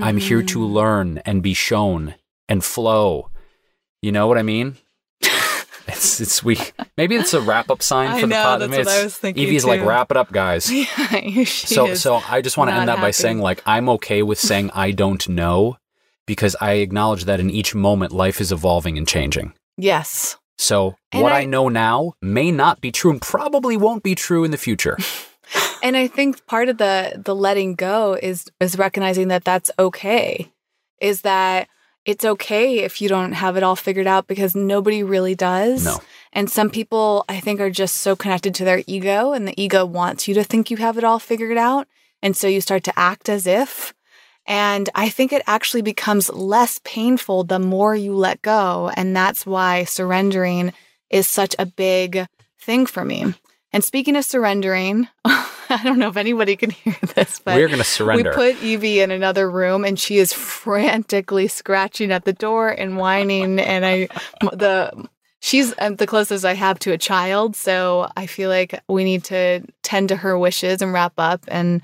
I'm 0.01 0.17
here 0.17 0.41
to 0.43 0.59
Mhm. 0.59 0.73
learn 0.73 1.17
and 1.25 1.41
be 1.41 1.53
shown 1.53 2.15
and 2.49 2.63
flow. 2.63 3.29
You 4.01 4.11
know 4.11 4.27
what 4.27 4.37
I 4.37 4.43
mean? 4.43 4.77
it's 5.87 6.19
it's 6.19 6.43
we 6.43 6.59
maybe 6.97 7.15
it's 7.15 7.33
a 7.33 7.39
wrap 7.41 7.69
up 7.69 7.81
sign 7.81 8.13
for 8.15 8.21
the 8.21 8.27
know, 8.27 8.43
pod. 8.43 8.61
that's 8.61 8.77
what 8.77 8.87
I 8.87 9.03
was 9.03 9.15
thinking 9.17 9.43
Evie's 9.43 9.63
like, 9.65 9.83
"Wrap 9.85 10.11
it 10.11 10.17
up, 10.17 10.31
guys." 10.31 10.71
Yeah, 10.71 11.43
she 11.45 11.67
so 11.67 11.87
is. 11.87 12.01
so 12.01 12.21
I 12.27 12.41
just 12.41 12.57
want 12.57 12.69
to 12.71 12.75
end 12.75 12.89
that 12.89 12.99
by 12.99 13.11
saying 13.11 13.39
like 13.39 13.61
I'm 13.65 13.87
okay 13.89 14.21
with 14.23 14.39
saying 14.39 14.71
I 14.75 14.91
don't 14.91 15.27
know 15.29 15.77
because 16.25 16.55
I 16.61 16.73
acknowledge 16.73 17.25
that 17.25 17.39
in 17.39 17.49
each 17.49 17.75
moment 17.75 18.11
life 18.11 18.39
is 18.41 18.51
evolving 18.51 18.97
and 18.97 19.07
changing. 19.07 19.53
yes. 19.77 20.37
So 20.57 20.95
And 21.11 21.21
what 21.21 21.33
I, 21.33 21.39
I- 21.41 21.45
know 21.45 21.67
now 21.67 22.13
may 22.21 22.49
not 22.49 22.79
be 22.79 22.89
true 22.91 23.11
and 23.11 23.21
probably 23.21 23.75
won't 23.75 24.03
be 24.03 24.15
true 24.15 24.43
in 24.45 24.51
the 24.51 24.57
future. 24.57 24.97
And 25.83 25.95
I 25.95 26.07
think 26.07 26.43
part 26.47 26.69
of 26.69 26.79
the 26.79 27.21
the 27.23 27.35
letting 27.35 27.75
go 27.75 28.17
is 28.19 28.45
is 28.59 28.75
recognizing 28.75 29.27
that 29.27 29.43
that's 29.43 29.69
okay. 29.77 30.51
Is 30.99 31.21
that 31.21 31.67
it's 32.05 32.25
okay 32.25 32.79
if 32.79 32.99
you 33.01 33.07
don't 33.09 33.33
have 33.33 33.55
it 33.55 33.61
all 33.61 33.75
figured 33.75 34.07
out 34.07 34.25
because 34.25 34.55
nobody 34.55 35.03
really 35.03 35.35
does. 35.35 35.85
No. 35.85 35.99
And 36.33 36.49
some 36.49 36.71
people 36.71 37.23
I 37.29 37.39
think 37.39 37.59
are 37.59 37.69
just 37.69 37.97
so 37.97 38.15
connected 38.15 38.55
to 38.55 38.65
their 38.65 38.81
ego 38.87 39.33
and 39.33 39.47
the 39.47 39.53
ego 39.61 39.85
wants 39.85 40.27
you 40.27 40.33
to 40.33 40.43
think 40.43 40.71
you 40.71 40.77
have 40.77 40.97
it 40.97 41.03
all 41.03 41.19
figured 41.19 41.57
out 41.59 41.87
and 42.23 42.35
so 42.35 42.47
you 42.47 42.61
start 42.61 42.83
to 42.85 42.99
act 42.99 43.29
as 43.29 43.45
if 43.45 43.93
and 44.47 44.89
I 44.95 45.09
think 45.09 45.33
it 45.33 45.41
actually 45.47 45.81
becomes 45.81 46.29
less 46.29 46.79
painful 46.83 47.43
the 47.43 47.59
more 47.59 47.95
you 47.95 48.15
let 48.15 48.41
go 48.41 48.91
and 48.95 49.15
that's 49.15 49.45
why 49.45 49.83
surrendering 49.85 50.73
is 51.09 51.27
such 51.27 51.55
a 51.57 51.65
big 51.65 52.27
thing 52.59 52.85
for 52.85 53.03
me. 53.05 53.33
And 53.71 53.83
speaking 53.83 54.15
of 54.15 54.23
surrendering, 54.23 55.07
I 55.25 55.81
don't 55.83 55.99
know 55.99 56.07
if 56.07 56.17
anybody 56.17 56.55
can 56.55 56.69
hear 56.69 56.95
this, 57.15 57.41
but 57.43 57.55
We're 57.55 57.67
going 57.67 57.79
to 57.79 57.83
surrender. 57.83 58.29
we 58.29 58.35
put 58.35 58.63
Evie 58.63 59.01
in 59.01 59.11
another 59.11 59.49
room 59.49 59.83
and 59.83 59.99
she 59.99 60.17
is 60.17 60.31
frantically 60.31 61.47
scratching 61.47 62.11
at 62.11 62.25
the 62.25 62.33
door 62.33 62.69
and 62.69 62.97
whining. 62.97 63.59
And 63.59 63.85
I, 63.85 64.07
the, 64.41 65.09
she's 65.41 65.73
um, 65.79 65.95
the 65.97 66.07
closest 66.07 66.45
I 66.45 66.53
have 66.53 66.79
to 66.79 66.93
a 66.93 66.97
child. 66.97 67.55
So 67.55 68.09
I 68.15 68.27
feel 68.27 68.49
like 68.49 68.79
we 68.87 69.03
need 69.03 69.25
to 69.25 69.61
tend 69.83 70.09
to 70.09 70.15
her 70.15 70.37
wishes 70.37 70.81
and 70.81 70.93
wrap 70.93 71.13
up 71.17 71.43
and, 71.47 71.81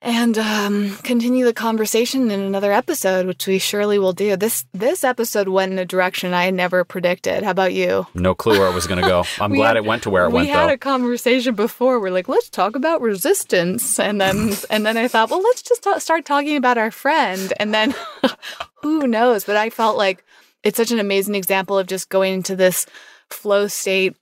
and 0.00 0.38
um, 0.38 0.96
continue 1.02 1.44
the 1.44 1.52
conversation 1.52 2.30
in 2.30 2.40
another 2.40 2.72
episode, 2.72 3.26
which 3.26 3.46
we 3.46 3.58
surely 3.58 3.98
will 3.98 4.12
do. 4.12 4.36
This 4.36 4.64
this 4.72 5.02
episode 5.02 5.48
went 5.48 5.72
in 5.72 5.78
a 5.78 5.84
direction 5.84 6.32
I 6.34 6.50
never 6.50 6.84
predicted. 6.84 7.42
How 7.42 7.50
about 7.50 7.72
you? 7.74 8.06
no 8.14 8.34
clue 8.34 8.58
where 8.58 8.68
it 8.68 8.74
was 8.74 8.86
going 8.86 9.02
to 9.02 9.08
go. 9.08 9.24
I'm 9.40 9.52
glad 9.54 9.68
had- 9.74 9.78
it 9.78 9.84
went 9.84 10.04
to 10.04 10.10
where 10.10 10.24
it 10.24 10.28
we 10.28 10.34
went 10.34 10.46
We 10.46 10.52
had 10.52 10.68
though. 10.70 10.74
a 10.74 10.78
conversation 10.78 11.54
before. 11.54 11.98
We're 12.00 12.10
like, 12.10 12.28
let's 12.28 12.48
talk 12.48 12.76
about 12.76 13.00
resistance, 13.00 13.98
and 13.98 14.20
then 14.20 14.52
and 14.70 14.86
then 14.86 14.96
I 14.96 15.08
thought, 15.08 15.30
well, 15.30 15.42
let's 15.42 15.62
just 15.62 15.82
ta- 15.82 15.98
start 15.98 16.24
talking 16.24 16.56
about 16.56 16.78
our 16.78 16.90
friend, 16.90 17.52
and 17.58 17.74
then 17.74 17.94
who 18.82 19.06
knows? 19.06 19.44
But 19.44 19.56
I 19.56 19.70
felt 19.70 19.96
like 19.96 20.24
it's 20.62 20.76
such 20.76 20.90
an 20.92 21.00
amazing 21.00 21.34
example 21.34 21.76
of 21.78 21.86
just 21.86 22.08
going 22.08 22.34
into 22.34 22.54
this 22.56 22.86
flow 23.30 23.66
state 23.66 24.16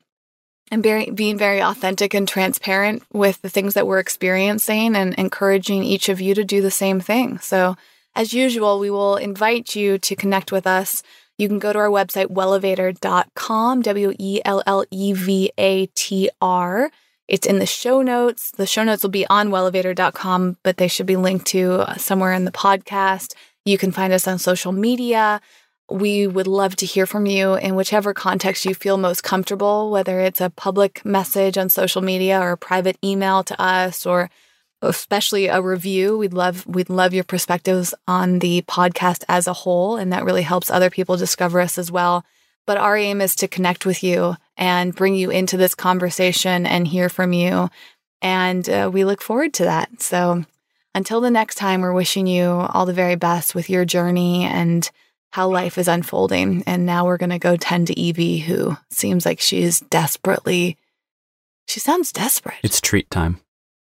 and 0.70 0.82
being 0.82 1.38
very 1.38 1.62
authentic 1.62 2.14
and 2.14 2.26
transparent 2.26 3.02
with 3.12 3.40
the 3.42 3.48
things 3.48 3.74
that 3.74 3.86
we're 3.86 3.98
experiencing, 3.98 4.96
and 4.96 5.14
encouraging 5.14 5.82
each 5.84 6.08
of 6.08 6.20
you 6.20 6.34
to 6.34 6.44
do 6.44 6.60
the 6.60 6.70
same 6.70 7.00
thing. 7.00 7.38
So, 7.38 7.76
as 8.14 8.32
usual, 8.32 8.78
we 8.78 8.90
will 8.90 9.16
invite 9.16 9.76
you 9.76 9.98
to 9.98 10.16
connect 10.16 10.50
with 10.50 10.66
us. 10.66 11.02
You 11.38 11.48
can 11.48 11.58
go 11.58 11.72
to 11.72 11.78
our 11.78 11.90
website, 11.90 12.28
wellevator.com, 12.28 13.82
W 13.82 14.14
E 14.18 14.40
L 14.44 14.62
L 14.66 14.84
E 14.90 15.12
V 15.12 15.52
A 15.58 15.86
T 15.86 16.30
R. 16.40 16.90
It's 17.28 17.46
in 17.46 17.58
the 17.58 17.66
show 17.66 18.02
notes. 18.02 18.52
The 18.52 18.66
show 18.66 18.84
notes 18.84 19.02
will 19.02 19.10
be 19.10 19.26
on 19.26 19.50
wellevator.com, 19.50 20.58
but 20.62 20.76
they 20.76 20.88
should 20.88 21.06
be 21.06 21.16
linked 21.16 21.46
to 21.48 21.80
uh, 21.80 21.96
somewhere 21.96 22.32
in 22.32 22.44
the 22.44 22.52
podcast. 22.52 23.34
You 23.64 23.78
can 23.78 23.90
find 23.90 24.12
us 24.12 24.28
on 24.28 24.38
social 24.38 24.72
media. 24.72 25.40
We 25.88 26.26
would 26.26 26.48
love 26.48 26.74
to 26.76 26.86
hear 26.86 27.06
from 27.06 27.26
you 27.26 27.54
in 27.54 27.76
whichever 27.76 28.12
context 28.12 28.64
you 28.64 28.74
feel 28.74 28.96
most 28.96 29.22
comfortable, 29.22 29.90
whether 29.90 30.18
it's 30.18 30.40
a 30.40 30.50
public 30.50 31.04
message 31.04 31.56
on 31.56 31.68
social 31.68 32.02
media 32.02 32.40
or 32.40 32.52
a 32.52 32.58
private 32.58 32.98
email 33.04 33.44
to 33.44 33.60
us 33.60 34.04
or 34.04 34.28
especially 34.82 35.46
a 35.46 35.62
review. 35.62 36.18
We'd 36.18 36.32
love 36.32 36.66
we'd 36.66 36.90
love 36.90 37.14
your 37.14 37.24
perspectives 37.24 37.94
on 38.08 38.40
the 38.40 38.62
podcast 38.62 39.24
as 39.28 39.46
a 39.46 39.52
whole 39.52 39.96
and 39.96 40.12
that 40.12 40.24
really 40.24 40.42
helps 40.42 40.70
other 40.70 40.90
people 40.90 41.16
discover 41.16 41.60
us 41.60 41.78
as 41.78 41.90
well. 41.90 42.24
But 42.66 42.78
our 42.78 42.96
aim 42.96 43.20
is 43.20 43.36
to 43.36 43.48
connect 43.48 43.86
with 43.86 44.02
you 44.02 44.36
and 44.56 44.94
bring 44.94 45.14
you 45.14 45.30
into 45.30 45.56
this 45.56 45.74
conversation 45.74 46.66
and 46.66 46.88
hear 46.88 47.08
from 47.08 47.32
you. 47.32 47.70
And 48.20 48.68
uh, 48.68 48.90
we 48.92 49.04
look 49.04 49.22
forward 49.22 49.54
to 49.54 49.64
that. 49.64 50.02
So 50.02 50.44
until 50.96 51.20
the 51.20 51.30
next 51.30 51.56
time, 51.56 51.82
we're 51.82 51.92
wishing 51.92 52.26
you 52.26 52.46
all 52.46 52.86
the 52.86 52.92
very 52.92 53.14
best 53.14 53.54
with 53.54 53.70
your 53.70 53.84
journey 53.84 54.44
and 54.44 54.90
how 55.36 55.48
life 55.50 55.76
is 55.76 55.86
unfolding. 55.86 56.62
And 56.66 56.86
now 56.86 57.04
we're 57.04 57.18
going 57.18 57.28
to 57.30 57.38
go 57.38 57.56
tend 57.58 57.88
to 57.88 58.00
Evie, 58.00 58.38
who 58.38 58.76
seems 58.90 59.26
like 59.26 59.38
she's 59.38 59.80
desperately, 59.80 60.78
she 61.68 61.78
sounds 61.78 62.10
desperate. 62.10 62.56
It's 62.62 62.80
treat 62.80 63.10
time. 63.10 63.40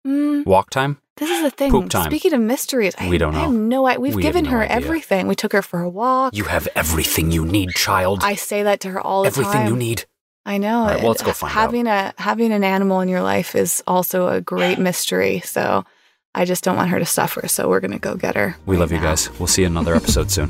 Mm, 0.07 0.45
Walk 0.45 0.69
time? 0.69 0.97
this 1.17 1.29
is 1.29 1.41
the 1.43 1.51
thing. 1.51 1.69
Poop 1.69 1.89
time. 1.89 2.09
Speaking 2.09 2.33
of 2.33 2.39
mysteries, 2.39 2.95
I, 2.97 3.09
We 3.09 3.17
don't 3.17 3.35
I 3.35 3.41
have 3.41 3.51
know. 3.51 3.57
no 3.81 3.85
idea. 3.85 3.99
We've 3.99 4.15
We 4.15 4.21
given 4.21 4.45
no 4.45 4.51
her 4.51 4.63
idea. 4.63 4.77
everything. 4.77 5.27
We 5.27 5.35
took 5.35 5.51
her 5.51 5.61
for 5.61 5.81
a 5.81 5.89
walk. 5.89 6.33
You 6.35 6.45
have 6.45 6.69
everything 6.73 7.31
you 7.31 7.43
need, 7.45 7.71
child. 7.71 8.21
I 8.23 8.35
say 8.35 8.63
that 8.63 8.79
to 8.81 8.91
her 8.91 9.01
all 9.01 9.23
the 9.23 9.27
everything 9.27 9.51
time. 9.51 9.61
Everything 9.67 9.81
you 9.81 9.87
need. 9.89 10.05
I 10.45 10.57
know. 10.57 10.85
Right, 10.85 10.99
well, 10.99 11.09
let's 11.09 11.21
go 11.21 11.33
find 11.33 11.51
out. 11.51 11.61
having 11.61 11.85
a 11.87 12.13
having 12.17 12.51
an 12.53 12.63
animal 12.63 13.01
in 13.01 13.09
your 13.09 13.21
life 13.21 13.55
is 13.55 13.83
also 13.85 14.29
a 14.29 14.39
great 14.41 14.79
mystery. 14.79 15.41
So 15.41 15.83
I 16.33 16.45
just 16.45 16.63
don't 16.63 16.77
want 16.77 16.89
her 16.89 16.97
to 16.97 17.05
suffer. 17.05 17.47
So 17.49 17.67
we're 17.69 17.81
gonna 17.81 17.99
go 17.99 18.15
get 18.15 18.35
her. 18.35 18.55
We 18.65 18.77
right 18.77 18.79
love 18.79 18.91
you 18.93 18.99
guys. 18.99 19.29
We'll 19.37 19.45
see 19.47 19.61
you 19.63 19.67
in 19.67 19.73
another 19.73 19.93
episode 19.93 20.31
soon. 20.31 20.49